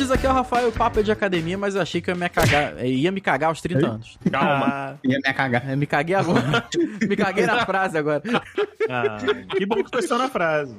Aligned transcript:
Dudes, 0.00 0.10
aqui 0.10 0.26
é 0.26 0.30
o 0.30 0.32
Rafael, 0.32 0.68
o 0.68 0.72
papo 0.72 1.00
é 1.00 1.02
de 1.02 1.12
academia, 1.12 1.58
mas 1.58 1.74
eu 1.74 1.82
achei 1.82 2.00
que 2.00 2.10
eu 2.10 2.14
ia 2.14 2.18
me 2.18 2.28
cagar, 2.30 2.86
ia 2.86 3.12
me 3.12 3.20
cagar 3.20 3.50
aos 3.50 3.60
30 3.60 3.86
anos. 3.86 4.18
Calma. 4.30 4.98
Ia 5.04 5.18
me 5.18 5.34
cagar. 5.34 5.70
Eu 5.70 5.76
me 5.76 5.86
caguei 5.86 6.14
agora. 6.14 6.66
me 7.06 7.16
caguei 7.16 7.44
na 7.44 7.66
frase 7.66 7.98
agora. 7.98 8.22
Ah, 8.88 9.18
que 9.54 9.66
bom 9.66 9.84
que 9.84 9.90
foi 9.90 10.00
só 10.02 10.16
na 10.16 10.30
frase. 10.30 10.74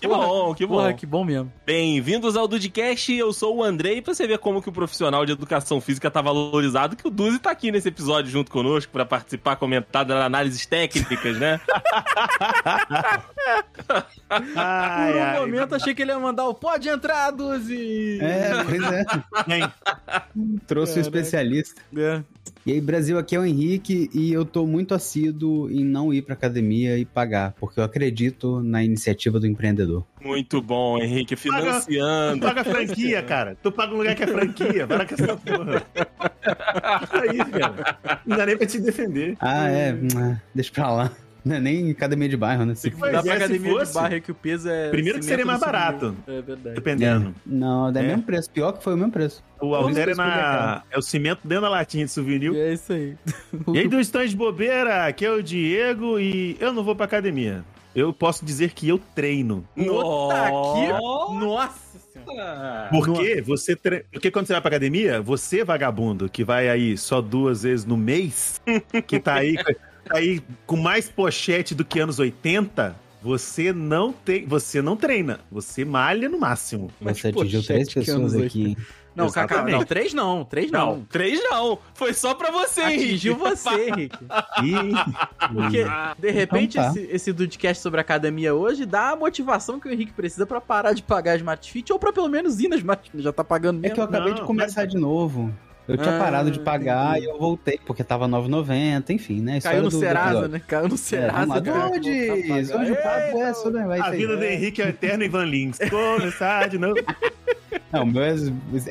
Que 0.00 0.08
bom, 0.08 0.52
que 0.54 0.66
bom. 0.66 0.74
Porra, 0.74 0.92
que 0.92 1.06
bom 1.06 1.24
mesmo. 1.24 1.52
Bem-vindos 1.64 2.36
ao 2.36 2.48
Dudcast, 2.48 3.12
eu 3.12 3.32
sou 3.32 3.58
o 3.58 3.62
Andrei, 3.62 4.02
pra 4.02 4.12
você 4.12 4.26
ver 4.26 4.38
como 4.38 4.60
que 4.60 4.68
o 4.68 4.72
profissional 4.72 5.24
de 5.24 5.30
educação 5.30 5.80
física 5.80 6.10
tá 6.10 6.20
valorizado, 6.20 6.96
que 6.96 7.06
o 7.06 7.10
Duzi 7.10 7.38
tá 7.38 7.52
aqui 7.52 7.70
nesse 7.70 7.88
episódio 7.88 8.28
junto 8.28 8.50
conosco 8.50 8.90
pra 8.90 9.06
participar, 9.06 9.54
comentar 9.54 10.04
das 10.04 10.20
análises 10.20 10.66
técnicas, 10.66 11.38
né? 11.38 11.60
Por 13.76 14.04
Ai, 14.56 15.14
um 15.14 15.22
ai. 15.22 15.40
momento 15.40 15.74
achei 15.74 15.94
que 15.94 16.02
ele 16.02 16.10
ia 16.10 16.18
mandar 16.18 16.46
o 16.46 16.54
pode 16.54 16.88
entrar, 16.88 17.30
Duzi. 17.30 18.18
É, 18.20 18.31
pois 18.68 18.82
é. 18.92 19.04
Hein? 19.56 20.58
Trouxe 20.66 20.98
o 20.98 21.02
especialista. 21.02 21.80
É. 21.96 22.22
E 22.64 22.72
aí, 22.72 22.80
Brasil, 22.80 23.18
aqui 23.18 23.34
é 23.34 23.40
o 23.40 23.44
Henrique 23.44 24.08
e 24.14 24.32
eu 24.32 24.44
tô 24.44 24.66
muito 24.66 24.94
assíduo 24.94 25.68
em 25.70 25.84
não 25.84 26.14
ir 26.14 26.22
pra 26.22 26.34
academia 26.34 26.96
e 26.96 27.04
pagar, 27.04 27.54
porque 27.58 27.80
eu 27.80 27.84
acredito 27.84 28.62
na 28.62 28.84
iniciativa 28.84 29.40
do 29.40 29.46
empreendedor. 29.48 30.04
Muito 30.20 30.62
bom, 30.62 30.96
Henrique, 31.02 31.34
Tu 31.34 31.40
financiando. 31.40 32.46
paga 32.46 32.62
franquia, 32.64 33.20
cara. 33.22 33.56
Tu 33.60 33.72
paga 33.72 33.92
um 33.94 33.98
lugar 33.98 34.14
que 34.14 34.22
é 34.22 34.26
franquia. 34.28 34.86
Para 34.86 35.04
com 35.06 35.14
essa 35.14 35.36
porra. 35.36 35.82
É 37.12 37.34
isso, 37.34 37.50
cara. 37.50 38.20
Não 38.24 38.36
dá 38.36 38.46
nem 38.46 38.56
pra 38.56 38.66
te 38.66 38.78
defender. 38.80 39.36
Ah, 39.40 39.68
é. 39.68 39.92
hum, 39.92 40.36
Deixa 40.54 40.70
pra 40.72 40.90
lá. 40.92 41.10
Não 41.44 41.56
é 41.56 41.60
nem 41.60 41.90
academia 41.90 42.28
de 42.28 42.36
bairro, 42.36 42.64
né? 42.64 42.74
Se 42.74 42.90
Pois 42.90 43.12
Dá 43.12 43.18
é, 43.18 43.22
pra 43.22 43.22
se 43.22 43.30
academia 43.30 43.72
fosse- 43.72 43.92
de 43.92 43.98
barra 43.98 44.20
que 44.20 44.30
o 44.30 44.34
peso 44.34 44.68
é. 44.68 44.90
Primeiro 44.90 45.18
que 45.18 45.24
seria 45.24 45.44
mais 45.44 45.58
barato. 45.60 46.16
É 46.26 46.40
verdade. 46.40 46.74
Dependendo. 46.76 47.34
Não, 47.44 47.88
é 47.88 47.92
o 47.92 47.98
É. 47.98 48.02
mesmo 48.02 48.22
preço. 48.22 48.50
Pior 48.50 48.72
que 48.72 48.82
foi 48.84 48.94
o 48.94 48.96
mesmo 48.96 49.10
preço. 49.12 49.42
O 49.60 49.74
Alter 49.74 50.10
é 50.10 50.14
na. 50.14 50.82
É 50.90 50.98
o 50.98 51.02
cimento 51.02 51.40
dentro 51.44 51.62
da 51.62 51.68
latinha 51.68 52.04
de 52.04 52.10
souvenir. 52.10 52.54
É 52.54 52.72
isso 52.72 52.92
aí. 52.92 53.16
E 53.74 53.78
aí, 53.78 53.88
do 53.88 53.98
stand 54.00 54.28
de 54.28 54.36
bobeira, 54.36 55.06
aqui 55.06 55.24
é 55.26 55.30
o 55.32 55.42
Diego 55.42 56.18
e 56.20 56.56
eu 56.60 56.72
não 56.72 56.84
vou 56.84 56.94
pra 56.94 57.06
academia. 57.06 57.64
Eu 57.94 58.12
posso 58.12 58.44
dizer 58.44 58.70
que 58.72 58.88
eu 58.88 58.98
treino. 59.14 59.64
Puta 59.74 59.84
que. 59.84 60.88
Nossa. 60.88 61.34
Nossa 61.44 61.98
senhora. 62.12 62.88
Porque 62.90 63.42
você 63.42 63.76
tre... 63.76 64.04
Porque 64.10 64.30
quando 64.30 64.46
você 64.46 64.52
vai 64.54 64.62
pra 64.62 64.68
academia, 64.70 65.20
você, 65.20 65.62
vagabundo, 65.64 66.28
que 66.28 66.42
vai 66.44 66.68
aí 66.70 66.96
só 66.96 67.20
duas 67.20 67.64
vezes 67.64 67.84
no 67.84 67.96
mês, 67.96 68.62
que 69.06 69.18
tá 69.20 69.34
aí, 69.34 69.56
aí 70.12 70.40
com 70.66 70.76
mais 70.76 71.08
pochete 71.08 71.74
do 71.74 71.84
que 71.84 71.98
anos 72.00 72.18
80, 72.18 72.94
você 73.22 73.72
não 73.72 74.12
tem. 74.12 74.46
Você 74.46 74.82
não 74.82 74.96
treina. 74.96 75.40
Você 75.50 75.84
malha 75.84 76.28
no 76.28 76.38
máximo. 76.38 76.90
Mas, 77.00 77.18
Você 77.18 77.28
atingiu 77.28 77.60
pochete, 77.60 77.66
três 77.66 77.88
que 77.88 77.94
pessoas 77.94 78.34
anos 78.34 78.46
aqui. 78.46 78.76
Não, 79.14 79.30
Cacá, 79.30 79.62
não, 79.62 79.84
três 79.84 80.14
não, 80.14 80.42
três 80.42 80.70
não. 80.70 80.86
Não, 80.96 81.04
três 81.04 81.38
não. 81.44 81.78
Foi 81.92 82.14
só 82.14 82.32
pra 82.32 82.50
você, 82.50 82.80
Atingiu 82.80 83.34
Henrique. 83.34 83.50
você, 83.50 83.88
Henrique. 83.90 84.18
Porque, 85.52 85.84
de 86.18 86.30
repente, 86.30 86.78
Então 86.78 86.94
tá. 86.94 86.98
esse, 87.00 87.10
esse 87.12 87.32
Dudcast 87.32 87.82
sobre 87.82 88.00
academia 88.00 88.54
hoje 88.54 88.86
dá 88.86 89.10
a 89.10 89.16
motivação 89.16 89.78
que 89.78 89.86
o 89.86 89.92
Henrique 89.92 90.12
precisa 90.14 90.46
pra 90.46 90.62
parar 90.62 90.94
de 90.94 91.02
pagar 91.02 91.32
a 91.32 91.36
Smart 91.36 91.70
Fit 91.70 91.92
ou 91.92 91.98
pra 91.98 92.10
pelo 92.10 92.26
menos 92.28 92.58
ir 92.58 92.68
na 92.68 92.76
Smart 92.76 93.10
Fit. 93.10 93.22
Já 93.22 93.32
tá 93.32 93.44
pagando 93.44 93.78
É 93.80 93.82
mesmo. 93.82 93.94
que 93.96 94.00
eu 94.00 94.04
acabei 94.04 94.32
de 94.32 94.40
Não, 94.40 94.46
começar 94.46 94.86
de 94.86 94.96
novo. 94.96 95.52
Eu 95.88 95.96
tinha 95.96 96.16
Ah, 96.16 96.18
parado 96.18 96.50
de 96.50 96.60
pagar 96.60 97.20
e 97.20 97.24
eu 97.24 97.38
voltei, 97.38 97.78
porque 97.84 98.04
tava 98.04 98.28
9,90, 98.28 99.10
enfim, 99.10 99.40
né? 99.40 99.58
História 99.58 99.78
Caiu 99.78 99.84
no 99.84 99.90
do- 99.90 99.96
do 99.96 100.00
Serasa, 100.00 100.28
episódio. 100.30 100.48
né? 100.50 100.62
Caiu 100.66 100.88
no 100.88 100.94
É, 100.94 100.98
Serasa. 100.98 101.32
vamos 101.46 101.48
lá, 101.56 101.60
cara. 101.62 101.90
Dudes! 101.90 102.70
Hoje 102.70 102.92
o 102.92 102.96
papo 102.96 103.42
é 103.42 103.54
sobre... 103.54 103.82
Vai 103.84 103.98
a 104.00 104.10
vida 104.10 104.36
do 104.36 104.44
Henrique 104.44 104.80
é 104.82 104.86
o 104.86 104.88
eterno 104.88 105.24
Ivan 105.24 105.44
Lins. 105.44 105.78
Começar 105.90 106.68
de 106.68 106.78
novo. 106.78 106.94
Não, 107.92 108.04
o 108.04 108.06
meu 108.06 108.22
é 108.22 108.34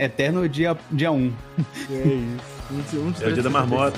eterno 0.04 0.48
dia 0.50 0.74
1. 0.74 0.78
Dia 0.92 1.12
um. 1.12 1.34
É 1.90 1.94
isso. 1.94 2.98
Um 3.00 3.08
um 3.08 3.14
É 3.22 3.28
o 3.28 3.34
dia 3.34 3.44
da 3.44 3.50
marmota. 3.50 3.98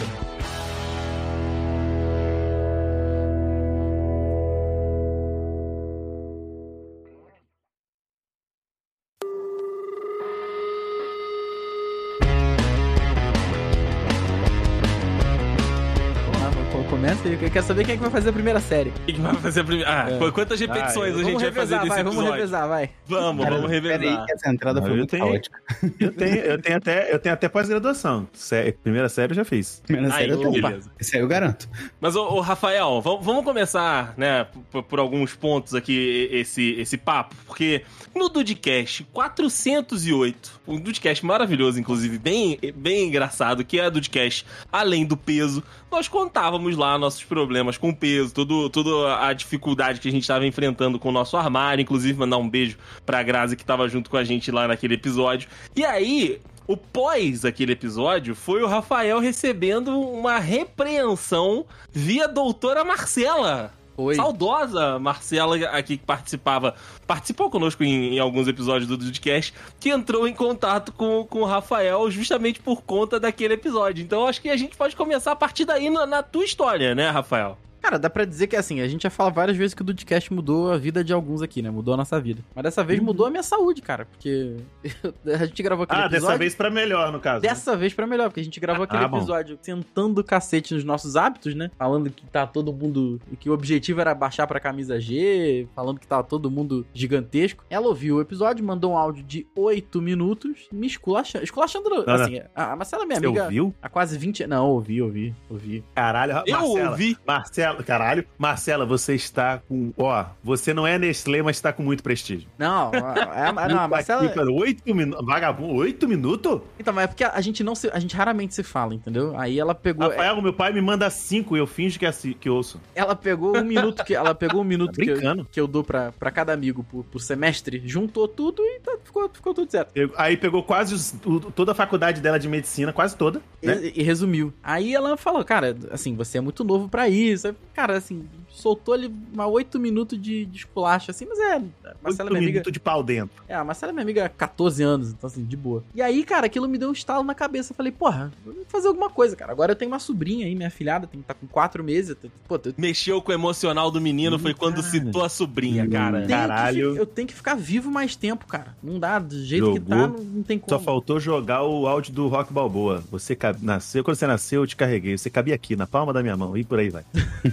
Quero 17.54 17.66
saber 17.68 17.86
quem 17.86 17.94
é 17.94 17.98
que 17.98 18.02
vai 18.02 18.12
fazer 18.12 18.30
a 18.30 18.34
primeira 18.34 18.60
série. 18.60 18.92
Quem 19.06 19.16
que 19.16 19.22
vai 19.22 19.36
fazer 19.36 19.60
a 19.62 19.64
primeira. 19.64 19.90
Ah, 19.90 20.10
É. 20.10 20.32
quantas 20.32 20.60
repetições 20.60 21.14
Ah, 21.14 21.16
a 21.16 21.24
gente 21.24 21.26
vamos 21.26 21.42
vai 21.44 21.52
fazer 21.52 21.76
revezar, 21.76 21.80
desse 21.82 21.90
vai, 21.90 22.00
episódio? 22.00 22.20
vamos 22.20 22.36
revezar, 22.36 22.68
vai. 22.68 22.90
Vamos, 23.06 23.44
Cara, 23.44 23.56
vamos 23.58 23.72
Peraí, 23.72 23.92
revezar. 24.00 24.26
que 24.26 24.32
essa 24.34 24.50
entrada 24.52 24.80
Não, 24.80 24.88
foi 24.88 24.92
eu 24.94 24.98
muito 24.98 25.10
tenho- 25.12 25.26
caótica. 25.26 25.60
Eu 26.00 26.12
tenho, 26.14 26.36
eu 26.38 26.62
tenho 26.62 26.78
até, 26.78 27.14
eu 27.14 27.20
tenho 27.20 27.34
até 27.34 27.48
pós-graduação. 27.50 28.28
Sé- 28.34 28.72
Primeira 28.84 29.08
série 29.08 29.32
eu 29.34 29.36
já 29.36 29.46
fiz. 29.46 29.82
Primeira 29.86 30.14
Aí, 30.16 30.22
série 30.22 30.32
eu 30.34 30.40
tenho. 30.40 30.62
beleza. 30.64 30.92
Isso 31.00 31.16
aí 31.16 31.22
eu 31.22 31.28
garanto. 31.28 31.70
Mas, 32.02 32.16
ô, 32.16 32.24
ô, 32.28 32.40
Rafael, 32.42 33.00
vamos, 33.02 33.24
vamos 33.26 33.44
começar, 33.44 34.14
né, 34.18 34.48
por, 34.72 34.82
por 34.84 35.00
alguns 35.00 35.36
pontos 35.36 35.76
aqui, 35.76 36.28
esse, 36.32 36.72
esse 36.80 36.98
papo, 36.98 37.36
porque 37.46 37.84
no 38.16 38.30
Dudcast 38.30 39.04
408, 39.14 40.60
um 40.68 40.80
Dudcast 40.80 41.26
maravilhoso, 41.26 41.80
inclusive, 41.80 42.18
bem, 42.18 42.58
bem 42.76 43.08
engraçado, 43.08 43.64
que 43.64 43.80
é 43.80 43.86
a 43.86 43.90
Dudcast 43.90 44.46
Além 44.72 45.06
do 45.06 45.16
Peso, 45.16 45.64
nós 45.92 46.08
contávamos 46.08 46.76
lá 46.76 46.98
nossos 46.98 47.24
problemas 47.44 47.78
com 47.78 47.94
peso, 47.94 48.34
tudo, 48.34 48.70
toda 48.70 49.26
a 49.26 49.34
dificuldade 49.34 50.00
que 50.00 50.08
a 50.08 50.12
gente 50.12 50.24
estava 50.24 50.46
enfrentando 50.48 50.98
com 50.98 51.10
o 51.10 51.12
nosso 51.12 51.36
armário, 51.36 51.82
inclusive 51.82 52.18
mandar 52.18 52.38
um 52.38 52.50
beijo 52.50 52.78
pra 53.06 53.22
Grazi 53.22 53.56
que 53.56 53.66
tava 53.66 53.88
junto 53.90 54.10
com 54.10 54.18
a 54.18 54.24
gente 54.24 54.50
lá 54.52 54.68
naquele 54.68 54.94
episódio. 54.94 55.50
E 55.76 55.84
aí, 55.84 56.40
o 56.66 56.78
pós 56.78 57.44
aquele 57.44 57.74
episódio 57.74 58.34
foi 58.34 58.64
o 58.64 58.68
Rafael 58.68 59.20
recebendo 59.20 60.00
uma 60.00 60.40
repreensão 60.40 61.66
via 61.92 62.28
doutora 62.28 62.86
Marcela. 62.86 63.74
Oi. 63.96 64.16
Saudosa 64.16 64.98
Marcela 64.98 65.56
aqui 65.68 65.98
que 65.98 66.06
participava, 66.06 66.76
participou 67.06 67.50
conosco 67.50 67.84
em, 67.84 68.16
em 68.16 68.20
alguns 68.20 68.48
episódios 68.48 68.88
do 68.88 68.98
Dudcast, 68.98 69.54
que 69.80 69.90
entrou 69.90 70.28
em 70.28 70.34
contato 70.34 70.92
com, 70.92 71.26
com 71.26 71.42
o 71.42 71.46
Rafael 71.46 72.10
justamente 72.10 72.60
por 72.60 72.82
conta 72.82 73.20
daquele 73.20 73.54
episódio. 73.54 74.04
Então 74.04 74.28
acho 74.28 74.42
que 74.42 74.50
a 74.50 74.58
gente 74.58 74.76
pode 74.76 74.96
começar 74.96 75.32
a 75.32 75.36
partir 75.36 75.66
daí 75.66 75.90
na, 75.90 76.06
na 76.06 76.24
tua 76.24 76.44
história, 76.44 76.96
né, 76.96 77.10
Rafael? 77.10 77.58
Cara, 77.84 78.00
dá 78.00 78.10
pra 78.10 78.24
dizer 78.24 78.48
que 78.48 78.56
assim, 78.56 78.80
a 78.80 78.88
gente 78.88 79.04
já 79.04 79.10
fala 79.10 79.30
várias 79.30 79.58
vezes 79.58 79.74
que 79.74 79.82
o 79.82 79.86
Dudcast 79.86 80.34
mudou 80.34 80.72
a 80.72 80.78
vida 80.78 81.04
de 81.04 81.12
alguns 81.12 81.42
aqui, 81.42 81.62
né? 81.62 81.70
Mudou 81.70 81.94
a 81.94 81.98
nossa 81.98 82.18
vida. 82.20 82.42
Mas 82.56 82.64
dessa 82.64 82.82
vez 82.84 83.00
mudou 83.02 83.26
a 83.26 83.30
minha 83.30 83.44
saúde, 83.44 83.82
cara. 83.82 84.06
Porque 84.06 84.56
a 85.26 85.46
gente 85.46 85.62
gravou 85.62 85.84
aquele 85.84 86.02
Ah, 86.02 86.06
episódio. 86.06 86.28
dessa 86.28 86.38
vez 86.38 86.56
pra 86.56 86.70
melhor, 86.70 87.12
no 87.12 87.20
caso. 87.20 87.44
né? 87.44 87.50
Dessa 87.50 87.76
vez 87.76 87.94
pra 87.94 88.08
melhor, 88.08 88.30
porque 88.30 88.40
a 88.40 88.44
gente 88.44 88.58
gravou 88.60 88.86
aquele 88.86 89.04
Ah, 89.04 89.08
episódio 89.08 89.60
sentando 89.62 90.22
o 90.22 90.24
cacete 90.24 90.74
nos 90.74 90.86
nossos 90.86 91.18
hábitos, 91.18 91.54
né? 91.56 91.70
Falando 91.78 92.10
que 92.10 92.26
tá 92.26 92.48
todo 92.48 92.72
mundo. 92.72 93.20
que 93.40 93.50
o 93.50 93.54
objetivo 93.54 94.00
era 94.00 94.16
baixar 94.16 94.48
pra 94.48 94.60
camisa 94.62 94.98
G, 95.00 95.68
falando 95.76 96.00
que 96.00 96.08
tava 96.08 96.24
todo 96.24 96.50
mundo 96.50 96.86
gigantesco. 96.94 97.66
Ela 97.70 97.88
ouviu 97.88 98.16
o 98.16 98.22
episódio, 98.22 98.64
mandou 98.64 98.94
um 98.94 98.98
áudio 98.98 99.24
de 99.24 99.46
8 99.56 100.02
minutos, 100.02 100.68
me 100.72 100.88
esculachando. 100.88 101.44
Esculachando, 101.44 101.90
não. 101.90 102.14
assim, 102.14 102.40
a 102.56 102.72
a 102.72 102.76
Marcela, 102.78 103.04
é 103.04 103.06
minha 103.06 103.20
Você 103.20 103.26
amiga. 103.26 103.44
ouviu? 103.44 103.76
Há 103.82 103.90
quase 103.90 104.18
20 104.18 104.48
Não, 104.48 104.70
ouvi, 104.70 105.02
ouvi, 105.02 105.36
ouvi. 105.50 105.84
Caralho, 105.94 106.42
Eu 106.46 106.58
Marcela. 106.60 106.90
ouvi. 106.92 107.18
Marcela, 107.28 107.73
caralho. 107.82 108.26
Marcela, 108.38 108.86
você 108.86 109.16
está 109.16 109.60
com. 109.60 109.94
Ó, 109.98 110.26
você 110.44 110.74
não 110.74 110.86
é 110.86 110.98
Nestlé, 111.00 111.42
mas 111.42 111.56
está 111.56 111.72
com 111.72 111.82
muito 111.84 112.04
prestígio. 112.04 112.48
Não, 112.58 112.92
a- 112.94 113.54
não, 113.70 113.80
a 113.80 113.88
Marcela. 113.88 114.26
Aqui, 114.26 114.34
cara, 114.36 114.52
Oito 114.52 114.94
minutos. 114.94 115.26
Vagabundo, 115.26 115.74
oito 115.76 116.08
minutos? 116.08 116.62
Então, 116.78 116.94
mas 116.94 117.06
é 117.06 117.08
porque 117.08 117.24
a 117.24 117.40
gente 117.42 117.64
não 117.64 117.74
se, 117.76 117.90
a 117.94 118.00
gente 118.00 118.16
raramente 118.16 118.54
se 118.54 118.64
fala, 118.64 118.94
entendeu? 118.94 119.34
Aí 119.38 119.58
ela 119.60 119.74
pegou, 119.74 120.10
Rafael, 120.10 120.42
meu 120.42 120.54
pai 120.54 120.74
me 120.74 120.82
manda 120.82 121.10
cinco 121.10 121.56
e 121.56 121.60
eu 121.60 121.66
finjo 121.68 121.98
que, 121.98 122.06
assi- 122.06 122.34
que 122.34 122.50
ouço. 122.50 122.80
ela 122.94 123.16
pegou 123.16 123.58
um 123.58 123.64
minuto 123.64 124.04
que 124.04 124.14
ela 124.14 124.36
pegou 124.36 124.62
um 124.62 124.66
minuto 124.66 124.98
Tá 124.98 125.04
que, 125.04 125.10
eu, 125.10 125.46
que 125.52 125.60
eu 125.62 125.68
dou 125.68 125.84
pra, 125.84 126.12
pra 126.12 126.30
cada 126.32 126.52
amigo 126.54 126.84
por, 126.84 127.04
por 127.06 127.20
semestre, 127.20 127.82
juntou 127.86 128.28
tudo 128.28 128.62
e 128.64 128.80
tá- 128.80 128.98
ficou, 129.04 129.30
ficou 129.30 129.54
tudo 129.54 129.72
certo. 129.72 129.92
Aí 130.18 130.36
pegou 130.36 130.62
quase 130.64 130.94
os- 130.94 131.14
toda 131.56 131.72
a 131.72 131.76
faculdade 131.76 132.20
dela 132.22 132.38
de 132.40 132.48
medicina, 132.48 132.92
quase 132.92 133.16
toda. 133.16 133.42
Né? 133.62 133.80
E, 133.84 134.02
e 134.02 134.04
resumiu. 134.04 134.54
Aí 134.64 134.94
ela 134.94 135.16
falou, 135.16 135.44
cara, 135.46 135.76
assim, 135.92 136.16
você 136.16 136.38
é 136.38 136.42
muito 136.42 136.64
novo 136.64 136.90
pra 136.90 137.08
isso. 137.08 137.56
Eu 137.64 137.76
cara, 137.76 137.98
assim, 137.98 138.24
soltou 138.50 138.94
ali 138.94 139.12
uma 139.34 139.48
oito 139.48 139.80
minutos 139.80 140.22
de, 140.22 140.46
de 140.46 140.58
esculacho, 140.60 141.10
assim, 141.10 141.26
mas 141.28 141.40
é. 141.40 141.56
A 141.56 141.60
Marcela 141.60 141.70
é 141.90 141.94
Oito 142.06 142.18
minha 142.18 142.38
amiga. 142.38 142.52
minutos 142.52 142.72
de 142.74 142.80
pau 142.80 143.02
dentro. 143.04 143.44
É, 143.48 143.56
a 143.56 143.64
Marcela 143.64 143.92
é 143.92 143.94
minha 143.94 144.04
amiga 144.04 144.26
há 144.26 144.30
14 144.30 144.84
anos, 144.84 145.10
então 145.10 145.28
assim, 145.28 145.44
de 145.44 145.58
boa. 145.58 145.84
E 145.96 146.02
aí, 146.02 146.24
cara, 146.24 146.46
aquilo 146.46 146.68
me 146.68 146.78
deu 146.78 146.90
um 146.90 146.94
estalo 146.94 147.24
na 147.24 147.34
cabeça. 147.34 147.72
Eu 147.72 147.76
falei, 147.76 147.92
porra, 147.92 148.32
vou 148.46 148.54
fazer 148.68 148.88
alguma 148.90 149.10
coisa, 149.10 149.36
cara. 149.36 149.52
Agora 149.52 149.72
eu 149.72 149.76
tenho 149.76 149.90
uma 149.92 149.98
sobrinha 150.00 150.46
aí, 150.46 150.54
minha 150.56 150.70
filhada, 150.70 151.08
tem 151.08 151.20
que 151.22 151.26
tá 151.26 151.34
com 151.34 151.48
4 151.48 151.84
meses. 151.84 152.10
eu 152.12 152.16
tenho- 152.16 152.34
Pô, 152.48 152.56
eu 152.64 152.74
Mexeu 152.78 153.22
com 153.22 153.32
o 153.32 153.36
emocional 153.36 153.90
do 153.90 154.00
menino 154.00 154.36
Hum, 154.36 154.40
foi 154.40 154.54
quando 154.54 154.82
citou 154.84 155.24
a 155.24 155.30
sobrinha, 155.30 155.88
cara. 155.90 156.22
que 156.22 156.28
Caralho. 156.28 156.94
fi- 156.94 157.00
eu 157.00 157.06
tenho 157.08 157.28
que 157.28 157.34
ficar 157.34 157.56
vivo 157.56 157.90
mais 157.90 158.16
tempo, 158.16 158.46
cara. 158.46 158.76
Não 158.84 159.00
dá, 159.00 159.18
do 159.20 159.44
jeito 159.44 159.66
que 159.72 159.78
Jogou. 159.80 159.90
tá, 159.90 160.08
não, 160.08 160.24
não 160.24 160.44
tem 160.44 160.60
como. 160.60 160.70
Só 160.78 160.84
faltou 160.84 161.20
jogar 161.20 161.64
o 161.64 161.88
áudio 161.88 162.14
do 162.14 162.28
Rock 162.28 162.54
Balboa. 162.54 163.04
Você 163.10 163.36
ca- 163.36 163.56
nasceu, 163.62 164.04
quando 164.04 164.16
você 164.18 164.28
nasceu, 164.28 164.62
eu 164.62 164.68
te 164.68 164.76
carreguei. 164.76 165.18
Você 165.18 165.30
cabia 165.30 165.56
aqui, 165.56 165.76
na 165.76 165.88
palma 165.88 166.14
da 166.14 166.22
minha 166.22 166.38
mão, 166.38 166.56
e 166.56 166.64
por 166.64 166.78
aí 166.80 166.90
vai. 166.90 167.04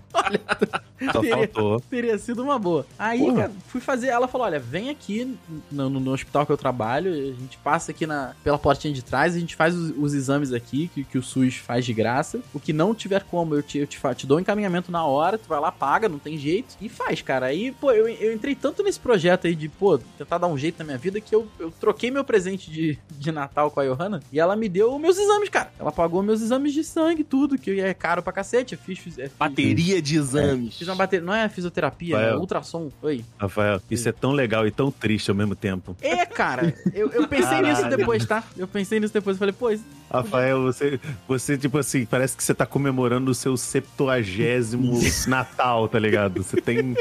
Só 1.11 1.19
Teria- 1.19 1.35
faltou. 1.35 1.79
Teria 1.89 2.17
sido 2.19 2.43
uma 2.43 2.59
boa. 2.59 2.85
Aí, 2.97 3.19
Porra. 3.19 3.35
cara, 3.41 3.51
fui 3.69 3.81
fazer. 3.81 4.07
Ela 4.09 4.27
falou: 4.27 4.45
olha, 4.45 4.59
vem 4.59 4.89
aqui 4.91 5.35
no, 5.71 5.89
no- 5.89 5.99
no 5.99 6.11
hospital 6.13 6.45
que 6.45 6.51
eu 6.51 6.57
trabalho. 6.57 7.11
A 7.11 7.15
gente 7.39 7.57
passa 7.63 7.89
aqui 7.91 8.05
na, 8.05 8.35
pela 8.43 8.59
portinha 8.59 8.93
de 8.93 9.01
trás, 9.03 9.35
a 9.35 9.39
gente 9.39 9.55
faz 9.55 9.73
os, 9.75 9.91
os 9.97 10.13
exames 10.13 10.53
aqui, 10.53 10.89
que, 10.93 11.03
que 11.03 11.17
o 11.17 11.23
SUS 11.23 11.55
faz 11.55 11.85
de 11.85 11.93
graça. 11.93 12.39
O 12.53 12.59
que 12.59 12.71
não 12.71 12.93
tiver 12.93 13.23
como, 13.23 13.55
eu 13.55 13.63
te, 13.63 13.79
eu 13.79 13.87
te, 13.87 13.99
te 14.15 14.27
dou 14.27 14.37
um 14.37 14.41
encaminhamento 14.41 14.91
na 14.91 15.03
hora, 15.03 15.39
tu 15.39 15.47
vai 15.49 15.59
lá, 15.59 15.71
paga, 15.71 16.07
não 16.07 16.19
tem 16.19 16.37
jeito. 16.37 16.75
E 16.79 16.87
faz, 16.87 17.21
cara. 17.23 17.47
Aí, 17.47 17.71
pô, 17.71 17.91
eu, 17.91 18.07
eu 18.07 18.31
entrei 18.31 18.53
tanto 18.53 18.83
nesse 18.83 18.99
projeto 18.99 19.47
aí 19.47 19.55
de, 19.55 19.69
pô, 19.69 19.97
tentar 19.97 20.37
dar 20.37 20.47
um 20.47 20.57
jeito 20.57 20.77
na 20.77 20.85
minha 20.85 20.97
vida 20.99 21.19
que 21.19 21.33
eu, 21.33 21.47
eu 21.59 21.71
troquei 21.71 22.11
meu 22.11 22.23
presente 22.23 22.69
de, 22.69 22.99
de 23.09 23.31
Natal 23.31 23.71
com 23.71 23.79
a 23.79 23.85
Johanna 23.85 24.21
e 24.31 24.39
ela 24.39 24.55
me 24.55 24.69
deu 24.69 24.99
meus 24.99 25.17
exames, 25.17 25.49
cara. 25.49 25.71
Ela 25.79 25.91
pagou 25.91 26.21
meus 26.21 26.41
exames 26.41 26.73
de 26.73 26.83
sangue, 26.83 27.23
tudo, 27.23 27.57
que 27.57 27.79
é 27.79 27.91
caro 27.93 28.21
pra 28.21 28.31
cacete. 28.31 28.73
Eu 28.75 28.79
fiz. 28.79 28.99
fiz, 28.99 29.17
é, 29.17 29.23
fiz- 29.23 29.37
Bateria 29.37 29.99
de 30.01 30.17
exames. 30.17 30.77
Fiz 30.77 30.87
uma 30.87 30.95
bateria. 30.95 31.25
Não 31.25 31.33
é 31.33 31.47
fisioterapia, 31.47 32.17
Vai, 32.17 32.29
é 32.29 32.33
ó. 32.35 32.39
ultrassom. 32.39 32.89
Oi. 33.01 33.23
Rafael, 33.37 33.81
isso 33.89 34.09
é 34.09 34.11
tão 34.11 34.31
legal 34.31 34.65
e 34.67 34.71
tão 34.71 34.91
triste 34.91 35.29
ao 35.29 35.35
mesmo 35.35 35.55
tempo. 35.55 35.95
É, 36.01 36.25
cara. 36.25 36.73
Eu, 36.93 37.09
eu 37.11 37.27
pensei 37.27 37.47
Caralho. 37.47 37.67
nisso 37.67 37.97
depois, 37.97 38.25
tá? 38.25 38.43
Eu 38.57 38.67
pensei 38.67 38.99
nisso 38.99 39.13
depois. 39.13 39.35
Eu 39.35 39.39
falei, 39.39 39.53
pô, 39.53 39.71
Rafael, 40.13 40.61
você, 40.63 40.99
você, 41.27 41.57
tipo 41.57 41.77
assim, 41.77 42.05
parece 42.05 42.35
que 42.35 42.43
você 42.43 42.53
tá 42.53 42.65
comemorando 42.65 43.31
o 43.31 43.35
seu 43.35 43.55
septuagésimo 43.55 44.99
Natal, 45.27 45.87
tá 45.87 45.97
ligado? 45.99 46.43
Você 46.43 46.59
tem. 46.59 46.95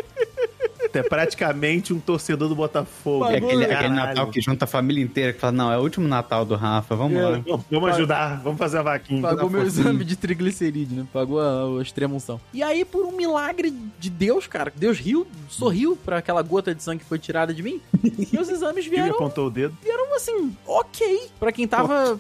É 1.01 1.03
praticamente 1.03 1.93
um 1.93 2.01
torcedor 2.01 2.49
do 2.49 2.55
Botafogo. 2.55 3.27
É 3.27 3.37
aquele, 3.37 3.65
aquele. 3.65 3.89
Natal 3.95 4.27
que 4.29 4.41
junta 4.41 4.65
a 4.65 4.69
família 4.69 5.03
inteira 5.03 5.33
que 5.33 5.39
fala, 5.41 5.53
não, 5.53 5.73
é 5.73 5.79
o 5.79 5.83
último 5.83 6.07
Natal 6.09 6.45
do 6.45 6.55
Rafa, 6.57 6.95
vamos 6.97 7.17
É. 7.19 7.23
lá. 7.23 7.43
Vamos- 7.71 7.91
ajudar, 7.91 8.41
vamos 8.43 8.59
fazer 8.59 8.79
a 8.79 8.83
vaquinha. 8.83 9.23
pagou 9.23 9.49
meu 9.51 9.63
exame 9.63 10.05
de 10.05 10.17
triglicerídeo, 10.17 10.97
né? 10.99 11.07
Pagou 11.13 11.41
a, 11.41 11.79
a 11.79 11.83
extremunção. 11.83 12.41
E 12.53 12.63
aí, 12.63 12.85
por 12.85 13.05
um 13.05 13.13
milagre 13.13 13.73
de 13.99 14.11
Deus, 14.11 14.47
cara, 14.47 14.73
Deus 14.75 14.99
riu, 14.99 15.27
sorriu 15.49 15.97
pra 16.05 16.19
aquela 16.19 16.43
gota 16.43 16.75
de 16.75 16.83
sangue 16.83 17.01
que 17.01 17.05
foi 17.09 17.19
tirada 17.19 17.53
de 17.55 17.63
mim. 17.63 17.81
e 18.05 18.37
os 18.39 18.49
exames 18.49 18.87
Ele 18.87 18.97
vieram, 18.97 19.15
apontou 19.15 19.47
o 19.47 19.51
dedo. 19.51 19.77
vieram 19.83 20.15
assim, 20.15 20.55
ok. 20.67 21.31
Pra 21.39 21.53
quem 21.53 21.67
tava. 21.67 22.17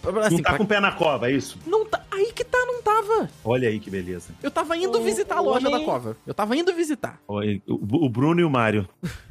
pra- 0.00 0.26
assim, 0.26 0.36
não 0.36 0.42
tá 0.42 0.48
pra- 0.50 0.58
com 0.58 0.64
o 0.64 0.66
pé 0.66 0.80
na 0.80 0.92
cova, 0.92 1.30
é 1.30 1.32
isso? 1.34 1.58
não 1.66 1.84
tá. 1.84 2.00
Aí 2.10 2.32
que 2.32 2.44
tá, 2.44 2.58
não 2.66 2.82
tava. 2.82 3.30
Olha 3.44 3.68
aí 3.68 3.78
que 3.78 3.88
beleza. 3.90 4.32
Eu 4.42 4.50
tava 4.50 4.76
indo 4.76 4.98
O- 4.98 5.02
visitar 5.02 5.36
a 5.36 5.40
loja 5.40 5.68
homem- 5.68 5.80
da 5.80 5.84
cova. 5.86 6.16
Eu 6.26 6.34
tava 6.34 6.56
indo 6.56 6.72
visitar. 6.74 7.20
Olha, 7.28 7.60
o 7.66 8.08
Bruno 8.08 8.40
e 8.40 8.44
o 8.44 8.50
Mário. 8.50 8.88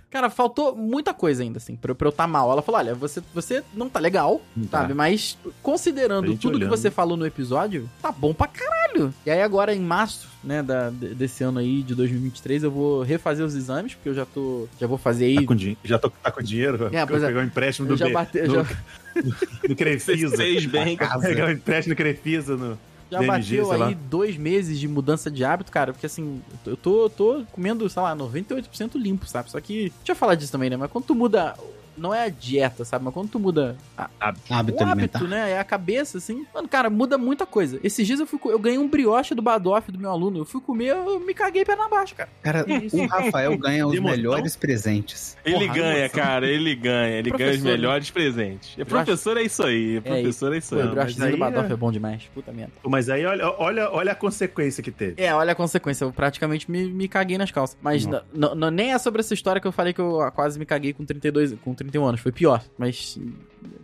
Cara, 0.10 0.30
faltou 0.30 0.76
muita 0.76 1.14
coisa 1.14 1.44
ainda, 1.44 1.58
assim, 1.58 1.76
pra, 1.76 1.94
pra 1.94 2.08
eu 2.08 2.12
tá 2.12 2.26
mal. 2.26 2.52
Ela 2.52 2.62
falou: 2.64 2.80
olha, 2.80 2.96
você, 2.96 3.22
você 3.34 3.64
não 3.74 3.88
tá 3.88 4.00
legal, 4.00 4.42
Tá. 4.72 4.80
sabe? 4.80 4.94
Mas 4.96 5.38
considerando 5.62 6.36
tudo 6.36 6.56
olhando. 6.56 6.62
que 6.72 6.78
você 6.78 6.90
falou 6.90 7.16
no 7.16 7.26
episódio, 7.28 7.88
tá 8.02 8.12
bom 8.12 8.34
pra 8.34 8.48
caralho. 8.48 9.14
E 9.26 9.30
aí 9.30 9.42
agora 9.42 9.74
em 9.74 9.80
março, 9.80 10.28
né, 10.44 10.64
da, 10.64 10.90
de- 10.90 11.14
desse 11.14 11.44
ano 11.44 11.60
aí, 11.60 11.84
de 11.84 11.94
2023, 11.94 12.64
eu 12.64 12.72
vou 12.72 13.04
refazer 13.04 13.46
os 13.46 13.54
exames, 13.56 13.94
porque 13.94 14.10
eu 14.10 14.16
já 14.16 14.26
tô. 14.26 14.68
Já 14.80 14.88
vou 14.88 14.98
fazer 14.98 15.26
aí. 15.26 15.36
Tá 15.36 15.44
com, 15.46 15.56
din- 15.56 15.78
já 15.84 16.00
tô, 16.00 16.10
tá 16.10 16.32
com 16.32 16.42
dinheiro? 16.42 16.90
É, 16.92 17.06
pois 17.06 17.22
é. 17.22 17.28
pegar 17.28 17.42
um 17.42 17.44
empréstimo 17.44 17.88
do 17.88 17.94
Eu 17.94 17.98
já 17.98 18.06
B- 18.08 18.14
bate- 18.14 18.38
eu 18.40 18.48
do, 18.48 18.54
já- 18.56 18.66
do 19.70 19.76
Crefisa. 19.76 20.36
Seis 20.36 20.66
bem. 20.66 20.98
Pegar 21.22 21.48
um 21.48 21.52
empréstimo 21.52 21.94
do 21.94 21.98
Crefisa 21.98 22.58
no... 22.58 22.80
Já 23.10 23.20
DMG, 23.20 23.58
bateu 23.58 23.66
sei 23.66 23.78
lá. 23.78 23.88
aí 23.88 23.96
dois 23.96 24.38
meses 24.38 24.80
de 24.80 24.88
mudança 24.88 25.32
de 25.32 25.44
hábito, 25.44 25.72
cara, 25.72 25.94
porque 25.94 26.06
assim, 26.06 26.42
eu 26.66 26.78
tô, 26.78 27.04
eu 27.04 27.10
tô 27.10 27.44
comendo, 27.52 27.90
sei 27.90 28.02
lá, 28.02 28.16
98% 28.16 28.96
limpo, 28.96 29.26
sabe? 29.26 29.50
Só 29.50 29.60
que, 29.60 29.92
deixa 29.98 30.12
eu 30.12 30.16
falar 30.16 30.36
disso 30.36 30.52
também, 30.52 30.70
né? 30.70 30.78
Mas 30.78 30.92
quando 30.92 31.06
tu 31.06 31.16
muda, 31.16 31.56
não 32.00 32.14
é 32.14 32.24
a 32.26 32.30
dieta, 32.30 32.84
sabe? 32.86 33.06
Mas 33.06 33.14
quando 33.14 33.30
tu 33.30 33.40
muda 33.40 33.76
a- 33.98 34.10
Hábito 34.20 34.52
o 34.52 34.54
alimentar. 34.56 34.92
hábito, 34.92 35.28
né? 35.28 35.52
É 35.52 35.60
a 35.60 35.64
cabeça, 35.64 36.18
assim. 36.18 36.46
Mano, 36.54 36.68
cara, 36.68 36.90
muda 36.90 37.18
muita 37.18 37.46
coisa. 37.46 37.80
Esses 37.84 38.06
dias 38.08 38.20
eu 38.20 38.26
fui 38.28 38.40
eu 38.46 38.60
ganhei 38.60 38.78
um 38.80 38.88
brioche 38.88 39.36
do 39.36 39.42
Badoff 39.42 39.92
do 39.92 40.00
meu 40.00 40.10
aluno. 40.10 40.40
Eu 40.40 40.46
fui 40.46 40.62
comer, 40.62 40.90
eu 40.90 41.20
me 41.20 41.34
caguei 41.34 41.64
perna 41.66 41.86
abaixo, 41.86 42.16
cara. 42.16 42.30
Cara, 42.42 42.66
o 42.94 43.06
Rafael 43.08 43.58
ganha 43.58 43.86
os 43.86 44.00
melhores 44.00 44.56
presentes. 44.56 45.38
Ele 45.46 45.66
Porra, 45.66 45.74
ganha, 45.74 46.00
emoção. 46.06 46.24
cara, 46.24 46.48
ele 46.48 46.76
ganha. 46.76 47.16
Ele 47.18 47.30
ganha 47.38 47.52
os 47.52 47.64
né? 47.64 47.72
melhores 47.72 48.10
presentes. 48.10 48.76
E 48.78 48.86
professor 48.86 49.38
é 49.38 49.44
isso 49.44 49.64
aí, 49.64 50.00
professor 50.02 50.54
é 50.54 50.58
isso 50.58 50.76
aí. 50.76 50.84
o 50.88 50.92
briochezinho 50.92 51.32
do 51.32 51.38
Badoff 51.38 51.70
é- 51.70 51.74
é 51.74 51.76
bom 51.76 51.92
demais. 51.92 52.24
Puta 52.34 52.52
merda. 52.52 52.72
Mas 52.88 53.10
aí 53.10 53.26
olha, 53.26 53.50
olha, 53.58 53.90
olha 53.92 54.12
a 54.12 54.16
consequência 54.16 54.82
que 54.84 54.92
teve. 54.92 55.22
É, 55.22 55.34
olha 55.34 55.52
a 55.52 55.56
consequência. 55.56 56.06
Eu 56.06 56.12
praticamente 56.14 56.70
me, 56.70 56.86
me 56.92 57.08
caguei 57.08 57.38
nas 57.38 57.52
calças. 57.52 57.78
Mas 57.82 58.06
Não. 58.06 58.72
nem 58.72 58.94
é 58.94 58.98
sobre 58.98 59.20
essa 59.20 59.34
história 59.34 59.60
que 59.62 59.68
eu 59.68 59.72
falei 59.72 59.94
que 59.94 60.00
eu 60.02 60.20
quase 60.34 60.58
me 60.60 60.66
caguei 60.66 60.94
com 60.94 61.04
32, 61.06 61.56
com 61.64 61.74
31 61.90 62.06
anos. 62.06 62.22
Foi 62.22 62.32
pior. 62.32 62.64
Mas 62.78 63.20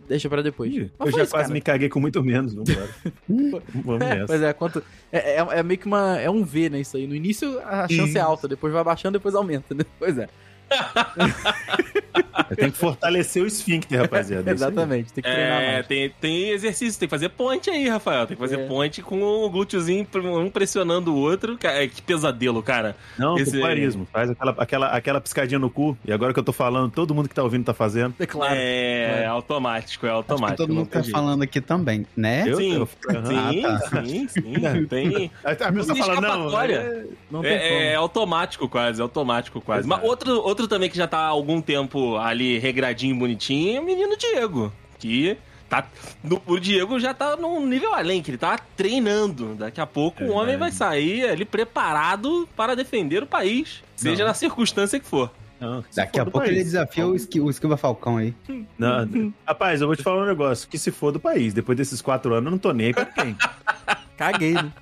deixa 0.08 0.28
pra 0.28 0.42
depois. 0.42 0.72
Ih, 0.74 0.90
eu 0.98 1.10
já 1.10 1.22
isso, 1.22 1.30
quase 1.32 1.44
cara. 1.44 1.52
me 1.54 1.60
caguei 1.60 1.88
com 1.88 2.00
muito 2.00 2.22
menos. 2.22 2.54
Vambora. 2.54 2.88
Vamos 3.84 4.00
É, 4.02 4.14
nessa. 4.14 4.26
pois 4.26 4.42
é, 4.42 4.52
quanto. 4.52 4.82
É, 5.12 5.36
é, 5.36 5.46
é 5.58 5.62
meio 5.62 5.78
que 5.78 5.86
uma. 5.86 6.18
É 6.18 6.30
um 6.30 6.44
V, 6.44 6.70
né? 6.70 6.80
Isso 6.80 6.96
aí. 6.96 7.06
No 7.06 7.14
início 7.14 7.58
a 7.60 7.88
chance 7.88 8.02
é 8.02 8.04
Isso. 8.04 8.18
alta, 8.20 8.48
depois 8.48 8.72
vai 8.72 8.82
baixando, 8.84 9.18
depois 9.18 9.34
aumenta, 9.34 9.74
né? 9.74 9.84
Pois 9.98 10.16
é. 10.18 10.28
Tem 12.56 12.70
que 12.70 12.76
fortalecer 12.78 13.42
o 13.42 13.46
esfíncter, 13.46 14.00
rapaziada. 14.00 14.50
é. 14.50 14.54
Exatamente, 14.54 15.12
tem 15.12 15.22
que 15.24 15.30
treinar 15.30 15.62
É, 15.62 15.72
mais. 15.74 15.86
tem, 15.86 16.10
tem 16.20 16.50
exercício, 16.50 16.98
tem 16.98 17.08
que 17.08 17.10
fazer 17.10 17.28
ponte 17.30 17.70
aí, 17.70 17.88
Rafael. 17.88 18.26
Tem 18.26 18.36
que 18.36 18.42
fazer 18.42 18.60
É. 18.60 18.66
ponte 18.66 19.02
com 19.02 19.20
o 19.22 19.50
glúteozinho 19.50 20.06
um 20.14 20.50
pressionando 20.50 21.12
o 21.12 21.16
outro. 21.18 21.56
Cara, 21.58 21.86
que 21.88 22.00
pesadelo, 22.02 22.62
cara. 22.62 22.94
Não, 23.18 23.36
Esse- 23.38 23.52
popularismo. 23.52 24.06
Faz 24.12 24.30
aquela, 24.30 24.52
aquela, 24.58 24.86
aquela 24.88 25.20
piscadinha 25.20 25.58
no 25.58 25.70
cu. 25.70 25.96
E 26.04 26.12
agora 26.12 26.32
que 26.32 26.38
eu 26.38 26.44
tô 26.44 26.52
falando, 26.52 26.90
todo 26.92 27.14
mundo 27.14 27.28
que 27.28 27.34
tá 27.34 27.42
ouvindo 27.42 27.64
tá 27.64 27.74
fazendo. 27.74 28.14
É 28.18 28.26
claro. 28.26 28.54
É, 28.56 29.22
É. 29.22 29.26
automático, 29.26 30.06
é 30.06 30.10
Acho 30.10 30.16
automático. 30.18 30.50
que 30.52 30.56
todo 30.56 30.68
não 30.68 30.76
mundo 30.76 30.88
tá 30.88 31.00
jeito. 31.00 31.12
falando 31.14 31.42
aqui 31.42 31.60
também, 31.60 32.06
né? 32.16 32.44
Eu? 32.46 32.56
Sim, 32.58 32.74
Eu- 32.74 32.86
sim, 32.86 33.64
Ah, 33.64 33.78
tá. 33.90 34.04
sim, 34.04 34.28
sim. 34.28 34.86
Tem, 34.88 35.30
A 35.66 35.70
minha 35.70 35.84
Não 35.84 35.94
tá 35.96 36.04
falando, 36.04 36.20
não. 36.50 36.60
é- 36.60 37.04
Não 37.30 37.42
tem 37.42 37.50
É, 37.50 37.92
é 37.92 37.94
automático 37.96 38.68
quase, 38.68 39.00
é 39.00 39.02
automático 39.02 39.60
quase. 39.60 39.88
Mas 39.88 40.02
outro, 40.02 40.40
outro 40.56 40.66
também 40.68 40.88
que 40.88 40.96
já 40.96 41.06
tá 41.06 41.18
há 41.18 41.26
algum 41.26 41.60
tempo 41.60 42.16
ali 42.16 42.58
regradinho, 42.58 43.14
bonitinho, 43.18 43.76
é 43.76 43.80
o 43.80 43.84
menino 43.84 44.16
Diego. 44.16 44.72
Que 44.98 45.36
tá. 45.68 45.86
no- 46.24 46.40
o 46.46 46.58
Diego 46.58 46.98
já 46.98 47.12
tá 47.12 47.36
num 47.36 47.66
nível 47.66 47.92
além, 47.94 48.22
que 48.22 48.30
ele 48.30 48.38
tá 48.38 48.58
treinando. 48.74 49.54
Daqui 49.54 49.80
a 49.80 49.86
pouco 49.86 50.24
É 50.24 50.26
o 50.26 50.32
homem 50.32 50.56
vai 50.56 50.72
sair 50.72 51.28
ali 51.28 51.44
preparado 51.44 52.48
para 52.56 52.74
defender 52.74 53.22
o 53.22 53.26
país. 53.26 53.82
Seja 53.94 54.22
Não. 54.22 54.28
na 54.28 54.34
circunstância 54.34 54.98
que 54.98 55.06
for. 55.06 55.30
Não, 55.60 55.84
Daqui 55.94 56.14
for 56.18 56.22
a 56.22 56.24
pouco 56.30 56.38
país. 56.40 56.52
ele 56.52 56.64
desafia 56.64 57.06
o, 57.06 57.14
esqui, 57.14 57.40
o 57.40 57.50
Esquiva 57.50 57.76
Falcão 57.76 58.16
aí. 58.16 58.34
Não, 58.78 59.32
rapaz, 59.46 59.80
eu 59.82 59.86
vou 59.86 59.96
te 59.96 60.02
falar 60.02 60.22
um 60.22 60.26
negócio. 60.26 60.66
Que 60.68 60.78
se 60.78 60.90
for 60.90 61.12
do 61.12 61.20
país, 61.20 61.52
depois 61.52 61.76
desses 61.76 62.00
quatro 62.00 62.32
anos, 62.34 62.46
eu 62.46 62.50
não 62.52 62.58
tô 62.58 62.72
nem 62.72 62.86
aí 62.88 62.94
pra 62.94 63.04
quem. 63.06 63.36
Caguei, 64.16 64.54
né? 64.54 64.72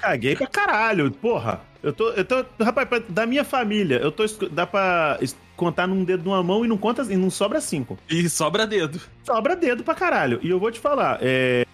Caguei 0.00 0.36
pra 0.36 0.46
caralho, 0.46 1.10
porra. 1.10 1.60
Eu 1.86 1.92
tô, 1.92 2.10
eu 2.10 2.24
tô, 2.24 2.44
rapaz, 2.64 2.88
pra- 2.88 3.00
da 3.08 3.24
minha 3.26 3.44
família, 3.44 3.98
eu 3.98 4.10
tô, 4.10 4.24
dá 4.50 4.66
pra 4.66 5.20
contar 5.56 5.86
num 5.86 6.02
dedo 6.02 6.24
de 6.24 6.28
uma 6.28 6.42
mão 6.42 6.64
e 6.64 6.68
não 6.68 6.76
conta, 6.76 7.06
e 7.08 7.16
não 7.16 7.30
sobra 7.30 7.60
cinco. 7.60 7.96
E 8.10 8.28
sobra 8.28 8.66
dedo. 8.66 9.00
Sobra 9.24 9.54
dedo 9.54 9.84
pra 9.84 9.94
caralho. 9.94 10.40
E 10.42 10.50
eu 10.50 10.58
vou 10.58 10.72
te 10.72 10.80
falar, 10.80 11.18
é, 11.22 11.64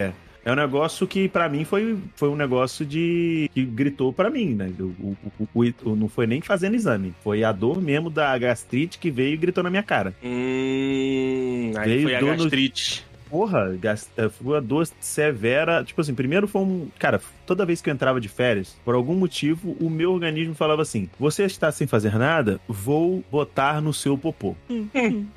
é 0.44 0.52
um 0.52 0.54
negócio 0.54 1.06
que 1.06 1.28
pra 1.30 1.48
mim 1.48 1.64
foi, 1.64 1.96
foi 2.14 2.28
um 2.28 2.36
negócio 2.36 2.84
de 2.84 3.48
que 3.54 3.64
gritou 3.64 4.12
pra 4.12 4.28
mim, 4.28 4.54
né? 4.54 4.70
O, 4.78 5.16
o- 5.54 5.72
o- 5.84 5.96
não 5.96 6.08
foi 6.10 6.26
nem 6.26 6.42
fazendo 6.42 6.74
exame, 6.76 7.14
foi 7.24 7.42
a 7.42 7.50
dor 7.50 7.80
mesmo 7.80 8.10
da 8.10 8.36
gastrite 8.36 8.98
que 8.98 9.10
veio 9.10 9.32
e 9.32 9.36
gritou 9.38 9.64
na 9.64 9.70
minha 9.70 9.82
cara. 9.82 10.14
Hum. 10.22 11.72
Aí 11.76 11.88
Veio 11.88 12.02
foi 12.02 12.14
a 12.16 12.20
dor 12.20 12.36
no- 12.36 12.42
gastrite. 12.42 13.06
Porra, 13.30 13.74
gas- 13.80 14.10
eh, 14.14 14.28
foi 14.28 14.56
uma 14.56 14.60
dor 14.60 14.86
severa. 15.00 15.82
Tipo 15.82 16.02
assim, 16.02 16.12
primeiro 16.14 16.46
foi 16.46 16.60
um. 16.60 16.88
Cara, 16.98 17.18
toda 17.46 17.64
vez 17.66 17.80
que 17.80 17.90
eu 17.90 17.94
entrava 17.94 18.20
de 18.20 18.28
férias, 18.28 18.76
por 18.84 18.94
algum 18.94 19.14
motivo, 19.14 19.76
o 19.80 19.88
meu 19.90 20.12
organismo 20.12 20.54
falava 20.54 20.82
assim: 20.82 21.08
Você 21.18 21.44
está 21.44 21.70
sem 21.72 21.86
fazer 21.86 22.16
nada? 22.18 22.60
Vou 22.68 23.22
botar 23.30 23.80
no 23.80 23.92
seu 23.92 24.16
popô. 24.18 24.54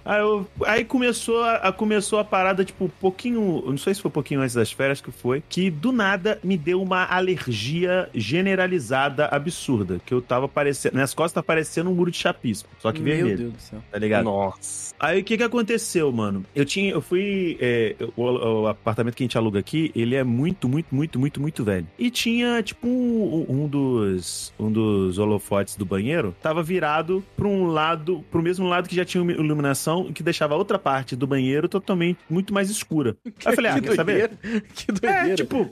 aí, 0.05 0.19
eu- 0.19 0.47
aí 0.65 0.85
começou, 0.85 1.41
a, 1.43 1.55
a- 1.55 1.71
começou 1.71 2.19
a 2.19 2.23
parada, 2.23 2.63
tipo, 2.63 2.85
um 2.85 2.89
pouquinho. 2.89 3.63
Não 3.67 3.77
sei 3.77 3.93
se 3.93 4.01
foi 4.01 4.09
um 4.09 4.11
pouquinho 4.11 4.41
antes 4.41 4.55
das 4.55 4.71
férias 4.71 5.01
que 5.01 5.11
foi. 5.11 5.43
Que 5.49 5.69
do 5.69 5.91
nada 5.91 6.39
me 6.43 6.57
deu 6.57 6.81
uma 6.81 7.03
alergia 7.05 8.09
generalizada 8.13 9.25
absurda. 9.27 9.99
Que 10.05 10.13
eu 10.13 10.21
tava 10.21 10.47
parecendo. 10.47 10.95
Minhas 10.95 11.13
costas 11.13 11.33
tá 11.33 11.43
parecendo 11.43 11.89
um 11.89 11.93
muro 11.95 12.11
de 12.11 12.17
chapisco. 12.17 12.69
Só 12.79 12.91
que 12.91 12.99
Meu 13.01 13.15
vermelho. 13.15 13.37
Deus 13.37 13.53
do 13.53 13.59
céu. 13.61 13.83
Tá 13.91 13.97
ligado? 13.97 14.25
Nossa. 14.25 14.93
Aí 14.99 15.21
o 15.21 15.23
que 15.23 15.37
que 15.37 15.43
aconteceu, 15.43 16.11
mano? 16.11 16.45
Eu 16.55 16.65
tinha, 16.65 16.91
eu 16.91 17.01
fui, 17.01 17.57
é, 17.59 17.95
o, 18.15 18.23
o 18.23 18.67
apartamento 18.67 19.15
que 19.15 19.23
a 19.23 19.25
gente 19.25 19.37
aluga 19.37 19.59
aqui, 19.59 19.91
ele 19.95 20.15
é 20.15 20.23
muito, 20.23 20.67
muito, 20.69 20.93
muito, 20.93 21.19
muito, 21.19 21.41
muito 21.41 21.63
velho. 21.63 21.87
E 21.97 22.04
e 22.05 22.11
tinha, 22.11 22.61
tipo, 22.61 22.87
um, 22.87 23.45
um 23.49 23.67
dos 23.67 24.53
um 24.59 24.71
dos 24.71 25.17
holofotes 25.17 25.75
do 25.75 25.85
banheiro 25.85 26.35
tava 26.41 26.61
virado 26.61 27.23
pra 27.35 27.47
um 27.47 27.65
lado, 27.65 28.23
pro 28.29 28.41
mesmo 28.41 28.67
lado 28.67 28.87
que 28.87 28.95
já 28.95 29.03
tinha 29.03 29.23
iluminação, 29.23 30.11
que 30.13 30.21
deixava 30.21 30.53
a 30.53 30.57
outra 30.57 30.77
parte 30.77 31.15
do 31.15 31.25
banheiro 31.25 31.67
totalmente 31.67 32.19
muito 32.29 32.53
mais 32.53 32.69
escura. 32.69 33.15
Aí 33.25 33.31
eu 33.45 33.53
falei, 33.53 33.71
ah, 33.71 33.75
que 33.75 33.81
quer 33.81 33.95
saber? 33.95 34.27
doideira. 34.27 34.61
Que 34.73 34.91
doideira. 34.91 35.31
É, 35.31 35.35
tipo, 35.35 35.69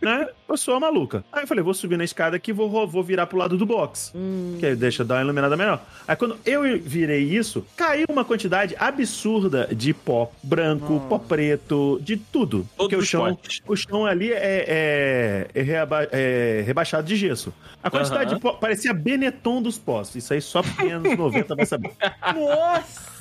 né? 0.00 0.28
Eu 0.48 0.56
sou 0.56 0.74
a 0.74 0.80
maluca. 0.80 1.24
Aí 1.32 1.42
eu 1.42 1.46
falei, 1.46 1.62
vou 1.62 1.74
subir 1.74 1.96
na 1.98 2.04
escada 2.04 2.36
aqui 2.36 2.50
e 2.50 2.54
vou, 2.54 2.86
vou 2.86 3.02
virar 3.02 3.26
pro 3.26 3.36
lado 3.38 3.56
do 3.58 3.66
box. 3.66 4.12
Hum. 4.14 4.56
Que 4.58 4.66
aí 4.66 4.76
deixa 4.76 5.04
dar 5.04 5.16
uma 5.16 5.22
iluminada 5.22 5.56
melhor. 5.56 5.82
Aí 6.06 6.16
quando 6.16 6.36
eu 6.46 6.62
virei 6.80 7.22
isso, 7.22 7.64
caiu 7.76 8.06
uma 8.08 8.24
quantidade 8.24 8.74
absurda 8.78 9.68
de 9.72 9.92
pó 9.92 10.30
branco, 10.42 10.94
Nossa. 10.94 11.06
pó 11.06 11.18
preto, 11.18 11.98
de 12.02 12.16
tudo. 12.16 12.66
Porque 12.76 12.96
o 12.96 13.02
chão, 13.02 13.24
potes. 13.34 13.60
o 13.66 13.76
chão 13.76 14.06
ali 14.06 14.32
é, 14.32 14.64
é- 14.68 15.48
é 15.54 15.62
reaba- 15.62 16.08
é 16.10 16.62
rebaixado 16.66 17.06
de 17.06 17.16
gesso. 17.16 17.52
A 17.82 17.90
quantidade 17.90 18.34
de 18.34 18.40
pó 18.40 18.52
parecia 18.54 18.92
Benetton 18.94 19.60
dos 19.62 19.78
postos. 19.78 20.16
Isso 20.16 20.32
aí 20.32 20.40
só 20.40 20.62
anos 20.90 21.16
90 21.16 21.54
vai 21.54 21.66
saber. 21.66 21.92
Nossa 22.34 23.17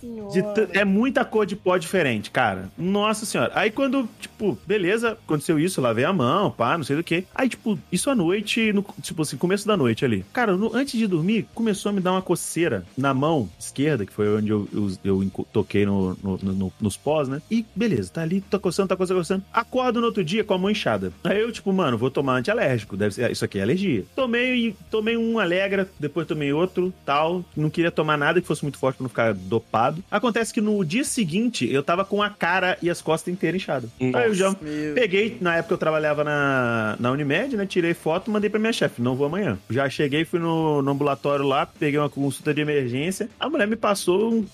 senhora. 0.00 0.30
De 0.32 0.42
t- 0.42 0.78
é 0.78 0.84
muita 0.84 1.24
cor 1.24 1.44
de 1.46 1.54
pó 1.56 1.76
diferente, 1.76 2.30
cara. 2.30 2.70
Nossa 2.76 3.26
senhora. 3.26 3.52
Aí 3.54 3.70
quando, 3.70 4.08
tipo, 4.20 4.58
beleza, 4.66 5.12
aconteceu 5.12 5.58
isso, 5.58 5.80
lavei 5.80 6.04
a 6.04 6.12
mão, 6.12 6.50
pá, 6.50 6.76
não 6.76 6.84
sei 6.84 6.96
do 6.96 7.04
que. 7.04 7.24
Aí, 7.34 7.48
tipo, 7.48 7.78
isso 7.92 8.08
à 8.10 8.14
noite, 8.14 8.72
no, 8.72 8.84
tipo 9.02 9.22
assim, 9.22 9.36
começo 9.36 9.66
da 9.66 9.76
noite 9.76 10.04
ali. 10.04 10.24
Cara, 10.32 10.56
no- 10.56 10.74
antes 10.74 10.98
de 10.98 11.06
dormir, 11.06 11.46
começou 11.54 11.90
a 11.90 11.92
me 11.92 12.00
dar 12.00 12.12
uma 12.12 12.22
coceira 12.22 12.84
na 12.96 13.12
mão 13.12 13.48
esquerda, 13.58 14.06
que 14.06 14.12
foi 14.12 14.34
onde 14.36 14.50
eu, 14.50 14.68
eu, 14.72 14.90
eu 15.04 15.30
toquei 15.52 15.84
no, 15.84 16.16
no- 16.22 16.38
no- 16.42 16.72
nos 16.80 16.96
pós, 16.96 17.28
né? 17.28 17.42
E 17.50 17.64
beleza, 17.74 18.10
tá 18.12 18.22
ali, 18.22 18.40
tá 18.40 18.58
coçando, 18.58 18.88
tá 18.88 18.96
coçando, 18.96 19.20
coçando. 19.20 19.44
Acordo 19.52 20.00
no 20.00 20.06
outro 20.06 20.24
dia 20.24 20.42
com 20.44 20.54
a 20.54 20.58
mão 20.58 20.70
inchada. 20.70 21.12
Aí 21.24 21.40
eu, 21.40 21.52
tipo, 21.52 21.72
mano, 21.72 21.98
vou 21.98 22.10
tomar 22.10 22.34
antialérgico. 22.36 22.96
Deve 22.96 23.14
ser, 23.14 23.30
isso 23.30 23.44
aqui 23.44 23.58
é 23.58 23.62
alergia. 23.62 24.04
Tomei, 24.14 24.74
tomei 24.90 25.16
um 25.16 25.38
Alegra, 25.38 25.88
depois 25.98 26.26
tomei 26.26 26.52
outro, 26.52 26.92
tal. 27.04 27.44
Não 27.56 27.68
queria 27.70 27.90
tomar 27.90 28.16
nada 28.16 28.40
que 28.40 28.46
fosse 28.46 28.62
muito 28.62 28.78
forte 28.78 28.96
pra 28.96 29.04
não 29.04 29.08
ficar 29.08 29.34
dopado. 29.42 30.02
Acontece 30.10 30.52
que 30.52 30.60
no 30.60 30.84
dia 30.84 31.04
seguinte, 31.04 31.70
eu 31.70 31.82
tava 31.82 32.04
com 32.04 32.22
a 32.22 32.30
cara 32.30 32.76
e 32.82 32.90
as 32.90 33.00
costas 33.02 33.32
inteiras 33.32 33.60
inchadas. 33.60 33.90
Aí 34.00 34.26
eu 34.26 34.34
já 34.34 34.54
peguei, 34.94 35.36
na 35.40 35.56
época 35.56 35.74
eu 35.74 35.78
trabalhava 35.78 36.24
na, 36.24 36.96
na 36.98 37.10
Unimed, 37.10 37.56
né? 37.56 37.66
Tirei 37.66 37.94
foto, 37.94 38.30
mandei 38.30 38.50
pra 38.50 38.58
minha 38.58 38.72
chefe, 38.72 39.02
não 39.02 39.14
vou 39.14 39.26
amanhã. 39.26 39.58
Já 39.68 39.88
cheguei, 39.88 40.24
fui 40.24 40.38
no, 40.38 40.82
no 40.82 40.90
ambulatório 40.90 41.44
lá, 41.44 41.66
peguei 41.66 41.98
uma 41.98 42.08
consulta 42.10 42.52
de 42.54 42.60
emergência. 42.60 43.28
A 43.38 43.48
mulher 43.48 43.66
me 43.66 43.76
passou 43.76 44.32
um, 44.32 44.46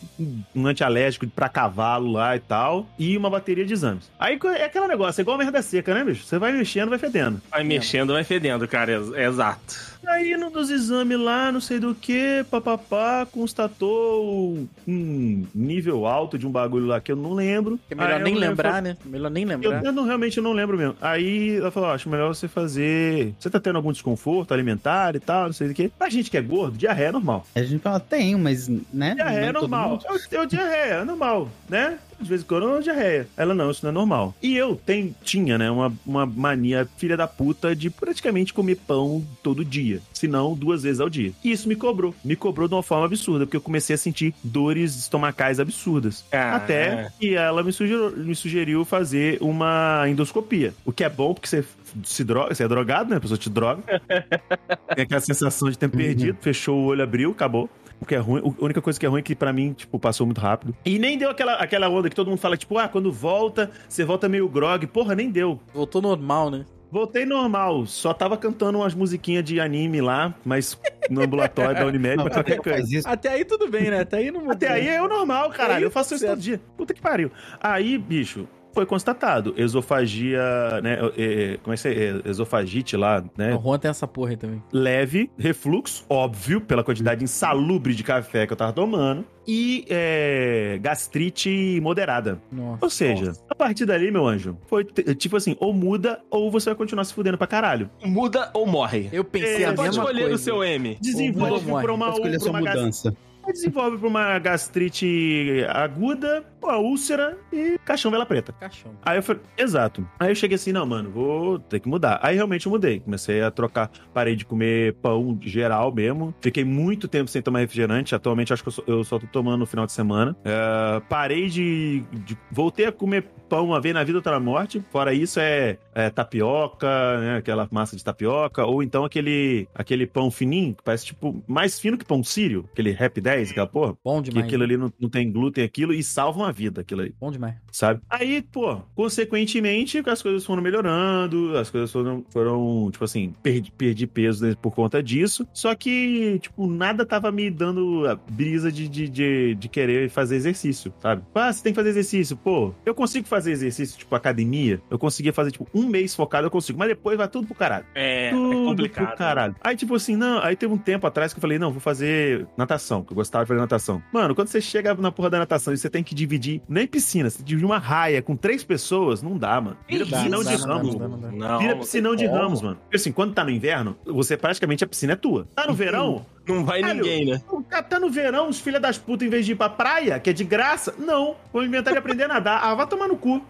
um 0.54 0.66
antialérgico 0.66 1.26
pra 1.28 1.48
cavalo 1.48 2.12
lá 2.12 2.36
e 2.36 2.40
tal, 2.40 2.86
e 2.98 3.16
uma 3.16 3.30
bateria 3.30 3.64
de 3.64 3.72
exames. 3.72 4.10
Aí 4.18 4.38
é 4.56 4.64
aquele 4.64 4.86
negócio, 4.86 5.20
é 5.20 5.22
igual 5.22 5.38
merda 5.38 5.62
seca, 5.62 5.94
né, 5.94 6.04
bicho? 6.04 6.24
Você 6.24 6.38
vai 6.38 6.52
mexendo, 6.52 6.90
vai 6.90 6.98
fedendo. 6.98 7.40
Vai 7.50 7.64
mexendo, 7.64 8.12
vai 8.12 8.24
fedendo, 8.24 8.66
cara. 8.68 8.92
É, 8.92 9.22
é 9.22 9.26
exato. 9.26 9.95
Aí 10.06 10.36
no 10.36 10.50
dos 10.50 10.70
exames 10.70 11.18
lá, 11.18 11.50
não 11.50 11.60
sei 11.60 11.78
do 11.80 11.94
que, 11.94 12.44
papapá, 12.50 13.26
constatou 13.30 14.66
um 14.86 15.44
nível 15.54 16.06
alto 16.06 16.38
de 16.38 16.46
um 16.46 16.50
bagulho 16.50 16.86
lá 16.86 17.00
que 17.00 17.10
eu 17.10 17.16
não 17.16 17.32
lembro. 17.32 17.78
É 17.90 17.94
melhor 17.94 18.12
Aí 18.18 18.22
nem 18.22 18.34
lembrar, 18.34 18.68
falou- 18.74 18.82
né? 18.82 18.96
Melhor 19.04 19.30
nem 19.30 19.42
Eu, 19.42 19.48
lembrar. 19.48 19.84
eu 19.84 19.92
não, 19.92 20.04
realmente 20.04 20.36
eu 20.38 20.42
não 20.42 20.52
lembro 20.52 20.76
mesmo. 20.78 20.94
Aí 21.00 21.56
ela 21.56 21.70
falou: 21.70 21.88
"Ó, 21.90 21.94
acho 21.94 22.08
melhor 22.08 22.28
você 22.34 22.46
fazer. 22.48 23.34
Você 23.38 23.50
tá 23.50 23.58
tendo 23.60 23.76
algum 23.76 23.92
desconforto 23.92 24.54
alimentar 24.54 25.16
e 25.16 25.20
tal, 25.20 25.46
não 25.46 25.52
sei 25.52 25.70
o 25.70 25.74
que. 25.74 25.88
Pra 25.88 26.08
gente 26.08 26.30
que 26.30 26.36
é 26.36 26.42
gordo, 26.42 26.78
diarreia 26.78 27.08
é 27.08 27.12
normal. 27.12 27.46
A 27.54 27.62
gente 27.62 27.80
fala, 27.82 27.98
tem, 28.00 28.36
mas, 28.36 28.68
né? 28.92 29.14
Diarreia 29.14 29.46
é 29.46 29.52
todo 29.52 29.62
normal. 29.62 29.90
mundo. 29.90 30.04
Eu, 30.08 30.40
eu 30.40 30.46
diarreia, 30.46 30.94
é 30.94 31.04
normal, 31.04 31.48
né? 31.68 31.98
De 32.20 32.28
vez 32.28 32.42
em 32.42 32.44
quando 32.44 32.68
eu 32.68 32.82
diarreia. 32.82 33.28
Ela 33.36 33.54
não, 33.54 33.70
isso 33.70 33.84
não 33.84 33.90
é 33.90 33.94
normal. 33.94 34.34
E 34.42 34.56
eu 34.56 34.76
tem, 34.76 35.14
tinha, 35.22 35.58
né, 35.58 35.70
uma, 35.70 35.92
uma 36.06 36.26
mania 36.26 36.88
filha 36.96 37.16
da 37.16 37.26
puta 37.26 37.74
de 37.74 37.90
praticamente 37.90 38.52
comer 38.52 38.76
pão 38.86 39.24
todo 39.42 39.64
dia. 39.64 40.00
Se 40.12 40.26
não, 40.26 40.54
duas 40.54 40.82
vezes 40.82 41.00
ao 41.00 41.08
dia. 41.08 41.32
E 41.44 41.52
isso 41.52 41.68
me 41.68 41.76
cobrou. 41.76 42.14
Me 42.24 42.36
cobrou 42.36 42.68
de 42.68 42.74
uma 42.74 42.82
forma 42.82 43.06
absurda, 43.06 43.46
porque 43.46 43.56
eu 43.56 43.60
comecei 43.60 43.94
a 43.94 43.98
sentir 43.98 44.34
dores 44.42 44.96
estomacais 44.96 45.60
absurdas. 45.60 46.24
Ah, 46.32 46.56
Até 46.56 46.82
é. 46.82 47.12
que 47.18 47.34
ela 47.34 47.62
me 47.62 47.72
sugeriu, 47.72 48.16
me 48.16 48.34
sugeriu 48.34 48.84
fazer 48.84 49.38
uma 49.40 50.04
endoscopia. 50.08 50.74
O 50.84 50.92
que 50.92 51.04
é 51.04 51.08
bom, 51.08 51.34
porque 51.34 51.48
você 51.48 51.64
se 52.04 52.24
droga, 52.24 52.54
você 52.54 52.64
é 52.64 52.68
drogado, 52.68 53.10
né? 53.10 53.16
A 53.16 53.20
pessoa 53.20 53.38
te 53.38 53.50
droga. 53.50 53.82
Tem 54.94 55.04
aquela 55.04 55.20
sensação 55.20 55.70
de 55.70 55.78
tempo 55.78 55.96
perdido. 55.96 56.38
Fechou 56.40 56.78
o 56.78 56.84
olho, 56.86 57.02
abriu, 57.02 57.30
acabou. 57.30 57.68
O 58.00 58.06
que 58.06 58.14
é 58.14 58.18
ruim, 58.18 58.42
a 58.60 58.64
única 58.64 58.82
coisa 58.82 58.98
que 58.98 59.06
é 59.06 59.08
ruim 59.08 59.20
é 59.20 59.22
que 59.22 59.34
pra 59.34 59.52
mim, 59.52 59.72
tipo, 59.72 59.98
passou 59.98 60.26
muito 60.26 60.40
rápido. 60.40 60.74
E 60.84 60.98
nem 60.98 61.16
deu 61.16 61.30
aquela, 61.30 61.54
aquela 61.54 61.88
onda 61.88 62.08
que 62.08 62.16
todo 62.16 62.28
mundo 62.28 62.38
fala, 62.38 62.56
tipo, 62.56 62.76
ah, 62.78 62.88
quando 62.88 63.10
volta, 63.12 63.70
você 63.88 64.04
volta 64.04 64.28
meio 64.28 64.48
grog. 64.48 64.86
Porra, 64.86 65.14
nem 65.14 65.30
deu. 65.30 65.60
Voltou 65.72 66.02
normal, 66.02 66.50
né? 66.50 66.64
Voltei 66.90 67.26
normal, 67.26 67.84
só 67.84 68.14
tava 68.14 68.36
cantando 68.36 68.78
umas 68.78 68.94
musiquinhas 68.94 69.44
de 69.44 69.60
anime 69.60 70.00
lá, 70.00 70.32
mas 70.44 70.78
no 71.10 71.20
ambulatório 71.20 71.74
da 71.74 71.84
Unimed, 71.84 72.16
Não, 72.16 72.24
mas 72.24 72.32
pra 72.32 72.44
qualquer 72.44 72.62
coisa. 72.62 73.08
Até 73.08 73.30
aí 73.30 73.44
tudo 73.44 73.68
bem, 73.68 73.90
né? 73.90 74.00
Até 74.00 74.18
aí 74.18 74.30
não 74.30 74.50
Até 74.50 74.68
aí 74.68 74.88
é 74.88 75.02
o 75.02 75.08
normal, 75.08 75.50
caralho. 75.50 75.84
Eu 75.84 75.90
faço 75.90 76.14
isso 76.14 76.20
certo. 76.20 76.34
todo 76.34 76.42
dia. 76.42 76.60
Puta 76.76 76.94
que 76.94 77.00
pariu. 77.00 77.30
Aí, 77.60 77.98
bicho, 77.98 78.46
foi 78.76 78.84
constatado. 78.84 79.54
Esofagia, 79.56 80.38
né? 80.82 80.98
é, 81.16 81.52
é, 81.54 81.56
como 81.62 81.72
é 81.72 81.76
que 81.78 81.88
é? 81.88 82.20
Esofagite 82.30 82.94
lá, 82.94 83.24
né? 83.36 83.54
O 83.54 83.62
Juan 83.62 83.78
tem 83.78 83.90
essa 83.90 84.06
porra 84.06 84.30
aí 84.32 84.36
também. 84.36 84.62
Leve, 84.70 85.30
refluxo, 85.38 86.04
óbvio, 86.10 86.60
pela 86.60 86.84
quantidade 86.84 87.24
insalubre 87.24 87.94
de 87.94 88.02
café 88.04 88.46
que 88.46 88.52
eu 88.52 88.56
tava 88.56 88.74
tomando. 88.74 89.24
E 89.48 89.86
é, 89.88 90.78
gastrite 90.82 91.80
moderada. 91.80 92.38
Nossa. 92.52 92.84
Ou 92.84 92.90
seja, 92.90 93.32
a 93.48 93.54
partir 93.54 93.86
dali, 93.86 94.10
meu 94.10 94.26
anjo, 94.26 94.58
foi 94.66 94.84
tipo 94.84 95.36
assim, 95.38 95.56
ou 95.58 95.72
muda 95.72 96.20
ou 96.30 96.50
você 96.50 96.68
vai 96.68 96.74
continuar 96.76 97.04
se 97.04 97.14
fudendo 97.14 97.38
pra 97.38 97.46
caralho. 97.46 97.88
Muda 98.04 98.50
ou 98.52 98.66
morre. 98.66 99.08
Eu 99.10 99.24
pensei 99.24 99.62
É, 99.62 99.68
a 99.68 99.72
pode 99.72 99.88
mesma 99.88 100.02
escolher 100.02 100.20
coisa. 100.22 100.34
o 100.34 100.38
seu 100.38 100.62
M. 100.62 100.98
Desenvolve 101.00 101.64
pra 101.64 101.94
uma, 101.94 102.12
pra 102.12 102.30
uma 102.50 102.60
mudança. 102.60 103.16
desenvolve 103.46 103.96
pra 103.98 104.08
uma 104.08 104.38
gastrite 104.40 105.64
aguda, 105.68 106.44
uma 106.66 106.78
úlcera 106.78 107.38
e 107.52 107.78
caixão 107.84 108.10
vela 108.10 108.26
preta. 108.26 108.52
Caixão. 108.52 108.92
Aí 109.02 109.18
eu 109.18 109.22
falei, 109.22 109.42
exato. 109.56 110.06
Aí 110.18 110.30
eu 110.30 110.34
cheguei 110.34 110.56
assim, 110.56 110.72
não, 110.72 110.84
mano, 110.86 111.10
vou 111.10 111.58
ter 111.58 111.80
que 111.80 111.88
mudar. 111.88 112.18
Aí 112.22 112.34
realmente 112.36 112.66
eu 112.66 112.72
mudei. 112.72 113.00
Comecei 113.00 113.42
a 113.42 113.50
trocar, 113.50 113.90
parei 114.12 114.34
de 114.36 114.44
comer 114.44 114.94
pão 114.94 115.38
geral 115.42 115.92
mesmo. 115.92 116.34
Fiquei 116.40 116.64
muito 116.64 117.08
tempo 117.08 117.30
sem 117.30 117.40
tomar 117.42 117.60
refrigerante. 117.60 118.14
Atualmente 118.14 118.52
acho 118.52 118.62
que 118.62 118.68
eu 118.68 118.72
só, 118.72 118.82
eu 118.86 119.04
só 119.04 119.18
tô 119.18 119.26
tomando 119.26 119.60
no 119.60 119.66
final 119.66 119.86
de 119.86 119.92
semana. 119.92 120.36
É, 120.44 121.00
parei 121.08 121.48
de, 121.48 122.02
de- 122.24 122.36
Voltei 122.50 122.86
a 122.86 122.92
comer 122.92 123.22
pão 123.48 123.66
uma 123.66 123.80
vez 123.80 123.94
na 123.94 124.02
vida, 124.04 124.18
outra 124.18 124.32
na 124.32 124.40
morte. 124.40 124.82
Fora 124.90 125.12
isso 125.14 125.38
é, 125.40 125.78
é 125.94 126.10
tapioca, 126.10 127.20
né? 127.20 127.36
Aquela 127.36 127.68
massa 127.70 127.96
de 127.96 128.02
tapioca. 128.04 128.64
Ou 128.64 128.82
então 128.82 129.04
aquele, 129.04 129.68
aquele 129.74 130.06
pão 130.06 130.30
fininho, 130.30 130.74
que 130.74 130.82
parece 130.82 131.06
tipo 131.06 131.42
mais 131.46 131.78
fino 131.78 131.96
que 131.98 132.04
pão 132.04 132.22
sírio. 132.24 132.68
Aquele 132.72 132.90
Rap 132.92 133.20
10, 133.20 133.50
aquela 133.50 133.66
porra. 133.66 133.96
Bom 134.04 134.22
Que 134.22 134.30
demais. 134.30 134.46
aquilo 134.46 134.62
ali 134.64 134.76
não, 134.76 134.92
não 134.98 135.08
tem 135.08 135.30
glúten, 135.30 135.64
aquilo, 135.64 135.92
e 135.92 136.02
salva 136.02 136.40
uma 136.40 136.52
vida, 136.56 136.80
aquilo 136.80 137.02
aí 137.02 137.12
Bom 137.20 137.30
demais. 137.30 137.54
sabe? 137.70 138.00
Aí, 138.08 138.40
pô, 138.42 138.80
consequentemente, 138.94 140.02
as 140.06 140.22
coisas 140.22 140.44
foram 140.44 140.62
melhorando, 140.62 141.56
as 141.56 141.70
coisas 141.70 141.90
foram, 141.90 142.24
foram 142.30 142.88
tipo 142.90 143.04
assim, 143.04 143.34
perdi, 143.42 143.70
perdi 143.72 144.06
peso 144.06 144.46
né, 144.46 144.54
por 144.60 144.74
conta 144.74 145.02
disso. 145.02 145.46
Só 145.52 145.74
que, 145.74 146.38
tipo, 146.40 146.66
nada 146.66 147.04
tava 147.04 147.30
me 147.32 147.50
dando 147.50 148.06
a 148.08 148.14
brisa 148.14 148.70
de, 148.70 148.88
de, 148.88 149.08
de, 149.08 149.54
de 149.54 149.68
querer 149.68 150.08
fazer 150.10 150.36
exercício, 150.36 150.92
sabe? 151.00 151.22
Ah, 151.34 151.52
você 151.52 151.62
tem 151.62 151.72
que 151.72 151.76
fazer 151.76 151.90
exercício. 151.90 152.36
Pô, 152.36 152.72
eu 152.84 152.94
consigo 152.94 153.26
fazer 153.26 153.52
exercício, 153.52 153.98
tipo, 153.98 154.14
academia. 154.14 154.80
Eu 154.90 154.98
conseguia 154.98 155.32
fazer, 155.32 155.50
tipo, 155.50 155.66
um 155.74 155.86
mês 155.86 156.14
focado, 156.14 156.46
eu 156.46 156.50
consigo. 156.50 156.78
Mas 156.78 156.88
depois 156.88 157.16
vai 157.18 157.28
tudo 157.28 157.46
pro 157.46 157.54
caralho. 157.56 157.84
É, 157.94 158.28
é 158.28 158.30
Tudo 158.30 158.64
complicado. 158.64 159.06
pro 159.08 159.16
caralho. 159.16 159.56
Aí, 159.60 159.76
tipo 159.76 159.94
assim, 159.94 160.16
não. 160.16 160.38
Aí 160.42 160.54
teve 160.56 160.72
um 160.72 160.78
tempo 160.78 161.06
atrás 161.06 161.32
que 161.32 161.38
eu 161.38 161.42
falei, 161.42 161.58
não, 161.58 161.70
vou 161.70 161.80
fazer 161.80 162.46
natação, 162.56 163.02
que 163.02 163.12
eu 163.12 163.16
gostava 163.16 163.44
de 163.44 163.48
fazer 163.48 163.60
natação. 163.60 164.02
Mano, 164.12 164.34
quando 164.34 164.48
você 164.48 164.60
chega 164.60 164.94
na 164.94 165.10
porra 165.10 165.30
da 165.30 165.38
natação 165.38 165.72
e 165.74 165.76
você 165.78 165.90
tem 165.90 166.02
que 166.04 166.14
dividir, 166.14 166.35
nem 166.68 166.86
piscina, 166.86 167.30
você 167.30 167.42
dividir 167.42 167.64
uma 167.64 167.78
raia 167.78 168.20
com 168.22 168.36
três 168.36 168.62
pessoas, 168.64 169.22
não 169.22 169.36
dá, 169.38 169.60
mano. 169.60 169.76
Vira 169.88 170.04
piscinão 170.04 170.42
não 170.42 170.50
de 170.50 170.56
dá, 170.56 170.66
dá, 170.66 170.74
ramos, 170.74 170.94
não 170.94 170.98
dá, 171.00 171.08
mano. 171.08 171.22
não 171.30 171.38
dá. 171.38 171.48
Não, 171.48 171.58
Vira 171.58 171.72
não 171.74 171.80
piscinão 171.80 172.16
de 172.16 172.26
como. 172.26 172.38
ramos, 172.38 172.62
mano. 172.62 172.76
Porque 172.82 172.96
assim, 172.96 173.12
quando 173.12 173.34
tá 173.34 173.44
no 173.44 173.50
inverno, 173.50 173.96
você 174.04 174.36
praticamente 174.36 174.84
a 174.84 174.86
piscina 174.86 175.12
é 175.14 175.16
tua. 175.16 175.46
Tá 175.54 175.66
no 175.66 175.74
verão, 175.74 176.24
Não 176.48 176.64
vai 176.64 176.80
ninguém, 176.82 177.24
né? 177.26 177.40
o 177.50 177.62
cara 177.62 177.82
tá 177.82 177.98
no 177.98 178.08
verão, 178.10 178.48
os 178.48 178.60
filha 178.60 178.78
das 178.80 178.96
putas, 178.98 179.26
em 179.26 179.30
vez 179.30 179.44
de 179.46 179.52
ir 179.52 179.56
pra 179.56 179.68
praia, 179.68 180.18
que 180.20 180.30
é 180.30 180.32
de 180.32 180.44
graça, 180.44 180.94
não. 180.98 181.36
Vou 181.52 181.64
inventar 181.64 181.92
de 181.92 181.98
aprender 181.98 182.24
a 182.24 182.28
nadar. 182.28 182.60
Ah, 182.62 182.74
vai 182.74 182.86
tomar 182.86 183.08
no 183.08 183.16
cu. 183.16 183.42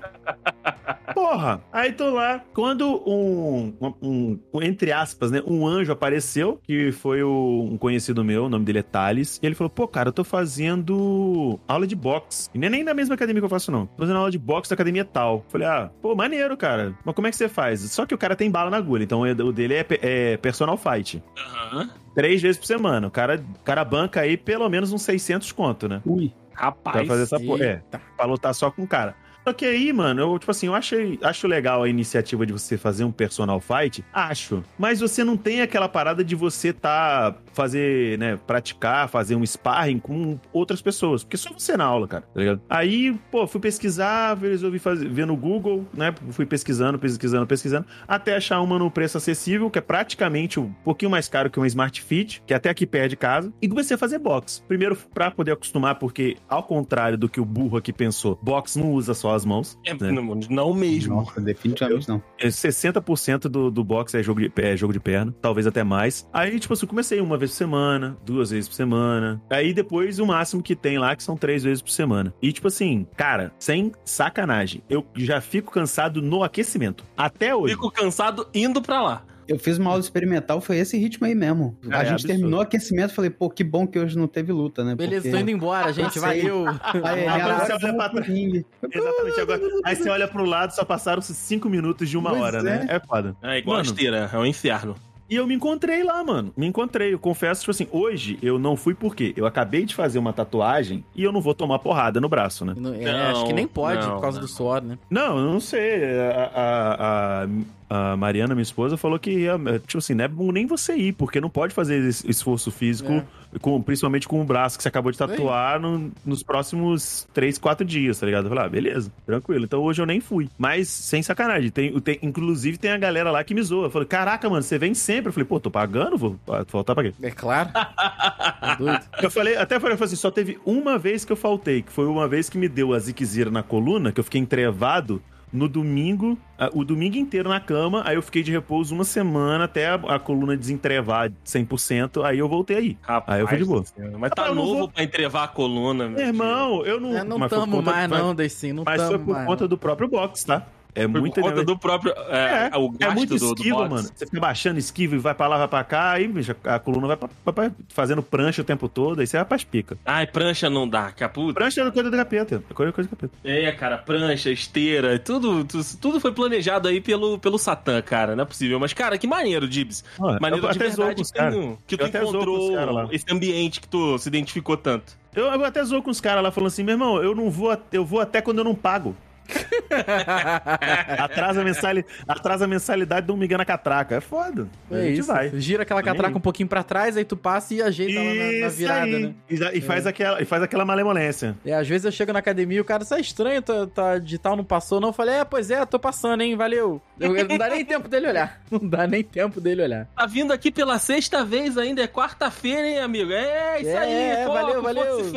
Porra. 1.15 1.61
Aí 1.73 1.93
tô 1.93 2.11
lá. 2.15 2.43
Quando 2.53 3.03
um, 3.07 3.73
um- 3.81 4.39
um- 4.53 4.63
entre 4.63 4.93
aspas, 4.93 5.31
né, 5.31 5.43
um 5.47 5.67
anjo 5.67 5.93
apareceu, 5.93 6.61
que 6.63 6.93
foi 6.93 7.23
o- 7.23 7.69
um 7.73 7.79
conhecido 7.79 8.25
meu, 8.25 8.45
o 8.45 8.49
nome 8.49 8.65
dele 8.65 8.81
é 8.81 8.83
Thales, 8.83 9.39
e 9.43 9.47
ele 9.47 9.55
falou, 9.55 9.71
pô, 9.71 9.87
cara, 9.89 10.09
eu 10.09 10.13
tô 10.13 10.25
fazendo 10.25 11.59
aula 11.67 11.87
de 11.87 11.95
boxe. 11.97 12.51
E 12.55 12.59
nem, 12.59 12.69
nem 12.71 12.85
na 12.85 12.95
mesma 12.95 13.15
academia 13.15 13.41
que 13.41 13.45
eu 13.47 13.51
faço, 13.51 13.71
não. 13.71 13.87
Tô 13.87 13.99
fazendo 14.03 14.17
aula 14.17 14.31
de 14.31 14.39
boxe 14.39 14.71
da 14.71 14.75
academia 14.75 15.05
tal. 15.05 15.45
Falei, 15.49 15.67
ah, 15.67 15.91
pô, 16.03 16.15
maneiro, 16.15 16.57
cara. 16.57 16.95
Mas 17.05 17.15
como 17.15 17.27
é 17.27 17.31
que 17.31 17.37
você 17.37 17.49
faz? 17.49 17.81
Só 17.91 18.05
que 18.07 18.15
o 18.15 18.19
cara 18.19 18.37
tem 18.37 18.51
bala 18.51 18.71
na 18.71 18.77
agulha, 18.77 19.05
então 19.05 19.21
o 19.23 19.53
dele 19.53 19.75
é, 19.75 19.87
é 20.03 20.37
personal 20.37 20.77
fight. 20.77 21.23
Aham. 21.39 21.91
Três 22.17 22.41
vezes 22.41 22.57
por 22.57 22.67
semana. 22.67 23.07
O 23.07 23.11
cara, 23.11 23.45
o 23.61 23.63
cara 23.63 23.85
banca 23.85 24.23
aí 24.23 24.39
pelo 24.39 24.67
menos 24.71 24.91
uns 24.91 25.03
600 25.03 25.53
conto, 25.53 25.87
né? 25.87 26.01
Ui. 26.07 26.33
Pra 26.51 26.65
Rapaz. 26.65 27.07
fazer 27.07 27.23
essa 27.25 27.39
porra. 27.39 27.63
É, 27.63 27.83
pra 28.17 28.25
lutar 28.25 28.55
só 28.55 28.71
com 28.71 28.83
o 28.83 28.87
cara. 28.87 29.15
Só 29.47 29.53
que 29.53 29.67
aí, 29.67 29.93
mano, 29.93 30.23
eu, 30.23 30.39
tipo 30.39 30.51
assim, 30.51 30.67
eu 30.67 30.75
achei, 30.75 31.19
acho 31.23 31.47
legal 31.47 31.83
a 31.83 31.89
iniciativa 31.89 32.45
de 32.47 32.53
você 32.53 32.79
fazer 32.79 33.05
um 33.05 33.13
personal 33.13 33.61
fight, 33.61 34.03
acho. 34.13 34.65
Mas 34.77 34.99
você 34.99 35.23
não 35.23 35.37
tem 35.37 35.61
aquela 35.61 35.89
parada 35.89 36.25
de 36.25 36.35
você 36.35 36.73
tá 36.73 37.37
fazer, 37.57 38.19
né, 38.19 38.39
praticar, 38.47 39.09
fazer 39.09 39.35
um 39.35 39.45
sparring 39.45 39.99
com 39.99 40.39
outras 40.53 40.83
pessoas, 40.83 41.25
porque 41.25 41.39
só 41.39 41.51
você 41.51 41.75
na 41.75 41.85
aula, 41.85 42.07
cara, 42.07 42.23
tá 42.23 42.39
ligado? 42.39 42.61
Aí, 42.69 43.19
pô, 43.31 43.47
fui 43.47 43.61
pesquisar, 43.61 44.37
resolvi 44.37 44.79
fazer, 44.79 45.09
ver 45.09 45.27
no 45.27 45.35
Google, 45.35 45.87
né, 45.95 46.15
fui 46.31 46.45
pesquisando, 46.45 46.99
pesquisando, 46.99 47.47
pesquisando, 47.47 47.87
até 48.07 48.37
achar 48.37 48.61
uma 48.61 48.79
no 48.79 48.91
preço 48.91 49.17
acessível, 49.17 49.71
que 49.71 49.79
é 49.79 49.83
praticamente 49.83 50.61
um 50.61 50.71
pouquinho 50.85 51.11
mais 51.11 51.29
caro 51.29 51.49
que 51.49 51.59
uma 51.59 51.67
Smart 51.67 52.03
Fit, 52.03 52.43
que 52.47 52.53
é 52.53 52.57
até 52.57 52.69
aqui 52.69 52.87
perto 52.87 53.11
de 53.11 53.17
casa, 53.17 53.51
e 53.63 53.69
comecei 53.69 53.95
a 53.95 53.99
fazer 53.99 54.19
box. 54.19 54.63
Primeiro 54.69 54.95
pra 55.15 55.31
poder 55.31 55.53
acostumar, 55.53 55.95
porque 55.95 56.37
ao 56.47 56.63
contrário 56.63 57.17
do 57.17 57.27
que 57.27 57.41
o 57.41 57.45
burro 57.45 57.79
aqui 57.79 57.93
pensou, 57.93 58.39
box 58.43 58.77
não 58.77 58.93
usa 58.93 59.15
só 59.15 59.35
as 59.35 59.47
mãos. 59.47 59.79
É, 59.87 59.95
né? 59.95 60.11
não, 60.11 60.35
não 60.51 60.75
mesmo. 60.75 61.17
Nossa, 61.17 61.41
definitivamente 61.41 62.07
não. 62.07 62.23
É, 62.39 62.49
60% 62.49 63.49
do, 63.49 63.71
do 63.71 63.83
box 63.83 64.15
é 64.15 64.23
jogo, 64.23 64.41
de, 64.41 64.53
é 64.57 64.77
jogo 64.77 64.93
de 64.93 65.01
perna, 65.01 65.35
talvez 65.41 65.67
até 65.67 65.83
mais. 65.83 66.29
Aí, 66.33 66.61
tipo 66.61 66.75
assim, 66.75 66.87
comecei 66.87 67.21
uma 67.21 67.39
vez 67.39 67.46
por 67.51 67.57
semana, 67.57 68.17
duas 68.25 68.51
vezes 68.51 68.69
por 68.69 68.75
semana. 68.75 69.41
Aí 69.51 69.73
depois 69.73 70.19
o 70.19 70.27
máximo 70.27 70.63
que 70.63 70.75
tem 70.77 70.99
lá, 70.99 71.15
que 71.17 71.23
são 71.23 71.37
três 71.37 71.63
vezes 71.65 71.83
por 71.83 71.91
semana. 71.91 72.33
E, 72.41 72.53
tipo 72.53 72.69
assim, 72.69 73.07
cara, 73.17 73.53
sem 73.59 73.93
sacanagem, 74.05 74.83
eu 74.89 75.07
já 75.15 75.41
fico 75.41 75.71
cansado 75.73 76.21
no 76.23 76.43
aquecimento. 76.43 77.05
Até 77.17 77.55
hoje. 77.55 77.75
Fico 77.75 77.91
cansado 77.91 78.47
indo 78.55 78.81
pra 78.83 79.03
lá. 79.03 79.23
Eu 79.49 79.61
fiz 79.61 79.79
uma 79.79 79.91
aula 79.91 80.01
experimental, 80.01 80.61
foi 80.61 80.77
esse 80.79 80.99
ritmo 80.99 81.25
aí 81.25 81.33
mesmo. 81.33 81.79
Ah, 81.89 81.99
a 81.99 82.01
é 82.01 82.05
gente 82.07 82.13
absurdo. 82.15 82.27
terminou 82.33 82.59
o 82.59 82.63
aquecimento, 82.63 83.15
falei, 83.15 83.31
pô, 83.31 83.49
que 83.49 83.63
bom 83.63 83.87
que 83.87 83.97
hoje 83.97 84.19
não 84.19 84.27
teve 84.27 84.51
luta, 84.51 84.83
né? 84.83 84.97
Beleza, 84.97 85.23
Porque- 85.23 85.31
tô 85.37 85.41
indo 85.41 85.51
embora, 85.53 85.93
gente. 85.93 86.19
Valeu. 86.19 86.65
Aí, 87.05 87.29
Agora 87.29 87.65
você 87.65 87.73
olha 87.75 87.95
pra 87.95 88.09
trás. 88.09 88.65
Exatamente. 88.93 89.41
Agora, 89.41 89.61
aí 89.85 89.95
você 89.95 90.09
olha 90.11 90.27
pro 90.27 90.45
lado, 90.45 90.73
só 90.75 90.85
passaram-se 90.85 91.33
cinco 91.33 91.69
minutos 91.69 92.09
de 92.09 92.17
uma 92.19 92.31
Pois 92.31 92.43
hora, 92.43 92.61
né? 92.63 92.87
É 92.89 92.99
foda. 92.99 93.37
É 93.41 93.59
igual 93.59 93.77
Mano. 93.77 93.89
a 93.89 93.93
esteira, 93.93 94.31
é 94.33 94.37
um 94.37 94.47
inferno. 94.47 94.97
E 95.29 95.37
eu 95.37 95.47
me 95.47 95.55
encontrei 95.55 96.03
lá, 96.03 96.23
mano. 96.23 96.53
Me 96.57 96.67
encontrei. 96.67 97.13
Eu 97.13 97.19
confesso, 97.19 97.61
tipo 97.63 97.71
assim, 97.71 97.89
hoje 97.91 98.39
eu 98.41 98.59
não 98.59 98.77
fui 98.77 98.95
porque 98.95 99.35
eu 99.37 99.47
acabei 99.47 99.85
de 99.85 99.95
fazer 99.95 100.19
uma 100.19 100.33
tatuagem 100.33 101.05
e 101.15 101.23
eu 101.23 101.33
não 101.33 101.41
vou 101.41 101.55
tomar 101.55 101.79
porrada 101.79 102.21
no 102.21 102.29
braço, 102.29 102.65
né? 102.65 102.75
Não, 102.77 102.95
é, 102.95 103.31
acho 103.31 103.47
que 103.47 103.53
nem 103.53 103.67
pode 103.67 104.07
não, 104.07 104.15
por 104.15 104.21
causa 104.21 104.39
não. 104.39 104.47
do 104.47 104.51
suor, 104.51 104.83
né? 104.83 104.99
Não, 105.11 105.39
eu 105.39 105.53
não 105.53 105.61
sei. 105.61 106.05
A, 106.05 106.51
a, 106.55 107.45
a, 107.45 107.49
a 107.89 108.17
Mariana, 108.17 108.55
minha 108.55 108.63
esposa, 108.63 108.97
falou 108.97 109.19
que, 109.19 109.31
ia, 109.31 109.59
tipo 109.87 109.99
assim, 109.99 110.15
não 110.15 110.25
é 110.25 110.29
bom 110.29 110.51
nem 110.53 110.67
você 110.67 110.95
ir, 110.97 111.13
porque 111.13 111.41
não 111.41 111.49
pode 111.51 111.73
fazer 111.75 111.99
esse 112.09 112.29
esforço 112.29 112.71
físico, 112.71 113.23
com, 113.61 113.81
principalmente 113.81 114.27
com 114.27 114.41
o 114.41 114.45
braço 114.45 114.77
que 114.77 114.83
você 114.83 114.89
acabou 114.89 115.13
de 115.13 115.17
tatuar 115.19 115.81
no- 115.81 116.11
nos 116.25 116.43
próximos 116.43 117.27
três, 117.33 117.59
quatro 117.59 117.87
dias, 117.87 118.19
tá 118.19 118.27
ligado? 118.27 118.45
Eu 118.47 118.49
falei, 118.51 118.65
ah, 118.65 118.69
beleza, 118.69 119.13
tranquilo. 119.25 119.65
Então 119.65 119.81
hoje 119.83 120.03
eu 120.03 120.07
nem 120.07 120.21
fui. 120.21 120.49
Mas, 120.59 120.89
sem 120.89 121.23
sacanagem, 121.23 121.71
tem, 121.71 121.99
tem, 122.01 122.19
inclusive 122.23 122.77
tem 122.77 122.91
a 122.91 122.99
galera 122.99 123.31
lá 123.31 123.43
que 123.45 123.55
me 123.55 123.63
zoa. 123.63 123.89
Falei, 123.91 124.09
caraca, 124.09 124.51
mano, 124.51 124.63
você 124.63 124.79
vem 124.79 124.93
sempre. 124.95 125.29
Eu 125.29 125.33
falei, 125.33 125.47
pô, 125.47 125.61
tô 125.61 125.71
pagando, 125.71 126.19
vou 126.19 126.37
faltar 126.67 126.95
pra 126.95 127.05
quê? 127.05 127.15
É 127.23 127.31
claro. 127.31 127.71
Doido. 128.79 129.05
Eu 129.23 129.31
falei, 129.31 129.57
até 129.57 129.79
falei, 129.79 129.95
eu 129.95 129.99
falei 129.99 130.13
assim, 130.13 130.17
só 130.21 130.31
teve 130.31 130.59
uma 130.65 130.99
vez 130.99 131.25
que 131.25 131.33
eu 131.33 131.37
faltei, 131.37 131.83
que 131.83 131.93
foi 131.93 132.07
uma 132.07 132.27
vez 132.29 132.49
que 132.51 132.59
me 132.59 132.69
deu 132.69 132.93
a 132.93 132.99
ziquezira 132.99 133.51
na 133.51 133.63
coluna, 133.63 134.13
que 134.13 134.21
eu 134.21 134.25
fiquei 134.25 134.41
entrevado 134.41 135.23
no 135.53 135.69
domingo, 135.69 136.37
o 136.75 136.85
domingo 136.85 137.17
inteiro 137.17 137.49
na 137.49 137.61
cama, 137.61 138.03
aí 138.05 138.17
eu 138.17 138.23
fiquei 138.23 138.43
de 138.43 138.51
repouso 138.53 138.95
uma 138.95 139.05
semana 139.05 139.65
até 139.65 139.87
a, 139.89 139.95
a 139.95 140.19
coluna 140.19 140.57
desentrevar 140.57 141.31
100%, 141.45 142.25
aí 142.25 142.39
eu 142.39 142.49
voltei 142.49 142.77
aí. 142.77 142.99
Rapaz, 143.01 143.37
Aí 143.37 143.43
eu 143.43 143.49
fui 143.49 143.57
de 143.59 143.65
boa. 143.65 143.81
do. 143.81 144.19
Mas 144.19 144.31
tá 144.33 144.45
Ah, 144.45 144.49
eu 144.49 144.55
não 144.55 144.65
novo 144.65 144.79
vou- 144.81 144.89
pra 144.89 145.03
entrevar 145.05 145.45
a 145.45 145.49
coluna. 145.49 146.09
Meu 146.09 146.27
irmão, 146.27 146.85
eu 146.85 147.01
não... 147.01 147.17
É, 147.17 147.25
não 147.25 147.39
mas 147.39 147.49
foi 147.49 147.59
por 147.59 147.65
tamo 147.65 147.77
conta- 147.79 147.91
mais, 147.93 148.09
mas- 148.11 148.21
não, 148.23 148.35
Deicin. 148.35 148.73
Não 148.73 148.83
Mas 148.85 149.03
foi 149.03 149.19
por 149.19 149.35
mais. 149.35 149.47
conta 149.47 149.69
do 149.69 149.79
próprio 149.79 150.09
box, 150.09 150.45
tá? 150.45 150.67
É 150.97 151.07
por 151.07 151.31
conta 151.31 151.63
do 151.63 151.79
próprio. 151.79 152.13
É, 152.31 152.71
o 152.77 152.87
É 152.99 153.05
gasto 153.05 153.15
muito 153.17 153.35
do, 153.37 153.55
do 153.55 153.61
esquiva, 153.61 153.77
box. 153.77 153.91
mano. 153.91 154.09
Você 154.15 154.25
fica 154.27 154.41
baixando 154.41 154.79
esquiva 154.79 155.15
e 155.15 155.19
vai 155.19 155.35
pra 155.35 155.47
lá, 155.47 155.59
vai 155.59 155.69
pra 155.69 155.85
cá, 155.85 156.13
aí 156.13 156.27
bicho, 156.27 156.57
a 156.65 156.79
coluna 156.79 157.07
vai 157.07 157.17
pra, 157.17 157.29
pra- 157.45 157.53
pra- 157.53 157.71
fazendo 157.91 158.23
prancha 158.23 158.63
o 158.63 158.65
tempo 158.65 158.89
todo, 158.89 159.21
aí 159.21 159.27
você 159.27 159.37
vai 159.37 159.45
pras 159.45 159.63
pica. 159.63 159.99
Ai, 160.05 160.27
prancha 160.27 160.71
não 160.71 160.89
dá, 160.89 161.13
caputa. 161.13 161.55
Prancha 161.55 161.83
é 161.83 161.91
coisa 161.91 162.11
do 162.11 162.17
capeta. 162.17 162.63
É 162.71 162.75
coisa, 162.75 162.93
coisa 162.93 163.09
do 163.11 163.17
capeta. 163.17 163.33
É, 163.45 163.71
cara, 163.73 163.99
prancha, 163.99 164.51
esteira, 164.51 165.19
tudo, 165.19 165.65
tudo, 165.65 165.85
tudo 166.01 166.21
foi 166.21 166.33
planejado 166.33 166.89
aí 166.89 167.01
pelo, 167.01 167.39
pelo 167.39 167.59
Satã, 167.59 168.01
cara. 168.01 168.35
Não 168.35 168.43
é 168.43 168.47
possível. 168.47 168.81
Mas, 168.81 168.93
cara, 168.95 169.19
que 169.19 169.27
maneiro, 169.27 169.69
Dibs. 169.69 170.03
Olha, 170.19 170.39
Maneiro 170.41 170.67
eu 170.67 170.73
de 170.73 170.79
verdade 170.79 171.23
que, 171.23 171.33
caras. 171.33 171.55
tu- 171.55 171.79
que 171.87 171.97
tu 171.97 172.03
Eu 172.05 172.09
encontrou 172.09 173.09
esse 173.13 173.25
ambiente 173.31 173.81
que 173.81 173.89
tu 173.89 174.17
se 174.19 174.29
identificou 174.29 174.77
tanto. 174.77 175.13
Eu, 175.35 175.45
eu 175.47 175.65
até 175.67 175.85
zoo 175.85 176.03
com 176.03 176.11
os 176.11 176.21
caras 176.21 176.43
lá 176.43 176.51
falando 176.51 176.69
assim, 176.69 176.83
meu 176.83 176.95
irmão, 176.95 177.23
eu 177.23 177.35
não 177.35 177.51
vou, 177.51 177.77
eu 177.93 178.05
vou 178.07 178.21
até 178.21 178.41
quando 178.41 178.59
eu 178.59 178.65
não 178.65 178.75
pago. 178.75 179.15
Atrasa 181.19 181.61
a, 181.61 181.65
mensali, 181.65 182.05
atrasa 182.27 182.65
a 182.65 182.69
mensalidade, 182.69 183.31
um 183.31 183.37
migué 183.37 183.57
na 183.57 183.65
catraca. 183.65 184.17
É 184.17 184.21
foda. 184.21 184.69
a 184.91 184.97
É 184.97 185.03
gente 185.09 185.21
isso. 185.21 185.29
vai. 185.33 185.51
Gira 185.59 185.83
aquela 185.83 186.01
Tô 186.01 186.07
catraca 186.07 186.31
aí. 186.35 186.37
um 186.37 186.41
pouquinho 186.41 186.69
pra 186.69 186.83
trás, 186.83 187.17
aí 187.17 187.25
tu 187.25 187.37
passa 187.37 187.75
e 187.75 187.83
ajeita 187.83 188.19
lá 188.19 188.25
na, 188.35 188.35
na 188.35 188.67
Isso 188.67 188.77
virada, 188.77 189.05
aí. 189.05 189.23
né? 189.27 189.35
E, 189.51 189.79
e 189.79 189.81
faz 189.81 190.07
aquela, 190.07 190.41
e 190.43 190.45
faz 190.45 190.63
aquela 190.63 190.85
malemolência. 190.85 191.57
É, 191.65 191.75
às 191.75 191.87
vezes 191.89 192.05
eu 192.05 192.13
chego 192.13 192.33
na 192.33 192.39
academia 192.39 192.79
e 192.79 192.81
o 192.81 192.85
cara, 192.85 193.03
isso 193.03 193.15
é 193.15 193.21
estranho, 193.21 193.63
tá, 193.63 193.87
tá 193.87 194.19
digital 194.19 194.57
não 194.57 194.65
passou, 194.65 195.01
não. 195.01 195.09
Eu 195.09 195.13
falei, 195.13 195.37
é, 195.37 195.45
pois 195.45 195.71
é, 195.71 195.85
tô 195.87 195.99
passando, 195.99 196.41
hein, 196.43 196.57
valeu. 196.57 197.01
Eu- 197.19 197.37
eu- 197.37 197.49
não 197.49 197.57
dá 197.59 197.69
nem 197.69 197.85
tempo 197.85 198.09
dele 198.09 198.29
olhar. 198.29 198.61
Não 198.71 198.87
dá 198.89 199.07
nem 199.07 199.23
tempo 199.23 199.61
dele 199.61 199.83
olhar. 199.83 200.07
Tá 200.17 200.27
vindo 200.27 200.53
aqui 200.53 200.71
pela 200.71 200.99
sexta 200.99 201.45
vez 201.45 201.79
ainda, 201.79 202.03
é 202.03 202.07
quarta-feira, 202.09 202.87
hein, 202.87 202.99
amigo? 202.99 203.33
É 203.33 203.81
isso 203.81 203.91
É, 203.91 203.97
aí, 203.99 204.13
é, 204.13 204.45
foco, 204.45 204.53
valeu, 204.53 204.83
valeu. 204.83 205.33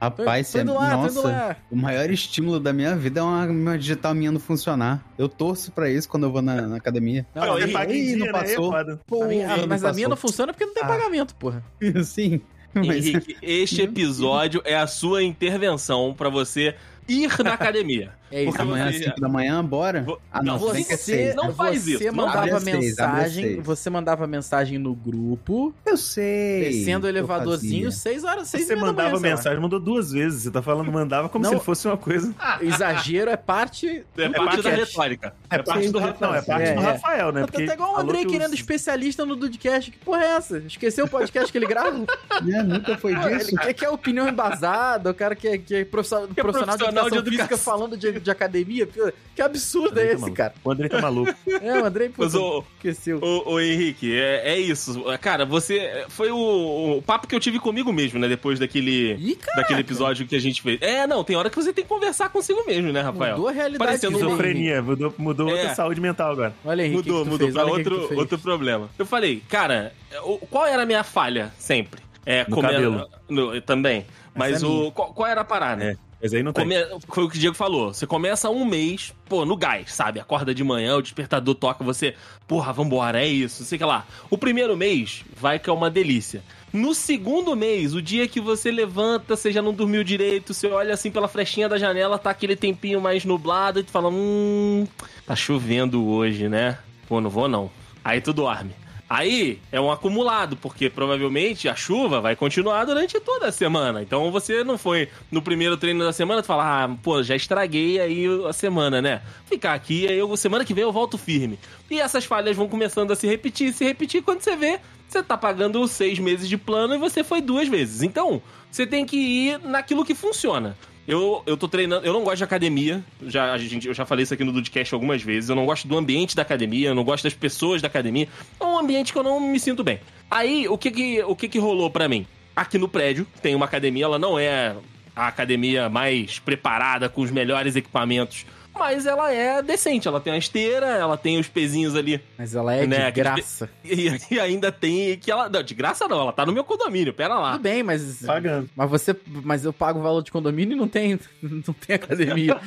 Rapaz, 0.00 0.52
tô 0.52 0.58
indo 0.60 0.72
você- 0.72 0.78
lá, 0.78 0.90
tô 0.90 0.96
indo 1.06 1.14
nossa, 1.14 1.28
lá. 1.28 1.56
o 1.70 1.76
maior 1.76 2.08
estímulo 2.10 2.58
da 2.60 2.72
minha 2.72 2.94
vida 2.96 3.20
é 3.20 3.22
uma, 3.22 3.47
uma 3.50 3.78
digital 3.78 4.14
minha 4.14 4.30
não 4.32 4.40
funcionar. 4.40 5.04
Eu 5.18 5.28
torço 5.28 5.70
pra 5.72 5.90
isso 5.90 6.08
quando 6.08 6.24
eu 6.24 6.32
vou 6.32 6.42
na, 6.42 6.62
na 6.62 6.76
academia. 6.76 7.26
Não, 7.34 7.42
minha- 7.66 7.76
não? 8.16 8.32
Aí 8.32 8.40
é 8.40 8.54
passou. 8.54 8.70
foda. 8.72 9.00
Pô, 9.06 9.22
a 9.24 9.26
minha- 9.26 9.56
não 9.56 9.66
mas 9.66 9.84
a 9.84 9.92
minha 9.92 10.08
não 10.08 10.16
passou. 10.16 10.30
funciona 10.30 10.52
porque 10.52 10.66
não 10.66 10.74
tem 10.74 10.82
Ah. 10.84 10.86
pagamento, 10.86 11.34
porra. 11.34 11.62
Sim. 12.04 12.40
Mas, 12.74 13.06
Henrique, 13.06 13.36
este 13.42 13.82
episódio 13.82 14.60
é 14.64 14.76
a 14.76 14.86
sua 14.86 15.22
intervenção 15.22 16.14
pra 16.14 16.28
você 16.28 16.74
ir 17.08 17.30
na 17.42 17.54
academia. 17.54 18.12
É 18.30 18.42
isso. 18.42 18.50
Porque 18.52 18.62
amanhã 18.62 18.88
às 18.88 18.96
você- 18.96 19.04
5 19.04 19.20
da 19.20 19.28
manhã, 19.28 19.64
bora? 19.64 20.06
Ah, 20.32 20.42
não, 20.42 20.58
que 20.58 20.64
é 20.78 20.82
Você, 20.84 20.96
seis. 20.96 21.34
não 21.34 21.52
faz 21.54 21.82
você 21.84 21.94
isso, 21.94 22.04
não 22.14 22.26
mandava 22.26 22.60
mensagem, 22.60 23.44
seis. 23.44 23.64
você 23.64 23.90
mandava 23.90 24.26
mensagem 24.26 24.78
no 24.78 24.94
grupo, 24.94 25.74
Eu 25.86 25.96
sei. 25.96 26.60
descendo 26.64 27.06
o 27.06 27.08
elevadorzinho, 27.08 27.84
fazia. 27.86 28.00
6 28.00 28.24
horas, 28.24 28.48
6 28.48 28.66
Você 28.66 28.76
mandava 28.76 29.18
mensagem, 29.18 29.60
mandou 29.60 29.80
duas 29.80 30.10
vezes. 30.12 30.42
Você 30.42 30.50
tá 30.50 30.60
falando 30.62 30.90
mandava 30.92 31.28
como 31.28 31.42
Não. 31.42 31.50
se 31.50 31.56
ele 31.56 31.64
fosse 31.64 31.86
uma 31.86 31.96
coisa. 31.96 32.34
Exagero 32.60 33.30
é 33.30 33.36
parte. 33.36 34.04
É 34.16 34.28
do 34.28 34.34
parte 34.34 34.62
da 34.62 34.70
retórica. 34.70 35.34
É 35.50 35.62
parte 35.62 35.88
do, 35.90 35.98
Ra- 35.98 36.14
não, 36.20 36.34
é 36.34 36.42
parte 36.42 36.68
é, 36.68 36.74
do 36.74 36.80
é. 36.80 36.84
Rafael, 36.84 37.32
né? 37.32 37.40
Tá 37.46 37.62
até 37.62 37.72
igual 37.74 37.94
o 37.94 37.98
Andrei 37.98 38.24
que 38.24 38.32
querendo 38.32 38.54
especialista 38.54 39.24
no 39.24 39.36
Dudcast. 39.36 39.90
Que 39.90 39.98
porra 39.98 40.24
é 40.24 40.28
essa? 40.36 40.58
Esqueceu 40.58 41.04
o 41.06 41.08
podcast 41.08 41.50
que 41.50 41.58
ele 41.58 41.66
grava? 41.66 42.04
É, 42.48 42.62
nunca 42.62 42.96
foi 42.96 43.14
disso. 43.16 43.50
Ele 43.50 43.58
quer, 43.58 43.74
quer 43.74 43.88
opinião 43.90 44.28
embasada, 44.28 45.10
o 45.10 45.14
cara 45.14 45.34
que 45.34 45.48
é, 45.48 45.58
que 45.58 45.74
é 45.74 45.84
profissional, 45.84 46.28
é 46.30 46.34
de 46.78 46.84
educação 46.84 47.24
física 47.24 47.56
falando 47.58 47.96
de, 47.96 48.17
de 48.20 48.30
academia. 48.30 48.86
Que 49.34 49.42
absurdo 49.42 49.98
é 50.00 50.06
tá 50.06 50.12
esse, 50.12 50.20
maluco. 50.20 50.36
cara? 50.36 50.54
O 50.64 50.70
Andrei 50.70 50.88
tá 50.88 51.00
maluco. 51.00 51.34
É, 51.62 51.80
o 51.80 51.84
Andrei, 51.84 52.08
pô, 52.08 52.22
Mas, 52.24 52.34
ô, 52.34 52.64
esqueceu. 52.76 53.18
Ô, 53.22 53.52
ô, 53.54 53.60
Henrique, 53.60 54.14
é, 54.16 54.52
é 54.54 54.58
isso. 54.58 55.02
Cara, 55.20 55.44
você. 55.44 56.04
Foi 56.08 56.30
o, 56.30 56.98
o 56.98 57.02
papo 57.02 57.26
que 57.26 57.34
eu 57.34 57.40
tive 57.40 57.58
comigo 57.58 57.92
mesmo, 57.92 58.18
né? 58.18 58.28
Depois 58.28 58.58
daquele. 58.58 59.14
Ih, 59.14 59.38
Daquele 59.56 59.80
episódio 59.80 60.26
que 60.26 60.36
a 60.36 60.40
gente 60.40 60.62
fez. 60.62 60.80
É, 60.80 61.06
não, 61.06 61.22
tem 61.24 61.36
hora 61.36 61.50
que 61.50 61.56
você 61.56 61.72
tem 61.72 61.84
que 61.84 61.88
conversar 61.88 62.28
consigo 62.30 62.64
mesmo, 62.66 62.92
né, 62.92 63.00
Rafael? 63.00 63.36
mudou 63.36 63.48
a 63.48 63.52
realidade 63.52 63.84
Parecendo. 63.84 64.16
Esquizofrenia, 64.18 64.82
mudou, 64.82 65.14
mudou 65.18 65.48
É. 65.48 65.52
outra 65.52 65.74
saúde 65.74 66.00
mental 66.00 66.32
agora. 66.32 66.54
Olha, 66.64 66.82
Henrique, 66.82 66.96
Mudou, 67.08 67.16
o 67.16 67.18
que 67.18 67.24
tu 67.24 67.32
mudou 67.32 67.46
fez? 67.48 67.54
pra 67.54 67.62
Olha 67.64 67.72
o 67.72 67.76
que 67.76 67.82
que 67.84 67.88
tu 67.88 67.92
outro, 67.94 68.08
fez. 68.08 68.20
outro 68.20 68.38
problema. 68.38 68.90
Eu 68.98 69.06
falei, 69.06 69.42
cara, 69.48 69.92
o- 70.24 70.38
qual 70.38 70.66
era 70.66 70.82
a 70.82 70.86
minha 70.86 71.02
falha 71.04 71.52
sempre? 71.58 72.00
É, 72.26 72.44
No 72.48 72.60
cabelo. 72.60 73.08
no- 73.28 73.60
também. 73.62 74.04
Mas 74.34 74.56
Essa 74.56 74.66
é 74.66 74.68
o. 74.68 74.90
Qual, 74.92 75.12
qual 75.12 75.28
era 75.28 75.40
a 75.40 75.44
parada? 75.44 75.82
É, 75.84 75.96
mas 76.20 76.34
aí 76.34 76.42
não 76.42 76.52
tem. 76.52 76.64
Come- 76.64 77.00
Foi 77.08 77.24
o 77.24 77.28
que 77.28 77.36
o 77.36 77.40
Diego 77.40 77.54
falou. 77.54 77.92
Você 77.94 78.06
começa 78.06 78.50
um 78.50 78.64
mês, 78.64 79.14
pô, 79.28 79.44
no 79.44 79.56
gás, 79.56 79.92
sabe? 79.94 80.18
Acorda 80.20 80.54
de 80.54 80.64
manhã, 80.64 80.96
o 80.96 81.02
despertador 81.02 81.54
toca, 81.54 81.84
você, 81.84 82.14
porra, 82.46 82.72
vambora, 82.72 83.22
é 83.22 83.26
isso, 83.26 83.64
sei 83.64 83.78
que 83.78 83.84
lá. 83.84 84.06
O 84.30 84.36
primeiro 84.36 84.76
mês 84.76 85.24
vai 85.36 85.58
que 85.58 85.70
é 85.70 85.72
uma 85.72 85.90
delícia. 85.90 86.42
No 86.72 86.94
segundo 86.94 87.56
mês, 87.56 87.94
o 87.94 88.02
dia 88.02 88.28
que 88.28 88.40
você 88.40 88.70
levanta, 88.70 89.34
você 89.36 89.50
já 89.50 89.62
não 89.62 89.72
dormiu 89.72 90.04
direito, 90.04 90.52
você 90.52 90.66
olha 90.66 90.92
assim 90.92 91.10
pela 91.10 91.26
frechinha 91.26 91.68
da 91.68 91.78
janela, 91.78 92.18
tá 92.18 92.28
aquele 92.30 92.54
tempinho 92.56 93.00
mais 93.00 93.24
nublado, 93.24 93.80
e 93.80 93.82
tu 93.84 93.90
fala, 93.90 94.10
hum, 94.10 94.86
tá 95.26 95.34
chovendo 95.34 96.04
hoje, 96.06 96.46
né? 96.48 96.76
Pô, 97.08 97.20
não 97.22 97.30
vou 97.30 97.48
não. 97.48 97.70
Aí 98.04 98.20
tu 98.20 98.32
dorme. 98.34 98.72
Aí 99.08 99.58
é 99.72 99.80
um 99.80 99.90
acumulado, 99.90 100.54
porque 100.56 100.90
provavelmente 100.90 101.66
a 101.66 101.74
chuva 101.74 102.20
vai 102.20 102.36
continuar 102.36 102.84
durante 102.84 103.18
toda 103.20 103.46
a 103.46 103.52
semana. 103.52 104.02
Então 104.02 104.30
você 104.30 104.62
não 104.62 104.76
foi 104.76 105.08
no 105.30 105.40
primeiro 105.40 105.78
treino 105.78 106.04
da 106.04 106.12
semana, 106.12 106.42
tu 106.42 106.46
fala, 106.46 106.84
ah, 106.84 106.96
pô, 107.02 107.22
já 107.22 107.34
estraguei 107.34 107.98
aí 107.98 108.26
a 108.46 108.52
semana, 108.52 109.00
né? 109.00 109.22
Ficar 109.46 109.72
aqui, 109.72 110.06
aí 110.06 110.18
eu, 110.18 110.36
semana 110.36 110.64
que 110.64 110.74
vem 110.74 110.84
eu 110.84 110.92
volto 110.92 111.16
firme. 111.16 111.58
E 111.90 111.98
essas 111.98 112.26
falhas 112.26 112.54
vão 112.54 112.68
começando 112.68 113.10
a 113.10 113.16
se 113.16 113.26
repetir, 113.26 113.72
se 113.72 113.82
repetir, 113.82 114.22
quando 114.22 114.42
você 114.42 114.54
vê, 114.54 114.78
você 115.08 115.22
tá 115.22 115.38
pagando 115.38 115.88
seis 115.88 116.18
meses 116.18 116.46
de 116.46 116.58
plano 116.58 116.94
e 116.94 116.98
você 116.98 117.24
foi 117.24 117.40
duas 117.40 117.66
vezes. 117.66 118.02
Então, 118.02 118.42
você 118.70 118.86
tem 118.86 119.06
que 119.06 119.16
ir 119.16 119.58
naquilo 119.60 120.04
que 120.04 120.14
funciona. 120.14 120.76
Eu, 121.08 121.42
eu 121.46 121.56
tô 121.56 121.66
treinando. 121.66 122.04
Eu 122.06 122.12
não 122.12 122.22
gosto 122.22 122.36
de 122.36 122.44
academia. 122.44 123.02
Já, 123.22 123.54
a 123.54 123.56
gente, 123.56 123.88
eu 123.88 123.94
já 123.94 124.04
falei 124.04 124.24
isso 124.24 124.34
aqui 124.34 124.44
no 124.44 124.52
Dudcast 124.52 124.92
algumas 124.92 125.22
vezes. 125.22 125.48
Eu 125.48 125.56
não 125.56 125.64
gosto 125.64 125.88
do 125.88 125.96
ambiente 125.96 126.36
da 126.36 126.42
academia, 126.42 126.90
eu 126.90 126.94
não 126.94 127.02
gosto 127.02 127.24
das 127.24 127.32
pessoas 127.32 127.80
da 127.80 127.88
academia. 127.88 128.28
É 128.60 128.64
um 128.64 128.78
ambiente 128.78 129.10
que 129.10 129.18
eu 129.18 129.22
não 129.22 129.40
me 129.40 129.58
sinto 129.58 129.82
bem. 129.82 130.00
Aí, 130.30 130.68
o 130.68 130.76
que 130.76 130.90
que, 130.90 131.22
o 131.22 131.34
que, 131.34 131.48
que 131.48 131.58
rolou 131.58 131.90
pra 131.90 132.06
mim? 132.08 132.26
Aqui 132.54 132.76
no 132.76 132.86
prédio 132.86 133.26
tem 133.40 133.54
uma 133.54 133.64
academia, 133.64 134.04
ela 134.04 134.18
não 134.18 134.38
é 134.38 134.76
a 135.16 135.28
academia 135.28 135.88
mais 135.88 136.38
preparada, 136.40 137.08
com 137.08 137.22
os 137.22 137.30
melhores 137.30 137.74
equipamentos. 137.74 138.44
Mas 138.78 139.06
ela 139.06 139.32
é 139.32 139.60
decente, 139.62 140.06
ela 140.08 140.20
tem 140.20 140.32
uma 140.32 140.38
esteira, 140.38 140.86
ela 140.86 141.16
tem 141.16 141.38
os 141.38 141.48
pezinhos 141.48 141.94
ali. 141.96 142.20
Mas 142.38 142.54
ela 142.54 142.74
é 142.74 142.86
Né, 142.86 143.06
de 143.06 143.12
graça. 143.12 143.68
E, 143.84 144.10
e 144.30 144.38
ainda 144.40 144.70
tem 144.70 145.16
que 145.18 145.30
ela. 145.30 145.48
Não, 145.48 145.62
de 145.62 145.74
graça 145.74 146.06
não, 146.06 146.20
ela 146.20 146.32
tá 146.32 146.44
no 146.46 146.52
meu 146.52 146.62
condomínio, 146.64 147.12
pera 147.12 147.38
lá. 147.38 147.52
Tudo 147.52 147.62
bem, 147.62 147.82
mas. 147.82 148.22
Pagando. 148.24 148.68
Mas 148.76 148.90
você. 148.90 149.16
Mas 149.26 149.64
eu 149.64 149.72
pago 149.72 149.98
o 149.98 150.02
valor 150.02 150.22
de 150.22 150.30
condomínio 150.30 150.74
e 150.74 150.78
não 150.78 150.88
tem, 150.88 151.18
não 151.42 151.74
tem 151.74 151.96
academia. 151.96 152.58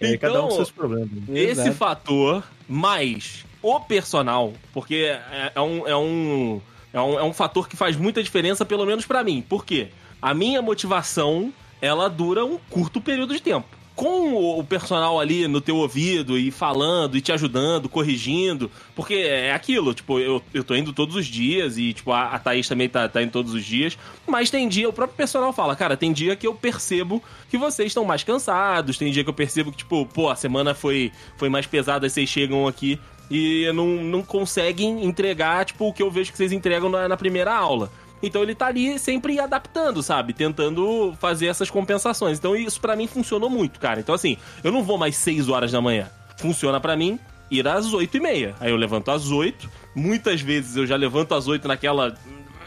E 0.00 0.06
aí 0.06 0.18
cada 0.18 0.38
um 0.38 0.42
com 0.42 0.46
Então, 0.46 0.56
seus 0.56 0.70
problemas. 0.70 1.10
Esse 1.28 1.62
Exato. 1.62 1.72
fator, 1.76 2.44
mais 2.68 3.44
o 3.62 3.78
personal, 3.80 4.54
porque 4.72 4.94
é, 5.30 5.52
é 5.54 5.60
um, 5.60 5.86
é, 5.86 5.96
um, 5.96 6.60
é, 6.92 7.00
um, 7.00 7.18
é 7.18 7.22
um 7.24 7.32
fator 7.32 7.68
que 7.68 7.76
faz 7.76 7.96
muita 7.96 8.22
diferença, 8.22 8.64
pelo 8.64 8.86
menos 8.86 9.04
pra 9.04 9.22
mim. 9.22 9.44
Por 9.46 9.64
quê? 9.64 9.88
A 10.22 10.32
minha 10.32 10.62
motivação, 10.62 11.52
ela 11.80 12.08
dura 12.08 12.44
um 12.44 12.58
curto 12.70 13.00
período 13.00 13.34
de 13.34 13.40
tempo. 13.42 13.66
Com 14.00 14.32
o- 14.58 14.64
personal 14.64 15.20
ali 15.20 15.46
no 15.46 15.60
teu 15.60 15.76
ouvido 15.76 16.38
e 16.38 16.50
falando 16.50 17.18
e 17.18 17.20
te 17.20 17.30
ajudando, 17.32 17.86
corrigindo, 17.86 18.70
porque 18.96 19.12
é 19.12 19.52
aquilo, 19.52 19.92
tipo, 19.92 20.18
eu, 20.18 20.42
eu 20.54 20.64
tô 20.64 20.74
indo 20.74 20.90
todos 20.90 21.14
os 21.16 21.26
dias 21.26 21.76
e, 21.76 21.92
tipo, 21.92 22.10
a, 22.10 22.28
a 22.30 22.38
Thaís 22.38 22.66
também 22.66 22.88
tá, 22.88 23.06
tá 23.10 23.22
indo 23.22 23.30
todos 23.30 23.52
os 23.52 23.62
dias, 23.62 23.98
mas 24.26 24.48
tem 24.48 24.66
dia, 24.68 24.88
o 24.88 24.92
próprio 24.92 25.18
personal 25.18 25.52
fala, 25.52 25.76
cara, 25.76 25.98
tem 25.98 26.14
dia 26.14 26.34
que 26.34 26.46
eu 26.46 26.54
percebo 26.54 27.22
que 27.50 27.58
vocês 27.58 27.88
estão 27.88 28.04
mais 28.06 28.24
cansados, 28.24 28.96
tem 28.96 29.12
dia 29.12 29.22
que 29.22 29.28
eu 29.28 29.34
percebo 29.34 29.70
que, 29.70 29.76
tipo, 29.78 30.06
pô, 30.06 30.30
a 30.30 30.34
semana 30.36 30.72
foi, 30.74 31.12
foi 31.36 31.50
mais 31.50 31.66
pesada, 31.66 32.08
vocês 32.08 32.26
chegam 32.26 32.66
aqui 32.66 32.98
e 33.30 33.70
não, 33.74 33.86
não 33.86 34.22
conseguem 34.22 35.04
entregar, 35.04 35.66
tipo, 35.66 35.86
o 35.88 35.92
que 35.92 36.02
eu 36.02 36.10
vejo 36.10 36.32
que 36.32 36.38
vocês 36.38 36.52
entregam 36.52 36.88
na, 36.88 37.06
na 37.06 37.18
primeira 37.18 37.54
aula. 37.54 37.92
Então 38.22 38.42
ele 38.42 38.54
tá 38.54 38.66
ali 38.66 38.98
sempre 38.98 39.38
adaptando, 39.40 40.02
sabe? 40.02 40.32
Tentando 40.32 41.14
fazer 41.18 41.46
essas 41.46 41.70
compensações. 41.70 42.38
Então 42.38 42.54
isso 42.54 42.80
pra 42.80 42.94
mim 42.96 43.06
funcionou 43.06 43.48
muito, 43.48 43.80
cara. 43.80 44.00
Então 44.00 44.14
assim, 44.14 44.36
eu 44.62 44.70
não 44.70 44.82
vou 44.82 44.98
mais 44.98 45.16
6 45.16 45.48
horas 45.48 45.72
da 45.72 45.80
manhã. 45.80 46.10
Funciona 46.36 46.78
pra 46.80 46.96
mim 46.96 47.18
ir 47.50 47.66
às 47.66 47.92
8 47.92 48.16
e 48.16 48.20
meia. 48.20 48.54
Aí 48.60 48.70
eu 48.70 48.76
levanto 48.76 49.10
às 49.10 49.30
8. 49.30 49.68
Muitas 49.94 50.40
vezes 50.40 50.76
eu 50.76 50.86
já 50.86 50.96
levanto 50.96 51.34
às 51.34 51.48
8 51.48 51.66
naquela... 51.66 52.14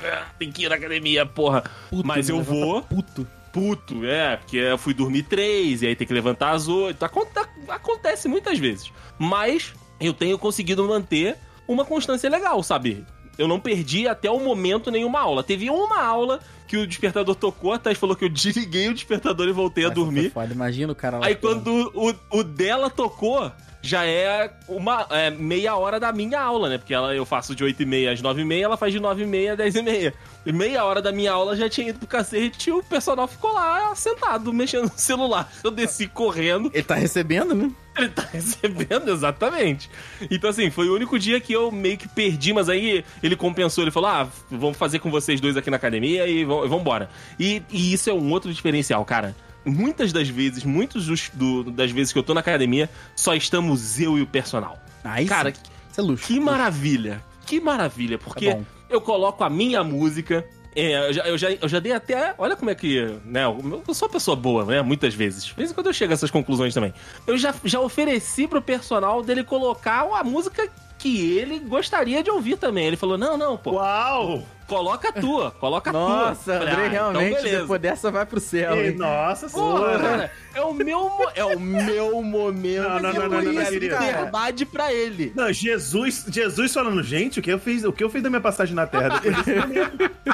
"Ah, 0.04 0.26
Tem 0.40 0.52
que 0.52 0.66
ir 0.66 0.70
na 0.70 0.76
academia, 0.76 1.26
porra. 1.26 1.64
Puto, 1.90 2.06
Mas 2.08 2.28
né? 2.28 2.34
eu 2.34 2.38
Levanta 2.40 2.60
vou 2.60 2.82
Puto. 2.82 3.28
puto, 3.54 4.06
é, 4.06 4.36
porque 4.38 4.58
eu 4.58 4.78
fui 4.78 4.94
dormir 4.94 5.24
três 5.24 5.82
e 5.84 5.88
aí 5.88 5.96
tem 5.96 6.06
que 6.08 6.14
levantar 6.14 6.52
às 6.52 6.68
oito. 6.68 7.04
Aconte- 7.06 7.32
Acontece 7.70 8.28
muitas 8.28 8.58
vezes. 8.60 8.92
Mas 9.20 9.72
eu 10.02 10.14
tenho 10.14 10.38
conseguido 10.40 10.84
manter 10.88 11.38
uma 11.68 11.86
constância 11.86 12.30
legal, 12.30 12.62
sabe? 12.64 13.06
Eu 13.38 13.48
não 13.48 13.60
perdi 13.60 14.08
até 14.08 14.30
o 14.30 14.40
momento 14.40 14.92
nenhuma 14.92 15.20
aula. 15.20 15.44
Teve 15.44 15.70
uma 15.70 16.04
aula 16.04 16.40
que 16.68 16.78
o 16.78 16.88
despertador 16.88 17.36
tocou, 17.36 17.74
a 17.74 17.78
Thais 17.78 17.98
falou 17.98 18.16
que 18.16 18.26
eu 18.26 18.30
desliguei 18.30 18.90
o 18.90 18.94
despertador 18.94 19.48
e 19.48 19.52
voltei 19.52 19.86
a 19.86 19.90
dormir. 19.90 20.32
foda. 20.32 20.54
Imagina 20.54 20.92
o 20.92 20.96
cara 20.96 21.20
lá. 21.20 21.26
Aí 21.28 21.36
quando 21.36 21.92
o, 21.94 22.40
o 22.40 22.44
dela 22.44 22.90
tocou, 22.90 23.52
já 23.84 24.06
é 24.06 24.50
uma 24.66 25.06
é, 25.10 25.30
meia 25.30 25.76
hora 25.76 26.00
da 26.00 26.14
minha 26.14 26.40
aula, 26.40 26.70
né? 26.70 26.78
Porque 26.78 26.94
ela, 26.94 27.14
eu 27.14 27.26
faço 27.26 27.54
de 27.54 27.66
8 27.66 27.84
e 27.84 27.86
meia 27.86 28.14
às 28.14 28.22
9 28.22 28.42
e 28.42 28.46
meia, 28.46 28.64
ela 28.64 28.78
faz 28.78 28.94
de 28.94 29.00
9 29.00 29.24
e 29.24 29.26
meia 29.26 29.52
às 29.52 29.58
10 29.58 29.76
e 29.76 29.82
meia. 29.82 30.14
E 30.46 30.54
meia 30.54 30.86
hora 30.86 31.02
da 31.02 31.12
minha 31.12 31.34
aula 31.34 31.54
já 31.56 31.70
tinha 31.70 31.90
ido 31.90 32.00
pro 32.00 32.08
cacete 32.08 32.70
e 32.70 32.74
o 32.74 32.82
personal 32.82 33.28
ficou 33.28 33.52
lá 33.54 33.94
sentado, 33.94 34.54
mexendo 34.54 34.84
no 34.84 34.98
celular. 34.98 35.52
Eu 35.62 35.70
desci 35.70 36.08
correndo, 36.08 36.72
Ele 36.74 36.84
tá 36.84 36.96
recebendo, 36.96 37.54
né? 37.54 37.70
ele 37.98 38.10
tá 38.10 38.24
recebendo, 38.32 39.12
exatamente. 39.12 39.90
Então, 40.32 40.50
assim, 40.50 40.72
foi 40.72 40.90
o 40.90 40.96
único 40.96 41.20
dia 41.20 41.40
que 41.40 41.54
eu 41.54 41.72
meio 41.72 41.98
que 41.98 42.08
perdi, 42.08 42.54
mas 42.54 42.70
aí 42.70 43.04
ele 43.22 43.36
compensou. 43.36 43.84
Ele 43.84 43.92
falou: 43.92 44.10
ah, 44.10 44.28
vamos 44.50 44.78
fazer 44.78 45.00
com 45.00 45.12
vocês 45.12 45.40
dois 45.40 45.58
aqui 45.58 45.70
na 45.70 45.78
academia 45.78 46.26
e 46.28 46.44
vamos 46.44 46.72
embora. 46.72 47.10
E, 47.40 47.62
e 47.70 47.94
isso 47.94 48.10
é 48.10 48.14
um 48.14 48.32
outro 48.32 48.52
diferencial, 48.52 49.04
cara. 49.06 49.36
Muitas 49.66 50.12
das 50.12 50.28
vezes, 50.28 50.64
dos- 51.06 51.30
do- 51.34 51.64
das 51.72 51.92
vezes 51.92 52.12
que 52.12 52.20
eu 52.20 52.24
tô 52.24 52.34
na 52.34 52.40
academia, 52.42 52.90
só 53.16 53.34
estamos 53.34 54.00
eu 54.00 54.18
e 54.18 54.22
o 54.22 54.28
personal. 54.28 54.78
Aí 55.04 55.26
Cara, 55.26 55.54
sim. 55.54 55.62
isso 55.92 56.00
é 56.02 56.04
luxo. 56.04 56.28
que 56.28 56.40
maravilha! 56.40 57.24
Que 57.46 57.60
maravilha, 57.60 58.18
porque 58.18 58.50
Tá 58.50 58.56
bom. 58.56 58.64
eu 58.90 59.02
coloco 59.02 59.44
a 59.44 59.50
minha 59.50 59.84
música. 59.84 60.46
é, 60.76 61.10
eu, 61.10 61.14
já, 61.14 61.24
eu, 61.28 61.38
já, 61.38 61.52
eu 61.52 61.68
já 61.70 61.80
dei 61.80 61.92
até. 61.92 62.34
Olha 62.38 62.56
como 62.56 62.72
é 62.72 62.76
que. 62.76 63.06
Né, 63.26 63.44
eu 63.46 63.84
eu 63.88 63.94
sou 63.94 64.08
uma 64.08 64.12
pessoa 64.14 64.36
boa, 64.36 64.66
né? 64.66 64.82
Muitas 64.82 65.14
vezes. 65.14 65.44
De 65.46 65.54
vez 65.54 65.70
em 65.72 65.74
quando 65.74 65.88
eu 65.88 65.94
chego 65.94 66.12
a 66.14 66.16
essas 66.16 66.32
conclusões 66.32 66.74
também. 66.74 66.94
Eu 67.28 67.38
já, 67.38 67.54
já 67.64 67.80
ofereci 67.80 68.48
pro 68.48 68.62
personal 68.62 69.22
dele 69.22 69.44
colocar 69.44 70.02
a 70.16 70.24
música 70.24 70.68
que 70.98 71.38
ele 71.38 71.60
gostaria 71.60 72.24
de 72.24 72.32
ouvir 72.32 72.58
também. 72.58 72.86
Ele 72.88 72.96
falou: 72.98 73.18
não, 73.18 73.38
não, 73.38 73.56
pô, 73.58 73.74
Uau! 73.74 74.44
Coloca 74.74 75.10
a 75.10 75.14
tua, 75.14 75.52
coloca 75.52 75.90
a 75.90 75.94
tua. 75.94 76.02
Nossa, 76.30 76.54
André, 76.56 76.72
"Ah, 76.72 76.74
então 76.74 76.90
realmente, 76.90 77.36
beleza." 77.42 77.62
depois 77.62 77.82
dessa 77.82 78.12
vai 78.12 78.26
pro 78.26 78.40
céu. 78.40 78.76
Ei, 78.76 78.96
nossa 78.96 79.48
senhora! 79.50 80.00
cara, 80.00 80.32
é 80.56 80.62
o 80.62 80.74
meu, 80.74 81.12
é 81.36 81.46
o 81.46 81.60
meu 81.60 82.22
momento 82.22 82.90
Não, 82.90 83.00
não, 83.00 83.12
de 83.12 83.20
não, 83.20 83.30
não, 83.30 83.42
não, 83.42 83.54
querido. 83.66 83.80
liberdade 83.80 84.66
pra 84.66 84.92
ele. 84.94 85.32
Não, 85.36 85.52
Jesus, 85.54 86.26
Jesus 86.30 86.74
falando, 86.74 87.02
gente, 87.04 87.40
o 87.40 87.44
que 87.44 87.52
eu 87.52 87.60
fiz, 87.60 87.84
o 87.84 87.92
que 87.94 88.04
eu 88.04 88.10
fiz 88.10 88.22
da 88.24 88.30
minha 88.30 88.42
passagem 88.42 88.76
na 88.76 88.88
Terra? 88.88 89.22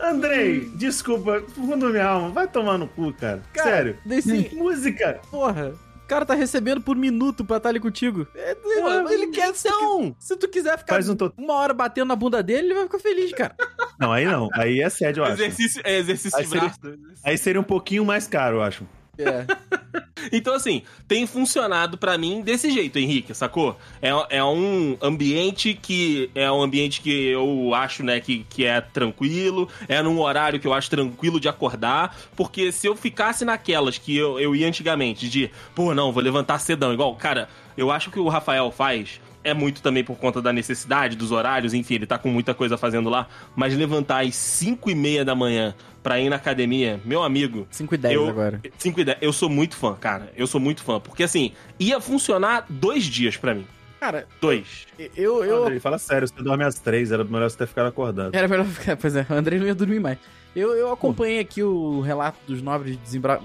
Andrei, 0.00 0.68
desculpa, 0.74 1.42
fundo 1.54 1.86
da 1.86 1.92
minha 1.92 2.06
alma, 2.06 2.30
vai 2.30 2.46
tomar 2.46 2.78
no 2.78 2.86
cu, 2.86 3.12
cara. 3.12 3.42
Cara, 3.52 3.70
Sério. 3.70 3.98
Desse, 4.04 4.54
Música. 4.54 5.20
porra, 5.30 5.72
cara 6.14 6.24
tá 6.26 6.34
recebendo 6.34 6.80
por 6.80 6.96
minuto 6.96 7.44
pra 7.44 7.56
estar 7.56 7.68
ali 7.70 7.80
contigo. 7.80 8.26
É, 8.34 8.54
Pô, 8.54 8.68
ele 9.10 9.28
quer 9.28 9.48
então. 9.50 10.14
Se 10.18 10.36
tu 10.36 10.48
quiser 10.48 10.78
ficar 10.78 10.94
Faz 10.94 11.08
um 11.08 11.16
to- 11.16 11.32
uma 11.36 11.54
hora 11.54 11.74
batendo 11.74 12.08
na 12.08 12.16
bunda 12.16 12.42
dele, 12.42 12.68
ele 12.68 12.74
vai 12.74 12.84
ficar 12.84 12.98
feliz, 12.98 13.32
cara. 13.32 13.54
Não, 13.98 14.12
aí 14.12 14.24
não. 14.24 14.48
Aí 14.54 14.80
é 14.80 14.88
sério, 14.88 15.20
eu 15.20 15.24
acho. 15.24 15.34
Exercício, 15.34 15.82
é 15.84 15.98
exercício 15.98 16.38
Aí 16.38 16.44
de 16.44 16.50
seria- 16.50 16.64
braço. 16.68 16.98
Aí 17.24 17.38
seria 17.38 17.60
um 17.60 17.64
pouquinho 17.64 18.04
mais 18.04 18.26
caro, 18.28 18.56
eu 18.58 18.62
acho. 18.62 18.84
É. 19.18 19.46
Então, 20.32 20.54
assim, 20.54 20.82
tem 21.06 21.26
funcionado 21.26 21.98
pra 21.98 22.16
mim 22.16 22.40
desse 22.40 22.70
jeito, 22.70 22.98
Henrique, 22.98 23.34
sacou? 23.34 23.78
É, 24.00 24.38
é 24.38 24.44
um 24.44 24.96
ambiente 25.02 25.74
que 25.74 26.30
é 26.34 26.50
um 26.50 26.62
ambiente 26.62 27.00
que 27.00 27.26
eu 27.26 27.74
acho, 27.74 28.02
né, 28.02 28.20
que, 28.20 28.44
que 28.48 28.64
é 28.64 28.80
tranquilo, 28.80 29.68
é 29.88 30.02
num 30.02 30.18
horário 30.20 30.58
que 30.58 30.66
eu 30.66 30.72
acho 30.72 30.90
tranquilo 30.90 31.38
de 31.38 31.48
acordar, 31.48 32.16
porque 32.36 32.72
se 32.72 32.86
eu 32.86 32.96
ficasse 32.96 33.44
naquelas 33.44 33.98
que 33.98 34.16
eu, 34.16 34.40
eu 34.40 34.54
ia 34.54 34.66
antigamente, 34.66 35.28
de, 35.28 35.50
pô, 35.74 35.94
não, 35.94 36.12
vou 36.12 36.22
levantar 36.22 36.58
cedão, 36.58 36.92
igual, 36.92 37.14
cara, 37.16 37.48
eu 37.76 37.90
acho 37.90 38.10
que 38.10 38.18
o 38.18 38.28
Rafael 38.28 38.70
faz. 38.70 39.20
É 39.44 39.52
muito 39.54 39.82
também 39.82 40.02
por 40.02 40.16
conta 40.16 40.40
da 40.40 40.52
necessidade, 40.52 41.14
dos 41.16 41.30
horários, 41.30 41.74
enfim, 41.74 41.94
ele 41.96 42.06
tá 42.06 42.16
com 42.18 42.30
muita 42.30 42.54
coisa 42.54 42.76
fazendo 42.78 43.10
lá. 43.10 43.28
Mas 43.54 43.76
levantar 43.76 44.24
às 44.24 44.34
5 44.34 44.90
e 44.90 44.94
meia 44.94 45.24
da 45.24 45.34
manhã 45.34 45.74
pra 46.02 46.18
ir 46.18 46.28
na 46.30 46.36
academia, 46.36 46.98
meu 47.04 47.22
amigo, 47.22 47.66
5 47.70 47.94
e 47.94 47.98
10 47.98 48.14
Eu- 48.14 48.28
agora. 48.28 48.60
5 48.78 49.00
e 49.00 49.04
10. 49.04 49.18
Eu 49.20 49.32
sou 49.32 49.48
muito 49.50 49.76
fã, 49.76 49.94
cara. 49.94 50.32
Eu 50.36 50.46
sou 50.46 50.60
muito 50.60 50.82
fã. 50.82 50.98
Porque 50.98 51.22
assim, 51.22 51.52
ia 51.78 52.00
funcionar 52.00 52.64
dois 52.68 53.04
dias 53.04 53.36
pra 53.36 53.54
mim. 53.54 53.66
Cara, 54.00 54.26
Dois. 54.38 54.86
eu. 55.16 55.42
eu 55.44 55.62
Andrei, 55.64 55.80
fala 55.80 55.96
sério, 55.98 56.28
você 56.28 56.42
dorme 56.42 56.62
às 56.62 56.78
três, 56.78 57.10
era 57.10 57.24
melhor 57.24 57.48
você 57.48 57.56
ter 57.56 57.66
ficado 57.66 57.86
acordado. 57.86 58.34
Era 58.34 58.46
melhor 58.46 58.66
ficar. 58.66 58.96
Pois 58.98 59.16
é, 59.16 59.24
o 59.30 59.32
André 59.32 59.58
não 59.58 59.66
ia 59.66 59.74
dormir 59.74 59.98
mais. 59.98 60.18
Eu, 60.54 60.72
eu 60.74 60.92
acompanhei 60.92 61.40
aqui 61.40 61.62
o 61.62 62.00
relato 62.00 62.38
dos 62.46 62.62
nobres 62.62 62.96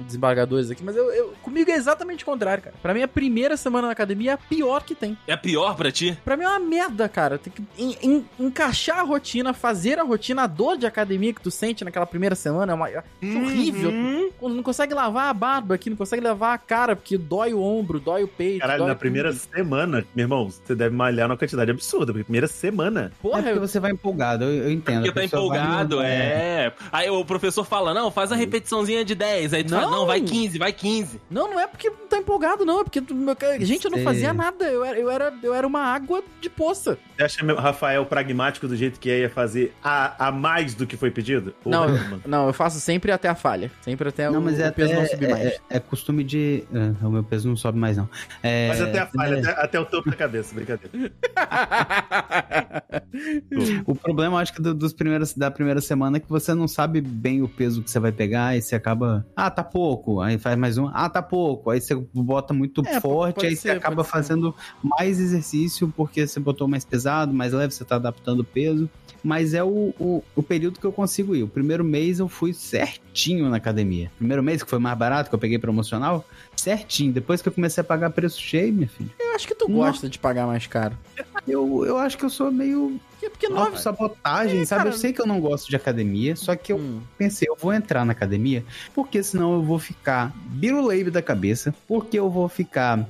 desembargadores 0.05 0.69
aqui, 0.69 0.83
mas 0.83 0.95
eu, 0.95 1.11
eu- 1.11 1.33
comigo 1.41 1.69
é 1.71 1.75
exatamente 1.75 2.23
o 2.23 2.25
contrário, 2.25 2.63
cara. 2.63 2.75
Pra 2.81 2.93
mim, 2.93 3.01
a 3.01 3.07
primeira 3.07 3.57
semana 3.57 3.87
na 3.87 3.93
academia 3.93 4.31
é 4.31 4.33
a 4.33 4.37
pior 4.37 4.83
que 4.83 4.93
tem. 4.95 5.17
É 5.27 5.35
pior 5.35 5.75
pra 5.75 5.91
ti? 5.91 6.17
Pra 6.23 6.37
mim 6.37 6.43
é 6.43 6.47
uma 6.49 6.59
merda, 6.59 7.07
cara. 7.09 7.37
Tem 7.37 7.51
que 7.51 7.63
en- 7.77 7.97
en- 8.01 8.25
encaixar 8.39 8.99
a 8.99 9.03
rotina, 9.03 9.53
fazer 9.53 9.97
a 9.99 10.03
rotina, 10.03 10.43
a 10.43 10.47
dor 10.47 10.77
de 10.77 10.85
academia 10.85 11.33
que 11.33 11.41
tu 11.41 11.49
sente 11.51 11.83
naquela 11.83 12.05
primeira 12.05 12.35
semana 12.35 12.71
é, 12.71 12.75
uma, 12.75 12.89
é 12.89 13.03
horrível. 13.23 13.89
Uhum. 13.91 14.29
Quando 14.39 14.55
Não 14.59 14.63
consegue 14.63 14.93
lavar 14.93 15.29
a 15.29 15.33
barba 15.33 15.75
aqui, 15.75 15.89
não 15.89 15.97
consegue 15.97 16.21
lavar 16.23 16.53
a 16.53 16.57
cara, 16.57 16.95
porque 16.95 17.17
dói 17.17 17.53
o 17.53 17.61
ombro, 17.61 17.99
dói 17.99 18.23
o 18.23 18.27
peito. 18.27 18.59
Caralho, 18.59 18.79
dói 18.79 18.87
na 18.89 18.95
primeira 18.95 19.29
tudo. 19.31 19.39
semana, 19.55 20.05
meu 20.15 20.23
irmão, 20.25 20.49
você 20.49 20.75
deve 20.75 20.95
malhar 20.95 21.27
numa 21.27 21.37
quantidade 21.37 21.71
absurda, 21.71 22.07
porque 22.11 22.23
primeira 22.23 22.47
semana. 22.47 23.11
É 23.17 23.21
Porra, 23.21 23.41
porque 23.43 23.57
eu, 23.57 23.61
você 23.61 23.79
vai 23.79 23.91
empolgado, 23.91 24.43
eu, 24.45 24.63
eu 24.65 24.71
entendo. 24.71 25.03
Porque 25.03 25.09
A 25.09 25.13
tá 25.13 25.21
pessoa 25.21 25.47
vai- 25.49 25.59
empolgado, 25.59 26.01
é. 26.01 26.73
Aí 26.99 27.09
o 27.09 27.23
professor 27.23 27.63
fala, 27.63 27.93
não, 27.93 28.11
faz 28.11 28.29
a 28.31 28.35
repetiçãozinha 28.35 29.05
de 29.05 29.15
10. 29.15 29.53
Aí 29.53 29.63
tu 29.63 29.69
fala, 29.69 29.83
Não. 29.83 29.91
não, 29.99 30.05
vai 30.05 30.19
15, 30.19 30.57
vai 30.59 30.73
15. 30.73 31.21
Não, 31.29 31.49
não 31.49 31.59
é 31.59 31.65
porque 31.65 31.89
tá 32.09 32.17
empolgado, 32.17 32.65
não. 32.65 32.81
É 32.81 32.83
porque, 32.83 32.99
tu- 32.99 33.15
meu 33.15 33.35
cara, 33.35 33.57
gente, 33.63 33.85
eu 33.85 33.91
não 33.91 33.99
fazia 33.99 34.33
nada. 34.33 34.65
Eu 34.65 34.83
era, 34.83 34.99
eu, 34.99 35.09
era, 35.09 35.33
eu 35.41 35.53
era 35.53 35.65
uma 35.65 35.81
água 35.81 36.21
de 36.41 36.49
poça. 36.49 36.97
Você 37.15 37.23
acha 37.23 37.45
meu 37.45 37.55
Rafael 37.55 38.05
pragmático 38.05 38.67
do 38.67 38.75
jeito 38.75 38.99
que 38.99 39.09
é 39.09 39.19
ia 39.21 39.29
fazer 39.29 39.73
a, 39.83 40.27
a 40.27 40.31
mais 40.31 40.73
do 40.75 40.85
que 40.85 40.97
foi 40.97 41.09
pedido? 41.09 41.53
Não, 41.65 41.85
Porra, 41.85 41.97
eu, 41.97 42.03
mano. 42.09 42.21
não, 42.25 42.47
eu 42.47 42.53
faço 42.53 42.79
sempre 42.81 43.11
até 43.11 43.29
a 43.29 43.35
falha. 43.35 43.71
Sempre 43.81 44.09
até 44.09 44.29
Não, 44.29 44.39
o, 44.39 44.43
mas 44.43 44.59
é 44.59 44.67
o 44.69 44.73
peso 44.73 44.91
até- 44.91 45.01
não 45.01 45.07
subir 45.07 45.29
mais. 45.29 45.45
É, 45.47 45.59
é 45.69 45.79
costume 45.79 46.23
de. 46.23 46.65
ah, 47.01 47.07
o 47.07 47.11
meu 47.11 47.23
peso 47.23 47.47
não 47.47 47.55
sobe 47.55 47.79
mais, 47.79 47.95
não. 47.95 48.09
É, 48.43 48.67
Mas 48.67 48.81
até 48.81 48.99
a 48.99 49.07
falha, 49.07 49.35
é, 49.35 49.39
até, 49.39 49.51
até 49.63 49.79
o 49.79 49.85
topo 49.85 50.09
da 50.09 50.15
cabeça, 50.17 50.53
brincadeira. 50.53 51.11
O 53.85 53.95
problema, 53.95 54.39
acho 54.39 54.53
que 54.53 54.61
do- 54.61 54.73
dos 54.73 54.93
primeiros, 54.93 55.33
da 55.33 55.49
primeira 55.51 55.81
semana 55.81 56.17
é 56.17 56.19
que 56.19 56.29
você 56.29 56.53
não 56.53 56.67
sabe 56.67 56.88
bem 56.89 57.41
o 57.41 57.47
peso 57.47 57.83
que 57.83 57.89
você 57.89 57.99
vai 57.99 58.11
pegar 58.11 58.57
e 58.57 58.61
você 58.61 58.75
acaba. 58.75 59.25
Ah, 59.35 59.49
tá 59.49 59.63
pouco. 59.63 60.19
Aí 60.21 60.37
faz 60.37 60.57
mais 60.57 60.77
um. 60.77 60.87
Ah, 60.93 61.09
tá 61.09 61.21
pouco. 61.21 61.69
Aí 61.69 61.79
você 61.79 61.95
bota 62.13 62.53
muito 62.53 62.81
É, 62.85 62.99
forte, 62.99 63.45
aí 63.45 63.55
ser, 63.55 63.61
você 63.61 63.69
acaba 63.71 64.03
fazendo 64.03 64.53
mais 64.83 65.19
exercício 65.19 65.91
porque 65.95 66.25
você 66.25 66.39
botou 66.39 66.67
mais 66.67 66.83
pesado, 66.83 67.33
mais 67.33 67.53
leve, 67.53 67.73
você 67.73 67.85
tá 67.85 67.95
adaptando 67.95 68.41
o 68.41 68.43
peso. 68.43 68.89
Mas 69.23 69.53
é 69.53 69.63
o, 69.63 69.93
o, 69.99 70.23
o 70.35 70.41
período 70.41 70.79
que 70.79 70.85
eu 70.85 70.93
consigo 70.93 71.35
ir. 71.35 71.43
O 71.43 71.47
primeiro 71.47 71.83
mês 71.83 72.19
eu 72.19 72.29
fui 72.29 72.53
certinho 72.53 73.49
na 73.49 73.57
academia. 73.57 74.09
Primeiro 74.17 74.41
mês, 74.41 74.63
que 74.63 74.69
foi 74.69 74.79
mais 74.79 74.97
barato, 74.97 75.29
que 75.29 75.35
eu 75.35 75.39
peguei 75.39 75.59
promocional, 75.59 76.25
certinho. 76.59 77.11
Depois 77.13 77.41
que 77.41 77.47
eu 77.49 77.53
comecei 77.53 77.81
a 77.81 77.83
pagar 77.83 78.09
preço 78.11 78.39
cheio, 78.39 78.73
minha 78.73 78.87
filha, 78.87 79.09
Eu 79.19 79.35
acho 79.35 79.47
que 79.47 79.55
tu 79.55 79.67
Não. 79.69 79.75
gosta 79.77 80.09
de 80.09 80.17
pagar 80.19 80.45
mais 80.47 80.67
caro. 80.67 80.97
eu, 81.47 81.85
eu 81.85 81.97
acho 81.97 82.17
que 82.17 82.25
eu 82.25 82.29
sou 82.29 82.51
meio 82.51 82.99
Porque, 83.11 83.29
porque 83.29 83.49
nove... 83.49 83.77
sabotagem, 83.77 84.61
É, 84.61 84.65
sabe? 84.65 84.83
cara. 84.83 84.89
Eu 84.95 84.97
sei 84.97 85.11
que 85.13 85.21
eu 85.21 85.25
não 85.27 85.39
gosto 85.39 85.69
de 85.69 85.75
academia, 85.75 86.35
só 86.35 86.55
que 86.55 86.71
eu 86.73 86.77
Hum. 86.77 87.01
pensei, 87.17 87.47
eu 87.49 87.55
vou 87.59 87.73
entrar 87.73 88.05
na 88.05 88.11
academia, 88.13 88.63
porque 88.93 89.21
senão 89.23 89.53
eu 89.53 89.61
vou 89.63 89.77
ficar 89.79 90.31
biruleibe 90.45 91.09
da 91.11 91.21
cabeça, 91.21 91.73
porque 91.87 92.17
eu 92.19 92.29
vou 92.29 92.47
ficar 92.49 93.05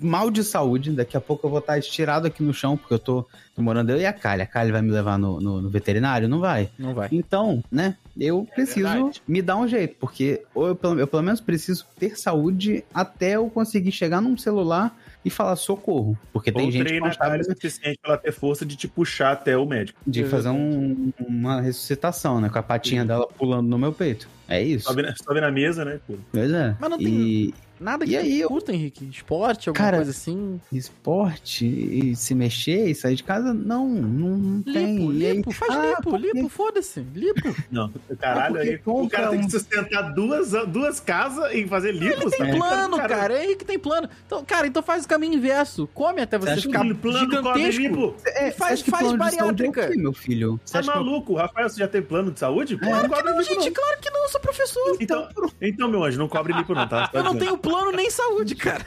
mal 0.00 0.30
de 0.30 0.42
saúde, 0.44 0.90
daqui 0.92 1.16
a 1.16 1.20
pouco 1.20 1.46
eu 1.46 1.50
vou 1.50 1.58
estar 1.60 1.78
estirado 1.78 2.26
aqui 2.26 2.42
no 2.42 2.52
chão, 2.54 2.76
porque 2.76 2.94
eu 2.94 2.98
tô, 2.98 3.24
tô 3.54 3.62
morando 3.62 3.90
eu 3.90 4.00
e 4.00 4.06
a 4.06 4.12
Kali. 4.12 4.42
A 4.42 4.46
Kali 4.46 4.72
vai 4.72 4.82
me 4.82 4.90
levar 4.90 5.18
no, 5.18 5.40
no- 5.40 5.62
no 5.62 5.68
veterinário? 5.70 6.28
Não 6.28 6.40
vai. 6.40 6.68
Não 6.78 6.94
vai. 6.94 7.08
Então, 7.12 7.62
né, 7.70 7.96
eu 8.18 8.46
preciso 8.54 8.88
verdade. 8.88 9.22
me 9.26 9.42
dar 9.42 9.56
um 9.56 9.66
jeito, 9.68 9.96
porque 9.98 10.42
ou 10.54 10.68
eu, 10.68 10.76
pelo- 10.76 10.98
eu 11.00 11.06
pelo 11.06 11.22
menos 11.22 11.40
preciso 11.40 11.86
ter 11.98 12.18
saúde 12.18 12.84
até 12.92 13.32
eu 13.36 13.48
conseguir 13.50 13.92
chegar 13.92 14.20
num 14.20 14.36
celular 14.36 14.96
e 15.24 15.30
falar 15.30 15.56
socorro. 15.56 16.16
Porque 16.32 16.52
tem 16.52 16.66
Ou 16.66 16.70
gente 16.70 16.86
que 16.92 17.00
não 17.00 17.12
sabe 17.12 17.40
o 17.40 17.44
suficiente 17.44 17.98
pra 18.00 18.12
ela 18.12 18.18
ter 18.18 18.30
força 18.32 18.64
de 18.64 18.76
te 18.76 18.86
puxar 18.86 19.32
até 19.32 19.56
o 19.56 19.66
médico. 19.66 19.98
de 20.06 20.24
fazer 20.24 20.50
um- 20.50 21.12
uma 21.18 21.60
ressuscitação, 21.60 22.40
né? 22.40 22.48
Com 22.48 22.58
a 22.58 22.62
patinha 22.62 23.04
dela 23.04 23.26
pulando 23.36 23.66
no 23.68 23.76
meu 23.78 23.92
peito. 23.92 24.28
É 24.48 24.62
isso. 24.62 24.86
Sobe 24.86 25.02
na, 25.02 25.14
sobe 25.16 25.40
na 25.40 25.50
mesa, 25.50 25.84
né? 25.84 25.98
Pô. 26.06 26.14
Pois 26.30 26.52
é. 26.52 26.76
Mas 26.80 26.90
não 26.90 26.98
tem- 26.98 27.08
E 27.08 27.54
Nada 27.80 28.04
que 28.04 28.12
E 28.12 28.16
aí, 28.16 28.40
eu- 28.40 28.48
curta, 28.48 28.72
Henrique? 28.72 29.04
Esporte, 29.10 29.68
alguma 29.68 29.84
Cara, 29.84 29.96
coisa 29.98 30.10
assim? 30.10 30.60
esporte 30.72 31.66
e 31.66 32.16
se 32.16 32.34
mexer 32.34 32.88
e 32.88 32.94
sair 32.94 33.14
de 33.16 33.22
casa, 33.24 33.52
não, 33.52 33.86
não, 33.88 34.30
não 34.36 34.62
tem. 34.62 34.96
Lipo, 34.96 35.10
aí- 35.10 35.32
lipo, 35.36 35.50
faz 35.52 35.72
Ah, 35.74 35.86
lipo, 35.90 36.02
porque- 36.10 36.32
lipo, 36.32 36.48
foda-se. 36.48 37.00
Lipo. 37.14 37.36
Não, 37.70 37.92
caralho, 38.18 38.56
aí 38.58 38.80
o 38.84 39.08
cara 39.08 39.28
tem 39.30 39.40
um- 39.40 39.44
que 39.44 39.50
sustentar 39.50 40.02
duas, 40.14 40.52
duas 40.68 41.00
casas 41.00 41.52
e 41.52 41.66
fazer 41.66 41.92
lipos. 41.92 42.30
Tem 42.32 42.46
né? 42.46 42.56
plano, 42.56 42.96
cara. 42.96 43.44
Henrique 43.44 43.64
tem 43.64 43.78
plano. 43.78 44.08
Então, 44.26 44.44
cara, 44.44 44.66
então 44.66 44.82
faz 44.82 45.04
o 45.04 45.08
caminho 45.08 45.34
inverso. 45.34 45.88
Come 45.94 46.20
até 46.22 46.38
você 46.38 46.50
acha 46.50 46.62
ficar 46.62 46.80
Plano, 46.80 46.94
come 46.96 47.18
gigantesco. 47.18 47.80
lipo. 47.82 48.14
É, 48.24 48.48
E 48.48 48.52
faz- 48.52 48.82
que 48.82 48.90
faz 48.90 49.02
plano 49.12 49.18
de 49.18 49.36
saúde 49.36 49.38
é 49.38 49.68
o 49.68 49.72
bariátrica. 49.72 49.88
quê, 49.88 49.98
meu 49.98 50.12
filho? 50.12 50.60
Você 50.64 50.72
Tá 50.72 50.78
acha 50.80 50.92
que 50.92 50.98
eu- 50.98 51.04
maluco? 51.04 51.34
Rafael, 51.34 51.68
você 51.68 51.78
já 51.80 51.88
tem 51.88 52.02
plano 52.02 52.30
de 52.30 52.38
saúde? 52.40 52.78
É. 52.80 52.86
não 52.88 53.08
cobre 53.08 53.22
Não, 53.30 53.38
lipo, 53.38 53.42
gente, 53.42 53.66
não. 53.66 53.72
claro 53.72 54.00
que 54.00 54.10
não, 54.10 54.22
eu 54.22 54.28
sou 54.28 54.40
professor. 54.40 54.96
Então, 55.00 55.28
então, 55.60 55.88
meu 55.90 56.04
anjo, 56.04 56.18
não 56.18 56.28
cobre 56.28 56.52
lipo, 56.52 56.74
não, 56.74 56.88
tá? 56.88 57.10
Eu 57.12 57.22
não 57.22 57.36
tenho 57.36 57.56
plano 57.70 57.92
nem 57.92 58.10
saúde, 58.10 58.54
cara. 58.54 58.84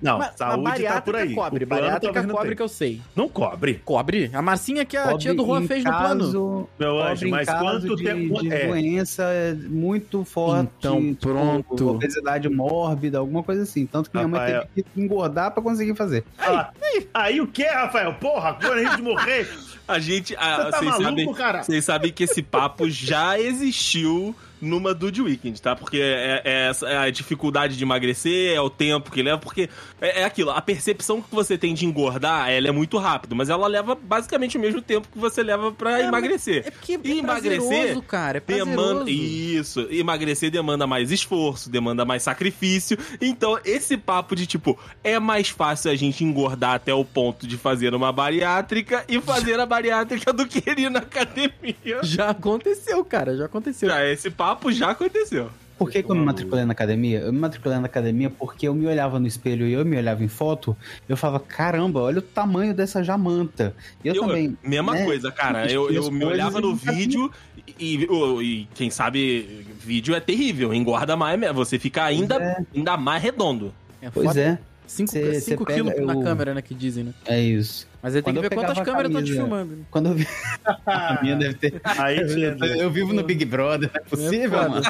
Não, 0.00 0.18
Mas 0.18 0.28
a 0.28 0.36
saúde 0.36 0.64
tá 0.64 0.70
bariátrica 0.70 1.02
por 1.02 1.16
aí. 1.16 1.34
cobre. 1.34 1.64
O 1.64 1.66
plano 1.66 1.82
Bariátrica 1.82 2.24
cobre 2.26 2.56
que 2.56 2.62
eu 2.62 2.68
sei. 2.68 3.00
Não 3.14 3.28
cobre. 3.28 3.82
Cobre. 3.84 4.30
A 4.32 4.40
Marcinha 4.40 4.84
que 4.84 4.96
a 4.96 5.04
Cobre 5.04 5.18
tia 5.18 5.34
do 5.34 5.44
Juan 5.44 5.66
fez 5.66 5.84
no 5.84 5.90
plano. 5.90 6.24
caso- 6.24 6.68
Meu 6.78 7.02
anjo, 7.02 7.28
mas 7.28 7.46
caso 7.46 7.62
quanto 7.64 7.96
de, 7.96 8.04
tempo 8.04 8.40
de 8.40 8.52
é? 8.52 8.66
doença 8.68 9.24
muito 9.68 10.24
forte. 10.24 10.70
Então, 10.78 10.98
tipo, 11.00 11.16
pronto. 11.28 11.88
Obesidade 11.90 12.48
mórbida, 12.48 13.18
alguma 13.18 13.42
coisa 13.42 13.62
assim. 13.62 13.84
Tanto 13.86 14.10
que 14.10 14.16
minha 14.16 14.28
mãe 14.28 14.40
teve 14.74 14.86
que 14.94 15.00
engordar 15.00 15.50
pra 15.50 15.62
conseguir 15.62 15.94
fazer. 15.94 16.24
Ah, 16.38 16.70
aí 17.12 17.40
o 17.40 17.46
que, 17.46 17.64
Rafael? 17.64 18.14
Porra, 18.14 18.50
agora 18.50 18.80
a 18.80 18.84
gente 18.84 19.02
morrer. 19.02 19.48
A 19.86 19.98
gente. 19.98 20.34
ah, 20.38 20.56
Você 20.56 20.70
tá 20.70 20.78
vocês, 20.78 20.90
maluco, 20.90 21.06
sabem, 21.10 21.34
cara? 21.34 21.62
vocês 21.62 21.84
sabem 21.84 22.12
que 22.12 22.24
esse 22.24 22.42
papo 22.42 22.88
já 22.88 23.38
existiu 23.38 24.34
numa 24.64 24.94
Dude 24.94 25.22
Weekend, 25.22 25.60
tá? 25.60 25.76
Porque 25.76 25.98
é, 25.98 26.42
é 26.44 26.68
essa- 26.70 26.88
é 26.88 26.96
a 26.98 27.10
dificuldade 27.10 27.76
de 27.76 27.84
emagrecer, 27.84 28.54
é 28.54 28.60
o 28.60 28.70
tempo 28.70 29.10
que 29.10 29.22
leva, 29.22 29.38
porque 29.38 29.68
é, 30.00 30.22
é 30.22 30.24
aquilo, 30.24 30.50
a 30.50 30.60
percepção 30.60 31.20
que 31.22 31.34
você 31.34 31.56
tem 31.58 31.74
de 31.74 31.84
engordar, 31.86 32.50
ela 32.50 32.68
é 32.68 32.72
muito 32.72 32.98
rápido, 32.98 33.34
mas 33.36 33.48
ela 33.48 33.66
leva 33.66 33.94
basicamente 33.94 34.56
o 34.56 34.60
mesmo 34.60 34.80
tempo 34.82 35.06
que 35.12 35.18
você 35.18 35.42
leva 35.42 35.70
pra 35.72 36.00
É, 36.00 36.06
emagrecer. 36.06 36.64
É 36.66 36.70
porque 36.70 36.98
E 37.04 37.12
é 37.12 37.16
emagrecer 37.18 38.00
cara. 38.02 38.38
É 38.38 38.40
prazeroso. 38.40 38.70
Demanda, 38.76 39.10
isso, 39.10 39.86
emagrecer 39.90 40.50
demanda 40.50 40.86
mais 40.86 41.10
esforço, 41.10 41.70
demanda 41.70 42.04
mais 42.04 42.22
sacrifício. 42.22 42.96
Então, 43.20 43.58
esse 43.64 43.96
papo 43.96 44.34
de 44.36 44.46
tipo, 44.46 44.78
é 45.02 45.18
mais 45.18 45.48
fácil 45.48 45.90
a 45.90 45.96
gente 45.96 46.24
engordar 46.24 46.74
até 46.74 46.92
o 46.94 47.04
ponto 47.04 47.46
de 47.46 47.56
fazer 47.56 47.94
uma 47.94 48.12
bariátrica 48.12 49.04
e 49.08 49.20
fazer 49.20 49.58
a 49.58 49.66
bariátrica 49.66 50.32
do 50.32 50.46
que 50.46 50.58
ir 50.70 50.90
na 50.90 51.00
academia. 51.00 52.00
Já 52.02 52.30
aconteceu, 52.30 53.04
cara. 53.04 53.36
Já 53.36 53.46
aconteceu. 53.46 53.88
Já, 53.88 54.04
esse 54.06 54.30
papo 54.30 54.53
já 54.70 54.90
aconteceu. 54.90 55.50
Por 55.76 55.90
que, 55.90 56.02
que 56.02 56.10
eu 56.10 56.14
me 56.14 56.24
matriculei 56.24 56.64
na 56.64 56.72
academia? 56.72 57.18
Eu 57.18 57.32
me 57.32 57.38
matriculei 57.40 57.78
na 57.78 57.86
academia 57.86 58.30
porque 58.30 58.68
eu 58.68 58.74
me 58.74 58.86
olhava 58.86 59.18
no 59.18 59.26
espelho 59.26 59.66
e 59.66 59.72
eu 59.72 59.84
me 59.84 59.96
olhava 59.96 60.22
em 60.22 60.28
foto, 60.28 60.76
eu 61.08 61.16
falava, 61.16 61.40
caramba, 61.40 62.00
olha 62.00 62.20
o 62.20 62.22
tamanho 62.22 62.72
dessa 62.72 63.02
jamanta. 63.02 63.74
Eu, 64.04 64.14
também. 64.20 64.56
Mesma 64.62 64.92
né, 64.92 65.04
coisa, 65.04 65.32
cara. 65.32 65.70
Eu, 65.70 65.90
eu 65.90 66.10
me 66.12 66.24
olhava 66.24 66.60
no 66.60 66.76
vídeo 66.76 67.30
e, 67.78 67.96
e- 67.96 68.42
e, 68.42 68.68
quem 68.74 68.88
sabe, 68.88 69.66
vídeo 69.80 70.14
é 70.14 70.20
terrível. 70.20 70.72
Engorda 70.72 71.16
mais, 71.16 71.38
mesmo. 71.38 71.54
você 71.56 71.76
fica 71.78 72.04
ainda, 72.04 72.36
é. 72.36 72.64
ainda 72.74 72.96
mais 72.96 73.20
redondo. 73.20 73.74
É 74.00 74.10
Pois 74.10 74.28
foda. 74.28 74.40
é, 74.40 74.58
5 74.86 75.10
Cê- 75.10 75.40
cê 75.40 75.56
pega 75.56 75.74
quilos 75.74 76.06
na 76.06 76.22
câmera, 76.22 76.54
né? 76.54 76.62
Que 76.62 76.74
dizem, 76.74 77.04
né? 77.04 77.14
é 77.26 77.40
isso. 77.40 77.88
Mas 78.04 78.14
aí 78.14 78.20
tem 78.22 78.34
que 78.34 78.38
eu 78.38 78.42
ver 78.42 78.50
quantas 78.54 78.78
a 78.78 78.84
câmeras 78.84 79.10
estão 79.10 79.24
te 79.24 79.32
filmando. 79.32 79.76
né? 79.76 79.82
Quando 79.90 80.06
eu 80.10 80.14
vi. 80.14 80.26
a 80.84 81.18
minha 81.22 81.36
deve 81.36 81.54
ter. 81.54 81.80
Aí, 81.82 82.18
Eu, 82.18 82.28
Chandler. 82.28 82.76
eu 82.76 82.90
vivo 82.90 83.14
no 83.14 83.22
Big 83.24 83.42
Brother, 83.46 83.90
não 83.94 83.98
é 84.00 84.04
possível, 84.04 84.50
foda. 84.50 84.68
mano. 84.68 84.82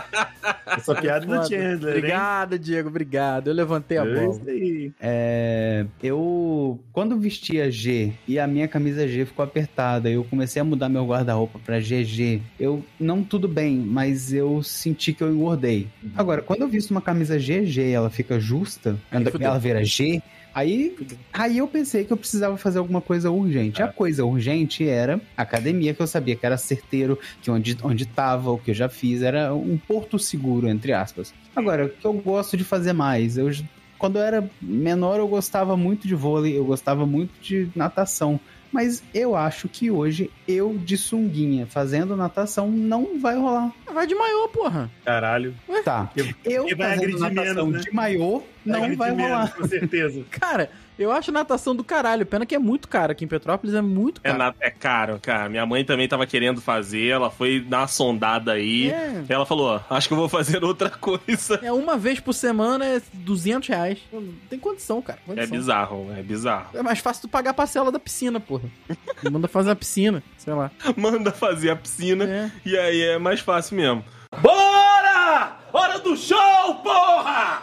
Essa 0.66 0.94
piada 0.96 1.24
do. 1.24 1.48
Chandler, 1.48 1.92
hein? 1.92 1.98
Obrigado, 1.98 2.58
Diego. 2.58 2.88
Obrigado. 2.88 3.46
Eu 3.48 3.54
levantei 3.54 3.98
a 3.98 4.04
É 4.04 4.14
bola. 4.14 4.40
É, 5.00 5.86
eu, 6.02 6.80
quando 6.92 7.16
vestia 7.16 7.70
G 7.70 8.12
e 8.26 8.36
a 8.40 8.48
minha 8.48 8.66
camisa 8.66 9.06
G 9.06 9.24
ficou 9.24 9.44
apertada, 9.44 10.10
eu 10.10 10.24
comecei 10.24 10.60
a 10.60 10.64
mudar 10.64 10.88
meu 10.88 11.06
guarda-roupa 11.06 11.60
pra 11.64 11.78
GG. 11.78 12.42
Eu, 12.58 12.84
não 12.98 13.22
tudo 13.22 13.46
bem, 13.46 13.76
mas 13.76 14.32
eu 14.32 14.60
senti 14.60 15.12
que 15.12 15.22
eu 15.22 15.32
engordei. 15.32 15.86
Agora, 16.16 16.42
quando 16.42 16.62
eu 16.62 16.68
visto 16.68 16.90
uma 16.90 17.00
camisa 17.00 17.38
GG 17.38 17.78
e 17.80 17.92
ela 17.92 18.10
fica 18.10 18.40
justa, 18.40 18.96
ela, 19.10 19.30
ela 19.40 19.58
vira 19.58 19.84
G, 19.84 20.20
aí, 20.54 20.96
aí 21.32 21.58
eu 21.58 21.66
pensei 21.68 22.04
que 22.04 22.12
eu 22.12 22.16
precisava 22.16 22.56
fazer 22.56 22.78
alguma 22.78 23.00
coisa 23.00 23.30
urgente. 23.30 23.82
A 23.82 23.88
coisa 23.88 24.24
urgente 24.24 24.86
era 24.88 25.20
academia, 25.36 25.92
que 25.92 26.00
eu 26.00 26.06
sabia 26.06 26.36
que 26.36 26.46
era 26.46 26.56
certeiro, 26.56 27.18
que 27.42 27.50
onde, 27.50 27.76
onde 27.82 28.06
tava, 28.06 28.50
o 28.50 28.58
que 28.58 28.70
eu 28.70 28.74
já 28.74 28.88
fiz, 28.88 29.22
era 29.22 29.54
um 29.54 29.76
porto 29.76 30.18
seguro, 30.18 30.68
entre 30.68 30.92
aspas. 30.92 31.34
Agora, 31.54 31.86
o 31.86 31.88
que 31.88 32.04
eu 32.04 32.12
gosto 32.12 32.56
de 32.56 32.64
fazer 32.64 32.92
mais? 32.92 33.36
Eu 33.36 33.50
quando 33.98 34.16
eu 34.16 34.22
era 34.22 34.50
menor, 34.60 35.18
eu 35.18 35.26
gostava 35.26 35.76
muito 35.78 36.06
de 36.06 36.14
vôlei, 36.14 36.58
eu 36.58 36.64
gostava 36.64 37.06
muito 37.06 37.32
de 37.40 37.70
natação. 37.74 38.38
Mas 38.74 39.04
eu 39.14 39.36
acho 39.36 39.68
que 39.68 39.88
hoje, 39.88 40.32
eu 40.48 40.76
de 40.76 40.96
sunguinha 40.98 41.64
fazendo 41.64 42.16
natação, 42.16 42.68
não 42.68 43.20
vai 43.20 43.36
rolar. 43.36 43.72
Vai 43.86 44.04
de 44.04 44.16
maiô, 44.16 44.48
porra. 44.48 44.90
Caralho. 45.04 45.54
Tá. 45.84 46.10
Eu 46.44 46.66
vai 46.76 46.96
fazendo 46.96 47.20
natação 47.20 47.66
menos, 47.66 47.72
né? 47.72 47.78
de 47.78 47.94
maiô, 47.94 48.42
não 48.66 48.96
vai 48.96 49.12
menos, 49.12 49.30
rolar. 49.30 49.54
Com 49.54 49.68
certeza. 49.68 50.24
Cara, 50.28 50.70
eu 50.98 51.10
acho 51.12 51.30
natação 51.32 51.74
do 51.74 51.82
caralho. 51.84 52.24
Pena 52.26 52.46
que 52.46 52.54
é 52.54 52.58
muito 52.58 52.88
caro. 52.88 53.12
Aqui 53.12 53.24
em 53.24 53.28
Petrópolis 53.28 53.74
é 53.74 53.80
muito 53.82 54.20
É, 54.24 54.28
caro. 54.30 54.38
na- 54.38 54.54
é 54.60 54.70
caro, 54.70 55.18
cara. 55.20 55.48
Minha 55.48 55.66
mãe 55.66 55.84
também 55.84 56.06
tava 56.08 56.26
querendo 56.26 56.60
fazer, 56.60 57.08
ela 57.08 57.30
foi 57.30 57.60
dar 57.60 57.78
uma 57.80 57.88
sondada 57.88 58.52
aí. 58.52 58.90
É. 58.90 59.24
Ela 59.28 59.44
falou: 59.46 59.80
ó, 59.88 59.94
acho 59.94 60.08
que 60.08 60.14
eu 60.14 60.18
vou 60.18 60.28
fazer 60.28 60.62
outra 60.64 60.90
coisa. 60.90 61.58
É 61.62 61.72
uma 61.72 61.96
vez 61.96 62.20
por 62.20 62.32
semana, 62.32 62.84
é 62.86 63.00
200 63.12 63.68
reais. 63.68 63.98
Não 64.12 64.22
tem 64.48 64.58
condição, 64.58 65.00
cara. 65.02 65.18
É 65.24 65.30
Condição. 65.34 65.50
bizarro, 65.56 66.12
é 66.16 66.22
bizarro. 66.22 66.68
É 66.74 66.82
mais 66.82 66.98
fácil 67.00 67.22
tu 67.22 67.28
pagar 67.28 67.50
a 67.50 67.54
parcela 67.54 67.90
da 67.92 67.98
piscina, 67.98 68.38
porra. 68.40 68.68
Manda 69.30 69.48
fazer 69.48 69.70
a 69.70 69.76
piscina, 69.76 70.22
sei 70.38 70.52
lá. 70.54 70.70
Manda 70.96 71.32
fazer 71.32 71.70
a 71.70 71.76
piscina 71.76 72.24
É. 72.24 72.50
e 72.64 72.76
aí 72.78 73.00
é 73.02 73.18
mais 73.18 73.40
fácil 73.40 73.76
mesmo. 73.76 74.04
Bora! 74.42 75.56
Hora 75.72 75.98
do 75.98 76.16
show, 76.16 76.74
porra! 76.82 77.62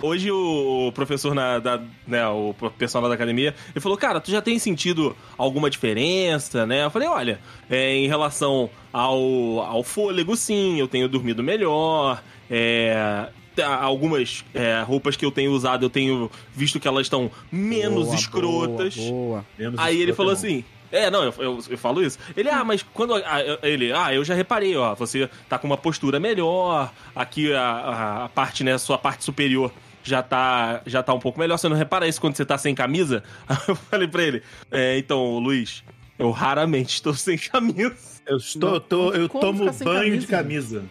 Hoje 0.00 0.30
o 0.30 0.92
professor 0.94 1.34
na, 1.34 1.58
da, 1.58 1.80
né, 2.06 2.26
o 2.28 2.54
personal 2.78 3.08
da 3.08 3.14
academia, 3.14 3.54
ele 3.74 3.80
falou, 3.80 3.98
cara, 3.98 4.20
tu 4.20 4.30
já 4.30 4.40
tem 4.40 4.58
sentido 4.58 5.16
alguma 5.36 5.68
diferença, 5.68 6.64
né? 6.64 6.84
Eu 6.84 6.90
falei, 6.90 7.08
olha, 7.08 7.40
é, 7.68 7.94
em 7.94 8.06
relação 8.06 8.70
ao, 8.92 9.60
ao 9.60 9.82
fôlego, 9.82 10.36
sim, 10.36 10.78
eu 10.78 10.88
tenho 10.88 11.08
dormido 11.08 11.42
melhor, 11.42 12.22
é, 12.50 13.28
tá, 13.54 13.82
algumas 13.82 14.44
é, 14.54 14.80
roupas 14.82 15.16
que 15.16 15.24
eu 15.24 15.30
tenho 15.30 15.52
usado, 15.52 15.84
eu 15.84 15.90
tenho 15.90 16.30
visto 16.54 16.80
que 16.80 16.88
elas 16.88 17.06
estão 17.06 17.30
menos 17.50 18.04
Boa, 18.06 18.14
escrotas. 18.14 18.96
Boa, 18.96 19.10
boa. 19.10 19.46
Menos 19.58 19.80
Aí 19.80 20.00
ele 20.00 20.12
escroto 20.12 20.16
falou 20.16 20.32
é 20.32 20.36
bom. 20.36 20.64
É, 20.90 21.10
não, 21.10 21.24
eu, 21.24 21.34
eu, 21.38 21.58
eu 21.70 21.78
falo 21.78 22.02
isso. 22.02 22.18
Ele, 22.36 22.48
ah, 22.48 22.64
mas 22.64 22.82
quando. 22.82 23.14
ah, 23.14 23.42
eu- 23.42 23.58
ele, 23.62 23.92
ah, 23.92 24.12
eu 24.14 24.24
já 24.24 24.34
reparei, 24.34 24.76
ó. 24.76 24.94
Você 24.94 25.28
tá 25.48 25.58
com 25.58 25.66
uma 25.66 25.76
postura 25.76 26.18
melhor. 26.18 26.92
Aqui 27.14 27.52
a, 27.52 28.24
a, 28.24 28.28
parte, 28.30 28.64
né, 28.64 28.76
sua 28.78 28.96
parte 28.98 29.24
superior 29.24 29.72
já 30.02 30.22
tá, 30.22 30.80
já 30.86 31.02
tá 31.02 31.12
um 31.12 31.18
pouco 31.18 31.38
melhor. 31.38 31.58
Você 31.58 31.68
não 31.68 31.76
repara 31.76 32.08
isso 32.08 32.20
quando 32.20 32.36
você 32.36 32.44
tá 32.44 32.56
sem 32.56 32.74
camisa? 32.74 33.22
eu 33.68 33.74
falei 33.76 34.08
pra 34.08 34.22
ele, 34.22 34.42
é, 34.70 34.96
então, 34.98 35.38
Luiz, 35.38 35.84
eu 36.18 36.30
raramente 36.30 36.94
estou 36.94 37.12
sem 37.14 37.36
camisa. 37.36 37.94
Eu, 38.26 38.36
estou, 38.36 38.74
eu, 38.74 38.80
tô, 38.80 39.12
eu 39.12 39.28
Como 39.28 39.40
tomo 39.40 39.72
banho 39.84 40.18
de 40.18 40.26
camisa? 40.26 40.82
camisa. 40.82 40.84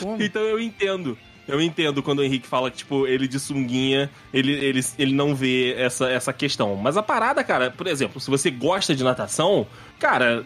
Como? 0.00 0.22
Então 0.22 0.42
eu 0.42 0.58
entendo. 0.60 1.16
Eu 1.48 1.60
entendo 1.62 2.02
quando 2.02 2.18
o 2.18 2.22
Henrique 2.22 2.46
fala 2.46 2.70
que, 2.70 2.76
tipo, 2.76 3.06
ele 3.06 3.26
de 3.26 3.40
sunguinha, 3.40 4.10
ele, 4.32 4.52
ele, 4.52 4.84
ele 4.98 5.14
não 5.14 5.34
vê 5.34 5.74
essa, 5.78 6.08
essa 6.10 6.32
questão. 6.32 6.76
Mas 6.76 6.96
a 6.98 7.02
parada, 7.02 7.42
cara, 7.42 7.70
por 7.70 7.86
exemplo, 7.86 8.20
se 8.20 8.28
você 8.30 8.50
gosta 8.50 8.94
de 8.94 9.02
natação, 9.02 9.66
cara. 9.98 10.44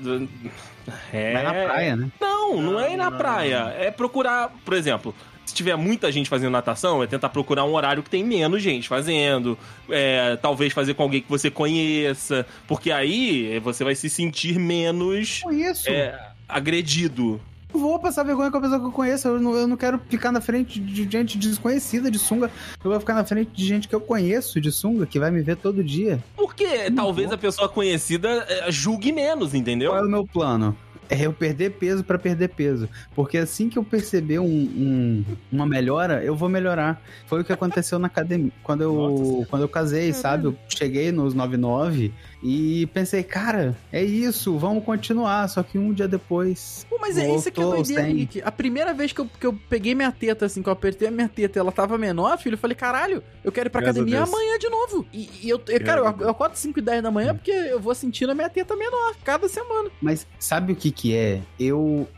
É. 1.12 1.32
Vai 1.32 1.42
na 1.42 1.52
praia, 1.52 1.96
né? 1.96 2.08
Não, 2.20 2.60
não, 2.60 2.80
é 2.80 2.92
ir 2.92 2.96
na 2.96 3.10
Não. 3.10 3.18
praia. 3.18 3.74
É 3.78 3.90
procurar, 3.90 4.52
por 4.64 4.74
exemplo, 4.74 5.14
se 5.44 5.54
tiver 5.54 5.76
muita 5.76 6.10
gente 6.10 6.28
fazendo 6.30 6.50
natação, 6.52 7.02
é 7.02 7.06
tentar 7.06 7.28
procurar 7.28 7.64
um 7.64 7.74
horário 7.74 8.02
que 8.02 8.10
tem 8.10 8.24
menos 8.24 8.62
gente 8.62 8.88
fazendo. 8.88 9.58
É, 9.90 10.36
talvez 10.36 10.72
fazer 10.72 10.94
com 10.94 11.02
alguém 11.02 11.20
que 11.20 11.28
você 11.28 11.50
conheça. 11.50 12.46
Porque 12.66 12.90
aí 12.90 13.58
você 13.60 13.84
vai 13.84 13.94
se 13.94 14.08
sentir 14.08 14.58
menos 14.58 15.40
Com 15.42 15.52
isso. 15.52 15.88
é, 15.90 16.18
agredido. 16.48 17.40
Vou 17.72 17.98
passar 17.98 18.22
vergonha 18.22 18.50
com 18.50 18.58
a 18.58 18.60
pessoa 18.60 18.78
que 18.80 18.86
eu 18.86 18.92
conheço. 18.92 19.28
Eu 19.28 19.40
não, 19.40 19.54
eu 19.54 19.66
não 19.66 19.76
quero 19.76 20.00
ficar 20.08 20.30
na 20.32 20.40
frente 20.40 20.78
de 20.78 21.08
gente 21.10 21.38
desconhecida 21.38 22.10
de 22.10 22.18
sunga. 22.18 22.50
Eu 22.84 22.90
vou 22.90 23.00
ficar 23.00 23.14
na 23.14 23.24
frente 23.24 23.50
de 23.52 23.64
gente 23.64 23.88
que 23.88 23.94
eu 23.94 24.00
conheço 24.00 24.60
de 24.60 24.70
sunga, 24.70 25.06
que 25.06 25.18
vai 25.18 25.30
me 25.30 25.40
ver 25.42 25.56
todo 25.56 25.82
dia. 25.82 26.22
Porque 26.36 26.90
talvez 26.90 27.32
a 27.32 27.38
pessoa 27.38 27.68
conhecida 27.68 28.28
é, 28.48 28.70
julgue 28.70 29.12
menos, 29.12 29.54
entendeu? 29.54 29.90
Qual 29.92 30.02
é 30.02 30.06
o 30.06 30.10
meu 30.10 30.26
plano? 30.26 30.76
É 31.10 31.26
eu 31.26 31.32
perder 31.32 31.72
peso 31.72 32.02
pra 32.02 32.18
perder 32.18 32.48
peso. 32.48 32.88
Porque 33.14 33.36
assim 33.36 33.68
que 33.68 33.78
eu 33.78 33.84
perceber 33.84 34.38
um- 34.38 34.44
um- 34.46 35.24
uma 35.50 35.66
melhora, 35.66 36.24
eu 36.24 36.34
vou 36.34 36.48
melhorar. 36.48 37.02
Foi 37.26 37.40
o 37.42 37.44
que 37.44 37.52
aconteceu 37.52 37.98
na 37.98 38.06
academia. 38.06 38.50
Quando 38.62 38.80
eu, 38.82 39.46
quando 39.50 39.62
eu 39.62 39.68
casei, 39.68 40.12
sabe? 40.14 40.46
Eu 40.46 40.56
cheguei 40.68 41.12
nos 41.12 41.34
99 41.34 42.12
e 42.42 42.86
pensei, 42.92 43.22
cara, 43.22 43.76
é 43.92 44.02
isso, 44.02 44.58
vamos 44.58 44.84
continuar. 44.84 45.48
Só 45.48 45.62
que 45.62 45.78
um 45.78 45.92
dia 45.92 46.08
depois. 46.08 46.86
Pô, 46.88 46.98
mas 47.00 47.16
é 47.16 47.34
isso 47.34 47.50
que 47.50 47.60
é 47.60 47.62
Voltou 47.62 47.82
doideira, 47.82 48.02
sem. 48.02 48.12
Henrique. 48.12 48.42
A 48.44 48.50
primeira 48.52 48.92
vez 48.92 49.12
que 49.12 49.20
eu, 49.20 49.26
que 49.38 49.46
eu 49.46 49.52
peguei 49.68 49.94
minha 49.94 50.10
teta, 50.12 50.46
assim, 50.46 50.62
que 50.62 50.68
eu 50.68 50.72
apertei 50.72 51.08
a 51.08 51.10
minha 51.10 51.28
teta, 51.28 51.58
ela 51.58 51.70
tava 51.72 51.96
menor, 51.98 52.36
filho, 52.38 52.54
eu 52.54 52.58
falei, 52.58 52.74
caralho, 52.74 53.22
eu 53.44 53.52
quero 53.52 53.68
ir 53.68 53.70
pra 53.70 53.80
Graças 53.80 53.98
a 53.98 54.00
academia 54.02 54.22
amanhã 54.22 54.58
de 54.58 54.68
novo. 54.68 55.06
E, 55.12 55.28
e 55.42 55.48
eu, 55.48 55.60
eu- 55.68 55.84
cara, 55.84 56.00
eu, 56.00 56.16
eu 56.20 56.30
acordo 56.30 56.54
5 56.56 56.78
e 56.78 56.82
10 56.82 57.02
da 57.02 57.10
manhã 57.10 57.34
porque 57.34 57.50
eu 57.50 57.78
vou 57.80 57.94
sentindo 57.94 58.32
a 58.32 58.34
minha 58.34 58.48
teta 58.48 58.74
menor 58.76 59.14
cada 59.24 59.48
semana. 59.48 59.90
Mas 60.00 60.26
sabe 60.38 60.72
o 60.72 60.76
que 60.76 60.90
que 60.90 61.14
é? 61.14 61.40
Eu 61.58 62.08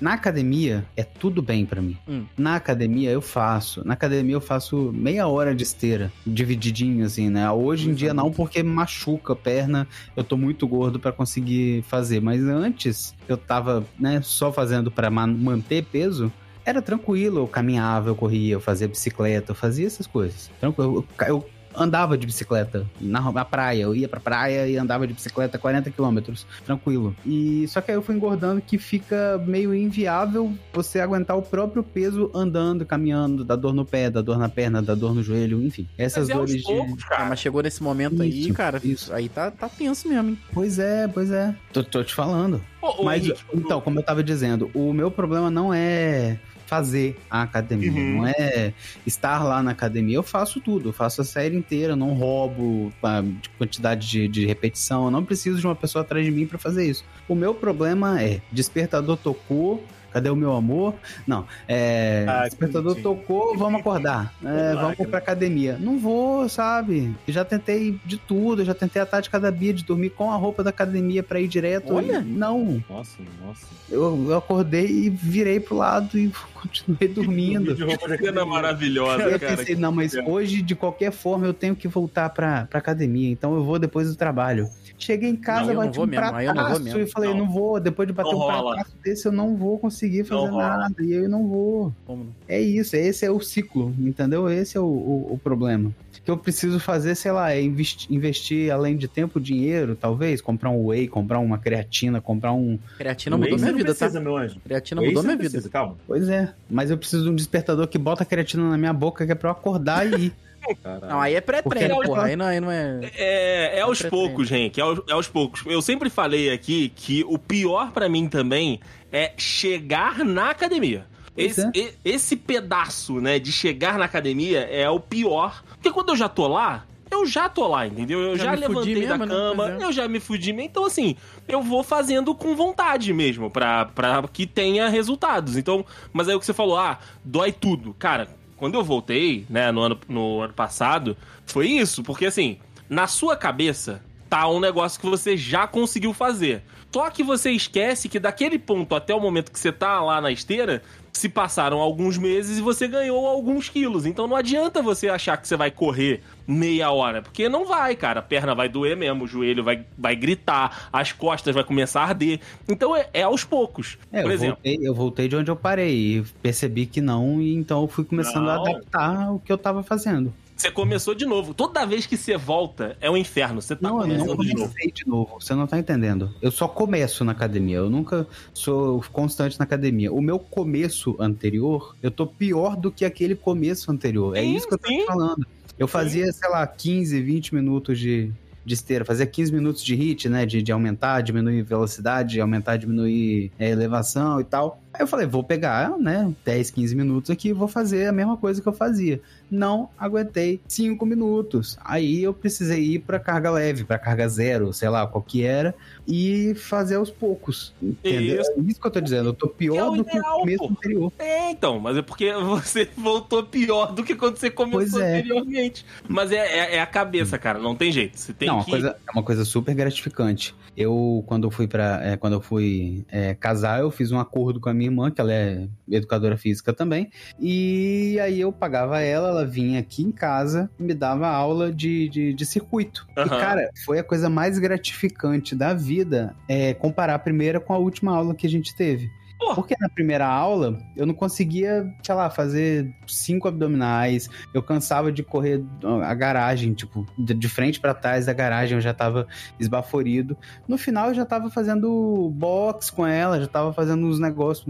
na 0.00 0.12
academia 0.14 0.84
é 0.96 1.02
tudo 1.04 1.42
bem 1.42 1.64
pra 1.66 1.80
mim. 1.82 1.96
Hum. 2.08 2.24
Na 2.36 2.54
academia 2.56 3.10
eu 3.10 3.20
faço, 3.20 3.86
na 3.86 3.94
academia 3.94 4.34
eu 4.36 4.40
faço 4.40 4.90
meia 4.94 5.26
hora 5.28 5.54
de 5.54 5.62
esteira, 5.62 6.12
divididinho 6.26 7.04
assim, 7.04 7.28
né? 7.28 7.50
Hoje 7.50 7.90
em 7.90 7.94
dia 7.94 8.14
não 8.14 8.30
porque 8.30 8.62
machuca 8.62 9.32
a 9.32 9.36
perna, 9.36 9.67
eu 10.16 10.24
tô 10.24 10.36
muito 10.36 10.66
gordo 10.66 10.98
pra 10.98 11.12
conseguir 11.12 11.82
fazer, 11.82 12.20
mas 12.20 12.42
antes 12.42 13.14
eu 13.28 13.36
tava, 13.36 13.84
né, 13.98 14.20
só 14.22 14.52
fazendo 14.52 14.90
pra 14.90 15.10
ma- 15.10 15.26
manter 15.26 15.84
peso. 15.84 16.32
Era 16.64 16.82
tranquilo, 16.82 17.40
eu 17.40 17.46
caminhava, 17.46 18.10
eu 18.10 18.14
corria, 18.14 18.54
eu 18.54 18.60
fazia 18.60 18.86
bicicleta, 18.88 19.52
eu 19.52 19.56
fazia 19.56 19.86
essas 19.86 20.06
coisas. 20.06 20.50
Tranquilo, 20.60 21.06
eu, 21.20 21.26
eu 21.26 21.44
andava 21.74 22.16
de 22.18 22.26
bicicleta 22.26 22.86
na, 23.00 23.20
na 23.32 23.44
praia. 23.44 23.82
Eu 23.82 23.94
ia 23.94 24.08
pra 24.08 24.20
praia 24.20 24.66
e 24.68 24.76
andava 24.76 25.06
de 25.06 25.12
bicicleta 25.14 25.58
40 25.58 25.90
quilômetros, 25.90 26.46
tranquilo. 26.64 27.14
E 27.24 27.66
só 27.68 27.80
que 27.80 27.90
aí 27.90 27.96
eu 27.96 28.02
fui 28.02 28.14
engordando 28.14 28.60
que 28.60 28.78
fica 28.78 29.42
meio 29.46 29.74
inviável 29.74 30.52
você 30.72 31.00
aguentar 31.00 31.36
o 31.36 31.42
próprio 31.42 31.82
peso 31.82 32.30
andando, 32.34 32.84
caminhando, 32.86 33.44
da 33.44 33.56
dor 33.56 33.72
no 33.72 33.84
pé, 33.84 34.10
da 34.10 34.20
dor 34.20 34.38
na 34.38 34.48
perna, 34.48 34.82
da 34.82 34.94
dor 34.94 35.14
no 35.14 35.22
joelho, 35.22 35.62
enfim. 35.62 35.86
Essas 35.96 36.28
Mas 36.28 36.36
é 36.36 36.40
aos 36.40 36.50
dores 36.50 36.62
de. 36.64 36.72
poucos, 36.72 37.04
Ah, 37.04 37.08
cara. 37.08 37.24
mas 37.30 37.38
chegou 37.40 37.62
nesse 37.62 37.82
momento 37.82 38.22
aí, 38.22 38.40
Isso, 38.42 38.54
cara, 38.54 38.80
isso. 38.82 39.12
aí 39.12 39.28
tá, 39.28 39.50
tá 39.50 39.68
tenso 39.68 40.08
mesmo, 40.08 40.30
hein? 40.30 40.38
Pois 40.52 40.78
é, 40.78 41.06
pois 41.08 41.30
é. 41.30 41.54
Tô, 41.72 41.82
tô 41.84 42.02
te 42.02 42.14
falando. 42.14 42.60
Ô, 42.80 43.02
ô, 43.02 43.04
Mas, 43.04 43.22
Henrique, 43.24 43.40
então, 43.54 43.80
como 43.80 43.98
eu 43.98 44.02
tava 44.02 44.22
dizendo, 44.22 44.70
o 44.74 44.92
meu 44.92 45.10
problema 45.10 45.50
não 45.50 45.72
é 45.74 46.38
fazer 46.68 47.16
a 47.30 47.42
academia, 47.42 47.90
Uhum. 47.90 48.16
não 48.18 48.26
é 48.26 48.74
estar 49.06 49.42
lá 49.42 49.62
na 49.62 49.70
academia. 49.70 50.16
Eu 50.16 50.22
faço 50.22 50.60
tudo, 50.60 50.90
eu 50.90 50.92
faço 50.92 51.22
a 51.22 51.24
série 51.24 51.56
inteira, 51.56 51.96
não 51.96 52.12
roubo 52.12 52.92
a 53.02 53.22
de 53.22 53.48
quantidade 53.56 54.06
de, 54.06 54.28
de 54.28 54.44
repetição, 54.46 55.06
eu 55.06 55.10
não 55.10 55.24
preciso 55.24 55.58
de 55.58 55.66
uma 55.66 55.74
pessoa 55.74 56.02
atrás 56.02 56.24
de 56.24 56.30
mim 56.30 56.46
pra 56.46 56.58
fazer 56.58 56.86
isso. 56.86 57.04
O 57.26 57.34
meu 57.34 57.54
problema 57.54 58.20
é 58.22 58.40
despertador 58.52 59.16
tocou. 59.16 59.82
Cadê 60.18 60.30
o 60.30 60.34
meu 60.34 60.52
amor? 60.52 60.94
Não, 61.24 61.46
é. 61.68 62.24
Ah, 62.28 62.42
despertador 62.42 62.96
sim. 62.96 63.02
tocou, 63.02 63.56
vamos 63.56 63.78
acordar. 63.78 64.34
É, 64.44 64.74
vamos 64.74 64.96
pra 65.06 65.18
academia. 65.18 65.76
Não 65.78 65.96
vou, 65.96 66.48
sabe? 66.48 67.14
Eu 67.24 67.32
já 67.32 67.44
tentei 67.44 68.00
de 68.04 68.16
tudo, 68.16 68.62
eu 68.62 68.66
já 68.66 68.74
tentei 68.74 69.00
a 69.00 69.06
tática 69.06 69.38
da 69.38 69.48
Bia 69.48 69.72
de 69.72 69.84
dormir 69.84 70.10
com 70.10 70.32
a 70.32 70.36
roupa 70.36 70.64
da 70.64 70.70
academia 70.70 71.22
pra 71.22 71.40
ir 71.40 71.46
direto. 71.46 71.94
Olha. 71.94 72.18
e 72.18 72.24
Não, 72.24 72.82
Nossa, 72.90 73.16
nossa. 73.46 73.64
eu, 73.88 74.26
eu 74.28 74.36
acordei 74.36 74.86
e 74.88 75.08
virei 75.08 75.60
pro 75.60 75.76
lado 75.76 76.18
e 76.18 76.32
continuei 76.60 77.06
dormindo. 77.06 77.76
De 77.76 77.84
roupa 77.84 78.08
de 78.08 78.44
maravilhosa, 78.44 79.22
Eu 79.22 79.38
cara. 79.38 79.56
pensei, 79.56 79.76
não, 79.76 79.92
mas 79.92 80.14
hoje, 80.14 80.62
de 80.62 80.74
qualquer 80.74 81.12
forma, 81.12 81.46
eu 81.46 81.54
tenho 81.54 81.76
que 81.76 81.86
voltar 81.86 82.28
pra, 82.30 82.66
pra 82.68 82.80
academia, 82.80 83.30
então 83.30 83.54
eu 83.54 83.62
vou 83.62 83.78
depois 83.78 84.08
do 84.08 84.16
trabalho. 84.16 84.68
Cheguei 84.98 85.30
em 85.30 85.36
casa, 85.36 85.72
Não, 85.72 85.76
bati 85.84 85.98
um 86.00 86.06
mesmo, 86.06 86.20
prataço 86.20 86.82
mesmo. 86.82 87.00
e 87.00 87.06
falei, 87.06 87.30
Não. 87.30 87.38
não, 87.38 87.50
vou, 87.52 87.78
depois 87.78 88.06
de 88.08 88.12
bater 88.12 88.32
Não 88.32 88.38
um 88.38 88.42
rola. 88.42 88.74
prataço 88.74 88.96
desse, 89.02 89.26
eu 89.28 89.32
não 89.32 89.54
vou 89.56 89.78
conseguir 89.78 90.24
fazer 90.24 90.50
nada, 90.50 90.92
e 91.00 91.12
eu 91.12 91.28
não 91.28 91.46
vou. 91.46 91.94
Como 92.04 92.24
não? 92.24 92.32
É 92.48 92.60
isso, 92.60 92.96
esse 92.96 93.24
é 93.24 93.30
o 93.30 93.38
ciclo, 93.40 93.94
entendeu? 93.98 94.50
Esse 94.50 94.76
é 94.76 94.80
o, 94.80 94.84
o, 94.84 95.34
o 95.34 95.38
problema. 95.42 95.90
O 96.18 96.20
que 96.28 96.30
eu 96.30 96.36
preciso 96.36 96.78
fazer, 96.80 97.14
sei 97.14 97.30
lá, 97.30 97.52
é 97.52 97.62
investi- 97.62 98.12
investir 98.12 98.70
além 98.72 98.96
de 98.96 99.06
tempo, 99.08 99.40
dinheiro, 99.40 99.94
talvez, 99.94 100.40
comprar 100.42 100.68
um 100.70 100.86
whey, 100.88 101.06
comprar 101.06 101.38
uma 101.38 101.56
creatina, 101.58 102.20
comprar 102.20 102.52
um... 102.52 102.76
Creatina 102.98 103.36
Whey 103.36 103.44
mudou 103.52 103.58
minha 103.60 103.72
vida, 103.72 103.94
tá? 103.94 103.98
precisa, 104.00 104.20
meu 104.20 104.36
anjo. 104.36 104.56
Creatina 104.64 105.00
Whey 105.00 105.08
mudou 105.10 105.22
minha 105.22 105.36
não 105.36 105.38
vida. 105.40 105.50
precisa, 105.52 105.70
Calma. 105.70 105.96
Pois 106.06 106.28
é, 106.28 106.52
mas 106.68 106.90
eu 106.90 106.98
preciso 106.98 107.22
de 107.24 107.30
um 107.30 107.34
despertador 107.36 107.86
que 107.86 107.96
bota 107.96 108.24
a 108.24 108.26
creatina 108.26 108.68
na 108.68 108.76
minha 108.76 108.92
boca, 108.92 109.24
que 109.24 109.32
é 109.32 109.34
pra 109.34 109.48
eu 109.48 109.52
acordar 109.52 110.06
e 110.06 110.26
ir. 110.26 110.32
Caralho. 110.82 111.06
Não, 111.12 111.20
aí 111.20 111.34
é 111.34 111.40
pré-treino, 111.40 111.94
Porque- 111.94 112.08
porra. 112.08 112.24
Aí 112.24 112.36
não, 112.36 112.46
aí 112.46 112.60
não 112.60 112.70
é. 112.70 113.00
É, 113.16 113.78
é 113.78 113.80
aos 113.80 113.98
Pré-treino. 114.00 114.26
poucos, 114.28 114.48
gente. 114.48 114.80
É 114.80 114.82
aos, 114.82 115.00
é 115.08 115.12
aos 115.12 115.28
poucos. 115.28 115.62
Eu 115.66 115.80
sempre 115.80 116.10
falei 116.10 116.50
aqui 116.50 116.90
que 116.94 117.24
o 117.26 117.38
pior 117.38 117.90
pra 117.92 118.08
mim 118.08 118.28
também 118.28 118.80
é 119.12 119.32
chegar 119.36 120.24
na 120.24 120.50
academia. 120.50 121.06
Esse, 121.36 121.62
é. 121.62 121.92
esse 122.04 122.34
pedaço, 122.36 123.20
né, 123.20 123.38
de 123.38 123.52
chegar 123.52 123.96
na 123.98 124.04
academia 124.06 124.60
é 124.60 124.90
o 124.90 124.98
pior. 124.98 125.62
Porque 125.74 125.90
quando 125.92 126.08
eu 126.08 126.16
já 126.16 126.28
tô 126.28 126.48
lá, 126.48 126.84
eu 127.10 127.24
já 127.24 127.48
tô 127.48 127.66
lá, 127.68 127.86
entendeu? 127.86 128.20
Eu 128.20 128.36
Já 128.36 128.44
já, 128.46 128.52
levantei 128.54 129.06
da 129.06 129.16
mesmo, 129.16 129.24
né? 129.26 129.34
cama, 129.34 129.70
é. 129.80 129.84
eu 129.84 129.92
já 129.92 130.08
me 130.08 130.18
fudi. 130.20 130.50
Então, 130.50 130.84
assim, 130.84 131.16
eu 131.46 131.62
vou 131.62 131.82
fazendo 131.84 132.34
com 132.34 132.54
vontade 132.56 133.14
mesmo, 133.14 133.48
pra, 133.50 133.86
pra 133.86 134.22
que 134.32 134.46
tenha 134.46 134.88
resultados. 134.88 135.56
Então, 135.56 135.86
mas 136.12 136.28
aí 136.28 136.34
o 136.34 136.40
que 136.40 136.44
você 136.44 136.52
falou, 136.52 136.76
ah, 136.76 136.98
dói 137.24 137.52
tudo. 137.52 137.94
Cara, 137.98 138.28
quando 138.58 138.74
eu 138.74 138.84
voltei, 138.84 139.46
né, 139.48 139.72
no 139.72 139.80
ano, 139.80 139.98
no 140.08 140.40
ano 140.40 140.52
passado, 140.52 141.16
foi 141.46 141.68
isso, 141.68 142.02
porque 142.02 142.26
assim, 142.26 142.58
na 142.88 143.06
sua 143.06 143.36
cabeça 143.36 144.02
tá 144.28 144.46
um 144.48 144.60
negócio 144.60 145.00
que 145.00 145.08
você 145.08 145.36
já 145.36 145.66
conseguiu 145.66 146.12
fazer. 146.12 146.62
Só 146.92 147.08
que 147.10 147.22
você 147.22 147.50
esquece 147.50 148.08
que 148.08 148.18
daquele 148.18 148.58
ponto 148.58 148.94
até 148.94 149.14
o 149.14 149.20
momento 149.20 149.52
que 149.52 149.58
você 149.58 149.70
tá 149.70 150.00
lá 150.00 150.20
na 150.20 150.30
esteira, 150.30 150.82
se 151.18 151.28
passaram 151.28 151.78
alguns 151.78 152.16
meses 152.16 152.58
e 152.58 152.62
você 152.62 152.86
ganhou 152.86 153.26
alguns 153.26 153.68
quilos. 153.68 154.06
Então 154.06 154.26
não 154.26 154.36
adianta 154.36 154.80
você 154.82 155.08
achar 155.08 155.36
que 155.36 155.46
você 155.46 155.56
vai 155.56 155.70
correr 155.70 156.22
meia 156.46 156.90
hora, 156.90 157.20
porque 157.20 157.48
não 157.48 157.66
vai, 157.66 157.94
cara. 157.94 158.20
A 158.20 158.22
perna 158.22 158.54
vai 158.54 158.68
doer 158.68 158.96
mesmo, 158.96 159.24
o 159.24 159.26
joelho 159.26 159.62
vai, 159.62 159.84
vai 159.96 160.16
gritar, 160.16 160.88
as 160.92 161.12
costas 161.12 161.54
vai 161.54 161.64
começar 161.64 162.02
a 162.02 162.04
arder. 162.04 162.40
Então 162.68 162.96
é, 162.96 163.08
é 163.12 163.22
aos 163.22 163.44
poucos. 163.44 163.98
É, 164.12 164.22
Por 164.22 164.30
eu 164.30 164.34
exemplo, 164.34 164.56
voltei, 164.56 164.78
eu 164.88 164.94
voltei 164.94 165.28
de 165.28 165.36
onde 165.36 165.50
eu 165.50 165.56
parei 165.56 166.18
e 166.18 166.22
percebi 166.42 166.86
que 166.86 167.00
não, 167.00 167.40
e 167.40 167.54
então 167.54 167.82
eu 167.82 167.88
fui 167.88 168.04
começando 168.04 168.44
Não. 168.44 168.50
a 168.50 168.54
adaptar 168.54 169.32
o 169.32 169.38
que 169.38 169.52
eu 169.52 169.58
tava 169.58 169.82
fazendo. 169.82 170.32
Você 170.58 170.70
começou 170.70 171.14
de 171.14 171.24
novo. 171.24 171.54
Toda 171.54 171.86
vez 171.86 172.04
que 172.04 172.16
você 172.16 172.36
volta, 172.36 172.96
é 173.00 173.08
um 173.10 173.16
inferno. 173.16 173.62
Você 173.62 173.76
tá 173.76 173.88
Não, 173.88 174.00
eu 174.02 174.06
não 174.08 174.26
começando 174.26 174.44
de 174.44 174.54
novo. 174.54 174.68
comecei 174.68 174.92
de 174.92 175.06
novo. 175.06 175.40
Você 175.40 175.54
não 175.54 175.66
tá 175.66 175.78
entendendo. 175.78 176.34
Eu 176.42 176.50
só 176.50 176.66
começo 176.66 177.24
na 177.24 177.32
academia. 177.32 177.76
Eu 177.76 177.88
nunca 177.88 178.26
sou 178.52 179.02
constante 179.12 179.58
na 179.58 179.64
academia. 179.64 180.12
O 180.12 180.20
meu 180.20 180.38
começo 180.38 181.16
anterior, 181.20 181.94
eu 182.02 182.10
tô 182.10 182.26
pior 182.26 182.76
do 182.76 182.90
que 182.90 183.04
aquele 183.04 183.36
começo 183.36 183.90
anterior. 183.92 184.36
é 184.36 184.42
Sim, 184.42 184.56
isso 184.56 184.66
que 184.66 184.74
eu 184.74 184.78
tô 184.78 184.88
sim. 184.88 185.06
falando. 185.06 185.46
Eu 185.78 185.86
fazia, 185.86 186.30
sei 186.32 186.50
lá, 186.50 186.66
15, 186.66 187.22
20 187.22 187.54
minutos 187.54 187.98
de, 188.00 188.32
de 188.64 188.74
esteira. 188.74 189.04
Fazia 189.04 189.26
15 189.26 189.52
minutos 189.52 189.84
de 189.84 189.94
hit, 189.94 190.28
né? 190.28 190.44
De, 190.44 190.60
de 190.60 190.72
aumentar, 190.72 191.20
diminuir 191.20 191.62
velocidade, 191.62 192.40
aumentar, 192.40 192.76
diminuir 192.76 193.52
é, 193.60 193.70
elevação 193.70 194.40
e 194.40 194.44
tal. 194.44 194.82
Aí 194.98 195.04
eu 195.04 195.06
falei, 195.06 195.28
vou 195.28 195.44
pegar, 195.44 195.96
né? 195.96 196.34
10, 196.44 196.72
15 196.72 196.96
minutos 196.96 197.30
aqui 197.30 197.50
e 197.50 197.52
vou 197.52 197.68
fazer 197.68 198.08
a 198.08 198.12
mesma 198.12 198.36
coisa 198.36 198.60
que 198.60 198.66
eu 198.66 198.72
fazia. 198.72 199.20
não 199.48 199.88
aguentei 199.96 200.60
cinco 200.66 201.06
minutos. 201.06 201.78
Aí 201.84 202.24
eu 202.24 202.34
precisei 202.34 202.82
ir 202.82 202.98
pra 202.98 203.20
carga 203.20 203.48
leve, 203.48 203.84
pra 203.84 203.96
carga 203.96 204.28
zero, 204.28 204.72
sei 204.72 204.88
lá 204.88 205.06
qual 205.06 205.22
que 205.22 205.44
era, 205.44 205.72
e 206.06 206.52
fazer 206.56 206.96
aos 206.96 207.10
poucos. 207.10 207.72
Entendeu? 207.80 208.40
Isso. 208.40 208.50
É 208.50 208.60
isso 208.62 208.80
que 208.80 208.86
eu 208.88 208.90
tô 208.90 209.00
dizendo. 209.00 209.28
Eu 209.28 209.34
tô 209.34 209.46
Que 209.46 209.54
é 209.54 209.56
pior 209.70 209.96
do 209.96 210.04
que 210.04 210.16
ideal, 210.16 210.36
o 210.36 210.40
começo 210.40 210.58
pô. 210.58 210.70
anterior. 210.70 211.12
É, 211.16 211.50
então, 211.52 211.78
mas 211.78 211.96
é 211.96 212.02
porque 212.02 212.32
você 212.42 212.88
voltou 212.96 213.44
pior 213.44 213.92
do 213.92 214.02
que 214.02 214.16
quando 214.16 214.36
você 214.36 214.50
começou 214.50 215.00
é. 215.00 215.18
anteriormente. 215.20 215.86
Mas 216.08 216.32
é, 216.32 216.38
é, 216.38 216.74
é 216.74 216.80
a 216.80 216.86
cabeça, 216.86 217.38
cara, 217.38 217.60
não 217.60 217.76
tem 217.76 217.92
jeito. 217.92 218.18
Você 218.18 218.32
tem 218.32 218.48
não, 218.48 218.56
uma 218.56 218.64
que. 218.64 218.70
coisa, 218.72 218.96
é 219.06 219.10
uma 219.12 219.22
coisa 219.22 219.44
super 219.44 219.74
gratificante. 219.76 220.56
Eu, 220.76 221.22
quando 221.26 221.44
eu 221.44 221.50
fui 221.50 221.68
para, 221.68 222.16
quando 222.18 222.34
eu 222.34 222.40
fui 222.40 223.04
casar, 223.40 223.80
eu 223.80 223.90
fiz 223.90 224.12
um 224.12 224.18
acordo 224.18 224.60
com 224.60 224.68
a 224.68 224.74
minha 224.74 224.87
irmã, 224.88 225.10
que 225.10 225.20
ela 225.20 225.32
é 225.32 225.68
educadora 225.88 226.36
física 226.36 226.72
também, 226.72 227.10
e 227.38 228.18
aí 228.20 228.40
eu 228.40 228.52
pagava 228.52 229.00
ela, 229.00 229.28
ela 229.28 229.46
vinha 229.46 229.80
aqui 229.80 230.02
em 230.02 230.12
casa 230.12 230.70
e 230.78 230.82
me 230.82 230.94
dava 230.94 231.28
aula 231.28 231.72
de, 231.72 232.08
de, 232.08 232.32
de 232.34 232.46
circuito. 232.46 233.06
E, 233.16 233.20
Aham. 233.20 233.28
cara, 233.28 233.70
foi 233.84 233.98
a 233.98 234.04
coisa 234.04 234.28
mais 234.28 234.58
gratificante 234.58 235.54
da 235.54 235.74
vida 235.74 236.34
é, 236.48 236.74
comparar 236.74 237.14
a 237.14 237.18
primeira 237.18 237.60
com 237.60 237.72
a 237.72 237.78
última 237.78 238.14
aula 238.14 238.34
que 238.34 238.46
a 238.46 238.50
gente 238.50 238.74
teve. 238.74 239.10
Pô. 239.38 239.54
Porque 239.54 239.76
na 239.80 239.88
primeira 239.88 240.26
aula 240.26 240.78
eu 240.96 241.06
não 241.06 241.14
conseguia, 241.14 241.86
sei 242.02 242.14
lá, 242.14 242.28
fazer 242.28 242.92
cinco 243.06 243.46
abdominais. 243.48 244.28
Eu 244.52 244.62
cansava 244.62 245.12
de 245.12 245.22
correr 245.22 245.62
a 246.04 246.12
garagem, 246.14 246.74
tipo, 246.74 247.06
de 247.16 247.48
frente 247.48 247.78
pra 247.78 247.94
trás 247.94 248.26
da 248.26 248.32
garagem 248.32 248.76
eu 248.76 248.80
já 248.80 248.92
tava 248.92 249.26
esbaforido. 249.58 250.36
No 250.66 250.76
final 250.76 251.08
eu 251.08 251.14
já 251.14 251.24
tava 251.24 251.50
fazendo 251.50 252.30
box 252.34 252.90
com 252.90 253.06
ela, 253.06 253.40
já 253.40 253.46
tava 253.46 253.72
fazendo 253.72 254.06
uns 254.06 254.18
negócios, 254.18 254.66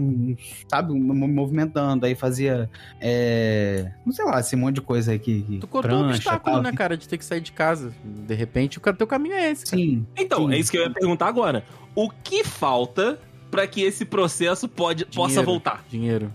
sabe, 0.67 0.91
um- 0.93 0.97
um- 1.11 1.27
movimentando. 1.27 2.05
Aí 2.05 2.13
fazia, 2.15 2.69
é, 3.01 3.91
não 4.05 4.13
sei 4.13 4.25
lá, 4.25 4.39
esse 4.39 4.55
monte 4.55 4.75
de 4.75 4.81
coisa 4.81 5.11
aí 5.11 5.19
que. 5.19 5.41
que 5.41 5.57
Tu 5.59 5.67
contou 5.67 5.91
um 5.91 6.03
prancha, 6.03 6.15
obstáculo, 6.17 6.53
tal. 6.55 6.63
né, 6.63 6.71
cara, 6.73 6.95
de 6.95 7.07
ter 7.07 7.17
que 7.17 7.25
sair 7.25 7.41
de 7.41 7.51
casa. 7.51 7.91
De 8.03 8.35
repente, 8.35 8.77
o 8.77 8.93
teu 8.93 9.07
caminho 9.07 9.33
é 9.35 9.49
esse, 9.51 9.65
cara. 9.65 9.77
Sim. 9.81 10.05
Então, 10.15 10.47
Sim. 10.47 10.53
é 10.53 10.57
isso 10.59 10.69
que 10.71 10.77
eu 10.77 10.83
ia 10.83 10.91
perguntar 10.93 11.27
agora. 11.27 11.63
O 11.95 12.09
que 12.09 12.43
falta 12.43 13.19
pra 13.49 13.67
que 13.67 13.81
esse 13.81 14.05
processo 14.05 14.67
pode, 14.67 15.05
possa 15.05 15.27
Dinheiro. 15.29 15.45
voltar? 15.45 15.83
Dinheiro. 15.89 16.33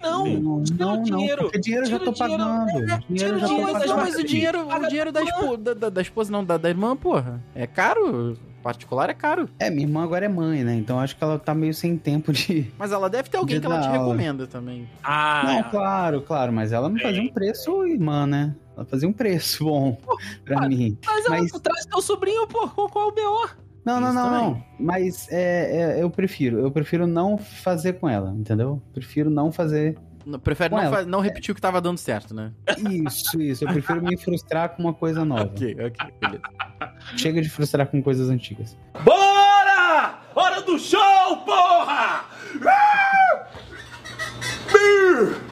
Não, 0.00 0.24
Não, 0.26 0.62
não, 0.78 0.96
não, 0.96 1.02
dinheiro. 1.02 1.42
porque 1.42 1.58
dinheiro 1.58 1.86
eu 1.86 1.90
já 1.90 1.98
tô 1.98 2.12
dinheiro. 2.12 2.42
pagando. 2.44 2.70
É, 2.92 2.98
Dinheiro 3.08 3.08
tira 3.14 3.28
eu 3.30 3.36
o 3.36 3.38
já 3.40 3.46
tô 3.46 3.54
dinheiro, 3.54 3.62
Mas, 3.64 3.72
mas 3.72 3.82
pagando. 3.90 3.96
mas 4.06 4.14
o 4.16 4.24
dinheiro, 4.24 4.68
o 4.68 4.88
dinheiro 4.88 5.12
da, 5.12 5.22
espo, 5.22 5.56
da, 5.56 5.74
da- 5.74 5.88
da 5.90 6.00
esposa, 6.02 6.30
não, 6.32 6.44
da, 6.44 6.56
da 6.56 6.68
irmã, 6.68 6.96
porra. 6.96 7.42
É 7.54 7.66
caro. 7.66 8.36
Particular 8.62 9.08
é 9.08 9.14
caro. 9.14 9.48
É, 9.58 9.70
minha 9.70 9.86
irmã 9.86 10.02
agora 10.02 10.24
é 10.24 10.28
mãe, 10.28 10.62
né? 10.64 10.74
Então 10.74 10.98
acho 10.98 11.16
que 11.16 11.22
ela 11.22 11.38
tá 11.38 11.54
meio 11.54 11.72
sem 11.72 11.96
tempo 11.96 12.32
de. 12.32 12.70
Mas 12.76 12.90
ela 12.92 13.08
deve 13.08 13.28
ter 13.30 13.36
alguém 13.38 13.56
De 13.56 13.60
que 13.60 13.66
ela 13.66 13.80
te 13.80 13.86
aula. 13.86 13.98
recomenda 13.98 14.46
também. 14.46 14.88
Ah, 15.02 15.42
Não, 15.46 15.62
claro, 15.70 16.20
claro, 16.22 16.52
mas 16.52 16.72
ela 16.72 16.88
me 16.88 17.00
fazia 17.00 17.22
um 17.22 17.28
preço, 17.28 17.86
irmã, 17.86 18.26
né? 18.26 18.54
Ela 18.76 18.84
fazia 18.84 19.08
um 19.08 19.12
preço 19.12 19.64
bom 19.64 19.96
pra 20.44 20.56
mas- 20.60 20.68
mim. 20.76 20.98
mas, 21.06 21.24
ela 21.26 21.38
mas- 21.38 21.50
traz 21.52 21.86
teu 21.86 22.02
sobrinho, 22.02 22.46
pô. 22.48 22.68
Qual, 22.68 22.88
qual 22.88 23.06
é 23.06 23.08
o 23.08 23.12
B.O.? 23.14 23.48
Não, 23.88 24.00
não, 24.00 24.12
não, 24.12 24.30
não. 24.30 24.64
Mas 24.78 25.28
é, 25.30 25.96
é, 25.98 26.02
eu 26.02 26.10
prefiro. 26.10 26.58
Eu 26.60 26.70
prefiro 26.70 27.06
não 27.06 27.38
fazer 27.38 27.94
com 27.94 28.08
ela, 28.08 28.30
entendeu? 28.32 28.82
Prefiro 28.92 29.30
não 29.30 29.50
fazer. 29.50 29.96
Não- 30.26 30.38
Prefere 30.38 30.74
não, 30.74 30.90
fa- 30.90 31.04
não 31.04 31.20
repetir 31.20 31.52
o 31.52 31.54
que 31.54 31.60
tava 31.60 31.80
dando 31.80 31.96
certo, 31.96 32.34
né? 32.34 32.52
Isso, 33.06 33.40
isso. 33.40 33.64
Eu 33.64 33.68
prefiro 33.72 34.02
me 34.02 34.14
frustrar 34.16 34.68
com 34.70 34.82
uma 34.82 34.92
coisa 34.92 35.24
nova. 35.26 35.44
Ok, 35.44 35.74
ok, 35.74 36.12
beleza. 36.20 36.42
Chega 37.16 37.40
de 37.40 37.48
frustrar 37.48 37.86
com 37.86 38.02
coisas 38.02 38.28
antigas. 38.28 38.76
Bora! 39.02 40.18
Hora 40.34 40.60
do 40.60 40.78
show, 40.78 41.36
porra! 41.46 42.24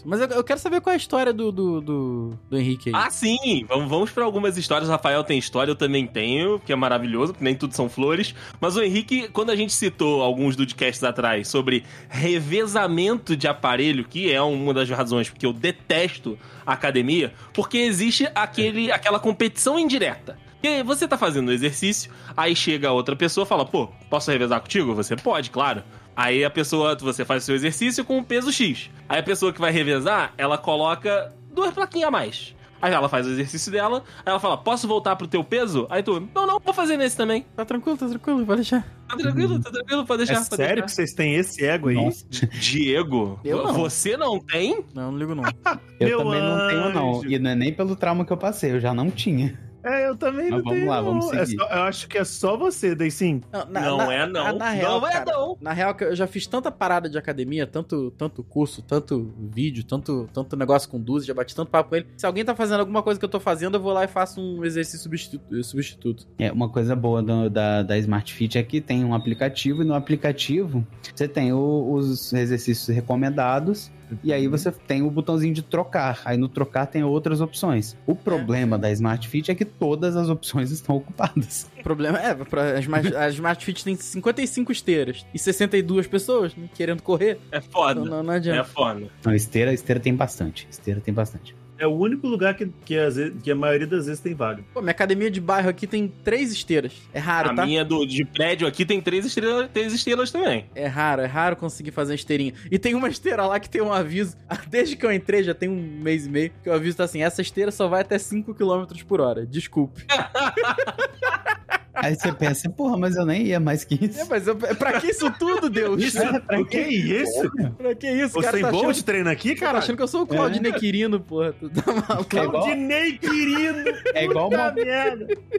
Mas 0.04 0.20
eu, 0.20 0.28
eu 0.28 0.44
quero 0.44 0.60
saber 0.60 0.80
qual 0.80 0.92
é 0.92 0.94
a 0.94 0.96
história 0.96 1.32
do, 1.32 1.50
do, 1.50 1.80
do, 1.80 2.38
do 2.48 2.58
Henrique 2.58 2.90
aí. 2.90 2.94
Ah, 2.94 3.10
sim! 3.10 3.64
Vamos, 3.68 3.88
vamos 3.88 4.10
para 4.10 4.24
algumas 4.24 4.56
histórias. 4.56 4.88
O 4.88 4.92
Rafael 4.92 5.24
tem 5.24 5.38
história, 5.38 5.70
eu 5.70 5.76
também 5.76 6.06
tenho, 6.06 6.60
que 6.60 6.72
é 6.72 6.76
maravilhoso, 6.76 7.32
porque 7.32 7.44
nem 7.44 7.54
tudo 7.54 7.74
são 7.74 7.88
flores. 7.88 8.34
Mas 8.60 8.76
o 8.76 8.82
Henrique, 8.82 9.28
quando 9.28 9.50
a 9.50 9.56
gente 9.56 9.72
citou 9.72 10.22
alguns 10.22 10.54
podcasts 10.54 11.02
atrás 11.02 11.48
sobre 11.48 11.84
revezamento 12.08 13.36
de 13.36 13.48
aparelho, 13.48 14.04
que 14.04 14.32
é 14.32 14.40
uma 14.40 14.72
das 14.72 14.88
razões 14.90 15.28
porque 15.28 15.46
eu 15.46 15.52
detesto 15.52 16.38
a 16.64 16.72
academia, 16.72 17.32
porque 17.52 17.78
existe 17.78 18.28
aquele, 18.34 18.90
aquela 18.90 19.18
competição 19.18 19.78
indireta. 19.78 20.38
Porque 20.54 20.82
você 20.82 21.06
tá 21.06 21.16
fazendo 21.16 21.48
o 21.48 21.52
exercício, 21.52 22.10
aí 22.36 22.56
chega 22.56 22.90
outra 22.90 23.14
pessoa 23.14 23.44
e 23.44 23.48
fala, 23.48 23.64
pô, 23.64 23.88
posso 24.10 24.30
revezar 24.30 24.60
contigo? 24.60 24.94
Você 24.94 25.14
pode, 25.14 25.50
claro. 25.50 25.84
Aí 26.16 26.44
a 26.44 26.50
pessoa, 26.50 26.96
você 26.96 27.24
faz 27.24 27.42
o 27.42 27.46
seu 27.46 27.54
exercício 27.54 28.04
com 28.04 28.16
um 28.18 28.24
peso 28.24 28.50
X. 28.50 28.90
Aí 29.08 29.20
a 29.20 29.22
pessoa 29.22 29.52
que 29.52 29.60
vai 29.60 29.70
revezar, 29.70 30.32
ela 30.38 30.56
coloca 30.56 31.32
duas 31.52 31.74
plaquinhas 31.74 32.08
a 32.08 32.10
mais. 32.10 32.56
Aí 32.80 32.92
ela 32.92 33.08
faz 33.08 33.26
o 33.26 33.30
exercício 33.30 33.72
dela, 33.72 34.04
aí 34.18 34.30
ela 34.30 34.38
fala, 34.38 34.56
posso 34.58 34.86
voltar 34.86 35.16
pro 35.16 35.26
teu 35.26 35.42
peso? 35.42 35.86
Aí 35.88 36.02
tu, 36.02 36.20
não, 36.34 36.46
não, 36.46 36.60
vou 36.60 36.74
fazer 36.74 36.96
nesse 36.96 37.16
também. 37.16 37.44
Tá 37.56 37.64
tranquilo, 37.64 37.96
tá 37.96 38.06
tranquilo, 38.06 38.44
vai 38.44 38.56
deixar. 38.56 38.86
Tá 39.08 39.16
tranquilo, 39.16 39.60
tá 39.60 39.70
tranquilo, 39.70 40.04
pode 40.06 40.18
deixar. 40.26 40.34
É 40.34 40.44
pode 40.44 40.56
sério 40.56 40.74
que 40.74 40.80
deixar. 40.82 40.94
vocês 40.94 41.14
têm 41.14 41.34
esse 41.36 41.64
ego 41.64 41.88
aí? 41.88 41.96
Nossa, 41.96 42.26
Diego, 42.60 43.40
Eu 43.44 43.64
não. 43.64 43.72
você 43.72 44.16
não 44.16 44.38
tem? 44.38 44.84
Não, 44.94 45.10
não 45.10 45.18
ligo 45.18 45.34
não. 45.34 45.44
eu 45.98 46.08
Meu 46.08 46.18
também 46.18 46.40
não 46.40 46.68
tenho, 46.68 46.92
não. 46.92 47.18
anjo. 47.18 47.30
E 47.30 47.38
não 47.38 47.50
é 47.50 47.54
nem 47.54 47.72
pelo 47.72 47.96
trauma 47.96 48.24
que 48.24 48.32
eu 48.32 48.36
passei, 48.36 48.72
eu 48.72 48.80
já 48.80 48.92
não 48.92 49.10
tinha. 49.10 49.58
É, 50.06 50.10
eu 50.10 50.16
também 50.16 50.50
Mas 50.50 50.50
não 50.50 50.58
vamos 50.62 50.72
tenho. 50.78 50.88
lá, 50.90 51.00
vamos 51.00 51.26
não. 51.26 51.34
É 51.34 51.44
seguir. 51.46 51.58
só- 51.60 51.68
eu 51.68 51.82
acho 51.82 52.08
que 52.08 52.18
é 52.18 52.24
só 52.24 52.56
você, 52.56 52.94
daí 52.94 53.10
sim. 53.10 53.40
na- 53.52 53.64
Não 53.64 53.96
na- 53.98 54.14
é, 54.14 54.26
não. 54.26 54.44
na- 54.44 54.52
Na 54.52 54.70
real, 54.70 55.00
Não 55.00 55.08
é, 55.08 55.12
cara, 55.12 55.24
não. 55.32 55.56
Na 55.60 55.72
real, 55.72 55.96
eu 56.00 56.14
já 56.16 56.26
fiz 56.26 56.46
tanta 56.46 56.70
parada 56.70 57.08
de 57.08 57.18
academia, 57.18 57.66
tanto, 57.66 58.10
tanto 58.12 58.42
curso, 58.42 58.82
tanto 58.82 59.34
vídeo, 59.38 59.84
tanto, 59.84 60.28
tanto 60.32 60.56
negócio 60.56 60.88
com 60.88 61.00
Duzi, 61.00 61.26
já 61.26 61.34
bati 61.34 61.54
tanto 61.54 61.70
papo 61.70 61.90
com 61.90 61.96
ele. 61.96 62.06
Se 62.16 62.26
alguém 62.26 62.44
tá 62.44 62.54
fazendo 62.54 62.80
alguma 62.80 63.02
coisa 63.02 63.18
que 63.18 63.24
eu 63.24 63.28
tô 63.28 63.40
fazendo, 63.40 63.76
eu 63.76 63.80
vou 63.80 63.92
lá 63.92 64.04
e 64.04 64.08
faço 64.08 64.40
um 64.40 64.64
exercício 64.64 65.00
substitu- 65.00 65.62
substituto. 65.64 66.26
É, 66.38 66.50
uma 66.52 66.68
coisa 66.68 66.94
boa 66.96 67.22
do- 67.22 67.50
da, 67.50 67.82
da 67.82 67.98
Smart 67.98 68.32
Fit 68.32 68.56
é 68.58 68.62
que 68.62 68.80
tem 68.80 69.04
um 69.04 69.14
aplicativo, 69.14 69.82
e 69.82 69.84
no 69.84 69.94
aplicativo 69.94 70.86
você 71.14 71.26
tem 71.28 71.52
o- 71.52 71.92
os 71.92 72.32
exercícios 72.32 72.88
recomendados, 72.94 73.90
e 74.22 74.32
aí 74.32 74.46
você 74.48 74.70
tem 74.70 75.02
o 75.02 75.10
botãozinho 75.10 75.52
de 75.54 75.62
trocar. 75.62 76.20
Aí 76.24 76.36
no 76.36 76.48
trocar 76.48 76.86
tem 76.86 77.02
outras 77.02 77.40
opções. 77.40 77.96
O 78.06 78.14
problema 78.14 78.78
da 78.78 78.90
Smart 78.92 79.26
Fit 79.28 79.50
é 79.50 79.54
que 79.54 79.64
todas 79.64 80.16
as 80.16 80.28
opções 80.28 80.70
estão 80.72 80.96
ocupadas. 80.96 81.68
O 81.78 81.82
problema 81.82 82.18
é, 82.18 82.30
as, 82.76 82.80
Smart- 82.84 83.16
as 83.16 83.34
Smart 83.34 83.64
Fit 83.64 83.84
tem 83.84 83.96
55 83.96 84.70
esteiras 84.72 85.26
e 85.34 85.38
62 85.38 86.06
pessoas 86.06 86.54
né, 86.56 86.68
querendo 86.74 87.02
correr. 87.02 87.38
É 87.50 87.58
Então 87.58 87.70
foda. 87.70 88.04
não, 88.04 88.22
não 88.22 88.32
É 88.32 88.36
adianta. 88.36 88.64
foda. 88.64 89.06
Não, 89.24 89.34
esteira, 89.34 89.72
esteira 89.72 90.00
tem 90.00 90.14
bastante. 90.14 90.66
Esteira 90.70 91.00
tem 91.00 91.12
bastante. 91.12 91.54
É 91.78 91.86
o 91.86 91.90
único 91.92 92.26
lugar 92.26 92.54
que, 92.54 92.70
que, 92.84 92.96
às 92.96 93.16
vezes- 93.16 93.34
que 93.42 93.50
a 93.50 93.54
maioria 93.54 93.86
das 93.86 94.06
vezes 94.06 94.20
tem 94.20 94.34
vaga. 94.34 94.62
Pô, 94.72 94.80
minha 94.80 94.90
academia 94.90 95.30
de 95.30 95.40
bairro 95.40 95.68
aqui 95.68 95.86
tem 95.86 96.08
três 96.24 96.50
esteiras. 96.52 96.92
É 97.12 97.18
raro, 97.18 97.50
a 97.50 97.54
tá? 97.54 97.66
minha 97.66 97.84
do, 97.84 98.06
de 98.06 98.24
prédio 98.24 98.66
aqui 98.66 98.84
tem 98.86 99.00
três 99.00 99.24
estrelas, 99.26 99.68
três 99.72 99.92
estrelas 99.92 100.30
também. 100.30 100.66
É 100.74 100.86
raro, 100.86 101.22
é 101.22 101.26
raro 101.26 101.56
conseguir 101.56 101.90
fazer 101.90 102.12
uma 102.12 102.16
esteirinha. 102.16 102.54
E 102.70 102.78
tem 102.78 102.94
uma 102.94 103.08
esteira 103.08 103.44
lá 103.46 103.60
que 103.60 103.68
tem 103.68 103.82
um 103.82 103.92
aviso. 103.92 104.36
Desde 104.68 104.96
que 104.96 105.04
eu 105.04 105.12
entrei, 105.12 105.42
já 105.42 105.54
tem 105.54 105.68
um 105.68 106.00
mês 106.02 106.26
e 106.26 106.30
meio, 106.30 106.52
que 106.62 106.68
o 106.68 106.72
aviso 106.72 106.96
tá 106.96 107.04
assim: 107.04 107.22
essa 107.22 107.42
esteira 107.42 107.70
só 107.70 107.88
vai 107.88 108.00
até 108.00 108.18
5 108.18 108.54
km 108.54 108.84
por 109.06 109.20
hora. 109.20 109.46
Desculpe. 109.46 110.04
Aí 111.96 112.14
você 112.14 112.32
pensa, 112.32 112.68
porra, 112.70 112.96
mas 112.98 113.16
eu 113.16 113.24
nem 113.26 113.46
ia 113.46 113.58
mais 113.58 113.84
que 113.84 113.94
isso. 114.04 114.20
É, 114.20 114.24
mas 114.24 114.46
eu, 114.46 114.56
pra 114.56 115.00
que 115.00 115.08
isso 115.08 115.30
tudo, 115.38 115.68
Deus? 115.70 116.02
Isso? 116.02 116.18
o 116.58 116.64
que 116.64 116.76
é 116.76 116.88
isso? 116.88 117.50
Pra 117.76 117.94
que 117.94 118.06
isso? 118.10 118.34
Você 118.34 118.40
cara 118.42 118.52
tem 118.52 118.62
tá 118.62 118.70
bom 118.70 118.78
achando, 118.80 118.94
de 118.94 119.04
treino 119.04 119.30
aqui, 119.30 119.54
tá 119.54 119.66
cara? 119.66 119.78
achando 119.78 119.96
que 119.96 120.02
eu 120.02 120.08
sou 120.08 120.22
o 120.22 120.26
Claudinei 120.26 120.72
Quirino, 120.72 121.18
porra. 121.20 121.52
Tu 121.52 121.68
tá 121.70 121.92
maluco? 121.92 122.36
É 122.36 122.42
igual- 122.44 122.62
Claudinei 122.64 123.18
querido! 123.18 123.84
É 124.14 124.24
igual, 124.24 124.50
Puta 124.50 124.62
uma, 124.62 124.74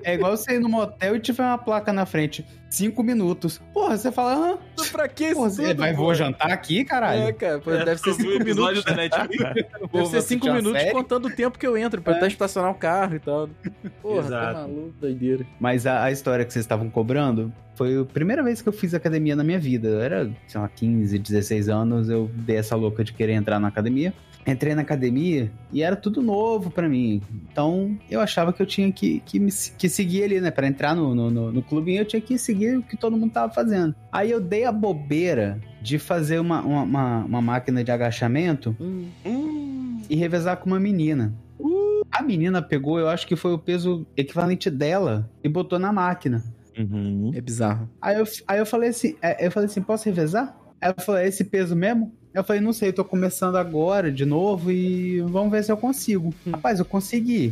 é 0.04 0.14
igual 0.14 0.38
você 0.38 0.54
ir 0.56 0.60
no 0.60 0.70
motel 0.70 1.16
e 1.16 1.20
tiver 1.20 1.44
uma 1.44 1.58
placa 1.58 1.92
na 1.92 2.06
frente. 2.06 2.46
Cinco 2.70 3.02
minutos. 3.02 3.62
Porra, 3.74 3.98
você 3.98 4.12
fala, 4.12 4.60
ah, 4.78 4.84
Pra 4.92 5.08
que 5.08 5.26
isso 5.28 5.36
você 5.40 5.74
vai, 5.74 5.94
vou 5.94 6.14
jantar 6.14 6.52
aqui, 6.52 6.80
É, 6.82 6.84
caralho. 6.86 7.34
cara, 7.36 7.60
pô, 7.60 7.72
É, 7.72 7.86
deve 7.86 8.00
ser 8.02 8.10
eu 8.10 8.16
vi 8.16 8.28
o 8.28 8.32
5 8.34 8.42
episódio 8.44 8.84
minutos. 8.84 8.84
da 8.84 8.96
Netflix. 8.96 9.44
Deve 9.94 10.06
ser 10.06 10.06
5 10.06 10.18
assistir 10.18 10.50
uma 10.50 10.56
minutos 10.56 10.82
série. 10.82 10.92
contando 10.94 11.28
o 11.28 11.32
tempo 11.32 11.58
que 11.58 11.66
eu 11.66 11.78
entro 11.78 12.02
pra 12.02 12.16
até 12.18 12.28
estacionar 12.28 12.70
o 12.72 12.76
carro 12.76 13.16
e 13.16 13.20
tal. 13.20 13.50
Porra, 14.02 14.30
tá 14.30 14.54
maluco, 14.54 14.94
doideira. 15.00 15.46
Mas 15.60 15.86
a, 15.88 16.04
a 16.04 16.12
história 16.12 16.44
que 16.44 16.52
vocês 16.52 16.66
estavam 16.66 16.90
cobrando 16.90 17.54
foi 17.76 18.02
a 18.02 18.06
primeira 18.06 18.44
vez 18.44 18.62
que 18.62 18.68
eu 18.68 18.74
fiz 18.74 18.94
academia 18.94 19.36
na 19.36 19.44
minha 19.44 19.60
vida. 19.60 19.88
Eu 19.88 20.02
era, 20.02 20.30
sei 20.48 20.60
lá, 20.60 20.68
15, 20.68 21.18
16 21.18 21.70
anos, 21.70 22.10
eu 22.10 22.30
dei 22.34 22.58
essa 22.58 22.76
louca 22.76 23.04
de 23.04 23.14
querer 23.14 23.34
entrar 23.34 23.60
na 23.60 23.70
academia. 23.70 24.14
Entrei 24.48 24.74
na 24.74 24.82
academia 24.82 25.52
e 25.74 25.84
era 25.84 25.96
tudo 25.96 26.22
novo 26.22 26.72
pra 26.72 26.88
mim. 26.88 27.22
Então 27.52 27.98
eu 28.10 28.22
achava 28.22 28.54
que 28.54 28.62
eu 28.62 28.66
tinha 28.66 28.90
que, 28.92 29.20
que, 29.26 29.40
me, 29.40 29.52
que 29.78 29.90
seguir 29.90 30.24
ali, 30.24 30.40
né? 30.40 30.50
Pra 30.50 30.68
entrar 30.68 30.96
no, 30.96 31.14
no, 31.14 31.30
no, 31.30 31.52
no 31.52 31.62
clubinho 31.62 32.02
eu 32.02 32.06
tinha 32.06 32.22
que 32.22 32.38
seguir 32.38 32.78
o 32.78 32.84
que 32.84 32.96
todo 32.96 33.18
mundo 33.18 33.32
tava 33.32 33.52
fazendo. 33.52 33.94
Aí 34.12 34.32
eu 34.32 34.40
dei 34.40 34.64
a 34.64 34.72
bobeira 34.72 35.60
de 35.82 36.00
fazer 36.00 36.40
uma, 36.40 36.62
uma, 36.62 36.84
uma, 36.84 37.26
uma 37.26 37.42
máquina 37.42 37.84
de 37.84 37.92
agachamento 37.92 38.76
Hum, 38.80 40.02
e 40.10 40.16
revezar 40.16 40.58
com 40.58 40.68
uma 40.68 40.80
menina. 40.80 41.34
A 42.12 42.24
menina 42.24 42.62
pegou, 42.62 43.00
eu 43.00 43.10
acho 43.10 43.28
que 43.28 43.36
foi 43.36 43.54
o 43.54 43.60
peso 43.60 44.08
equivalente 44.16 44.70
dela 44.70 45.30
e 45.44 45.50
botou 45.50 45.78
na 45.78 45.92
máquina. 45.92 46.44
Uhum. 46.78 47.32
é 47.34 47.42
bizarro. 47.42 47.90
Aí 48.00 48.18
eu, 48.18 48.24
aí 48.48 48.60
eu 48.60 48.66
falei 48.66 48.90
assim, 48.90 49.16
é, 49.22 49.46
eu 49.46 49.52
falei 49.52 49.66
assim, 49.66 49.82
posso 49.82 50.06
revezar? 50.06 50.56
Ela 50.80 50.94
falou, 51.00 51.20
é 51.20 51.28
esse 51.28 51.44
peso 51.44 51.76
mesmo? 51.76 52.14
Eu 52.38 52.44
falei, 52.44 52.62
não 52.62 52.72
sei, 52.72 52.90
eu 52.90 52.94
tô 52.94 53.04
começando 53.04 53.56
agora 53.56 54.12
de 54.12 54.24
novo 54.26 54.72
e 54.72 55.22
vamos 55.22 55.50
ver 55.52 55.64
se 55.64 55.72
eu 55.72 55.78
consigo. 55.78 56.34
Rapaz, 56.52 56.78
eu 56.78 56.86
consegui. 56.86 57.52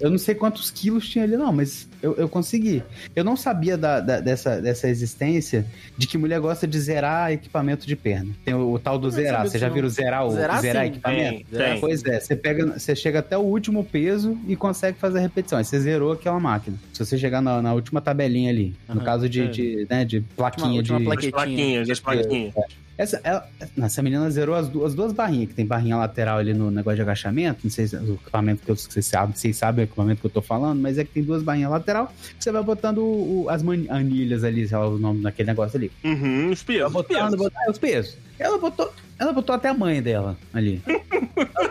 Eu 0.00 0.10
não 0.10 0.16
sei 0.18 0.32
quantos 0.34 0.70
quilos 0.70 1.08
tinha 1.08 1.24
ali, 1.24 1.36
não, 1.36 1.52
mas 1.52 1.88
eu, 2.00 2.14
eu 2.14 2.28
consegui. 2.28 2.84
Eu 3.16 3.24
não 3.24 3.36
sabia 3.36 3.76
da, 3.76 3.98
da- 4.00 4.20
dessa, 4.20 4.60
dessa 4.62 4.88
existência 4.88 5.66
de 5.98 6.06
que 6.06 6.16
mulher 6.16 6.38
gosta 6.40 6.68
de 6.68 6.78
zerar 6.78 7.32
equipamento 7.32 7.84
de 7.84 7.96
perna. 7.96 8.30
Tem 8.44 8.54
o, 8.54 8.72
o 8.74 8.78
tal 8.78 8.96
do 8.96 9.10
zerar. 9.10 9.42
Você 9.42 9.58
já 9.58 9.68
não. 9.68 9.88
zerar 9.88 10.24
o 10.24 10.30
Zerar, 10.30 10.60
zerar 10.60 10.84
sim. 10.84 10.88
equipamento? 10.90 11.44
Tem, 11.50 11.58
tem. 11.58 11.80
Pois 11.80 12.04
é, 12.04 12.20
você 12.20 12.36
pega, 12.36 12.78
você 12.78 12.94
chega 12.94 13.18
até 13.18 13.36
o 13.36 13.40
último 13.42 13.82
peso 13.84 14.38
e 14.46 14.54
consegue 14.54 14.98
fazer 14.98 15.18
a 15.18 15.22
repetição. 15.22 15.58
Aí 15.58 15.64
você 15.64 15.80
zerou 15.80 16.12
aquela 16.12 16.38
máquina. 16.38 16.76
Se 16.92 17.04
você 17.04 17.18
chegar 17.18 17.42
na, 17.42 17.60
na 17.60 17.74
última 17.74 18.00
tabelinha 18.00 18.50
ali, 18.50 18.74
no 18.88 18.94
Aham, 18.96 19.04
caso 19.04 19.28
de, 19.28 19.42
é. 19.42 19.46
de, 19.48 19.86
né, 19.90 20.04
de 20.04 20.20
plaquinha 20.20 20.76
última 20.78 20.98
de. 21.00 21.04
plaquinha. 21.04 21.28
As 21.28 21.34
plaquinhas, 21.34 21.90
as 21.90 22.00
plaquinhas. 22.00 22.54
Essa, 22.98 23.20
ela- 23.22 23.46
essa 23.82 24.02
menina 24.02 24.30
zerou 24.30 24.54
as, 24.54 24.68
du- 24.68 24.84
as 24.84 24.94
duas 24.94 25.12
barrinhas, 25.12 25.48
que 25.48 25.54
tem 25.54 25.66
barrinha 25.66 25.96
lateral 25.96 26.38
ali 26.38 26.54
no 26.54 26.70
negócio 26.70 26.96
de 26.96 27.02
agachamento. 27.02 27.60
Não 27.64 27.70
sei 27.70 27.86
se 27.86 27.94
é 27.96 28.00
o 28.00 28.14
equipamento 28.14 28.62
que 28.62 28.70
eu- 28.70 28.76
vocês 28.76 29.04
sabem, 29.04 29.34
vocês 29.36 29.56
sabem 29.56 29.84
o 29.84 29.86
equipamento 29.86 30.20
que 30.20 30.26
eu 30.26 30.30
tô 30.30 30.40
falando, 30.40 30.80
mas 30.80 30.96
é 30.96 31.04
que 31.04 31.10
tem 31.10 31.22
duas 31.22 31.42
barrinhas 31.42 31.70
lateral. 31.70 32.12
Você 32.38 32.50
vai 32.50 32.62
botando 32.62 32.98
o- 32.98 33.46
as 33.50 33.62
anilhas 33.90 34.44
ali, 34.44 34.66
sei 34.66 34.76
lá 34.78 34.88
o 34.88 34.98
nome 34.98 35.22
daquele 35.22 35.48
negócio 35.48 35.76
ali. 35.76 35.92
Uhum, 36.04 36.50
os 36.50 36.62
pesos. 36.62 36.86
os 36.86 36.92
botando, 36.92 37.18
pesos. 37.22 37.36
botando, 37.36 37.62
é, 37.66 37.70
os 37.70 37.78
pesos. 37.78 38.16
Ela 38.38 38.58
botou, 38.58 38.92
ela 39.18 39.32
botou 39.32 39.54
até 39.54 39.68
a 39.68 39.74
mãe 39.74 40.02
dela 40.02 40.36
ali. 40.52 40.82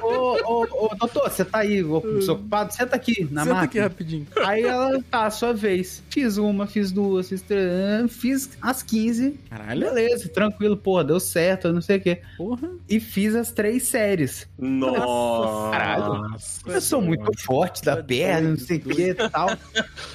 ô, 0.02 0.38
ô, 0.44 0.86
ô, 0.86 0.96
doutor, 0.96 1.30
você 1.30 1.46
tá 1.46 1.60
aí, 1.60 1.84
ô, 1.84 2.00
desocupado? 2.00 2.74
Senta 2.74 2.96
aqui 2.96 3.28
na 3.32 3.44
Senta 3.44 3.56
aqui 3.56 3.62
máquina. 3.80 3.84
rapidinho. 3.84 4.28
Aí 4.46 4.64
ela, 4.64 5.02
tá, 5.10 5.30
sua 5.30 5.54
vez. 5.54 6.02
Fiz 6.10 6.38
uma, 6.38 6.66
fiz 6.68 6.92
duas, 6.92 7.30
fiz 7.30 7.42
três, 7.42 8.12
fiz 8.16 8.50
as 8.62 8.82
15. 8.82 9.40
Caralho, 9.50 9.80
Beleza, 9.82 10.30
tranquilo, 10.30 10.76
porra, 10.78 11.04
deu 11.04 11.20
certo, 11.20 11.72
não 11.72 11.82
sei 11.82 11.98
o 11.98 12.02
quê. 12.02 12.22
porra. 12.38 12.70
E 12.90 13.00
fiz 13.00 13.36
as 13.36 13.52
três 13.52 13.84
séries. 13.84 14.48
Nossa. 14.58 15.72
Caralho. 15.72 16.36
Eu 16.66 16.82
sou 16.82 17.02
muito 17.02 17.32
forte 17.44 17.84
da 17.84 18.02
perna, 18.02 18.50
não 18.50 18.58
sei 18.58 18.78
o 18.78 18.82
que 18.82 19.10
e 19.12 19.14
tal. 19.30 19.50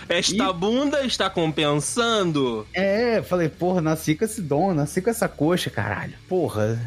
Esta 0.08 0.52
bunda 0.52 1.04
está 1.04 1.30
compensando? 1.30 2.66
É, 2.72 3.22
falei, 3.22 3.48
porra, 3.48 3.80
nasci 3.80 4.14
com 4.14 4.24
esse 4.24 4.40
dom, 4.42 4.74
nasci 4.74 5.00
com 5.00 5.10
essa 5.10 5.28
coxa, 5.28 5.70
caralho. 5.70 6.14
Porra, 6.28 6.39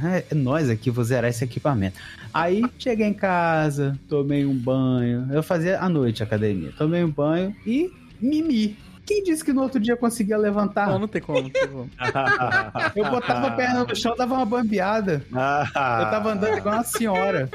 é, 0.03 0.25
é 0.31 0.35
nós 0.35 0.69
aqui, 0.69 0.89
vou 0.89 1.03
zerar 1.03 1.29
esse 1.29 1.43
equipamento. 1.43 1.99
Aí, 2.33 2.63
cheguei 2.79 3.07
em 3.07 3.13
casa, 3.13 3.97
tomei 4.09 4.45
um 4.45 4.55
banho. 4.55 5.27
Eu 5.31 5.43
fazia 5.43 5.79
à 5.79 5.87
noite 5.87 6.23
academia. 6.23 6.71
Tomei 6.77 7.03
um 7.03 7.11
banho 7.11 7.55
e 7.65 7.91
mimi. 8.19 8.77
Quem 9.05 9.23
disse 9.23 9.43
que 9.43 9.51
no 9.51 9.61
outro 9.61 9.79
dia 9.79 9.93
eu 9.93 9.97
conseguia 9.97 10.37
levantar? 10.37 10.87
Não, 10.87 10.99
não 10.99 11.07
tem 11.07 11.21
como, 11.21 11.41
não 11.41 11.49
tem 11.49 11.67
como. 11.67 11.89
Eu 12.95 13.09
botava 13.09 13.47
a 13.47 13.51
perna 13.51 13.83
no 13.83 13.95
chão, 13.95 14.15
dava 14.15 14.33
uma 14.35 14.45
bambeada. 14.45 15.25
Eu 15.29 16.09
tava 16.09 16.31
andando 16.31 16.57
igual 16.57 16.75
uma 16.75 16.83
senhora. 16.83 17.49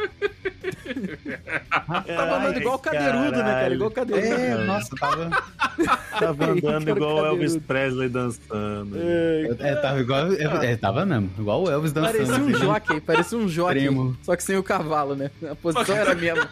Tava 2.07 2.37
andando 2.37 2.59
igual 2.59 2.75
o 2.75 2.79
cadeirudo, 2.79 3.39
né, 3.39 3.53
cara? 3.61 3.75
Igual 3.75 3.91
o 3.91 3.93
cadeirudo. 3.93 4.35
É, 4.35 4.65
nossa, 4.65 4.97
tava. 4.97 5.31
Tava 6.19 6.45
andando 6.53 6.91
igual 6.91 7.17
o 7.17 7.27
Elvis. 7.27 7.57
Presley 7.57 8.09
dançando. 8.09 8.97
Eu, 8.97 9.57
é, 9.59 9.75
tava 9.77 10.01
igual. 10.01 10.33
É, 10.33 10.77
tava 10.77 11.07
mesmo, 11.07 11.31
igual 11.39 11.65
o 11.65 11.71
Elvis 11.71 11.93
dançando. 11.93 12.13
Parecia 12.13 12.45
um 12.45 12.55
jockey, 12.55 13.01
parecia 13.01 13.39
um 13.39 13.49
jockey. 13.49 13.81
Primo. 13.81 14.17
Só 14.23 14.37
que 14.37 14.43
sem 14.43 14.57
o 14.57 14.63
cavalo, 14.63 15.15
né? 15.15 15.31
A 15.51 15.55
posição 15.55 15.97
era 15.97 16.13
a 16.13 16.15
mesma. 16.15 16.49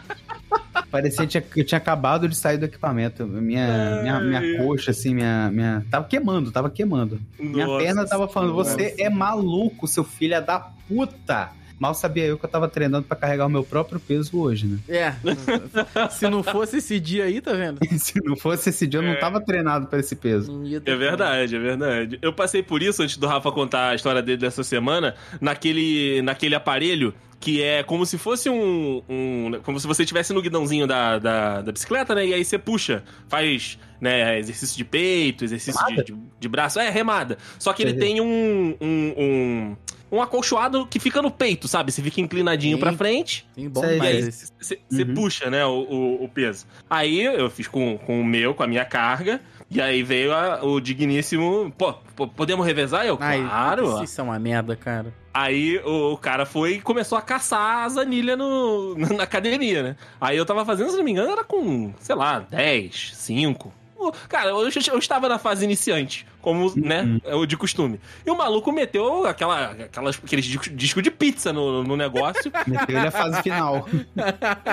Parecia 0.96 1.24
que 1.24 1.30
tinha- 1.30 1.40
que 1.42 1.60
eu 1.60 1.64
tinha 1.64 1.78
acabado 1.78 2.28
de 2.28 2.36
sair 2.36 2.56
do 2.58 2.64
equipamento. 2.64 3.26
Minha, 3.26 4.00
minha, 4.02 4.20
minha 4.20 4.58
coxa, 4.58 4.90
assim, 4.90 5.14
minha, 5.14 5.50
minha. 5.52 5.84
Tava 5.90 6.06
queimando, 6.06 6.50
tava 6.50 6.70
queimando. 6.70 7.20
Minha 7.38 7.66
Nossa 7.66 7.84
perna 7.84 8.06
tava 8.06 8.28
falando: 8.28 8.54
você 8.54 8.94
é 8.98 9.10
maluco, 9.10 9.86
seu 9.86 10.04
filho 10.04 10.34
é 10.34 10.40
da 10.40 10.58
puta. 10.88 11.50
Mal 11.78 11.92
sabia 11.92 12.24
eu 12.24 12.38
que 12.38 12.44
eu 12.46 12.48
tava 12.48 12.66
treinando 12.68 13.06
pra 13.06 13.14
carregar 13.14 13.44
o 13.44 13.50
meu 13.50 13.62
próprio 13.62 14.00
peso 14.00 14.38
hoje, 14.40 14.66
né? 14.66 14.78
É. 14.88 15.12
Se 16.10 16.26
não 16.30 16.42
fosse 16.42 16.78
esse 16.78 16.98
dia 16.98 17.24
aí, 17.24 17.38
tá 17.42 17.52
vendo? 17.52 17.78
Se 18.00 18.14
não 18.24 18.34
fosse 18.34 18.70
esse 18.70 18.86
dia, 18.86 18.98
eu 19.00 19.02
não 19.04 19.14
tava 19.20 19.42
treinado 19.42 19.86
pra 19.86 19.98
esse 19.98 20.16
peso. 20.16 20.62
É 20.86 20.96
verdade, 20.96 21.54
é 21.54 21.58
verdade. 21.58 22.18
Eu 22.22 22.32
passei 22.32 22.62
por 22.62 22.82
isso 22.82 23.02
antes 23.02 23.18
do 23.18 23.26
Rafa 23.26 23.52
contar 23.52 23.90
a 23.90 23.94
história 23.94 24.22
dele 24.22 24.38
dessa 24.38 24.64
semana, 24.64 25.14
naquele, 25.38 26.22
naquele 26.22 26.54
aparelho 26.54 27.12
que 27.46 27.62
é 27.62 27.84
como 27.84 28.04
se 28.04 28.18
fosse 28.18 28.50
um. 28.50 29.00
um- 29.08 29.60
como 29.62 29.78
se 29.78 29.86
você 29.86 30.02
estivesse 30.02 30.32
no 30.32 30.42
guidãozinho 30.42 30.84
da, 30.84 31.16
da, 31.20 31.62
da 31.62 31.70
bicicleta, 31.70 32.12
né? 32.12 32.26
E 32.26 32.34
aí 32.34 32.44
você 32.44 32.58
puxa, 32.58 33.04
faz 33.28 33.78
né, 34.00 34.36
exercício 34.40 34.76
de 34.76 34.84
peito, 34.84 35.44
exercício 35.44 35.80
de, 35.86 36.02
de, 36.02 36.16
de 36.40 36.48
braço. 36.48 36.80
É, 36.80 36.90
remada. 36.90 37.38
Só 37.56 37.72
que 37.72 37.84
ele 37.84 37.94
tem 37.94 38.20
um. 38.20 38.74
um, 38.80 39.14
um 39.16 39.76
um 40.10 40.22
acolchoado 40.22 40.86
que 40.86 41.00
fica 41.00 41.20
no 41.20 41.32
peito, 41.32 41.66
sabe? 41.66 41.90
Você 41.90 42.00
fica 42.00 42.20
inclinadinho 42.20 42.76
Sim. 42.76 42.80
pra 42.80 42.92
frente 42.92 43.44
Sim, 43.56 43.68
bom 43.68 43.80
Sei, 43.80 43.98
esse. 44.18 44.52
você 44.60 44.78
Uhum. 45.02 45.14
puxa, 45.14 45.50
né, 45.50 45.66
o, 45.66 45.80
o, 45.82 46.24
o 46.24 46.28
peso. 46.28 46.64
Aí 46.88 47.20
eu 47.22 47.50
fiz 47.50 47.66
com, 47.66 47.98
com 47.98 48.20
o 48.20 48.24
meu, 48.24 48.54
com 48.54 48.62
a 48.62 48.68
minha 48.68 48.84
carga, 48.84 49.40
e 49.68 49.80
aí 49.80 50.04
veio 50.04 50.32
a- 50.32 50.64
o 50.64 50.80
digníssimo. 50.80 51.72
Pô, 51.76 51.92
pô, 52.14 52.28
podemos 52.28 52.64
revezar? 52.64 53.04
Eu, 53.04 53.18
Ai, 53.20 53.40
claro. 53.42 54.02
Isso 54.04 54.20
é 54.20 54.24
uma 54.24 54.38
merda, 54.38 54.76
cara. 54.76 55.12
Aí 55.36 55.78
o, 55.84 56.14
o 56.14 56.16
cara 56.16 56.46
foi 56.46 56.76
e 56.76 56.80
começou 56.80 57.18
a 57.18 57.20
caçar 57.20 57.84
as 57.84 57.98
anilhas 57.98 58.38
no, 58.38 58.94
na 58.96 59.24
academia, 59.24 59.82
né? 59.82 59.96
Aí 60.18 60.34
eu 60.34 60.46
tava 60.46 60.64
fazendo, 60.64 60.88
se 60.90 60.96
não 60.96 61.04
me 61.04 61.10
engano, 61.10 61.30
era 61.30 61.44
com, 61.44 61.92
sei 62.00 62.14
lá, 62.14 62.38
10, 62.38 63.14
5. 63.14 63.70
Pô, 63.94 64.14
Cara, 64.28 64.50
eu, 64.50 64.60
eu 64.60 64.98
estava 64.98 65.28
na 65.28 65.38
fase 65.38 65.64
iniciante, 65.64 66.26
como, 66.40 66.72
né, 66.76 67.18
é 67.24 67.34
o 67.34 67.44
de 67.44 67.56
costume. 67.56 67.98
E 68.24 68.30
o 68.30 68.36
maluco 68.36 68.70
meteu 68.72 69.26
aquela, 69.26 69.72
aquelas, 69.72 70.18
aqueles 70.22 70.44
discos 70.44 70.74
disco 70.74 71.02
de 71.02 71.10
pizza 71.10 71.52
no, 71.52 71.82
no 71.82 71.96
negócio. 71.96 72.50
Meteu 72.66 72.96
ele 72.96 73.08
a 73.08 73.10
fase 73.10 73.42
final. 73.42 73.86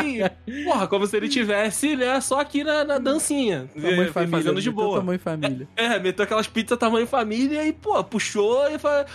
E, 0.03 0.63
porra, 0.63 0.87
como 0.87 1.07
se 1.07 1.17
ele 1.17 1.27
tivesse, 1.29 1.95
né, 1.95 2.19
só 2.21 2.39
aqui 2.39 2.63
na, 2.63 2.83
na 2.83 2.97
dancinha. 2.97 3.69
Tamanho 3.73 4.03
eh, 4.03 4.11
família. 4.11 4.37
fazendo 4.37 4.61
de 4.61 4.71
boa. 4.71 4.99
Tamanho 4.99 5.19
família. 5.19 5.67
É, 5.75 5.99
meteu 5.99 6.23
aquelas 6.23 6.47
pizzas 6.47 6.77
tamanho 6.77 7.07
família 7.07 7.65
e, 7.65 7.73
pô, 7.73 8.03
puxou 8.03 8.69
e 8.69 8.77
falou. 8.77 9.05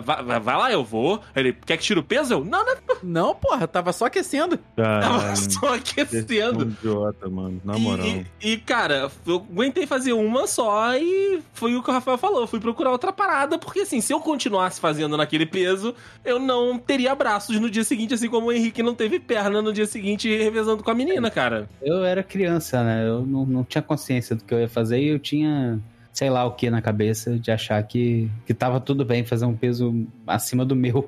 Vai, 0.00 0.56
lá, 0.56 0.72
eu 0.72 0.84
vou. 0.84 1.20
Ele, 1.34 1.52
quer 1.52 1.76
que 1.76 1.82
tire 1.82 1.98
o 2.00 2.02
peso? 2.02 2.34
Eu, 2.34 2.44
não, 2.44 2.64
não, 2.64 2.74
Não, 3.02 3.34
porra, 3.34 3.66
tava 3.68 3.92
só 3.92 4.06
aquecendo. 4.06 4.58
tava 4.76 5.36
só 5.36 5.66
um 5.70 5.72
aquecendo. 5.74 6.64
idiota, 6.64 7.28
mano. 7.28 7.60
Na 7.64 7.76
E- 7.76 7.80
moral. 7.80 8.06
E, 8.06 8.26
e, 8.42 8.56
cara, 8.58 9.10
eu 9.26 9.36
aguentei 9.52 9.86
fazer 9.86 10.12
uma 10.12 10.46
só 10.46 10.94
e 10.96 11.40
foi 11.52 11.74
o 11.76 11.82
que 11.82 11.90
o 11.90 11.92
Rafael 11.92 12.18
falou. 12.18 12.40
Eu 12.42 12.46
fui 12.46 12.60
procurar 12.60 12.90
outra 12.90 13.12
parada, 13.12 13.58
porque 13.58 13.80
assim, 13.80 14.00
se 14.00 14.12
eu 14.12 14.20
continuasse 14.20 14.80
fazendo 14.80 15.16
naquele 15.16 15.46
peso, 15.46 15.94
eu 16.24 16.38
não 16.38 16.78
teria 16.78 17.14
braços 17.14 17.58
no 17.60 17.70
dia 17.70 17.84
seguinte, 17.84 18.14
assim 18.14 18.28
como 18.28 18.46
o 18.48 18.52
Henrique 18.52 18.82
não 18.82 18.94
teve 18.94 19.18
perna 19.20 19.60
no 19.62 19.72
dia 19.72 19.86
seguinte 19.86 20.28
revezando 20.36 20.82
com 20.82 20.90
a 20.90 20.94
menina, 20.94 21.30
cara. 21.30 21.68
Eu 21.82 22.04
era 22.04 22.22
criança, 22.22 22.82
né? 22.82 23.06
Eu 23.06 23.20
não, 23.26 23.44
não 23.46 23.64
tinha 23.64 23.82
consciência 23.82 24.34
do 24.36 24.44
que 24.44 24.52
eu 24.54 24.60
ia 24.60 24.68
fazer 24.68 24.98
e 25.00 25.08
eu 25.08 25.18
tinha, 25.18 25.78
sei 26.14 26.30
lá 26.30 26.46
o 26.46 26.52
que 26.52 26.70
na 26.70 26.80
cabeça 26.80 27.38
de 27.38 27.50
achar 27.50 27.82
que, 27.82 28.30
que 28.46 28.54
tava 28.54 28.80
tudo 28.80 29.04
bem 29.04 29.24
fazer 29.24 29.44
um 29.44 29.54
peso 29.56 30.06
acima 30.26 30.64
do 30.64 30.74
meu 30.74 31.06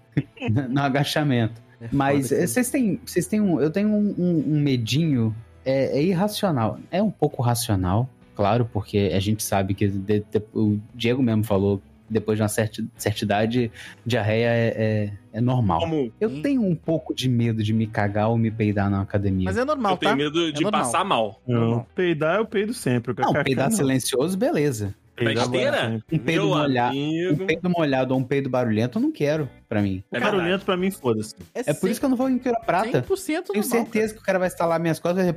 no 0.70 0.80
agachamento. 0.80 1.60
É 1.80 1.88
Mas 1.92 2.28
foda, 2.30 2.40
eh, 2.40 2.46
vocês 2.46 2.70
têm, 2.70 3.00
vocês 3.04 3.26
têm 3.26 3.40
um, 3.40 3.60
eu 3.60 3.68
tenho 3.70 3.88
um, 3.90 4.14
um- 4.16 4.44
um 4.54 4.60
medinho, 4.60 5.34
é, 5.64 5.98
é 5.98 6.02
irracional. 6.02 6.78
É 6.90 7.02
um 7.02 7.10
pouco 7.10 7.42
racional, 7.42 8.08
claro, 8.36 8.68
porque 8.72 9.10
a 9.12 9.18
gente 9.20 9.42
sabe 9.42 9.74
que 9.74 9.88
de- 9.88 10.20
de- 10.20 10.42
o 10.54 10.78
Diego 10.94 11.22
mesmo 11.22 11.42
falou 11.44 11.82
depois 12.08 12.36
de 12.36 12.42
uma 12.42 12.48
certa, 12.48 12.84
certa 12.96 13.24
idade, 13.24 13.70
diarreia 14.04 14.48
é, 14.48 14.74
é, 14.76 15.12
é 15.32 15.40
normal. 15.40 15.80
Como 15.80 16.12
Eu 16.20 16.30
Sim. 16.30 16.42
tenho 16.42 16.62
um 16.62 16.74
pouco 16.74 17.14
de 17.14 17.28
medo 17.28 17.62
de 17.62 17.72
me 17.72 17.86
cagar 17.86 18.28
ou 18.28 18.38
me 18.38 18.50
peidar 18.50 18.90
na 18.90 19.00
academia. 19.00 19.44
Mas 19.44 19.56
é 19.56 19.64
normal, 19.64 19.92
eu 19.92 19.96
tenho 19.98 20.12
tá? 20.12 20.16
medo 20.16 20.52
de 20.52 20.62
normal. 20.62 20.82
passar 20.82 21.04
mal. 21.04 21.40
Não, 21.46 21.86
peidar 21.94 22.36
eu 22.36 22.46
peido 22.46 22.74
sempre. 22.74 23.14
Não, 23.16 23.32
Cacá, 23.32 23.44
peidar 23.44 23.70
não. 23.70 23.76
silencioso, 23.76 24.36
beleza. 24.36 24.94
Vai 25.16 25.36
sempre. 25.36 26.02
Um 26.12 26.18
peido 26.18 26.46
molhado. 26.48 26.96
Um 26.96 27.46
peido 27.46 27.70
molhado 27.70 28.14
ou 28.14 28.20
um 28.20 28.24
peido 28.24 28.50
barulhento 28.50 28.98
eu 28.98 29.02
não 29.02 29.12
quero, 29.12 29.48
pra 29.68 29.80
mim. 29.80 30.02
É 30.10 30.18
Barulhento 30.18 30.64
pra 30.64 30.76
mim, 30.76 30.90
foda-se. 30.90 31.36
É 31.54 31.72
por 31.72 31.88
isso 31.88 32.00
que 32.00 32.06
eu 32.06 32.10
não 32.10 32.16
vou 32.16 32.28
em 32.28 32.38
quiroprata. 32.38 33.02
100% 33.02 33.24
Tenho 33.26 33.44
normal, 33.46 33.62
certeza 33.62 34.14
que 34.14 34.20
o 34.20 34.22
cara 34.22 34.38
vai 34.40 34.48
estalar 34.48 34.80
minhas 34.80 34.98
costas 34.98 35.24
e 35.26 35.32
vai 35.32 35.34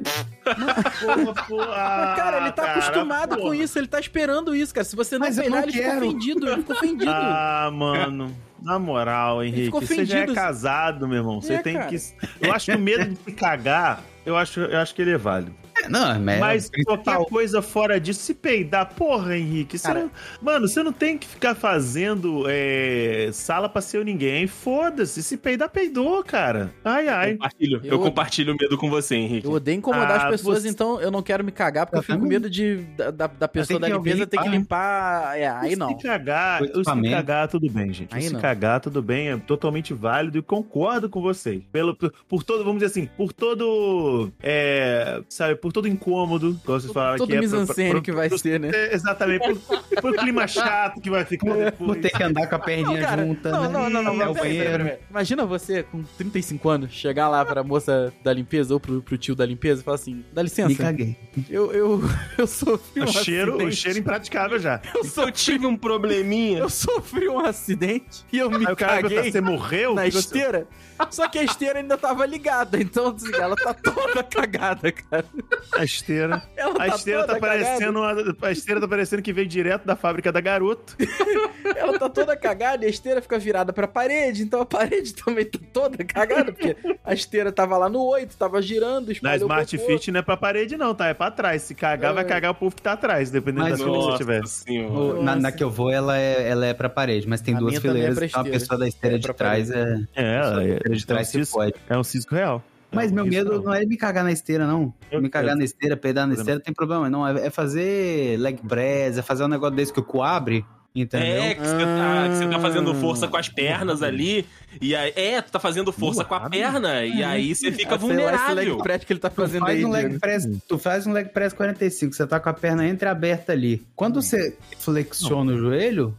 Porra, 0.55 1.45
porra. 1.47 1.65
Cara. 1.67 2.15
Cara, 2.15 2.37
ele 2.41 2.51
tá 2.51 2.63
cara, 2.63 2.79
acostumado 2.79 3.35
com 3.35 3.41
porra. 3.43 3.55
isso, 3.55 3.77
ele 3.77 3.87
tá 3.87 3.99
esperando 3.99 4.55
isso, 4.55 4.73
cara. 4.73 4.85
Se 4.85 4.95
você 4.95 5.17
não 5.19 5.27
Mas 5.27 5.37
não 5.37 5.43
ele 5.43 5.71
fica 5.71 5.83
quero. 5.83 6.07
ofendido, 6.07 6.49
ele 6.49 6.61
fica 6.61 6.73
ofendido. 6.73 7.11
Ah, 7.29 7.69
mano. 7.71 8.35
Na 8.61 8.79
moral, 8.79 9.43
Henrique, 9.43 9.69
você 9.69 10.03
já 10.03 10.19
é 10.19 10.33
casado, 10.33 11.07
meu 11.07 11.19
irmão. 11.19 11.39
Você 11.39 11.53
É, 11.53 11.61
tem 11.61 11.75
cara. 11.75 11.87
que. 11.87 11.97
Eu 12.41 12.51
acho 12.51 12.65
que 12.71 12.75
o 12.75 12.79
medo 12.79 13.05
de 13.13 13.15
se 13.23 13.31
cagar, 13.31 14.01
eu 14.25 14.35
acho, 14.35 14.59
eu 14.61 14.79
acho 14.79 14.95
que 14.95 15.01
ele 15.03 15.11
é 15.11 15.17
válido. 15.17 15.53
Não, 15.89 16.19
mas, 16.19 16.39
Mas 16.39 16.65
é 16.65 16.67
o 16.67 16.71
principal. 16.71 16.97
qualquer 17.03 17.29
coisa 17.29 17.61
fora 17.61 17.99
disso, 17.99 18.19
se 18.21 18.33
peidar, 18.33 18.93
porra, 18.95 19.37
Henrique, 19.37 19.77
você 19.77 19.93
não- 19.93 20.11
mano, 20.41 20.67
você 20.67 20.83
não 20.83 20.91
tem 20.91 21.17
que 21.17 21.27
ficar 21.27 21.55
fazendo 21.55 22.45
é, 22.47 23.29
sala 23.31 23.69
pra 23.69 23.81
ser 23.81 24.03
ninguém. 24.03 24.47
Foda-se, 24.47 25.21
se 25.23 25.37
peidar, 25.37 25.69
peidou, 25.69 26.23
cara. 26.23 26.73
Ai, 26.83 27.07
ai. 27.07 27.31
Compartilho, 27.33 27.81
eu, 27.83 27.91
Eu- 27.91 27.99
compartilho 27.99 28.53
o 28.53 28.57
medo 28.57 28.77
com 28.77 28.89
você, 28.89 29.15
Henrique. 29.15 29.45
Eu 29.47 29.53
odeio 29.53 29.77
incomodar 29.77 30.11
Ah, 30.11 30.23
as 30.25 30.29
pessoas, 30.31 30.63
você- 30.63 30.69
então 30.69 30.99
eu 31.01 31.09
não 31.11 31.21
quero 31.21 31.43
me 31.43 31.51
cagar, 31.51 31.85
porque 31.85 31.97
eu, 31.97 31.99
Eu 31.99 32.03
fico 32.03 32.19
com 32.19 32.25
medo 32.25 32.49
de, 32.49 32.77
da, 32.97 33.11
da, 33.27 33.47
pessoa 33.47 33.79
da 33.79 33.87
limpeza 33.87 34.25
ter 34.27 34.41
que 34.41 34.49
limpar, 34.49 35.31
né? 35.33 35.41
É, 35.41 35.47
aí 35.49 35.75
não. 35.75 35.89
Se 35.89 36.03
cagar, 36.03 36.61
O 36.63 36.83
se 36.83 37.09
cagar, 37.09 37.47
tudo 37.47 37.69
bem, 37.69 37.93
gente. 37.93 38.13
Aí 38.13 38.23
se 38.23 38.33
não. 38.33 38.39
cagar, 38.39 38.79
tudo 38.79 39.01
bem, 39.01 39.29
é 39.29 39.37
totalmente 39.37 39.93
válido 39.93 40.37
e 40.37 40.41
concordo 40.41 41.09
com 41.09 41.21
vocês. 41.21 41.61
Pelo, 41.71 41.95
por, 41.95 42.11
por 42.27 42.43
todo, 42.43 42.63
vamos 42.63 42.81
dizer 42.81 42.87
assim, 42.91 43.09
por 43.17 43.31
todo. 43.33 44.31
É, 44.41 45.21
sabe, 45.29 45.55
por 45.55 45.66
todo 45.71 45.87
incômodo, 45.87 46.59
como 46.65 46.79
vocês 46.79 46.91
falaram 46.93 47.17
Todo 47.17 47.29
aqui. 47.31 47.39
mise-en-scène 47.39 48.01
que 48.01 48.11
vai 48.11 48.29
pro- 48.29 48.37
ser, 48.37 48.59
né? 48.59 48.71
é, 48.73 48.93
exatamente, 48.93 49.55
por, 49.55 50.01
por 50.01 50.15
clima 50.17 50.47
chato 50.47 50.99
que 51.01 51.09
vai 51.09 51.25
ficar 51.25 51.47
Vou 51.47 51.63
depois. 51.63 52.01
ter 52.01 52.09
que 52.09 52.23
andar 52.23 52.47
com 52.47 52.55
a 52.55 52.59
perninha 52.59 53.01
cara, 53.01 53.25
junta, 53.25 53.51
não, 53.51 53.61
né? 53.63 53.69
não, 53.69 53.89
não, 53.89 54.03
não, 54.03 54.13
É 54.13 54.25
não, 54.25 54.31
o. 54.31 54.99
Imagina 55.09 55.45
você 55.45 55.83
com 55.83 56.03
35 56.17 56.69
anos 56.69 56.91
chegar 56.91 57.27
lá 57.29 57.43
pra 57.45 57.63
moça 57.63 58.13
da 58.23 58.33
limpeza 58.33 58.73
ou 58.73 58.79
pro, 58.79 59.01
pro 59.01 59.17
tio 59.17 59.35
da 59.35 59.45
limpeza 59.45 59.81
e 59.81 59.83
falar 59.83 59.95
assim: 59.95 60.23
dá 60.33 60.41
Me 60.41 60.49
licença, 60.49 60.83
caguei. 60.83 61.15
eu, 61.49 61.71
eu, 61.71 62.01
eu 62.37 62.47
sofri 62.47 63.01
um 63.01 63.05
O 63.05 63.07
cheiro, 63.07 63.51
o 63.53 63.55
acidente. 63.57 63.75
cheiro 63.75 63.99
impraticável 63.99 64.59
já. 64.59 64.81
Eu, 64.95 65.03
Se 65.03 65.19
eu 65.21 65.31
tive 65.31 65.65
um 65.65 65.75
probleminha. 65.77 66.59
eu 66.59 66.69
sofri 66.69 67.27
um 67.27 67.39
acidente 67.39 68.25
e 68.31 68.37
eu 68.37 68.49
me 68.49 68.65
Aí 68.67 68.73
o 68.73 68.75
cara 68.75 69.01
caguei 69.01 69.31
você 69.31 69.41
morreu? 69.41 69.93
na 69.95 70.07
esteira. 70.07 70.67
Só 71.11 71.27
que 71.27 71.37
a 71.37 71.43
esteira 71.43 71.79
ainda 71.79 71.95
tava 71.97 72.25
ligada, 72.25 72.81
então 72.81 73.13
assim, 73.15 73.31
ela 73.35 73.55
tá 73.55 73.73
toda 73.73 74.23
cagada, 74.23 74.91
cara. 74.91 75.25
A 75.73 75.83
esteira. 75.83 76.41
Ela 76.55 76.71
A 76.73 76.75
tá 76.75 76.87
esteira 76.87 77.21
toda 77.21 77.33
tá 77.33 77.39
parecendo 77.39 77.99
uma- 77.99 78.35
a 78.41 78.51
esteira 78.51 78.79
tá 78.81 78.87
parecendo 78.87 79.21
que 79.21 79.33
veio 79.33 79.47
direto 79.47 79.85
da 79.85 79.95
fábrica 79.95 80.31
da 80.31 80.41
garoto. 80.41 80.95
Ela 81.75 81.97
tá 81.99 82.09
toda 82.09 82.35
cagada 82.35 82.83
e 82.85 82.87
a 82.87 82.89
esteira 82.89 83.21
fica 83.21 83.37
virada 83.37 83.71
pra 83.73 83.87
parede, 83.87 84.43
então 84.43 84.61
a 84.61 84.65
parede 84.65 85.13
também 85.23 85.45
tá 85.45 85.59
toda 85.73 86.03
cagada, 86.03 86.51
porque 86.51 86.75
a 87.03 87.13
esteira 87.13 87.51
tava 87.51 87.77
lá 87.77 87.89
no 87.89 88.01
8, 88.03 88.35
tava 88.37 88.61
girando, 88.61 89.11
Na 89.21 89.35
Smart. 89.35 89.77
Fit 89.77 90.11
não 90.11 90.19
é 90.19 90.23
pra 90.23 90.37
parede, 90.37 90.77
não, 90.77 90.93
tá? 90.95 91.07
É 91.07 91.13
pra 91.13 91.29
trás. 91.31 91.61
Se 91.63 91.75
cagar, 91.75 92.11
É. 92.11 92.15
vai 92.15 92.25
cagar 92.25 92.51
o 92.51 92.55
povo 92.55 92.75
que 92.75 92.81
tá 92.81 92.93
atrás, 92.93 93.29
dependendo 93.29 93.63
Mas 93.69 93.77
da 93.79 93.85
fila 93.85 93.97
que 93.97 94.03
você 94.11 94.17
tiver. 94.17 94.47
senhora. 94.47 95.21
Na, 95.21 95.35
na 95.35 95.51
que 95.51 95.63
eu 95.63 95.69
vou, 95.69 95.91
ela 95.91 96.17
é, 96.17 96.49
ela 96.49 96.65
é 96.65 96.73
pra 96.73 96.89
parede, 96.89 97.27
mas 97.27 97.41
tem 97.41 97.55
A 97.55 97.59
duas 97.59 97.75
é 97.75 97.79
fileiras, 97.81 98.15
pra 98.17 98.25
então 98.25 98.41
a 98.41 98.45
pessoa 98.45 98.79
da 98.79 98.87
esteira 98.87 99.15
É 99.15 99.19
de 99.19 99.33
trás 99.33 99.69
é. 99.69 99.97
É, 100.15 100.39
a 100.39 100.63
é, 100.63 100.75
esteira 100.75 100.77
de 100.79 101.01
é 101.01 101.03
um 101.03 101.07
trás 101.07 101.27
se 101.27 101.39
cisco, 101.39 101.57
pode. 101.57 101.73
é 101.89 101.97
um 101.97 102.03
cisco 102.03 102.35
real. 102.35 102.63
Mas 102.91 103.11
É 103.11 103.15
meu 103.15 103.25
medo 103.25 103.61
não 103.61 103.73
é 103.73 103.85
me 103.85 103.97
cagar 103.97 104.23
na 104.23 104.31
esteira, 104.31 104.65
não. 104.65 104.93
Eu- 105.11 105.21
me 105.21 105.29
cagar 105.29 105.51
eu- 105.55 105.57
na 105.59 105.63
esteira, 105.65 105.97
peidar 105.97 106.25
na 106.27 106.33
esteira, 106.33 106.55
não 106.55 106.63
tem 106.63 106.73
problema, 106.73 107.09
não. 107.09 107.27
É, 107.27 107.47
é 107.47 107.49
fazer 107.49 108.37
leg 108.39 108.59
press, 108.67 109.17
é 109.17 109.21
fazer 109.21 109.43
um 109.43 109.47
negócio 109.49 109.75
desse 109.75 109.91
que 109.93 109.99
o 109.99 110.03
cu 110.03 110.21
abre, 110.23 110.65
entendeu? 110.95 111.43
É, 111.43 111.53
que 111.53 111.61
você, 111.61 111.77
tá, 111.85 112.29
que 112.29 112.35
você 112.37 112.47
tá 112.47 112.59
fazendo 112.59 112.95
força 112.95 113.27
com 113.27 113.37
as 113.37 113.49
pernas 113.49 114.01
ali. 114.01 114.45
E 114.81 114.95
aí, 114.95 115.11
é, 115.15 115.41
tu 115.41 115.51
tá 115.51 115.59
fazendo 115.59 115.91
força 115.91 116.23
com 116.23 116.33
a 116.35 116.49
perna. 116.49 117.03
E 117.05 117.23
aí 117.23 117.53
você 117.53 117.71
fica 117.71 117.95
Ah, 117.95 117.99
sei 117.99 118.07
lá, 118.07 118.13
esse 118.15 118.23
vulnerável. 118.23 118.55
leg 118.75 118.83
press 118.83 119.03
que 119.03 119.13
ele 119.13 119.19
tá 119.19 119.29
Tu 119.29 119.35
fazendo 119.35 119.61
faz, 119.65 119.77
aí. 119.77 119.85
um 119.85 119.89
leg 119.89 120.19
press, 120.19 120.47
tu 120.67 120.77
faz 120.79 121.05
um 121.07 121.11
leg 121.11 121.29
press 121.29 121.53
45, 121.53 122.15
você 122.15 122.25
tá 122.25 122.39
com 122.39 122.49
a 122.49 122.53
perna 122.53 122.87
entreaberta 122.87 123.51
ali. 123.51 123.85
Quando 123.95 124.21
você 124.21 124.55
flexiona 124.79 125.51
o 125.53 125.57
joelho, 125.57 126.15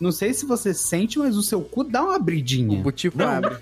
não 0.00 0.10
sei 0.12 0.32
se 0.32 0.46
você 0.46 0.72
sente, 0.72 1.18
mas 1.18 1.36
o 1.36 1.42
seu 1.42 1.60
cu 1.60 1.84
dá 1.84 2.02
uma 2.02 2.12
O 2.12 2.16
abridinha. 2.16 2.80
butico 2.80 3.18
Não. 3.18 3.28
abre. 3.28 3.56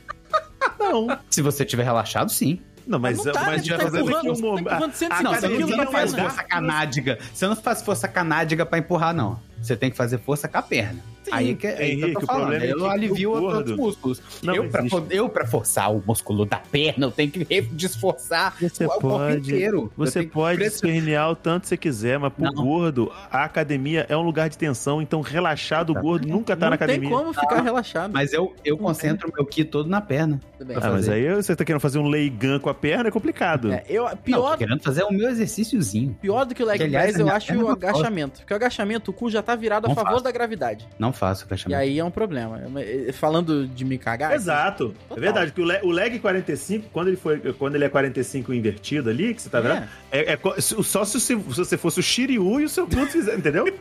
Não. 0.79 1.19
Se 1.31 1.43
você 1.43 1.65
tiver 1.65 1.85
relaxado, 1.85 2.31
sim. 2.31 2.61
Não, 2.87 2.99
mas, 3.01 3.25
Não 3.25 3.33
tá, 3.33 3.43
mas 3.45 3.63
né? 3.63 3.65
já 3.65 3.77
tá 3.79 3.85
fazendo 3.85 4.17
aqui 4.17 4.31
um 4.31 4.35
tá 4.35 4.41
momento. 4.41 4.69
Ah, 4.69 4.91
150 4.93 5.23
não, 5.23 5.35
você 5.35 5.49
quilos 5.49 5.77
não 5.77 5.91
faz 5.91 6.15
força 6.15 6.43
canádica. 6.45 7.19
Você 7.35 7.47
não 7.47 7.57
faz 7.57 7.83
força 7.83 8.09
canádica 8.09 8.65
pra 8.65 8.79
empurrar, 8.79 9.13
não. 9.13 9.41
Você 9.61 9.77
tem 9.77 9.91
que 9.91 9.97
fazer 9.97 10.19
força 10.19 10.47
com 10.49 10.59
a 10.59 10.63
perna. 10.63 11.01
aí 11.33 11.57
que, 11.57 11.67
aí 11.67 11.75
que 11.77 11.83
eu 11.83 11.87
Henrique, 11.89 12.13
tô 12.13 12.19
o 12.21 12.27
falando. 12.27 12.43
problema 12.51 12.65
é 12.65 12.73
eu 12.73 12.87
alivio 12.91 13.33
o 13.33 13.43
outros 13.43 13.77
músculos. 13.77 14.23
Não 14.43 14.55
eu, 14.55 14.69
pra, 14.69 14.85
eu, 15.11 15.29
pra 15.29 15.45
forçar 15.47 15.93
o 15.93 16.01
músculo 16.07 16.45
da 16.45 16.59
perna, 16.59 17.07
eu 17.07 17.11
tenho 17.11 17.31
que 17.33 17.45
desforçar 17.73 18.55
Você 18.61 18.85
o 18.85 18.89
corpo 18.89 19.09
pode- 19.09 19.39
inteiro. 19.39 19.93
Eu 19.99 20.05
Você 20.05 20.23
pode 20.23 20.63
espernear 20.63 21.31
o 21.31 21.35
tanto 21.35 21.63
que 21.63 21.69
você 21.69 21.77
quiser, 21.77 22.19
mas 22.19 22.33
pro 22.33 22.45
Não. 22.45 22.53
gordo, 22.53 23.11
a 23.31 23.43
academia 23.45 24.07
é 24.09 24.17
um 24.17 24.23
lugar 24.23 24.49
de 24.49 24.57
tensão, 24.57 25.03
então 25.03 25.21
relaxado, 25.21 25.91
o 25.91 25.95
gordo 26.01 26.29
nunca 26.29 26.57
tá 26.57 26.67
não 26.67 26.71
na 26.71 26.77
tem 26.79 26.85
academia. 26.85 27.11
como 27.11 27.33
ficar 27.33 27.61
relaxado. 27.61 28.13
Mas 28.13 28.33
eu, 28.33 28.55
eu 28.65 28.77
concentro 28.79 29.33
meu 29.35 29.45
ki 29.45 29.65
todo 29.65 29.89
na 29.89 30.01
perna. 30.01 30.39
Ah, 30.81 30.91
mas 30.93 31.09
aí 31.09 31.35
você 31.35 31.57
tá 31.57 31.65
querendo 31.65 31.81
fazer 31.81 31.99
um 31.99 32.07
leigan 32.07 32.61
com 32.61 32.71
a 32.71 32.75
perna, 32.75 33.09
é 33.09 33.11
complicado. 33.11 33.73
É, 33.73 33.83
eu, 33.89 34.05
Não, 34.05 34.11
tô 34.11 34.17
pior, 34.19 34.57
querendo 34.59 34.81
fazer 34.83 35.03
o 35.03 35.11
meu 35.11 35.29
exercíciozinho. 35.29 36.17
pior 36.21 36.45
do 36.45 36.55
que 36.55 36.63
o 36.63 36.67
leg 36.67 36.79
press, 36.89 37.19
eu 37.19 37.29
acho 37.29 37.53
o 37.53 37.61
é 37.61 37.65
uma 37.65 37.73
agachamento. 37.73 38.41
Porque 38.41 38.53
o 38.53 38.57
agachamento, 38.57 39.11
o 39.11 39.15
cu 39.15 39.29
já 39.29 39.43
tá 39.47 39.55
virado 39.57 39.87
a 39.87 39.89
Não 39.89 39.95
favor 39.95 40.11
faço. 40.13 40.25
da 40.25 40.31
gravidade. 40.31 40.87
Não 40.99 41.13
faço 41.13 41.45
E 41.45 41.47
agachamento. 41.47 41.81
aí 41.81 41.99
é 41.99 42.05
um 42.05 42.11
problema. 42.11 42.61
É, 42.81 43.13
Falando 43.13 43.67
de 43.67 43.85
me 43.85 43.97
cagar. 43.97 44.33
Exato. 44.35 44.89
Total. 45.09 45.17
É 45.17 45.21
verdade, 45.21 45.53
que 45.53 45.61
o, 45.61 45.65
le- 45.65 45.81
o 45.83 45.91
leg 45.91 46.19
45, 46.19 46.89
quando 46.93 47.09
ele, 47.09 47.17
foi, 47.17 47.39
quando 47.55 47.77
ele 47.77 47.85
é 47.85 47.89
45 47.89 48.53
invertido 48.53 49.09
ali, 49.09 49.33
que 49.35 49.41
você 49.43 49.49
tá 49.49 49.61
vendo, 49.61 49.85
É. 50.11 50.19
é, 50.21 50.33
é 50.35 50.61
só 50.61 51.05
se, 51.05 51.21
se 51.21 51.35
você 51.35 51.77
fosse 51.79 52.01
o 52.01 52.03
Shiryu 52.03 52.61
e 52.61 52.65
o 52.65 52.69
seu 52.69 52.87
cu 52.87 53.07
fizer, 53.07 53.37
entendeu? 53.39 53.65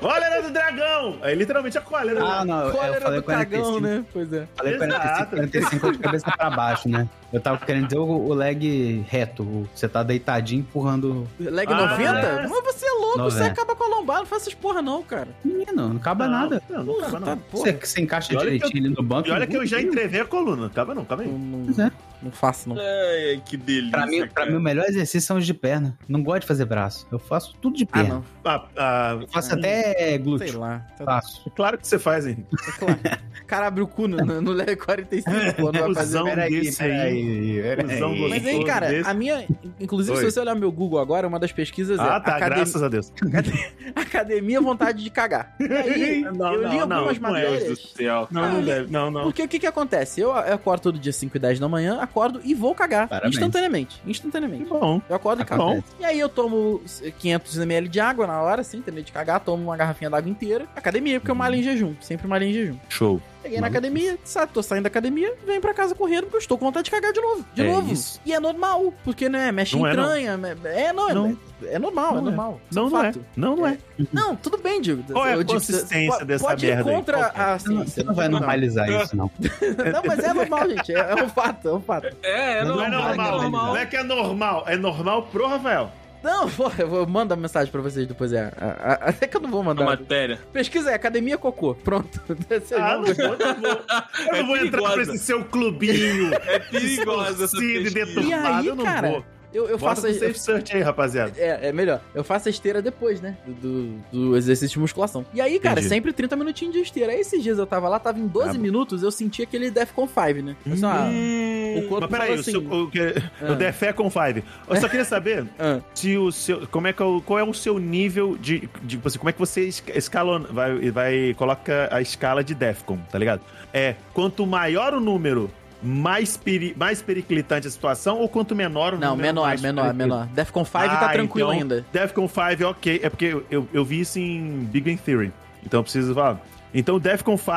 Cólera 0.00 0.42
do 0.42 0.50
dragão! 0.50 1.16
É 1.22 1.34
literalmente 1.34 1.78
a 1.78 1.80
cólera. 1.80 2.20
do 2.20 2.26
Ah, 2.26 2.44
não, 2.44 2.60
eu, 2.62 2.66
eu 2.66 2.72
Cólera 2.74 3.00
falei 3.00 3.20
do 3.20 3.24
cagão, 3.26 3.60
45. 3.62 3.80
né? 3.80 4.04
Pois 4.12 4.32
é. 4.34 4.46
Falei 4.54 4.74
Exato. 4.74 5.36
45, 5.36 5.80
45 5.80 5.92
de 5.92 5.98
cabeça 5.98 6.30
pra 6.36 6.50
baixo, 6.50 6.88
né? 6.90 7.08
Eu 7.32 7.40
tava 7.40 7.64
querendo 7.64 7.84
dizer 7.86 7.98
o, 7.98 8.04
o 8.06 8.34
leg 8.34 9.02
reto. 9.08 9.42
o- 9.42 9.68
Você 9.74 9.88
tá 9.88 10.02
deitadinho 10.02 10.60
empurrando. 10.60 11.26
Leg 11.40 11.72
Ah, 11.72 11.86
90? 11.92 12.18
é. 12.18 12.46
Mas 12.48 12.64
você 12.64 12.84
é 12.86 12.92
louco, 13.16 13.30
você 13.30 13.38
90. 13.40 13.52
acaba 13.52 13.76
com 13.76 13.84
a 13.84 13.88
lombar. 13.88 14.18
Não 14.18 14.26
faz 14.26 14.42
essas 14.42 14.54
porra, 14.54 14.82
não, 14.82 15.02
cara. 15.02 15.28
Menino, 15.44 15.88
não 15.88 15.96
acaba 15.96 16.26
nada. 16.28 16.62
Não, 16.68 16.84
não 16.84 16.98
acaba 17.00 17.20
tá, 17.20 17.36
não. 17.36 17.38
porra. 17.38 17.64
Você, 17.64 17.72
você 17.72 18.00
encaixa 18.00 18.36
direitinho 18.36 18.84
ali 18.86 18.94
no 18.94 19.02
banco. 19.02 19.28
E 19.28 19.30
olha 19.32 19.46
que 19.46 19.56
eu 19.56 19.66
já 19.66 19.78
Não, 19.80 19.88
entrevei 19.88 20.20
a 20.20 20.24
coluna. 20.24 20.66
Acaba 20.66 20.94
não, 20.94 21.04
calma 21.04 21.24
aí. 21.24 21.28
Não, 21.30 21.38
não, 21.38 21.64
Pois 21.66 21.78
é. 21.78 21.90
Não 22.24 22.32
faço, 22.32 22.68
não. 22.68 22.76
Ai, 22.78 23.40
que 23.44 23.56
delícia. 23.56 23.90
Pra 23.90 24.06
mim, 24.06 24.26
pra 24.26 24.46
mim, 24.46 24.56
o 24.56 24.60
melhor 24.60 24.86
exercício 24.86 25.20
são 25.26 25.36
os 25.36 25.46
de 25.46 25.54
perna. 25.54 25.96
Não 26.08 26.22
gosto 26.22 26.40
de 26.42 26.46
fazer 26.46 26.64
braço. 26.64 27.06
Eu 27.12 27.18
faço 27.18 27.54
tudo 27.60 27.76
de 27.76 27.84
Ah, 27.84 27.94
perna. 27.98 28.14
não. 28.14 28.24
Ah, 28.44 28.66
ah, 28.76 29.18
Eu 29.20 29.28
faço 29.28 29.52
Ah, 29.52 29.54
até 29.56 29.92
Sei 29.94 30.18
glúteo. 30.18 30.58
lá. 30.60 30.78
Tá- 30.98 31.04
Faço. 31.04 31.50
claro 31.54 31.78
que 31.78 31.86
você 31.86 31.98
faz, 31.98 32.26
hein? 32.26 32.44
é 32.68 32.72
claro. 32.78 32.98
O 33.42 33.46
cara 33.46 33.66
abre 33.66 33.82
o 33.82 33.86
cu 33.86 34.08
no, 34.08 34.16
no, 34.40 34.52
leg 34.52 34.74
45, 34.76 35.30
pô, 35.56 35.70
não 35.72 35.80
vai 35.80 35.94
fazer. 35.94 36.22
Peraí. 36.24 36.64
gostoso. 36.64 38.28
Mas 38.30 38.46
aí, 38.46 38.64
cara, 38.64 38.88
desse. 38.88 39.08
a 39.10 39.14
minha. 39.14 39.46
Inclusive, 39.80 40.16
Oi. 40.16 40.24
se 40.24 40.30
você 40.32 40.40
olhar 40.40 40.54
meu 40.54 40.72
Google 40.72 40.98
agora, 40.98 41.26
uma 41.28 41.38
das 41.38 41.52
pesquisas 41.52 41.98
é 41.98 42.02
Ah, 42.02 42.20
tá, 42.20 42.36
academ- 42.36 42.56
graças 42.58 42.82
a 42.82 42.88
Deus. 42.88 43.12
Academia 43.94 44.60
Vontade 44.60 45.02
de 45.02 45.10
Cagar. 45.10 45.54
E 45.60 45.64
aí, 45.72 46.20
Não, 46.34 46.52
eu 46.54 46.68
li 46.68 46.78
não, 46.86 46.96
algumas 46.96 47.18
não 47.18 47.36
é, 47.36 47.40
Meu 47.42 47.50
Deus 47.50 47.62
do 47.62 47.68
matérias. 47.70 47.92
céu. 47.96 48.28
Não, 48.30 48.52
não 48.52 48.62
deve. 48.64 48.90
Não, 48.92 49.10
não. 49.10 49.22
Porque 49.24 49.42
o 49.42 49.48
que 49.48 49.58
que 49.58 49.66
acontece? 49.66 50.20
Eu, 50.20 50.30
eu 50.30 50.54
acordo 50.54 50.80
todo 50.82 50.98
dia 50.98 51.12
5 51.12 51.36
e 51.36 51.40
10 51.40 51.58
da 51.58 51.68
manhã, 51.68 52.00
acordo 52.14 52.40
e 52.44 52.54
vou 52.54 52.74
cagar. 52.74 53.08
Parabéns. 53.08 53.34
Instantaneamente. 53.34 54.00
Que 54.04 54.10
Instantaneamente. 54.10 54.64
bom. 54.64 55.02
Eu 55.08 55.16
acordo 55.16 55.42
e 55.42 55.44
Tá 55.44 55.56
cago. 55.56 55.82
E 55.98 56.04
aí 56.04 56.18
eu 56.18 56.28
tomo 56.28 56.80
500ml 57.20 57.88
de 57.88 58.00
água 58.00 58.26
na 58.26 58.40
hora, 58.40 58.60
assim, 58.60 58.80
terminei 58.80 59.04
de 59.04 59.12
cagar, 59.12 59.40
tomo 59.40 59.64
uma 59.64 59.76
garrafinha 59.76 60.08
d'água 60.08 60.30
inteira. 60.30 60.66
Academia, 60.76 61.18
porque 61.18 61.30
eu 61.30 61.34
malho 61.34 61.56
em 61.56 61.62
jejum. 61.62 61.94
Sempre 62.00 62.28
malho 62.28 62.44
em 62.44 62.52
jejum. 62.52 62.76
Show. 62.88 63.20
Cheguei 63.44 63.60
na 63.60 63.66
academia, 63.66 64.18
sabe, 64.24 64.52
tô 64.54 64.62
saindo 64.62 64.84
da 64.84 64.88
academia, 64.88 65.34
venho 65.46 65.60
pra 65.60 65.74
casa 65.74 65.94
correndo 65.94 66.22
porque 66.22 66.36
eu 66.36 66.40
estou 66.40 66.56
com 66.56 66.64
vontade 66.64 66.86
de 66.86 66.90
cagar 66.90 67.12
de 67.12 67.20
novo. 67.20 67.44
De 67.54 67.60
É 67.60 67.70
novo. 67.70 67.92
isso. 67.92 68.18
E 68.24 68.32
é 68.32 68.40
normal, 68.40 68.92
porque, 69.04 69.28
né, 69.28 69.52
mexe 69.52 69.76
Não 69.76 69.86
é, 69.86 69.94
não. 69.94 70.02
entranha. 70.02 70.40
É, 70.64 70.92
não, 70.94 71.10
é, 71.10 71.14
Não. 71.14 71.38
é 71.66 71.78
normal, 71.78 72.08
é 72.08 72.12
Não 72.12 72.18
é. 72.18 72.22
normal. 72.22 72.60
Isso 72.70 72.80
Não, 72.80 72.86
um 72.86 72.90
não 72.90 73.04
é. 73.04 73.12
Não, 73.36 73.56
não 73.56 73.66
é. 73.66 73.78
Não, 74.10 74.34
tudo 74.34 74.56
bem, 74.56 74.80
Diego. 74.80 75.02
Qual 75.12 75.26
é 75.26 75.32
a 75.32 75.36
Eu 75.36 75.44
digo, 75.44 75.52
consistência 75.60 76.18
po- 76.18 76.24
dessa 76.24 76.44
pode 76.46 76.66
merda 76.66 76.90
aí? 76.90 76.96
contra 76.96 77.18
é? 77.18 77.22
a 77.22 77.58
Você 77.58 77.68
não, 77.68 77.76
ciência. 77.76 77.94
você 77.94 78.02
não 78.02 78.14
vai 78.14 78.28
normalizar 78.28 78.88
isso, 78.88 79.14
não. 79.14 79.30
Não, 79.92 80.02
mas 80.06 80.18
é 80.20 80.32
normal, 80.32 80.70
gente. 80.70 80.94
É, 80.94 80.98
é 81.18 81.22
um 81.22 81.28
fato, 81.28 81.68
é 81.68 81.72
um 81.74 81.80
fato. 81.82 82.06
É, 82.22 82.58
é 82.60 82.64
Não 82.64 82.82
é 82.82 82.88
normal, 82.88 83.08
normal. 83.08 83.26
é 83.38 83.42
normal. 83.42 83.66
Não 83.66 83.76
é 83.76 83.84
que 83.86 83.96
é 83.96 84.02
normal. 84.02 84.64
É 84.66 84.76
normal 84.76 85.22
pro 85.24 85.46
Rafael. 85.46 85.92
Não, 86.24 86.48
porra, 86.50 86.74
eu 86.82 86.88
vou 86.88 87.06
mandar 87.06 87.36
mensagem 87.36 87.70
pra 87.70 87.80
vocês 87.82 88.06
depois. 88.06 88.32
É, 88.32 88.50
a- 88.56 88.92
a- 89.04 89.08
até 89.10 89.26
que 89.28 89.36
eu 89.36 89.40
não 89.40 89.50
vou 89.50 89.60
A 89.60 89.64
mandar. 89.64 89.84
matéria. 89.84 90.38
Pesquisa 90.52 90.90
é 90.90 90.94
Academia 90.94 91.36
Cocô. 91.38 91.74
Pronto. 91.74 92.20
Vocês 92.48 92.72
Ah, 92.72 92.96
não 92.96 93.04
vou, 93.04 93.14
não 93.38 93.54
vou. 93.60 93.84
Eu 94.28 94.34
É 94.34 94.40
não 94.40 94.46
vou 94.46 94.56
entrar 94.56 94.80
pra 94.82 94.90
perigosa. 94.92 95.14
esse 95.14 95.24
seu 95.24 95.44
clubinho. 95.44 96.32
É 96.34 96.58
perigosa 96.58 97.44
essa 97.44 97.56
pesquisa. 97.56 98.20
E 98.22 98.32
aí, 98.32 98.66
eu 98.66 98.74
não 98.74 98.84
cara, 98.84 99.08
vou. 99.10 99.24
Eu, 99.54 99.68
eu 99.68 99.78
Bota 99.78 99.94
faço. 99.94 100.06
Eu, 100.08 100.14
safe 100.14 100.38
search 100.38 100.76
aí, 100.76 100.82
rapaziada. 100.82 101.32
é, 101.38 101.68
é 101.68 101.72
melhor. 101.72 102.00
Eu 102.14 102.24
faço 102.24 102.48
a 102.48 102.50
esteira 102.50 102.82
depois, 102.82 103.20
né? 103.20 103.36
Do, 103.46 103.98
do, 104.12 104.36
exercício 104.36 104.74
de 104.74 104.80
musculação. 104.80 105.24
E 105.32 105.40
aí, 105.40 105.58
cara, 105.60 105.74
Entendi. 105.80 105.88
sempre 105.88 106.12
30 106.12 106.36
minutinhos 106.36 106.74
de 106.74 106.80
esteira. 106.80 107.12
Aí 107.12 107.20
esses 107.20 107.42
dias 107.42 107.58
eu 107.58 107.66
tava 107.66 107.88
lá, 107.88 107.98
tava 107.98 108.18
em 108.18 108.26
12 108.26 108.50
Ah, 108.50 108.60
minutos, 108.60 109.02
eu 109.02 109.10
sentia 109.10 109.44
aquele 109.44 109.70
Defcon 109.70 110.08
5, 110.08 110.42
né? 110.44 110.56
Eu 110.66 110.76
só, 110.76 110.88
ah, 110.88 111.08
Hum, 111.10 111.78
o 111.78 111.88
corpo 111.88 112.08
Mas 112.10 112.20
peraí, 112.20 112.36
o, 112.36 112.40
assim. 112.40 112.50
seu, 112.50 112.60
o, 112.60 112.90
que, 112.90 113.00
Ah. 113.40 113.52
o 113.52 113.54
Defé 113.54 113.92
com 113.92 114.10
Five. 114.10 114.42
Eu 114.68 114.76
só 114.76 114.88
queria 114.88 115.04
saber 115.04 115.46
ah, 115.58 115.80
se 115.94 116.16
o 116.18 116.32
seu. 116.32 116.66
Como 116.68 116.86
é 116.86 116.92
que 116.92 117.02
é 117.02 117.04
o, 117.04 117.20
qual 117.20 117.38
é 117.38 117.44
o 117.44 117.54
seu 117.54 117.78
nível 117.78 118.36
de. 118.40 118.60
de 118.82 118.96
tipo 118.96 119.06
assim, 119.08 119.18
como 119.18 119.28
é 119.30 119.32
que 119.32 119.38
você 119.38 119.62
esca- 119.68 119.96
escalona. 119.96 120.48
Vai, 120.50 120.90
vai. 120.90 121.34
Coloca 121.36 121.88
a 121.92 122.00
escala 122.00 122.42
de 122.42 122.54
Defcon, 122.54 122.98
tá 123.10 123.18
ligado? 123.18 123.40
É. 123.72 123.94
Quanto 124.12 124.46
maior 124.46 124.94
o 124.94 125.00
número, 125.00 125.50
mais, 125.84 126.36
peri 126.36 126.74
mais 126.76 127.02
periclitante 127.02 127.68
a 127.68 127.70
situação 127.70 128.18
ou 128.18 128.28
quanto 128.28 128.54
menor 128.54 128.94
o 128.94 128.98
Não, 128.98 129.14
menor, 129.16 129.58
menor, 129.60 129.92
menor. 129.94 130.26
Defcon 130.28 130.64
5 130.64 130.78
tá 130.78 131.06
Ah, 131.06 131.08
tranquilo 131.10 131.52
então, 131.52 131.60
ainda. 131.62 131.84
Defcon 131.92 132.26
5, 132.28 132.64
ok. 132.70 133.00
É 133.02 133.10
porque 133.10 133.26
eu, 133.26 133.44
eu, 133.50 133.68
eu 133.72 133.84
vi 133.84 134.00
isso 134.00 134.18
em 134.18 134.64
Big 134.64 134.90
Bang 134.90 135.00
Theory. 135.02 135.32
Então 135.64 135.80
eu 135.80 135.84
preciso 135.84 136.14
falar. 136.14 136.40
Então 136.72 136.98
Defcon 136.98 137.36
5 137.36 137.52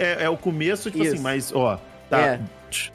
é, 0.00 0.24
é 0.24 0.28
o 0.30 0.36
começo, 0.36 0.90
tipo 0.90 1.02
Isso. 1.04 1.14
assim, 1.14 1.22
mas, 1.22 1.52
ó, 1.54 1.78
tá. 2.08 2.20
É. 2.20 2.40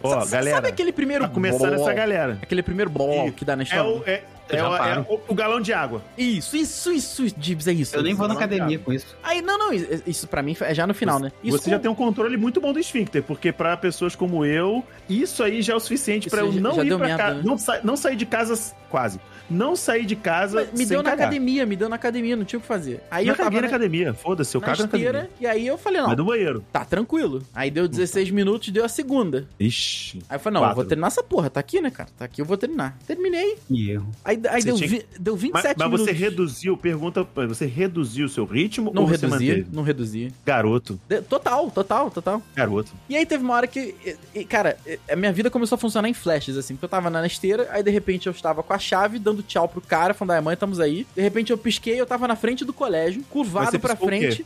Ó, 0.02 0.26
galera. 0.26 0.56
Sabe 0.56 0.70
aquele 0.70 0.92
primeiro 0.92 1.26
Tá 1.26 1.30
começando 1.30 1.76
bol? 1.76 1.82
essa 1.88 1.94
galera. 1.94 2.40
Aquele 2.42 2.64
primeiro 2.64 2.92
E 3.28 3.32
que 3.32 3.46
dá 3.46 3.56
na 3.56 3.62
É 3.62 3.66
história? 3.66 3.86
o, 3.92 4.04
é, 4.08 4.24
é, 4.56 4.58
já 4.58 4.70
o, 4.70 4.76
é 4.76 5.00
o- 5.10 5.20
o 5.28 5.34
galão 5.36 5.60
de 5.62 5.74
água. 5.74 6.02
Isso, 6.18 6.56
isso, 6.56 6.92
isso, 6.92 7.26
Dibs, 7.38 7.68
é 7.68 7.74
isso. 7.74 7.96
Eu 7.96 8.04
nem 8.04 8.14
vou 8.14 8.28
na 8.28 8.34
academia 8.36 8.80
com 8.80 8.94
isso. 8.94 9.16
Aí, 9.24 9.42
não, 9.42 9.58
não, 9.58 9.74
isso, 9.74 10.04
isso 10.06 10.28
pra 10.28 10.42
mim 10.42 10.56
é 10.62 10.74
já 10.74 10.86
no 10.88 10.94
final, 10.94 11.20
né? 11.20 11.32
Isso 11.44 11.58
Você 11.58 11.70
já 11.70 11.76
com- 11.78 11.82
tem 11.84 11.92
um 11.92 11.96
controle 11.96 12.38
muito 12.38 12.62
bom 12.62 12.72
do 12.74 12.80
esfíncter, 12.80 13.24
porque 13.24 13.52
pra 13.52 13.76
pessoas 13.78 14.16
como 14.16 14.46
eu, 14.46 14.84
isso 15.10 15.44
aí 15.44 15.62
já 15.62 15.74
é 15.74 15.76
o 15.76 15.80
suficiente 15.80 16.30
pra 16.30 16.40
Isso 16.42 16.50
eu 16.50 16.54
já- 16.54 16.62
não 16.62 16.76
já 16.76 16.84
ir 16.84 16.88
pra 16.90 16.98
merda, 17.00 17.24
casa. 17.24 17.36
né? 17.36 17.42
Não, 17.46 17.58
sa 17.58 17.80
não 17.84 17.98
sair 17.98 18.16
de 18.16 18.26
casa 18.26 18.74
quase. 18.90 19.20
Não 19.50 19.76
sair 19.76 20.06
de 20.06 20.16
casa 20.16 20.62
Mas 20.62 20.72
me 20.72 20.78
sem 20.80 20.88
deu 20.88 21.04
na 21.04 21.12
cagar. 21.12 21.28
academia, 21.28 21.66
me 21.66 21.76
deu 21.76 21.90
na 21.90 21.96
academia, 21.96 22.36
não 22.36 22.44
tinha 22.46 22.58
o 22.58 22.62
que 22.62 22.68
fazer. 22.68 23.02
Aí 23.10 23.28
eu 23.28 23.34
eu 23.34 23.38
caguei 23.38 23.62
na 23.62 23.68
na, 23.68 23.68
academia, 23.68 24.14
foda-se, 24.14 24.56
eu 24.56 24.62
na 24.62 24.68
cago 24.68 24.80
na 24.80 24.86
esteira, 24.86 25.20
academia. 25.20 25.38
e 25.42 25.48
aí 25.48 25.68
eu 25.68 25.78
falei, 25.78 26.02
não, 26.02 26.08
Mas 26.10 26.18
no 26.18 26.26
banheiro. 26.26 26.64
tá 26.72 26.84
tranquilo. 26.86 27.42
Aí 27.54 27.70
deu 27.72 27.88
16 27.88 28.30
minutos, 28.32 28.70
deu 28.70 28.84
a 28.84 28.90
segunda. 28.90 29.48
Ixi. 29.60 30.20
Aí 30.30 30.36
eu 30.36 30.40
falei, 30.40 30.56
não, 30.56 30.62
eu 30.62 30.68
vou 30.68 30.76
Quatro. 30.76 30.90
terminar 30.90 31.08
essa 31.08 31.24
porra, 31.24 31.50
tá 31.50 31.60
aqui, 31.60 31.80
né, 31.82 31.90
cara? 31.92 32.10
Tá 32.18 32.26
aqui, 32.26 32.42
eu 32.42 32.46
vou 32.46 32.58
terminar. 32.58 32.98
Terminei. 33.08 33.58
Que 33.68 33.92
erro. 33.92 34.08
Aí, 34.24 34.40
aí 34.50 34.62
Você 34.62 34.68
deu, 34.68 34.76
tinha 34.76 34.90
vi- 34.90 35.06
deu 35.20 35.34
Mas, 35.34 35.42
27 35.42 35.78
mas 35.78 35.90
você 35.92 36.04
minutos. 36.04 36.20
reduziu, 36.20 36.78
pergunta, 36.78 37.28
você 37.48 37.66
reduziu 37.66 38.26
o 38.26 38.30
seu 38.30 38.46
ritmo 38.46 38.92
Não 38.94 39.04
ou 39.04 39.08
você 39.08 39.26
reduzia, 39.26 39.54
manteve? 39.56 39.76
não 39.76 39.84
reduzia. 39.84 40.32
Garoto, 40.46 41.00
De- 41.08 41.22
Total, 41.22 41.70
total, 41.72 42.10
total. 42.12 42.42
garoto. 42.56 42.92
E 43.10 43.16
aí 43.16 43.26
teve 43.26 43.44
uma 43.44 43.54
hora 43.56 43.68
que, 43.68 43.96
e- 44.06 44.16
e, 44.40 44.46
cara, 44.46 44.78
e- 44.86 45.00
a 45.12 45.16
minha 45.16 45.32
vida 45.32 45.50
começou 45.50 45.76
a 45.76 45.80
funcionar 45.80 46.10
em 46.10 46.14
flashes, 46.14 46.58
assim, 46.58 46.76
porque 46.76 46.86
eu 46.86 46.90
tava 46.90 47.10
na 47.10 47.26
esteira, 47.26 47.68
aí 47.72 47.84
de 47.84 47.92
repente 47.92 48.28
eu 48.28 48.32
estava 48.32 48.64
com 48.64 48.74
a 48.74 48.80
chave, 48.80 49.20
dando 49.20 49.37
tchau 49.44 49.68
pro 49.68 49.82
cara, 49.82 50.14
falando, 50.14 50.32
ai 50.36 50.42
mãe, 50.42 50.54
estamos 50.54 50.80
aí. 50.80 51.06
De 51.16 51.22
repente 51.22 51.52
eu 51.52 51.58
pisquei, 51.58 52.00
eu 52.00 52.06
tava 52.06 52.28
na 52.28 52.36
frente 52.36 52.64
do 52.66 52.74
colégio, 52.74 53.24
curvado 53.30 53.80
pra 53.80 53.96
frente. 53.96 54.46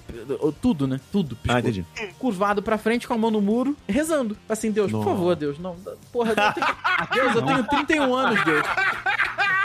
Tudo, 0.61 0.87
né? 0.87 0.99
Tudo. 1.11 1.35
Piscou. 1.35 1.55
Ah, 1.55 1.59
entendi. 1.59 1.85
Curvado 2.19 2.61
pra 2.61 2.77
frente, 2.77 3.07
com 3.07 3.13
a 3.13 3.17
mão 3.17 3.31
no 3.31 3.41
muro, 3.41 3.75
rezando. 3.87 4.37
Assim, 4.47 4.71
Deus, 4.71 4.91
por 4.91 5.03
favor, 5.03 5.35
Deus, 5.35 5.57
não. 5.59 5.75
Porra, 6.11 6.31
eu 6.31 6.35
tenho, 6.35 6.67
Deus, 7.13 7.35
eu 7.35 7.41
tenho 7.41 7.63
31 7.63 8.15
anos, 8.15 8.43
Deus. 8.43 8.67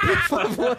Por 0.06 0.18
favor. 0.28 0.76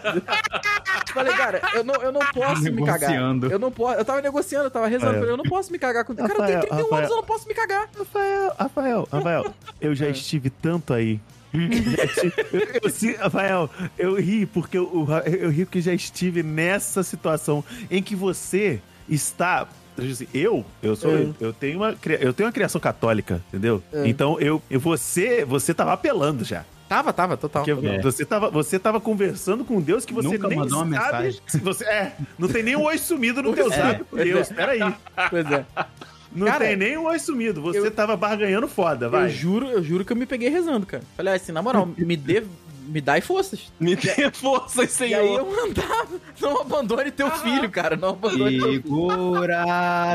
Falei, 1.12 1.32
cara, 1.34 1.60
eu 1.74 1.84
não, 1.84 1.94
eu 1.96 2.12
não 2.12 2.20
posso 2.32 2.62
me 2.62 2.84
cagar. 2.84 3.12
Eu 3.50 3.58
não 3.58 3.70
posso. 3.70 3.98
Eu 3.98 4.04
tava 4.04 4.22
negociando, 4.22 4.66
eu 4.66 4.70
tava 4.70 4.86
rezando. 4.86 5.06
Rafael. 5.06 5.20
Falei, 5.20 5.32
eu 5.32 5.36
não 5.36 5.44
posso 5.44 5.72
me 5.72 5.78
cagar 5.78 6.04
com. 6.04 6.14
Cara, 6.14 6.32
eu 6.32 6.36
tenho 6.36 6.48
Rafael, 6.48 6.60
31 6.60 6.76
anos, 6.76 6.90
Rafael. 6.90 7.10
eu 7.10 7.16
não 7.16 7.24
posso 7.24 7.48
me 7.48 7.54
cagar. 7.54 7.88
Rafael, 7.98 8.54
Rafael, 8.58 9.08
Rafael, 9.12 9.54
eu 9.80 9.94
já 9.94 10.08
estive 10.08 10.50
tanto 10.50 10.94
aí. 10.94 11.20
Eu, 12.52 12.80
eu, 12.84 12.90
sim, 12.90 13.12
Rafael, 13.14 13.70
eu 13.98 14.14
ri 14.16 14.46
porque 14.46 14.76
eu, 14.78 15.06
eu, 15.26 15.32
eu 15.34 15.50
ri 15.50 15.64
porque 15.64 15.80
já 15.80 15.92
estive 15.94 16.42
nessa 16.42 17.02
situação 17.02 17.64
em 17.90 18.02
que 18.02 18.14
você 18.14 18.80
está 19.08 19.66
assim, 19.98 20.28
eu, 20.32 20.64
eu 20.82 20.94
sou, 20.94 21.16
É. 21.16 21.28
eu 21.40 21.52
tenho 21.52 21.78
uma, 21.78 21.96
eu 22.20 22.32
tenho 22.32 22.46
uma 22.46 22.52
criação 22.52 22.80
católica, 22.80 23.42
entendeu? 23.48 23.82
É. 23.92 24.06
Então 24.06 24.38
eu, 24.40 24.62
eu 24.70 24.78
você, 24.78 25.44
você 25.44 25.72
tava 25.74 25.92
apelando 25.92 26.44
já. 26.44 26.64
Tava, 26.88 27.12
tava, 27.12 27.36
total. 27.36 27.64
Porque 27.64 27.86
É. 27.86 28.00
você, 28.00 28.24
tava, 28.24 28.48
você 28.50 28.78
tava 28.78 28.98
conversando 29.00 29.62
com 29.64 29.78
Deus 29.80 30.04
que 30.06 30.12
você 30.14 30.28
Nunca 30.28 30.48
nem 30.48 30.56
mandou 30.58 30.82
uma 30.82 30.96
sabe. 30.96 31.12
mensagem. 31.24 31.40
se 31.46 31.58
Você, 31.58 31.84
é, 31.84 32.12
não 32.38 32.48
tem 32.48 32.62
nem 32.62 32.76
um 32.76 32.82
oi 32.84 32.96
sumido 32.96 33.42
no 33.42 33.52
teu 33.52 33.70
É, 33.72 33.76
zap, 33.76 34.04
Deus. 34.14 34.50
é. 34.50 34.54
Peraí. 34.54 34.94
Pois 35.28 35.50
é. 35.50 35.66
Não 36.38 36.46
Cara, 36.46 36.64
tem 36.66 36.76
nem 36.76 36.96
um 36.96 37.04
oi 37.06 37.18
sumido. 37.18 37.60
Você 37.62 37.78
eu- 37.78 37.90
tava 37.90 38.16
barganhando 38.16 38.68
foda, 38.68 39.06
Eu 39.06 39.10
vai. 39.10 39.28
juro, 39.28 39.66
eu 39.68 39.82
juro 39.82 40.04
que 40.04 40.12
eu 40.12 40.16
me 40.16 40.26
peguei 40.26 40.48
rezando, 40.48 40.86
cara. 40.86 41.02
Falei 41.16 41.34
assim, 41.34 41.52
na 41.52 41.62
moral, 41.62 41.88
me 41.96 42.16
dê. 42.16 42.42
Me 42.90 43.02
dai 43.02 43.20
forças. 43.20 43.70
Me 43.78 43.94
dê 43.94 44.30
força, 44.32 44.78
E 44.80 44.84
aí 44.84 44.88
Senhor. 44.88 45.40
eu 45.40 45.50
mandava, 45.50 46.08
não 46.40 46.58
abandone 46.62 47.10
teu 47.10 47.30
filho, 47.32 47.68
cara. 47.68 47.96
Não 47.96 48.08
abandone 48.10 48.58
teu 48.58 48.72
Segura, 48.72 49.62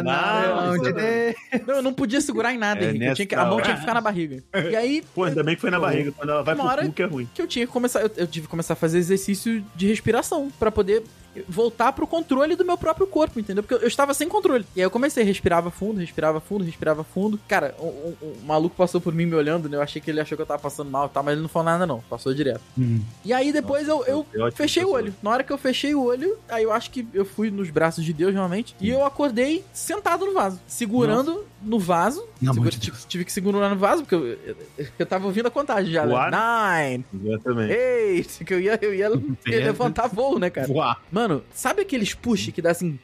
não, 0.03 0.71
Não, 0.73 0.81
te 0.83 0.91
dê. 0.91 1.35
Não, 1.67 1.75
eu 1.75 1.81
não 1.83 1.93
podia 1.93 2.19
segurar 2.19 2.51
em 2.51 2.57
nada, 2.57 2.83
É 2.83 2.89
Henrique. 2.89 3.05
Eu 3.05 3.13
tinha 3.13 3.25
que- 3.27 3.35
a 3.35 3.45
mão 3.45 3.61
tinha 3.61 3.75
que 3.75 3.81
ficar 3.81 3.93
na 3.93 4.01
barriga. 4.01 4.43
E 4.71 4.75
aí, 4.75 5.03
Pô, 5.13 5.23
ainda 5.25 5.43
bem 5.43 5.53
que 5.53 5.61
foi 5.61 5.69
na 5.69 5.79
barriga. 5.79 6.11
Quando 6.13 6.29
ela 6.31 6.41
vai 6.41 6.55
Uma 6.55 6.63
pro 6.63 6.71
hora- 6.73 6.85
cu, 6.87 6.93
que 6.93 7.03
é 7.03 7.05
ruim. 7.05 7.29
que 7.31 7.41
eu 7.43 7.47
tinha 7.47 7.67
que 7.67 7.71
começar, 7.71 8.01
eu, 8.01 8.09
eu 8.17 8.25
tive 8.25 8.47
que 8.47 8.49
começar 8.51 8.73
a 8.73 8.75
fazer 8.75 8.97
exercício 8.97 9.63
de 9.75 9.87
respiração 9.87 10.51
pra 10.59 10.71
poder 10.71 11.03
voltar 11.47 11.91
pro 11.93 12.05
controle 12.07 12.55
do 12.55 12.65
meu 12.65 12.77
próprio 12.77 13.07
corpo, 13.07 13.39
entendeu? 13.39 13.63
Porque 13.63 13.73
eu, 13.75 13.79
eu 13.79 13.87
estava 13.87 14.13
sem 14.13 14.27
controle. 14.29 14.65
E 14.75 14.79
aí 14.79 14.85
eu 14.85 14.91
comecei, 14.91 15.23
respirava 15.23 15.69
fundo, 15.71 15.99
respirava 15.99 16.39
fundo, 16.39 16.63
respirava 16.63 17.03
fundo. 17.03 17.39
Cara, 17.47 17.75
um, 17.79 17.85
um- 17.87 18.15
um 18.21 18.45
maluco 18.45 18.75
passou 18.75 18.99
por 19.01 19.13
mim 19.13 19.25
me 19.25 19.35
olhando, 19.35 19.67
né? 19.69 19.77
Eu 19.77 19.81
achei 19.81 20.01
que 20.01 20.09
ele 20.11 20.19
achou 20.21 20.35
que 20.35 20.41
eu 20.41 20.45
tava 20.45 20.61
passando 20.61 20.89
mal, 20.89 21.09
tá? 21.09 21.21
Mas 21.23 21.33
ele 21.33 21.41
não 21.41 21.49
falou 21.49 21.65
nada 21.65 21.85
não, 21.85 22.01
passou 22.09 22.33
direto. 22.33 22.61
Hum. 22.77 23.01
E 23.25 23.31
aí 23.33 23.51
depois 23.51 23.87
eu, 23.87 24.03
eu 24.05 24.19
ótimo, 24.19 24.51
fechei 24.51 24.83
o 24.83 24.91
olho. 24.91 25.13
Na 25.21 25.31
hora 25.31 25.43
que 25.43 25.51
eu 25.53 25.57
fechei 25.57 25.93
o 25.95 26.03
olho, 26.03 26.37
aí 26.49 26.63
eu 26.63 26.71
acho 26.71 26.91
que 26.91 27.07
eu 27.13 27.25
fui 27.25 27.49
nos 27.51 27.69
braços 27.69 28.03
de 28.03 28.13
Deus 28.13 28.33
realmente. 28.33 28.75
E 28.79 28.89
eu 28.89 29.05
acordei 29.05 29.63
sentado 29.73 30.25
no 30.25 30.33
vaso, 30.33 30.59
segurando 30.67 31.45
no 31.61 31.79
vaso. 31.79 32.25
Segura- 32.39 32.69
tive, 32.71 32.91
Deus. 32.91 33.05
tive 33.05 33.25
que 33.25 33.31
segurar 33.31 33.69
no 33.69 33.77
vaso, 33.77 34.01
porque 34.03 34.15
eu, 34.15 34.27
eu, 34.27 34.55
eu 34.99 35.05
tava 35.05 35.25
ouvindo 35.25 35.47
a 35.47 35.51
contagem 35.51 35.91
já. 35.93 36.03
O 36.03 36.07
Né? 36.29 36.97
Nine, 36.97 37.05
Exatamente. 37.25 37.73
eight, 37.73 38.43
que 38.45 38.53
eu 38.53 38.59
ia, 38.59 38.77
eu 38.81 38.93
ia 38.93 39.09
levantar 39.47 40.07
voo, 40.07 40.37
né, 40.37 40.49
cara? 40.49 40.67
Voar. 40.67 41.01
Mano, 41.11 41.22
sabe 41.53 41.81
aqueles 41.81 42.13
push 42.13 42.51
que 42.51 42.61
dá 42.61 42.71
assim, 42.71 42.99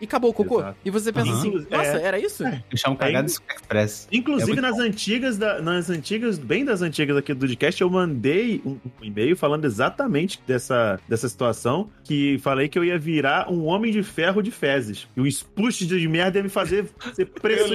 e 0.00 0.04
acabou 0.04 0.30
o 0.30 0.34
cocô? 0.34 0.60
Exato. 0.60 0.76
E 0.84 0.90
você 0.90 1.12
pensa 1.12 1.30
Aham. 1.30 1.38
assim, 1.38 1.66
nossa, 1.70 1.98
É. 1.98 2.02
era 2.02 2.18
isso? 2.18 2.44
Me 2.44 2.78
chama 2.78 2.96
cagada 2.96 3.26
de 3.26 3.32
express. 3.32 4.08
Inclusive, 4.12 4.50
É 4.52 4.54
muito 4.54 4.62
nas 4.62 4.78
antigas, 4.78 5.36
da- 5.38 5.60
nas 5.60 5.90
antigas, 5.90 6.38
bem 6.38 6.64
das 6.64 6.82
antigas 6.82 7.16
aqui 7.16 7.32
do 7.34 7.40
podcast, 7.40 7.80
eu 7.80 7.90
mandei 7.90 8.60
um, 8.64 8.70
um 9.00 9.04
e-mail 9.04 9.36
falando 9.36 9.64
exatamente 9.64 10.40
dessa, 10.46 10.98
dessa 11.08 11.28
situação, 11.28 11.88
que 12.04 12.38
falei 12.38 12.68
que 12.68 12.78
eu 12.78 12.84
ia 12.84 12.98
virar 12.98 13.50
um 13.50 13.64
homem 13.64 13.92
de 13.92 14.02
ferro 14.02 14.42
de 14.42 14.50
fezes. 14.50 15.06
E 15.16 15.20
um 15.20 15.26
spush 15.26 15.86
de 15.86 16.08
merda 16.08 16.38
ia 16.38 16.42
me 16.42 16.48
fazer 16.48 16.86
ser 17.14 17.26
preso, 17.40 17.74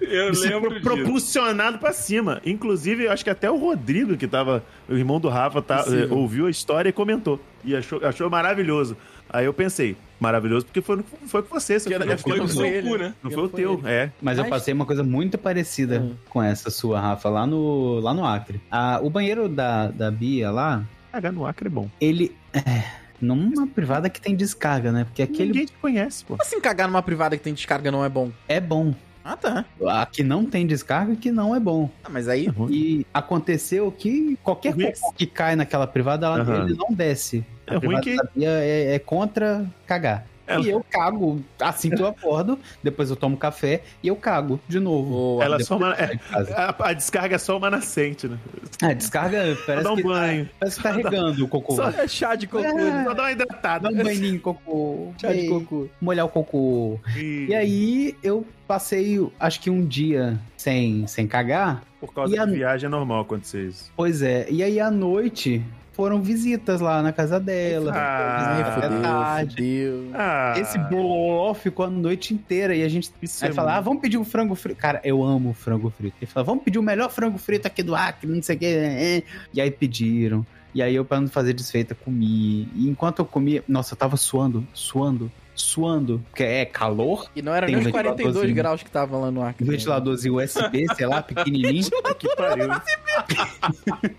Eu 0.00 0.32
lembro 0.40 0.60
pro- 0.60 0.70
disso. 0.70 0.82
propulsionado 0.82 1.78
pra 1.78 1.92
cima. 1.92 2.40
Inclusive, 2.44 3.04
eu 3.04 3.12
acho 3.12 3.24
que 3.24 3.30
até 3.30 3.50
o 3.50 3.56
Rodrigo, 3.56 4.16
que 4.16 4.26
tava, 4.26 4.64
o 4.88 4.94
irmão 4.94 5.20
do 5.20 5.28
Rafa, 5.28 5.60
tá, 5.62 5.84
eh, 5.88 6.12
ouviu 6.12 6.46
a 6.46 6.50
história 6.50 6.88
e 6.88 6.92
comentou. 6.92 7.40
E 7.64 7.74
achou, 7.74 8.04
achou 8.04 8.30
maravilhoso. 8.30 8.96
Aí 9.30 9.44
eu 9.46 9.52
pensei, 9.54 9.96
maravilhoso 10.18 10.66
porque 10.66 10.80
foi, 10.80 11.02
foi 11.26 11.42
com 11.42 11.54
você, 11.58 11.78
seu 11.78 11.92
filho 11.92 12.16
puta. 12.16 12.36
não 12.36 12.48
foi 12.48 12.54
foi 12.54 12.64
o 12.64 12.66
ele, 12.74 12.88
cu, 12.88 12.96
né? 12.96 13.14
Não 13.22 13.30
foi 13.30 13.42
o 13.44 13.48
teu, 13.48 13.72
ele. 13.84 13.88
é. 13.88 14.10
Mas 14.22 14.38
eu 14.38 14.44
passei 14.46 14.72
uma 14.74 14.86
coisa 14.86 15.02
muito 15.02 15.36
parecida 15.38 16.00
Hum. 16.00 16.14
com 16.28 16.42
essa 16.42 16.70
sua, 16.70 17.00
Rafa, 17.00 17.28
lá 17.28 17.46
no, 17.46 18.00
lá 18.00 18.14
no 18.14 18.24
Acre. 18.24 18.60
Ah, 18.70 19.00
o 19.02 19.10
banheiro 19.10 19.48
da, 19.48 19.88
da 19.88 20.10
Bia 20.10 20.50
lá, 20.50 20.82
Cagar 21.12 21.32
no 21.32 21.46
Acre 21.46 21.66
é 21.68 21.70
bom. 21.70 21.88
ele. 22.00 22.34
É, 22.52 22.84
numa 23.20 23.66
privada 23.66 24.08
que 24.08 24.20
tem 24.20 24.36
descarga, 24.36 24.92
né? 24.92 25.04
Porque 25.04 25.22
aquele 25.22 25.46
Ninguém 25.48 25.66
te 25.66 25.72
conhece, 25.80 26.22
pô. 26.24 26.34
Como 26.34 26.42
assim 26.42 26.60
cagar 26.60 26.86
numa 26.86 27.02
privada 27.02 27.36
que 27.36 27.42
tem 27.42 27.52
descarga 27.54 27.90
não 27.90 28.04
é 28.04 28.08
bom? 28.08 28.30
é 28.46 28.60
bom. 28.60 28.94
Ah, 29.24 29.36
tá. 29.36 29.64
A 29.86 30.06
que 30.06 30.22
não 30.22 30.46
tem 30.46 30.66
descarga 30.66 31.14
que 31.16 31.30
não 31.30 31.54
é 31.54 31.60
bom. 31.60 31.90
Ah, 32.02 32.08
mas 32.08 32.28
aí... 32.28 32.48
E 32.70 33.04
aconteceu 33.12 33.92
que 33.92 34.38
qualquer 34.42 34.72
cocô 34.74 35.12
que 35.12 35.26
cai 35.26 35.54
naquela 35.54 35.86
privada, 35.86 36.24
ela, 36.26 36.40
Aham. 36.40 36.64
ele 36.64 36.74
não 36.78 36.94
desce. 36.94 37.44
A 37.70 37.74
É 37.74 37.76
ruim 37.78 38.00
que- 38.00 38.16
da 38.16 38.28
é, 38.40 38.94
é 38.94 38.98
contra 38.98 39.64
cagar. 39.86 40.26
Ela- 40.46 40.64
E 40.64 40.70
eu 40.70 40.82
cago 40.90 41.42
assim 41.60 41.90
que 41.90 42.00
eu 42.00 42.06
acordo, 42.06 42.58
depois 42.82 43.10
eu 43.10 43.16
tomo 43.16 43.36
café 43.36 43.82
e 44.02 44.08
eu 44.08 44.16
cago 44.16 44.58
de 44.66 44.80
novo. 44.80 45.42
Ela 45.42 45.56
é 45.56 45.58
só 45.62 45.76
uma, 45.76 45.94
casa. 45.94 46.54
a, 46.56 46.88
a 46.88 46.92
descarga 46.94 47.34
é 47.34 47.38
só 47.38 47.58
uma 47.58 47.68
nascente, 47.68 48.26
né? 48.26 48.38
Ah, 48.80 48.94
descarga 48.94 49.42
parece 49.66 49.84
Dá 49.84 49.92
um 49.92 49.96
que, 49.96 50.02
banho. 50.04 50.48
parece 50.58 50.78
que 50.78 50.82
tá 50.82 50.90
regando 50.92 51.44
o 51.44 51.48
cocô. 51.48 51.76
Só 51.76 51.90
é 51.90 52.08
chá 52.08 52.34
de 52.34 52.46
cocô. 52.46 52.64
É. 52.64 52.72
né? 52.72 53.04
Só 53.04 53.12
dá 53.12 53.22
uma 53.24 53.32
hidratada. 53.32 53.90
Dá 53.90 54.00
um 54.00 54.02
banhinho 54.02 54.36
em 54.36 54.38
cocô. 54.38 55.12
Chá 55.20 55.34
de 55.34 55.48
cocô. 55.48 55.86
Molhar 56.00 56.24
o 56.24 56.30
cocô. 56.30 56.98
E 57.14 57.54
aí 57.54 58.16
eu 58.22 58.46
passei, 58.66 59.20
acho 59.38 59.60
que 59.60 59.68
um 59.68 59.84
dia 59.84 60.38
sem, 60.56 61.06
sem 61.06 61.26
cagar. 61.28 61.82
Por 62.00 62.14
causa 62.14 62.34
E 62.34 62.38
a- 62.38 62.46
de 62.46 62.52
viagem 62.52 62.86
é 62.86 62.90
normal 62.90 63.20
acontecer 63.20 63.66
isso. 63.68 63.92
Pois 63.94 64.22
é. 64.22 64.46
E 64.48 64.62
aí 64.62 64.80
à 64.80 64.90
noite 64.90 65.62
foram 65.98 66.22
visitas 66.22 66.80
lá 66.80 67.02
na 67.02 67.12
casa 67.12 67.40
dela. 67.40 67.92
Ah, 67.92 68.72
fodeu, 68.80 69.02
tarde. 69.02 69.50
fodeu. 69.56 70.10
Ah, 70.14 70.54
Esse 70.56 70.78
bololó 70.78 71.52
ficou 71.54 71.84
a 71.86 71.90
noite 71.90 72.32
inteira 72.32 72.72
e 72.72 72.84
a 72.84 72.88
gente 72.88 73.10
isso 73.20 73.44
aí 73.44 73.50
é 73.50 73.52
fala, 73.52 73.72
ah, 73.72 73.74
muito- 73.74 73.84
vamos 73.86 74.00
pedir 74.02 74.16
um 74.16 74.24
frango 74.24 74.54
frito. 74.54 74.78
Cara, 74.80 75.00
eu 75.02 75.24
amo 75.24 75.52
frango 75.52 75.90
frito. 75.90 76.14
Ele 76.22 76.30
fala, 76.30 76.44
vamos 76.44 76.62
pedir 76.62 76.78
o 76.78 76.82
melhor 76.84 77.10
frango 77.10 77.36
frito 77.36 77.66
aqui 77.66 77.82
do 77.82 77.96
Acre, 77.96 78.30
não 78.30 78.40
sei 78.40 78.54
o 78.54 78.58
que. 78.60 79.24
E 79.52 79.60
aí 79.60 79.72
pediram. 79.72 80.46
E 80.72 80.80
aí 80.80 80.94
eu, 80.94 81.04
pra 81.04 81.20
não 81.20 81.26
fazer 81.26 81.52
desfeita, 81.52 81.96
comi. 81.96 82.68
E 82.76 82.88
enquanto 82.88 83.18
eu 83.18 83.24
comia, 83.24 83.64
nossa, 83.66 83.94
eu 83.94 83.98
tava 83.98 84.16
suando, 84.16 84.64
suando, 84.72 85.32
suando. 85.62 86.22
Porque 86.30 86.42
é 86.42 86.64
calor, 86.64 87.30
E 87.34 87.42
não 87.42 87.54
era 87.54 87.66
nem 87.66 87.76
os 87.76 87.86
42 87.86 88.16
ventiladorzinho. 88.16 88.54
graus 88.56 88.82
que 88.82 88.90
tava 88.90 89.16
lá 89.16 89.30
no 89.30 89.42
Acre. 89.42 89.64
um 89.64 89.70
ventiladorzinho 89.70 90.36
USB, 90.42 90.86
sei 90.94 91.06
lá, 91.06 91.22
pequenininho. 91.22 91.88
que 92.18 92.34
pariu. 92.36 92.68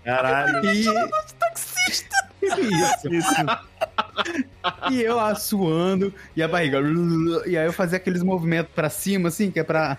Caralho. 0.04 0.64
E... 0.66 0.80
Isso. 2.42 3.08
Isso. 3.10 3.34
E 4.90 5.00
eu 5.02 5.16
lá 5.16 5.34
suando, 5.34 6.12
e 6.34 6.42
a 6.42 6.48
barriga. 6.48 6.80
E 7.46 7.56
aí 7.56 7.66
eu 7.66 7.72
fazia 7.72 7.96
aqueles 7.96 8.22
movimentos 8.22 8.72
pra 8.74 8.88
cima, 8.88 9.28
assim, 9.28 9.50
que 9.50 9.60
é 9.60 9.64
pra 9.64 9.98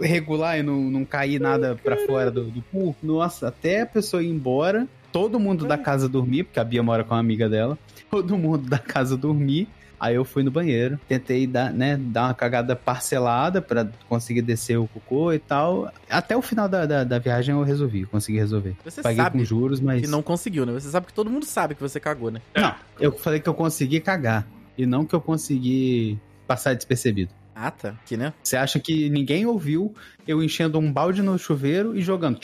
regular 0.00 0.58
e 0.58 0.62
não, 0.62 0.76
não 0.76 1.04
cair 1.04 1.40
nada 1.40 1.78
pra 1.82 1.96
fora 2.06 2.30
do, 2.30 2.44
do 2.44 2.62
cu. 2.70 2.94
Nossa, 3.02 3.48
até 3.48 3.82
a 3.82 3.86
pessoa 3.86 4.22
ir 4.22 4.28
embora, 4.28 4.86
todo 5.12 5.40
mundo 5.40 5.66
da 5.66 5.78
casa 5.78 6.08
dormir, 6.08 6.44
porque 6.44 6.60
a 6.60 6.64
Bia 6.64 6.82
mora 6.82 7.02
com 7.04 7.14
uma 7.14 7.20
amiga 7.20 7.48
dela. 7.48 7.78
Todo 8.10 8.36
mundo 8.36 8.68
da 8.68 8.78
casa 8.78 9.16
dormir. 9.16 9.68
Aí 10.00 10.14
eu 10.14 10.24
fui 10.24 10.42
no 10.42 10.50
banheiro, 10.50 10.98
tentei 11.06 11.46
dar, 11.46 11.70
né, 11.70 11.94
dar 11.94 12.28
uma 12.28 12.34
cagada 12.34 12.74
parcelada 12.74 13.60
pra 13.60 13.86
conseguir 14.08 14.40
descer 14.40 14.78
o 14.78 14.88
cocô 14.88 15.30
e 15.30 15.38
tal. 15.38 15.92
Até 16.08 16.34
o 16.34 16.40
final 16.40 16.66
da, 16.66 16.86
da, 16.86 17.04
da 17.04 17.18
viagem 17.18 17.54
eu 17.54 17.62
resolvi, 17.62 18.06
consegui 18.06 18.38
resolver. 18.38 18.74
Você 18.82 19.02
Paguei 19.02 19.22
sabe 19.22 19.38
com 19.38 19.44
juros, 19.44 19.78
mas. 19.78 20.00
que 20.00 20.06
não 20.06 20.22
conseguiu, 20.22 20.64
né? 20.64 20.72
Você 20.72 20.88
sabe 20.88 21.06
que 21.06 21.12
todo 21.12 21.28
mundo 21.28 21.44
sabe 21.44 21.74
que 21.74 21.82
você 21.82 22.00
cagou, 22.00 22.30
né? 22.30 22.40
Não, 22.56 22.74
eu 22.98 23.12
falei 23.12 23.40
que 23.40 23.48
eu 23.48 23.54
consegui 23.54 24.00
cagar. 24.00 24.46
E 24.78 24.86
não 24.86 25.04
que 25.04 25.14
eu 25.14 25.20
consegui 25.20 26.18
passar 26.46 26.74
despercebido. 26.74 27.34
Ah, 27.62 27.70
tá. 27.70 27.94
Que, 28.06 28.16
né? 28.16 28.32
Você 28.42 28.56
acha 28.56 28.78
que 28.80 29.10
ninguém 29.10 29.44
ouviu 29.44 29.94
eu 30.26 30.42
enchendo 30.42 30.78
um 30.78 30.90
balde 30.92 31.20
no 31.22 31.38
chuveiro 31.38 31.94
e 31.96 32.00
jogando? 32.00 32.38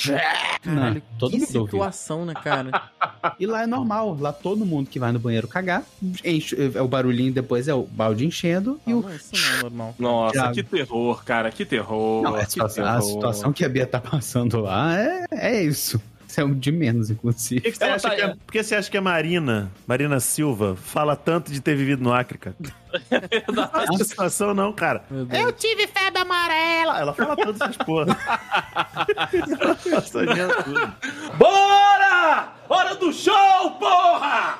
Caralho, 0.62 0.95
Não, 0.95 1.19
todo 1.19 1.31
que 1.31 1.39
mundo 1.39 1.47
ouviu. 1.61 1.67
situação, 1.67 2.27
né, 2.27 2.35
cara? 2.35 2.71
E 3.41 3.47
lá 3.47 3.62
é 3.62 3.67
normal. 3.67 4.17
Lá 4.21 4.33
todo 4.33 4.64
mundo 4.64 4.89
que 4.89 4.99
vai 4.99 5.11
no 5.12 5.19
banheiro 5.19 5.49
cagar, 5.49 5.83
enche, 6.25 6.57
é 6.75 6.81
o 6.81 6.87
barulhinho 6.89 7.33
depois 7.33 7.67
é 7.67 7.75
o 7.75 7.83
balde 7.83 8.25
enchendo 8.27 8.81
e 8.87 8.91
Não, 8.91 8.99
o. 9.01 9.03
não, 9.03 9.14
isso 9.14 9.31
não 9.35 9.59
é 9.59 9.62
normal. 9.62 9.95
Nossa, 9.99 10.53
que 10.53 10.62
terror, 10.62 11.25
cara, 11.25 11.51
que 11.51 11.64
terror. 11.64 12.23
Não, 12.23 12.35
a 12.37 12.45
que 12.45 12.53
situação, 12.53 12.85
a 12.85 12.93
terror. 12.99 13.03
situação 13.03 13.53
que 13.53 13.64
a 13.64 13.69
Bia 13.69 13.87
tá 13.87 14.01
passando 14.01 14.61
lá 14.61 14.97
é, 14.99 15.25
é 15.33 15.62
isso. 15.62 16.01
Isso 16.37 16.41
é 16.43 16.45
um 16.45 16.53
de 16.55 16.70
menos, 16.70 17.07
Por 17.09 17.14
inclusive. 17.14 17.61
que, 17.62 17.72
que 17.72 17.78
você 17.78 17.84
acha 17.84 18.11
tá- 18.11 18.14
que 18.14 18.20
é, 18.20 18.28
por 18.28 18.53
que 18.53 18.62
você 18.62 18.74
acha 18.74 18.91
que 18.91 18.97
a 18.99 19.01
Marina, 19.01 19.72
Marina 19.87 20.20
Silva, 20.20 20.76
fala 20.76 21.16
tanto 21.16 21.51
de 21.51 21.62
ter 21.62 21.74
vivido 21.74 22.03
no 22.03 22.12
Acre, 22.12 22.37
cara? 22.37 22.55
Não 23.55 23.66
faz 23.68 23.89
essa 23.91 24.05
situação, 24.05 24.55
não, 24.55 24.72
cara. 24.72 25.03
Deus. 25.11 25.55
tive 25.57 25.87
febre 25.87 26.20
amarela. 26.20 26.99
Ela 26.99 27.14
fala 27.14 27.37
todas 27.37 27.61
essas 27.61 27.76
porra. 27.78 28.16
Bora! 31.39 32.49
Hora 32.68 32.95
do 32.97 33.12
show, 33.12 33.70
porra! 33.78 34.59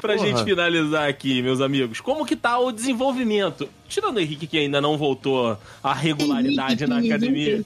Pra 0.00 0.14
Porra. 0.16 0.26
gente 0.26 0.44
finalizar 0.44 1.08
aqui, 1.08 1.40
meus 1.42 1.60
amigos, 1.60 2.00
como 2.00 2.26
que 2.26 2.36
tá 2.36 2.58
o 2.58 2.72
desenvolvimento? 2.72 3.68
Tirando 3.88 4.16
o 4.16 4.20
Henrique 4.20 4.46
que 4.46 4.58
ainda 4.58 4.80
não 4.80 4.96
voltou 4.98 5.56
à 5.82 5.94
regularidade 5.94 6.86
na 6.86 6.98
academia. 6.98 7.64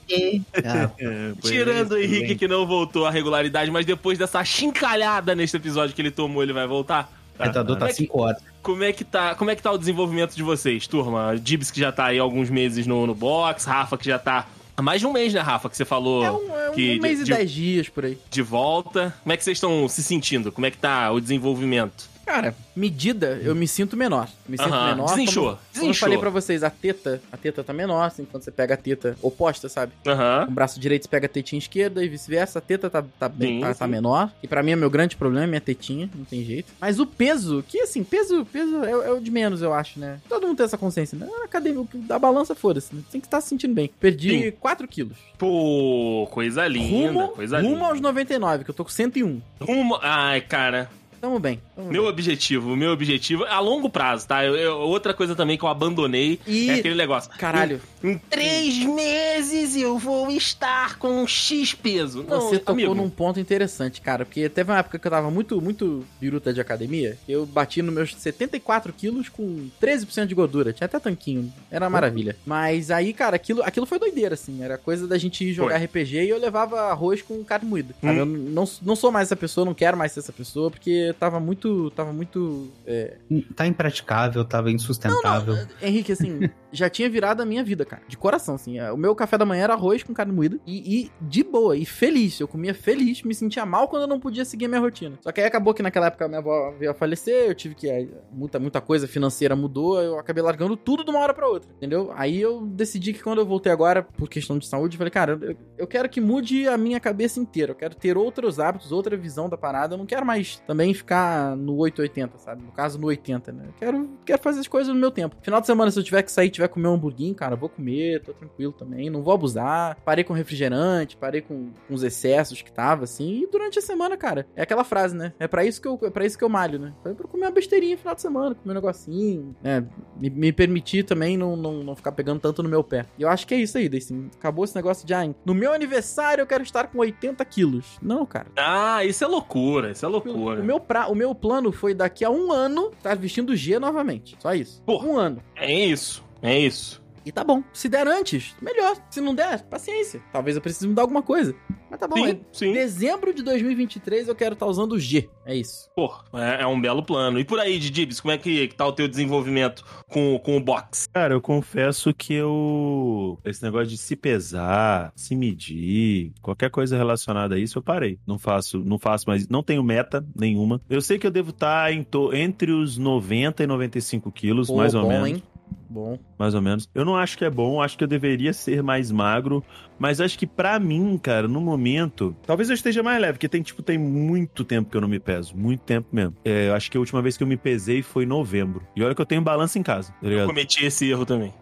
Ah, 0.63 0.89
É, 0.99 1.33
Tirando 1.41 1.93
o 1.93 1.97
é, 1.97 2.03
Henrique 2.03 2.35
que 2.35 2.47
não 2.47 2.65
voltou 2.65 3.05
à 3.05 3.11
regularidade, 3.11 3.71
mas 3.71 3.85
depois 3.85 4.17
dessa 4.17 4.43
chincalhada 4.43 5.33
neste 5.35 5.57
episódio 5.57 5.95
que 5.95 6.01
ele 6.01 6.11
tomou, 6.11 6.43
ele 6.43 6.53
vai 6.53 6.67
voltar? 6.67 7.11
o 7.39 7.43
retador 7.43 7.77
tá 7.77 7.89
5 7.89 8.19
horas. 8.19 8.41
Como 8.63 8.83
é 8.83 8.91
que 8.91 9.03
tá, 9.03 9.35
como 9.35 9.49
é 9.51 9.55
que 9.55 9.61
tá 9.61 9.71
o 9.71 9.77
desenvolvimento 9.77 10.35
de 10.35 10.43
vocês, 10.43 10.87
turma? 10.87 11.37
Dibs 11.39 11.69
que 11.71 11.79
já 11.79 11.91
tá 11.91 12.05
aí 12.05 12.19
há 12.19 12.21
alguns 12.21 12.49
meses 12.49 12.85
no, 12.87 13.05
no 13.05 13.13
box, 13.15 13.65
Rafa 13.65 13.97
que 13.97 14.05
já 14.05 14.17
tá 14.19 14.45
há 14.77 14.81
mais 14.81 15.01
de 15.01 15.07
um 15.07 15.11
mês, 15.11 15.33
né, 15.33 15.41
Rafa, 15.41 15.69
que 15.69 15.75
você 15.75 15.83
falou 15.83 16.23
É 16.23 16.31
um, 16.31 16.55
é 16.55 16.69
um 16.69 16.73
que 16.73 16.99
mês 16.99 17.17
de, 17.17 17.23
e 17.23 17.25
de- 17.25 17.33
dez 17.33 17.51
dias 17.51 17.89
por 17.89 18.05
aí. 18.05 18.17
de 18.29 18.41
volta. 18.41 19.13
Como 19.23 19.33
é 19.33 19.37
que 19.37 19.43
vocês 19.43 19.57
estão 19.57 19.89
se 19.89 20.01
sentindo? 20.03 20.51
Como 20.51 20.65
é 20.65 20.71
que 20.71 20.77
tá 20.77 21.11
o 21.11 21.19
desenvolvimento? 21.19 22.07
Cara, 22.27 22.53
medida, 22.75 23.39
eu 23.41 23.55
me 23.55 23.65
sinto 23.67 23.95
menor. 23.95 24.27
Me 24.47 24.57
sinto 24.57 24.67
Aham, 24.69 24.89
menor. 24.89 25.05
desinchou, 25.07 25.43
Como, 25.43 25.55
como 25.55 25.61
eu 25.65 25.73
desinchou. 25.73 25.95
falei 26.05 26.17
pra 26.17 26.29
vocês, 26.29 26.61
a 26.61 26.69
teta, 26.69 27.21
a 27.31 27.37
teta 27.37 27.63
tá 27.63 27.71
menor, 27.71 28.03
assim, 28.03 28.25
quando 28.29 28.43
você 28.43 28.51
pega 28.51 28.73
a 28.73 28.77
teta 28.77 29.17
oposta, 29.21 29.69
sabe? 29.69 29.93
Aham. 30.05 30.45
Com 30.45 30.51
o 30.51 30.53
braço 30.53 30.77
direito 30.79 31.03
você 31.03 31.09
pega 31.09 31.25
a 31.25 31.29
tetinha 31.29 31.57
esquerda 31.57 32.03
e 32.03 32.09
vice-versa. 32.09 32.59
A 32.59 32.61
teta 32.61 32.89
tá, 32.89 33.03
tá, 33.17 33.29
bem, 33.29 33.55
Sim, 33.55 33.61
tá, 33.61 33.73
tá 33.73 33.85
sim. 33.85 33.91
menor. 33.91 34.29
E 34.43 34.47
pra 34.47 34.61
mim 34.61 34.71
é 34.71 34.75
meu 34.75 34.89
grande 34.89 35.15
problema, 35.15 35.45
é 35.45 35.47
minha 35.47 35.61
tetinha, 35.61 36.09
não 36.13 36.25
tem 36.25 36.43
jeito. 36.43 36.71
Mas 36.81 36.99
o 36.99 37.05
peso, 37.07 37.63
que 37.65 37.79
assim, 37.79 38.03
peso, 38.03 38.45
peso 38.45 38.83
é, 38.83 38.91
é 38.91 39.11
o 39.13 39.21
de 39.21 39.31
menos, 39.31 39.61
eu 39.61 39.73
acho, 39.73 39.97
né? 39.97 40.19
Todo 40.27 40.45
mundo 40.47 40.57
tem 40.57 40.65
essa 40.65 40.77
consciência, 40.77 41.17
né? 41.17 41.25
Na 41.25 41.45
academia, 41.45 41.79
o 41.79 41.87
que- 41.87 41.97
da 41.97 42.19
balança, 42.19 42.53
foda-se. 42.53 42.93
Né? 42.93 43.01
Tem 43.09 43.21
que 43.21 43.27
estar 43.27 43.39
se 43.39 43.47
sentindo 43.47 43.73
bem. 43.73 43.89
Perdi 44.01 44.29
Sim. 44.47 44.51
4 44.59 44.85
quilos. 44.87 45.17
Pô, 45.37 46.27
coisa 46.29 46.67
linda, 46.67 47.11
Rumo, 47.11 47.27
coisa 47.29 47.57
rumo 47.61 47.75
linda. 47.75 47.85
aos 47.85 48.01
99, 48.01 48.63
que 48.65 48.69
eu 48.69 48.75
tô 48.75 48.83
com 48.83 48.89
101. 48.91 49.41
Rumo... 49.61 49.97
Ai, 50.01 50.41
cara, 50.41 50.89
Tamo 51.19 51.39
bem. 51.39 51.59
Tamo 51.75 51.89
meu 51.91 52.03
bem. 52.03 52.11
objetivo, 52.11 52.75
meu 52.75 52.91
objetivo 52.91 53.45
é 53.45 53.51
a 53.51 53.59
longo 53.59 53.89
prazo, 53.89 54.27
tá? 54.27 54.43
Eu- 54.45 54.55
eu- 54.55 54.77
outra 54.77 55.13
coisa 55.13 55.35
também 55.35 55.57
que 55.57 55.63
eu 55.63 55.69
abandonei 55.69 56.39
E, 56.47 56.69
é 56.69 56.75
aquele 56.75 56.95
negócio. 56.95 57.29
caralho, 57.37 57.81
Em 58.03 58.17
três 58.29 58.77
meses 58.85 59.75
eu 59.75 59.97
vou 59.97 60.29
estar 60.31 60.97
com 60.99 61.23
um 61.23 61.27
X 61.27 61.73
peso. 61.73 62.23
Não, 62.27 62.41
Você 62.41 62.59
tocou 62.59 62.73
amigo, 62.73 62.93
num 62.95 63.09
ponto 63.09 63.39
interessante, 63.39 63.99
cara, 64.01 64.23
porque 64.25 64.47
teve 64.49 64.71
uma 64.71 64.77
época 64.79 64.99
que 64.99 65.07
eu 65.07 65.11
tava 65.11 65.31
muito, 65.31 65.59
muito 65.61 66.05
biruta 66.21 66.53
de 66.53 66.61
academia, 66.61 67.17
eu 67.27 67.45
bati 67.45 67.81
nos 67.81 67.93
meus 67.93 68.15
74 68.15 68.93
quilos 68.93 69.29
com 69.29 69.67
13% 69.79 70.27
de 70.27 70.35
gordura, 70.35 70.71
tinha 70.71 70.85
até 70.85 70.99
tanquinho, 70.99 71.51
era 71.71 71.85
uma 71.85 71.89
maravilha. 71.89 72.35
Mas 72.45 72.91
aí, 72.91 73.13
cara, 73.13 73.35
aquilo, 73.35 73.63
aquilo 73.63 73.85
foi 73.85 73.97
doideira, 73.99 74.35
assim, 74.35 74.61
era 74.63 74.77
coisa 74.77 75.07
da 75.07 75.17
gente 75.17 75.43
ir 75.43 75.53
jogar 75.53 75.77
RPG 75.77 76.23
e 76.25 76.29
eu 76.29 76.37
levava 76.39 76.81
arroz 76.91 77.21
com 77.21 77.43
carne 77.43 77.67
moída. 77.67 77.95
Hum. 78.03 78.11
Eu 78.11 78.25
não, 78.25 78.65
não 78.83 78.95
sou 78.95 79.11
mais 79.11 79.27
essa 79.27 79.35
pessoa, 79.35 79.65
não 79.65 79.73
quero 79.73 79.97
mais 79.97 80.11
ser 80.11 80.19
essa 80.19 80.31
pessoa, 80.33 80.69
porque 80.69 81.06
tava 81.13 81.39
muito, 81.39 81.89
tava 81.91 82.11
muito... 82.13 82.69
é, 82.85 83.17
Tá 83.55 83.65
impraticável, 83.67 84.43
tava 84.45 84.71
insustentável. 84.71 85.55
Henrique, 85.81 86.11
assim, 86.11 86.49
já 86.71 86.89
tinha 86.89 87.09
virado 87.09 87.41
a 87.41 87.45
minha 87.45 87.63
vida, 87.63 87.85
cara. 87.85 88.03
De 88.07 88.17
coração, 88.17 88.55
assim. 88.55 88.79
O 88.91 88.97
meu 88.97 89.15
café 89.15 89.37
da 89.37 89.45
manhã 89.45 89.63
era 89.63 89.73
arroz 89.73 90.03
com 90.03 90.13
carne 90.13 90.33
moída. 90.33 90.59
E, 90.65 91.01
e 91.01 91.11
de 91.21 91.43
boa, 91.43 91.75
e 91.75 91.85
feliz. 91.85 92.39
Eu 92.39 92.47
comia 92.47 92.73
feliz, 92.73 93.23
me 93.23 93.33
sentia 93.33 93.65
mal 93.65 93.87
quando 93.87 94.03
eu 94.03 94.07
não 94.07 94.19
podia 94.19 94.45
seguir 94.45 94.65
a 94.65 94.69
minha 94.69 94.81
rotina. 94.81 95.17
Só 95.21 95.31
que 95.31 95.41
aí 95.41 95.47
acabou 95.47 95.73
que 95.73 95.83
naquela 95.83 96.07
época 96.07 96.27
minha 96.27 96.39
avó 96.39 96.73
veio 96.77 96.91
a 96.91 96.93
falecer, 96.93 97.47
eu 97.47 97.55
tive 97.55 97.75
que. 97.75 97.89
aí, 97.89 98.09
Muita, 98.31 98.59
muita 98.59 98.81
coisa 98.81 99.07
financeira 99.07 99.55
mudou, 99.55 100.01
eu 100.01 100.19
acabei 100.19 100.43
largando 100.43 100.75
tudo 100.77 101.03
de 101.03 101.09
uma 101.09 101.19
hora 101.19 101.33
pra 101.33 101.47
outra. 101.47 101.69
Entendeu? 101.77 102.11
Aí 102.15 102.39
eu 102.39 102.61
decidi 102.65 103.13
que 103.13 103.23
quando 103.23 103.39
eu 103.39 103.45
voltei 103.45 103.71
agora, 103.71 104.03
por 104.03 104.29
questão 104.29 104.57
de 104.57 104.67
saúde, 104.67 104.95
eu 104.95 104.97
falei, 104.97 105.11
cara, 105.11 105.37
eu, 105.41 105.57
eu 105.77 105.87
quero 105.87 106.07
que 106.09 106.21
mude 106.21 106.67
a 106.67 106.77
minha 106.77 106.99
cabeça 106.99 107.39
inteira. 107.39 107.71
Eu 107.71 107.75
quero 107.75 107.95
ter 107.95 108.17
outros 108.17 108.59
hábitos, 108.59 108.91
outra 108.91 109.15
visão 109.17 109.49
da 109.49 109.57
parada. 109.57 109.93
Eu 109.93 109.97
não 109.97 110.05
quero 110.05 110.25
mais 110.25 110.59
também 110.67 110.93
ficar 110.97 111.55
no 111.55 111.75
880, 111.77 112.37
sabe? 112.37 112.63
No 112.63 112.71
caso, 112.71 112.99
no 112.99 113.07
80, 113.07 113.51
né? 113.51 113.63
Eu 113.67 113.73
quero, 113.77 114.09
quero 114.25 114.41
fazer 114.41 114.59
as 114.59 114.67
coisas 114.67 114.93
no 114.93 114.99
meu 114.99 115.11
tempo. 115.11 115.35
Final 115.41 115.61
de 115.61 115.67
semana, 115.67 115.91
se 115.91 115.99
eu 115.99 116.03
tiver 116.03 116.23
que 116.23 116.31
sair, 116.31 116.49
tiver 116.49 116.67
que 116.67 116.73
comer 116.73 116.87
um 116.87 116.93
hamburguinho, 116.93 117.33
cara, 117.35 117.53
eu 117.53 117.57
vou 117.57 117.69
comer, 117.69 118.21
tô 118.21 118.33
tranquilo 118.33 118.73
também. 118.73 119.09
Não 119.09 119.23
vou 119.23 119.33
abusar. 119.33 119.97
Parei 120.03 120.23
com 120.23 120.33
refrigerante, 120.33 121.17
parei 121.17 121.41
com, 121.41 121.71
com 121.87 121.93
os 121.93 122.03
excessos 122.03 122.61
que 122.61 122.71
tava, 122.71 123.03
assim. 123.03 123.43
E 123.43 123.47
durante 123.47 123.79
a 123.79 123.81
semana, 123.81 124.17
cara, 124.17 124.47
é 124.55 124.61
aquela 124.61 124.83
frase, 124.83 125.15
né? 125.15 125.33
É 125.39 125.47
pra 125.47 125.65
isso 125.65 125.81
que 125.81 125.87
eu, 125.87 125.99
é 126.03 126.09
pra 126.09 126.25
isso 126.25 126.37
que 126.37 126.43
eu 126.43 126.49
malho, 126.49 126.79
né? 126.79 126.93
É 127.05 127.13
pra 127.13 127.27
comer 127.27 127.45
uma 127.45 127.51
besteirinha 127.51 127.95
no 127.95 127.99
final 127.99 128.15
de 128.15 128.21
semana, 128.21 128.55
comer 128.55 128.71
um 128.71 128.75
negocinho, 128.75 129.55
né? 129.61 129.85
Me, 130.19 130.29
me 130.29 130.51
permitir 130.51 131.03
também 131.03 131.37
não, 131.37 131.55
não, 131.55 131.83
não 131.83 131.95
ficar 131.95 132.11
pegando 132.11 132.39
tanto 132.39 132.63
no 132.63 132.69
meu 132.69 132.83
pé. 132.83 133.05
E 133.17 133.21
eu 133.21 133.29
acho 133.29 133.45
que 133.45 133.53
é 133.53 133.57
isso 133.57 133.77
aí, 133.77 133.89
assim. 133.95 134.29
Acabou 134.35 134.65
esse 134.65 134.75
negócio 134.75 135.05
de, 135.05 135.13
ah, 135.13 135.27
no 135.45 135.53
meu 135.53 135.73
aniversário 135.73 136.41
eu 136.41 136.47
quero 136.47 136.63
estar 136.63 136.87
com 136.87 136.99
80 136.99 137.43
quilos. 137.45 137.97
Não, 138.01 138.25
cara. 138.25 138.47
Ah, 138.55 139.03
isso 139.03 139.23
é 139.23 139.27
loucura, 139.27 139.91
isso 139.91 140.05
é 140.05 140.09
loucura. 140.09 140.61
O 140.61 140.63
meu, 140.63 140.79
pra, 140.87 141.07
o 141.07 141.15
meu 141.15 141.35
plano 141.35 141.71
foi 141.71 141.93
daqui 141.93 142.23
a 142.23 142.29
um 142.29 142.51
ano 142.51 142.91
estar 142.97 143.15
vestindo 143.15 143.55
G 143.55 143.79
novamente. 143.79 144.37
Só 144.39 144.53
isso. 144.53 144.81
Porra. 144.85 145.07
Um 145.07 145.17
ano. 145.17 145.43
É 145.55 145.73
isso, 145.73 146.23
é 146.41 146.57
isso. 146.57 147.01
E 147.27 147.31
tá 147.33 147.43
bom. 147.43 147.61
Se 147.73 147.89
der 147.89 148.07
antes, 148.07 148.55
melhor. 148.61 148.95
Se 149.09 149.19
não 149.19 149.35
der, 149.35 149.63
paciência. 149.65 150.21
Talvez 150.31 150.55
eu 150.55 150.61
precise 150.61 150.87
mudar 150.87 151.01
alguma 151.01 151.21
coisa. 151.21 151.53
Mas 151.89 151.99
tá 151.99 152.07
bom. 152.07 152.15
Sim, 152.15 152.29
é- 152.29 152.39
sim. 152.53 152.71
Dezembro 152.73 153.33
de 153.33 153.43
2023 153.43 154.27
eu 154.29 154.35
quero 154.35 154.53
estar 154.53 154.65
usando 154.65 154.93
o 154.93 154.99
G. 154.99 155.29
É 155.45 155.53
isso. 155.55 155.89
Pô, 155.93 156.13
é, 156.33 156.61
é 156.61 156.67
um 156.67 156.79
belo 156.79 157.03
plano. 157.03 157.37
E 157.39 157.43
por 157.45 157.59
aí, 157.59 157.77
Didibs, 157.79 158.19
como 158.21 158.31
é 158.31 158.37
que, 158.37 158.67
que 158.69 158.75
tá 158.75 158.85
o 158.87 158.93
teu 158.93 159.07
desenvolvimento 159.09 159.83
com, 160.09 160.39
com 160.39 160.55
o 160.55 160.61
box? 160.63 161.07
Cara, 161.13 161.33
eu 161.33 161.41
confesso 161.41 162.13
que 162.13 162.33
eu. 162.33 163.37
Esse 163.43 163.61
negócio 163.63 163.87
de 163.87 163.97
se 163.97 164.15
pesar, 164.15 165.11
se 165.15 165.35
medir, 165.35 166.31
qualquer 166.41 166.69
coisa 166.69 166.95
relacionada 166.97 167.55
a 167.55 167.59
isso, 167.59 167.77
eu 167.77 167.83
parei. 167.83 168.19
Não 168.25 168.37
faço, 168.39 168.79
não 168.79 168.97
faço 168.99 169.27
mais. 169.27 169.47
Não 169.47 169.63
tenho 169.63 169.83
meta 169.83 170.25
nenhuma. 170.35 170.81
Eu 170.89 171.01
sei 171.01 171.17
que 171.19 171.27
eu 171.27 171.31
devo 171.31 171.49
estar 171.51 171.91
em 171.91 172.03
to- 172.03 172.33
entre 172.33 172.71
os 172.71 172.97
90 172.97 173.63
e 173.63 173.67
95 173.67 174.31
quilos, 174.31 174.67
Pô, 174.67 174.77
mais 174.77 174.93
ou 174.93 175.03
bom, 175.03 175.09
menos. 175.09 175.27
hein? 175.29 175.43
Bom. 175.89 176.17
mais 176.37 176.53
ou 176.53 176.61
menos. 176.61 176.89
Eu 176.93 177.05
não 177.05 177.15
acho 177.15 177.37
que 177.37 177.45
é 177.45 177.49
bom, 177.49 177.81
acho 177.81 177.97
que 177.97 178.03
eu 178.03 178.07
deveria 178.07 178.53
ser 178.53 178.83
mais 178.83 179.11
magro, 179.11 179.63
mas 179.97 180.21
acho 180.21 180.37
que 180.37 180.45
pra 180.45 180.79
mim, 180.79 181.17
cara, 181.17 181.47
no 181.47 181.61
momento, 181.61 182.35
talvez 182.45 182.69
eu 182.69 182.75
esteja 182.75 183.01
mais 183.01 183.21
leve, 183.21 183.33
porque 183.33 183.49
tem 183.49 183.61
tipo 183.61 183.81
tem 183.81 183.97
muito 183.97 184.63
tempo 184.63 184.89
que 184.89 184.97
eu 184.97 185.01
não 185.01 185.07
me 185.07 185.19
peso, 185.19 185.55
muito 185.55 185.81
tempo 185.81 186.07
mesmo. 186.11 186.35
É, 186.43 186.69
eu 186.69 186.73
acho 186.73 186.91
que 186.91 186.97
a 186.97 186.99
última 186.99 187.21
vez 187.21 187.37
que 187.37 187.43
eu 187.43 187.47
me 187.47 187.57
pesei 187.57 188.01
foi 188.01 188.23
em 188.23 188.27
novembro. 188.27 188.85
E 188.95 189.03
olha 189.03 189.15
que 189.15 189.21
eu 189.21 189.25
tenho 189.25 189.41
balança 189.41 189.79
em 189.79 189.83
casa, 189.83 190.11
tá 190.21 190.27
Eu 190.27 190.45
cometi 190.45 190.85
esse 190.85 191.09
erro 191.09 191.25
também. 191.25 191.53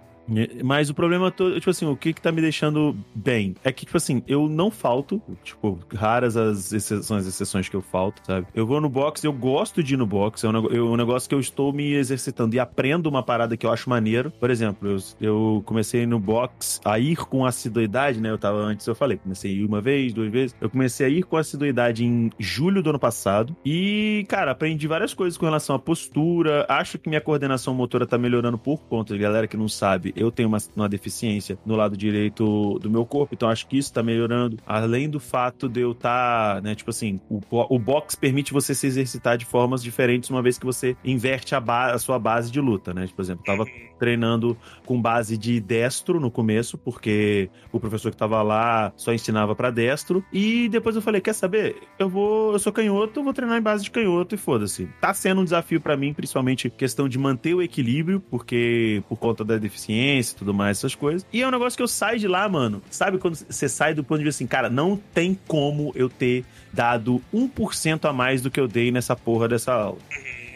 Mas 0.64 0.90
o 0.90 0.94
problema 0.94 1.30
todo, 1.32 1.56
tipo 1.60 1.70
assim, 1.70 1.86
o 1.86 1.96
que 1.96 2.14
que 2.14 2.22
tá 2.22 2.32
me 2.32 2.42
deixando 2.42 2.96
bem 3.14 3.56
é 3.64 3.72
que, 3.72 3.86
tipo 3.86 3.98
assim, 3.98 4.24
eu 4.28 4.48
não 4.50 4.72
falto, 4.72 5.22
tipo, 5.44 5.80
raras 5.94 6.36
as 6.36 6.72
exceções, 6.74 7.22
as 7.22 7.28
exceções 7.28 7.70
que 7.70 7.76
eu 7.76 7.82
falto, 7.82 8.22
sabe? 8.26 8.48
Eu 8.54 8.66
vou 8.66 8.82
no 8.82 8.90
box, 8.90 9.24
eu 9.24 9.34
gosto 9.34 9.84
de 9.84 9.94
ir 9.94 9.98
no 9.98 10.06
box, 10.06 10.44
é 10.44 10.50
um, 10.50 10.66
eu- 10.72 10.92
um 10.92 10.96
negócio 10.96 11.28
que 11.30 11.36
eu 11.36 11.40
estou 11.40 11.72
me 11.72 11.94
exercitando 11.94 12.56
e 12.56 12.60
aprendo 12.60 13.08
uma 13.08 13.22
parada 13.24 13.56
que 13.56 13.66
eu 13.66 13.72
acho 13.72 13.90
maneiro. 13.90 14.32
Por 14.40 14.50
exemplo, 14.50 14.90
eu, 14.90 14.98
eu 15.22 15.64
comecei 15.66 16.06
no 16.06 16.20
box 16.20 16.80
a 16.84 16.98
ir 17.00 17.18
com 17.18 17.46
assiduidade, 17.46 18.20
né? 18.20 18.30
Eu 18.32 18.38
tava 18.38 18.58
antes, 18.58 18.86
eu 18.88 18.96
falei, 18.96 19.18
comecei 19.18 19.52
a 19.52 19.54
ir 19.56 19.66
uma 19.66 19.82
vez, 19.82 20.14
duas 20.14 20.32
vezes. 20.32 20.56
Eu 20.60 20.70
comecei 20.70 21.06
a 21.06 21.10
ir 21.10 21.24
com 21.24 21.38
assiduidade 21.38 22.04
em 22.04 22.30
julho 22.40 22.82
do 22.82 22.90
ano 22.90 23.00
passado 23.00 23.56
e, 23.66 24.26
cara, 24.28 24.52
aprendi 24.52 24.88
várias 24.88 25.14
coisas 25.14 25.38
com 25.38 25.46
relação 25.46 25.76
à 25.76 25.80
postura. 25.80 26.66
Acho 26.70 26.98
que 26.98 27.10
minha 27.10 27.22
coordenação 27.22 27.74
motora 27.74 28.06
tá 28.06 28.18
melhorando 28.18 28.58
por 28.58 28.80
conta 28.88 29.14
de 29.14 29.20
galera 29.20 29.48
que 29.48 29.58
não 29.58 29.68
sabe. 29.68 30.14
Eu 30.16 30.32
tenho 30.32 30.48
uma, 30.50 30.58
uma 30.76 30.90
deficiência 30.90 31.58
no 31.66 31.76
lado 31.76 31.96
direito 31.98 32.80
do 32.80 32.90
meu 32.90 33.06
corpo, 33.06 33.34
então 33.34 33.50
acho 33.50 33.68
que 33.68 33.78
isso 33.78 33.92
tá 33.94 34.02
melhorando. 34.04 34.58
Além 34.66 35.10
do 35.10 35.20
fato 35.20 35.68
de 35.68 35.82
eu 35.82 35.92
estar, 35.92 36.62
né, 36.62 36.76
tipo 36.76 36.90
assim, 36.90 37.20
o, 37.30 37.40
o 37.52 37.80
box 37.80 38.16
permite 38.16 38.54
você 38.54 38.74
se 38.76 38.88
exercitar 38.88 39.38
de 39.38 39.46
formas 39.46 39.82
diferentes 39.84 40.30
uma 40.30 40.42
vez 40.42 40.58
que 40.58 40.66
você 40.66 40.96
inverte 41.04 41.56
a, 41.56 41.60
ba- 41.60 41.92
a 41.94 42.00
sua 42.00 42.18
base 42.20 42.52
de 42.52 42.60
luta, 42.62 42.94
né? 42.94 43.08
Por 43.16 43.22
exemplo, 43.22 43.44
eu 43.48 43.58
tava 43.58 43.70
treinando 44.00 44.58
com 44.86 45.02
base 45.02 45.38
de 45.38 45.60
destro 45.60 46.20
no 46.20 46.30
começo, 46.30 46.78
porque 46.78 47.50
o 47.72 47.80
professor 47.80 48.12
que 48.12 48.18
tava 48.18 48.42
lá 48.42 48.92
só 48.96 49.14
ensinava 49.14 49.56
pra 49.56 49.72
destro. 49.72 50.24
E 50.32 50.70
depois 50.70 50.96
eu 50.96 51.02
falei: 51.02 51.22
quer 51.22 51.34
saber? 51.34 51.78
Eu 51.98 52.10
vou, 52.10 52.54
eu 52.54 52.60
sou 52.60 52.72
canhoto, 52.74 53.20
eu 53.20 53.24
vou 53.24 53.34
treinar 53.34 53.58
em 53.58 53.62
base 53.62 53.84
de 53.84 53.92
canhoto 53.92 54.36
e 54.36 54.38
foda-se. 54.38 54.88
Tá 55.02 55.14
sendo 55.14 55.42
um 55.42 55.44
desafio 55.44 55.80
pra 55.82 55.96
mim, 55.98 56.14
principalmente 56.14 56.70
questão 56.70 57.08
de 57.08 57.18
manter 57.18 57.54
o 57.54 57.62
equilíbrio, 57.62 58.20
porque 58.20 59.02
por 59.08 59.18
conta 59.18 59.44
da 59.44 59.58
deficiência 59.58 60.05
e 60.06 60.36
tudo 60.38 60.54
mais, 60.54 60.78
essas 60.78 60.96
coisas. 60.96 61.26
E 61.34 61.42
é 61.42 61.48
um 61.48 61.52
negócio 61.52 61.76
que 61.78 61.84
eu 61.84 61.88
saio 61.88 62.20
de 62.20 62.28
lá, 62.28 62.48
mano. 62.48 62.82
Sabe 62.90 63.18
quando 63.18 63.36
você 63.36 63.68
sai 63.70 63.94
do 63.94 64.04
ponto 64.04 64.20
de 64.20 64.24
vista 64.26 64.38
assim, 64.44 64.48
cara, 64.48 64.70
não 64.70 64.96
tem 65.14 65.38
como 65.48 65.92
eu 65.96 66.10
ter 66.10 66.46
dado 66.72 67.22
1% 67.34 68.06
a 68.10 68.14
mais 68.14 68.42
do 68.42 68.50
que 68.52 68.60
eu 68.60 68.68
dei 68.68 68.92
nessa 68.92 69.16
porra 69.16 69.48
dessa 69.48 69.74
aula. 69.74 69.98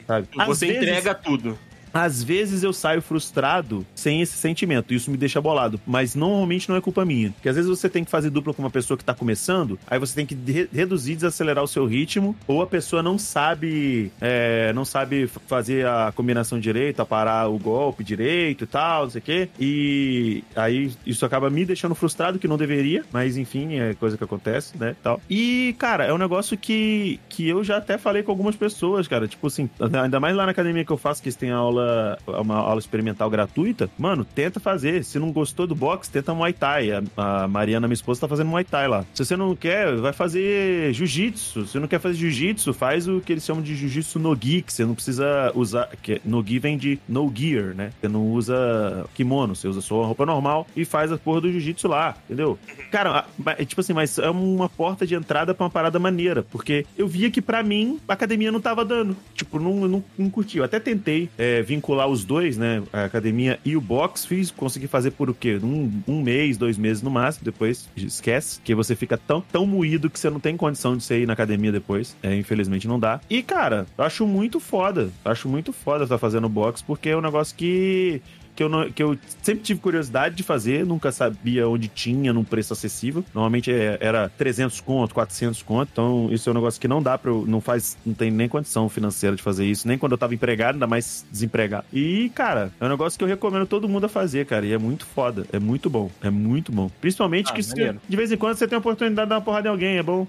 Sabe? 0.07 0.27
Às 0.37 0.47
Você 0.47 0.65
vezes- 0.67 0.81
entrega 0.81 1.13
tudo. 1.15 1.57
Às 1.93 2.23
vezes 2.23 2.63
eu 2.63 2.73
saio 2.73 3.01
frustrado 3.01 3.85
sem 3.95 4.21
esse 4.21 4.37
sentimento, 4.37 4.93
isso 4.93 5.09
me 5.11 5.17
deixa 5.17 5.41
bolado, 5.41 5.79
mas 5.85 6.15
normalmente 6.15 6.69
não 6.69 6.75
é 6.75 6.81
culpa 6.81 7.05
minha. 7.05 7.31
Porque 7.31 7.49
às 7.49 7.55
vezes 7.55 7.69
você 7.69 7.89
tem 7.89 8.03
que 8.03 8.11
fazer 8.11 8.29
dupla 8.29 8.53
com 8.53 8.61
uma 8.61 8.69
pessoa 8.69 8.97
que 8.97 9.03
tá 9.03 9.13
começando, 9.13 9.79
aí 9.87 9.99
você 9.99 10.15
tem 10.15 10.25
que 10.25 10.35
re- 10.51 10.69
reduzir, 10.71 11.15
desacelerar 11.15 11.63
o 11.63 11.67
seu 11.67 11.85
ritmo, 11.85 12.35
ou 12.47 12.61
a 12.61 12.67
pessoa 12.67 13.01
não 13.01 13.17
sabe 13.17 14.11
é, 14.21 14.71
não 14.73 14.85
sabe 14.85 15.27
fazer 15.47 15.85
a 15.85 16.11
combinação 16.15 16.59
direito, 16.59 17.01
a 17.01 17.05
parar 17.05 17.47
o 17.49 17.57
golpe 17.57 18.03
direito 18.03 18.63
e 18.63 18.67
tal, 18.67 19.03
não 19.03 19.09
sei 19.09 19.19
o 19.19 19.23
quê. 19.23 19.49
E 19.59 20.43
aí 20.55 20.91
isso 21.05 21.25
acaba 21.25 21.49
me 21.49 21.65
deixando 21.65 21.95
frustrado, 21.95 22.39
que 22.39 22.47
não 22.47 22.57
deveria, 22.57 23.03
mas 23.11 23.37
enfim, 23.37 23.75
é 23.79 23.93
coisa 23.93 24.17
que 24.17 24.23
acontece, 24.23 24.77
né? 24.77 24.95
Tal. 25.01 25.21
E, 25.29 25.75
cara, 25.77 26.05
é 26.05 26.13
um 26.13 26.17
negócio 26.17 26.57
que, 26.57 27.19
que 27.29 27.47
eu 27.47 27.63
já 27.63 27.77
até 27.77 27.97
falei 27.97 28.23
com 28.23 28.31
algumas 28.31 28.55
pessoas, 28.55 29.07
cara. 29.07 29.27
Tipo 29.27 29.47
assim, 29.47 29.69
ainda 30.01 30.19
mais 30.19 30.35
lá 30.35 30.45
na 30.45 30.51
academia 30.51 30.83
que 30.85 30.91
eu 30.91 30.97
faço, 30.97 31.21
que 31.21 31.29
têm 31.31 31.51
aula, 31.51 31.78
uma 32.27 32.55
aula 32.55 32.79
experimental 32.79 33.29
gratuita. 33.29 33.89
Mano, 33.97 34.25
tenta 34.25 34.59
fazer. 34.59 35.03
Se 35.03 35.19
não 35.19 35.31
gostou 35.31 35.67
do 35.67 35.75
boxe, 35.75 36.09
tenta 36.11 36.33
Muay 36.33 36.53
Thai. 36.53 36.91
A, 36.91 37.03
a 37.17 37.47
Mariana, 37.47 37.87
minha 37.87 37.93
esposa, 37.93 38.21
tá 38.21 38.27
fazendo 38.27 38.49
Muay 38.49 38.63
Thai 38.63 38.87
lá. 38.87 39.05
Se 39.13 39.25
você 39.25 39.35
não 39.35 39.55
quer, 39.55 39.95
vai 39.97 40.13
fazer 40.13 40.93
Jiu-Jitsu. 40.93 41.67
Se 41.67 41.79
não 41.79 41.87
quer 41.87 41.99
fazer 41.99 42.15
Jiu-Jitsu, 42.17 42.73
faz 42.73 43.07
o 43.07 43.21
que 43.21 43.33
eles 43.33 43.45
chamam 43.45 43.63
de 43.63 43.75
Jiu-Jitsu 43.75 44.19
no 44.19 44.35
gi, 44.35 44.61
que 44.61 44.73
você 44.73 44.85
não 44.85 44.95
precisa 44.95 45.51
usar. 45.55 45.89
Que 46.01 46.21
no 46.25 46.45
gi 46.45 46.59
vem 46.59 46.77
de 46.77 46.99
no 47.07 47.31
gear, 47.33 47.73
né? 47.75 47.91
Você 47.99 48.07
não 48.07 48.27
usa 48.27 49.05
kimono, 49.13 49.55
você 49.55 49.67
usa 49.67 49.81
só 49.81 49.99
uma 49.99 50.05
roupa 50.05 50.25
normal 50.25 50.67
e 50.75 50.85
faz 50.85 51.11
a 51.11 51.17
porra 51.17 51.41
do 51.41 51.51
Jiu-Jitsu 51.51 51.87
lá, 51.87 52.15
entendeu? 52.25 52.57
Cara, 52.91 53.25
é 53.57 53.65
tipo 53.65 53.81
assim, 53.81 53.93
mas 53.93 54.17
é 54.17 54.29
uma 54.29 54.69
porta 54.69 55.05
de 55.05 55.15
entrada 55.15 55.53
pra 55.53 55.65
uma 55.65 55.69
parada 55.69 55.99
maneira, 55.99 56.43
porque 56.43 56.85
eu 56.97 57.07
via 57.07 57.29
que 57.31 57.41
pra 57.41 57.63
mim 57.63 57.99
a 58.07 58.13
academia 58.13 58.51
não 58.51 58.61
tava 58.61 58.83
dando. 58.83 59.15
Tipo, 59.33 59.59
não, 59.59 59.87
não, 59.87 60.03
não 60.17 60.29
curti. 60.29 60.57
Eu 60.57 60.63
até 60.63 60.79
tentei 60.79 61.29
é, 61.37 61.61
vincular 61.69 62.07
os 62.07 62.25
dois, 62.25 62.57
né? 62.57 62.81
A 62.91 63.05
academia 63.05 63.59
e 63.63 63.77
o 63.77 63.81
box, 63.81 64.25
fiz, 64.25 64.49
consegui 64.49 64.87
fazer 64.87 65.11
por 65.11 65.29
o 65.29 65.33
quê? 65.33 65.59
Um, 65.61 66.01
um 66.07 66.21
mês, 66.21 66.57
dois 66.57 66.77
meses 66.77 67.03
no 67.03 67.11
máximo, 67.11 67.45
depois 67.45 67.87
esquece, 67.95 68.59
que 68.63 68.73
você 68.73 68.95
fica 68.95 69.17
tão, 69.17 69.39
tão 69.39 69.67
moído 69.67 70.09
que 70.09 70.19
você 70.19 70.29
não 70.29 70.39
tem 70.39 70.57
condição 70.57 70.97
de 70.97 71.03
você 71.03 71.21
ir 71.21 71.27
na 71.27 71.33
academia 71.33 71.71
depois. 71.71 72.17
É, 72.23 72.35
infelizmente 72.35 72.87
não 72.87 72.99
dá. 72.99 73.21
E, 73.29 73.43
cara, 73.43 73.85
acho 73.97 74.25
muito 74.25 74.59
foda. 74.59 75.11
Acho 75.23 75.47
muito 75.47 75.71
foda 75.71 76.05
estar 76.05 76.17
fazendo 76.17 76.49
box, 76.49 76.81
porque 76.81 77.09
é 77.09 77.17
um 77.17 77.21
negócio 77.21 77.55
que 77.55 78.21
que 78.59 78.63
eu, 78.63 78.67
não- 78.67 78.91
que 78.91 79.01
eu 79.01 79.17
sempre 79.41 79.63
tive 79.63 79.79
curiosidade 79.79 80.35
de 80.35 80.43
fazer, 80.43 80.85
nunca 80.85 81.13
sabia 81.13 81.65
onde 81.65 81.87
tinha 81.87 82.33
num 82.33 82.43
preço 82.43 82.73
acessível. 82.73 83.23
Normalmente 83.33 83.71
é- 83.71 83.97
era 84.01 84.27
300 84.37 84.81
conto, 84.81 85.13
400 85.13 85.63
conto. 85.63 85.87
Então 85.93 86.27
isso 86.29 86.49
é 86.49 86.51
um 86.51 86.55
negócio 86.55 86.79
que 86.81 86.87
não 86.87 87.01
dá 87.01 87.17
para 87.17 87.31
não 87.31 87.61
faz, 87.61 87.97
não 88.05 88.13
tem 88.13 88.29
nem 88.29 88.49
condição 88.49 88.89
financeira 88.89 89.33
de 89.33 89.41
fazer 89.41 89.65
isso, 89.65 89.87
nem 89.87 89.97
quando 89.97 90.11
eu 90.11 90.17
tava 90.17 90.33
empregado, 90.33 90.73
ainda 90.75 90.85
mais 90.87 91.25
desempregado. 91.31 91.85
E, 91.93 92.29
cara, 92.35 92.69
é 92.81 92.85
um 92.85 92.89
negócio 92.89 93.17
que 93.17 93.23
eu 93.23 93.29
recomendo 93.29 93.65
todo 93.65 93.87
mundo 93.87 94.07
a 94.07 94.09
fazer, 94.09 94.45
cara, 94.45 94.65
e 94.65 94.73
é 94.73 94.77
muito 94.77 95.05
foda, 95.05 95.45
é 95.53 95.59
muito 95.59 95.89
bom, 95.89 96.11
é 96.21 96.29
muito 96.29 96.69
bom. 96.69 96.91
Principalmente 96.99 97.51
Ah, 97.51 97.55
que 97.55 97.61
de 97.61 98.17
vez 98.17 98.29
em 98.29 98.35
quando 98.35 98.57
você 98.57 98.67
tem 98.67 98.75
a 98.75 98.79
oportunidade 98.79 99.25
de 99.25 99.29
dar 99.29 99.35
uma 99.35 99.41
porrada 99.41 99.69
em 99.69 99.71
alguém, 99.71 99.97
é 99.97 100.03
bom. 100.03 100.27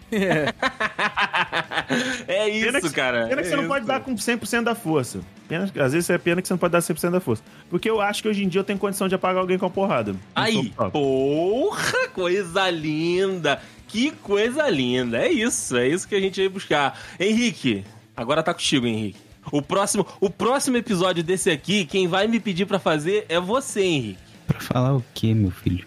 É 2.29 2.49
isso, 2.49 2.67
Pena 2.67 2.81
que- 2.81 2.91
cara. 2.91 3.27
Pena 3.27 3.43
que 3.43 3.49
é 3.49 3.51
você 3.51 3.57
não 3.57 3.65
isso. 3.65 3.73
pode 3.73 3.87
dar 3.87 4.01
com 4.01 4.15
100% 4.15 4.63
da 4.65 4.75
força. 4.77 5.19
Pena, 5.49 5.65
às 5.81 5.93
vezes 5.93 6.09
é 6.09 6.17
pena 6.17 6.41
que 6.41 6.47
você 6.47 6.55
não 6.55 6.59
pode 6.59 6.71
dar 6.73 6.81
100% 6.81 7.11
da 7.11 7.21
força. 7.21 7.43
Porque 7.69 7.91
eu 7.91 8.01
acho 8.01 8.20
que 8.23 8.29
hoje 8.29 8.45
em 8.45 8.49
dia 8.49 8.61
eu 8.61 8.65
tenho 8.65 8.79
condição 8.79 9.09
de 9.09 9.15
apagar 9.15 9.41
alguém 9.41 9.59
com 9.59 9.67
a 9.67 9.71
porrada. 9.71 10.15
Aí, 10.35 10.73
porra, 10.93 12.09
coisa 12.15 12.71
linda. 12.71 13.61
Que 13.89 14.11
coisa 14.13 14.69
linda. 14.69 15.19
É 15.19 15.31
isso, 15.31 15.77
é 15.77 15.89
isso 15.89 16.07
que 16.07 16.15
a 16.15 16.21
gente 16.21 16.37
veio 16.37 16.51
buscar. 16.51 16.99
Henrique, 17.19 17.85
agora 18.17 18.43
tá 18.43 18.55
contigo, 18.55 18.87
Henrique. 18.87 19.19
O 19.51 19.61
próximo, 19.61 20.07
o 20.21 20.31
próximo 20.31 20.77
episódio 20.77 21.25
desse 21.25 21.51
aqui, 21.51 21.85
quem 21.85 22.07
vai 22.07 22.29
me 22.29 22.39
pedir 22.39 22.67
pra 22.67 22.79
fazer 22.79 23.25
é 23.29 23.41
você, 23.41 23.83
Henrique. 23.83 24.19
Pra 24.47 24.61
falar 24.61 24.95
o 24.95 25.05
quê, 25.15 25.35
meu 25.35 25.51
filho? 25.51 25.85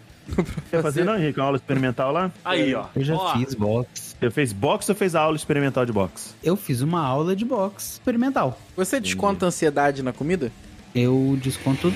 Quer 0.69 0.81
fazer 0.81 1.03
não, 1.03 1.17
Henrique? 1.17 1.39
Uma 1.39 1.45
aula 1.45 1.57
experimental 1.57 2.11
lá? 2.11 2.31
Aí, 2.43 2.73
ó. 2.73 2.85
Eu 2.95 3.03
já 3.03 3.15
Ó, 3.15 3.33
fiz 3.33 3.53
boxe. 3.53 4.15
Você 4.19 4.31
fez 4.31 4.53
boxe 4.53 4.91
ou 4.91 4.95
fez 4.95 5.15
a 5.15 5.21
aula 5.21 5.35
experimental 5.35 5.85
de 5.85 5.91
boxe? 5.91 6.33
Eu 6.41 6.55
fiz 6.55 6.81
uma 6.81 7.01
aula 7.05 7.35
de 7.35 7.43
boxe 7.45 7.93
experimental. 7.93 8.57
Você 8.75 8.99
desconta 8.99 9.45
a 9.45 9.47
ansiedade 9.47 10.01
na 10.01 10.13
comida? 10.13 10.51
Eu 10.95 11.37
desconto. 11.41 11.93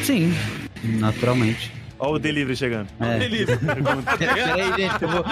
Sim, 0.00 0.32
naturalmente. 0.82 1.72
Olha 1.98 2.12
o 2.12 2.18
delivery 2.18 2.56
chegando. 2.56 2.88
É. 3.00 3.18
Beleza. 3.18 3.58
Peraí, 4.18 4.72
gente, 4.76 5.02
eu 5.02 5.08
vou. 5.08 5.24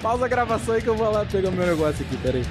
Pausa 0.00 0.24
a 0.24 0.28
gravação 0.28 0.74
aí 0.74 0.82
que 0.82 0.88
eu 0.88 0.96
vou 0.96 1.12
lá 1.12 1.24
pegar 1.26 1.50
meu 1.50 1.66
negócio 1.66 2.04
aqui, 2.04 2.16
peraí. 2.18 2.42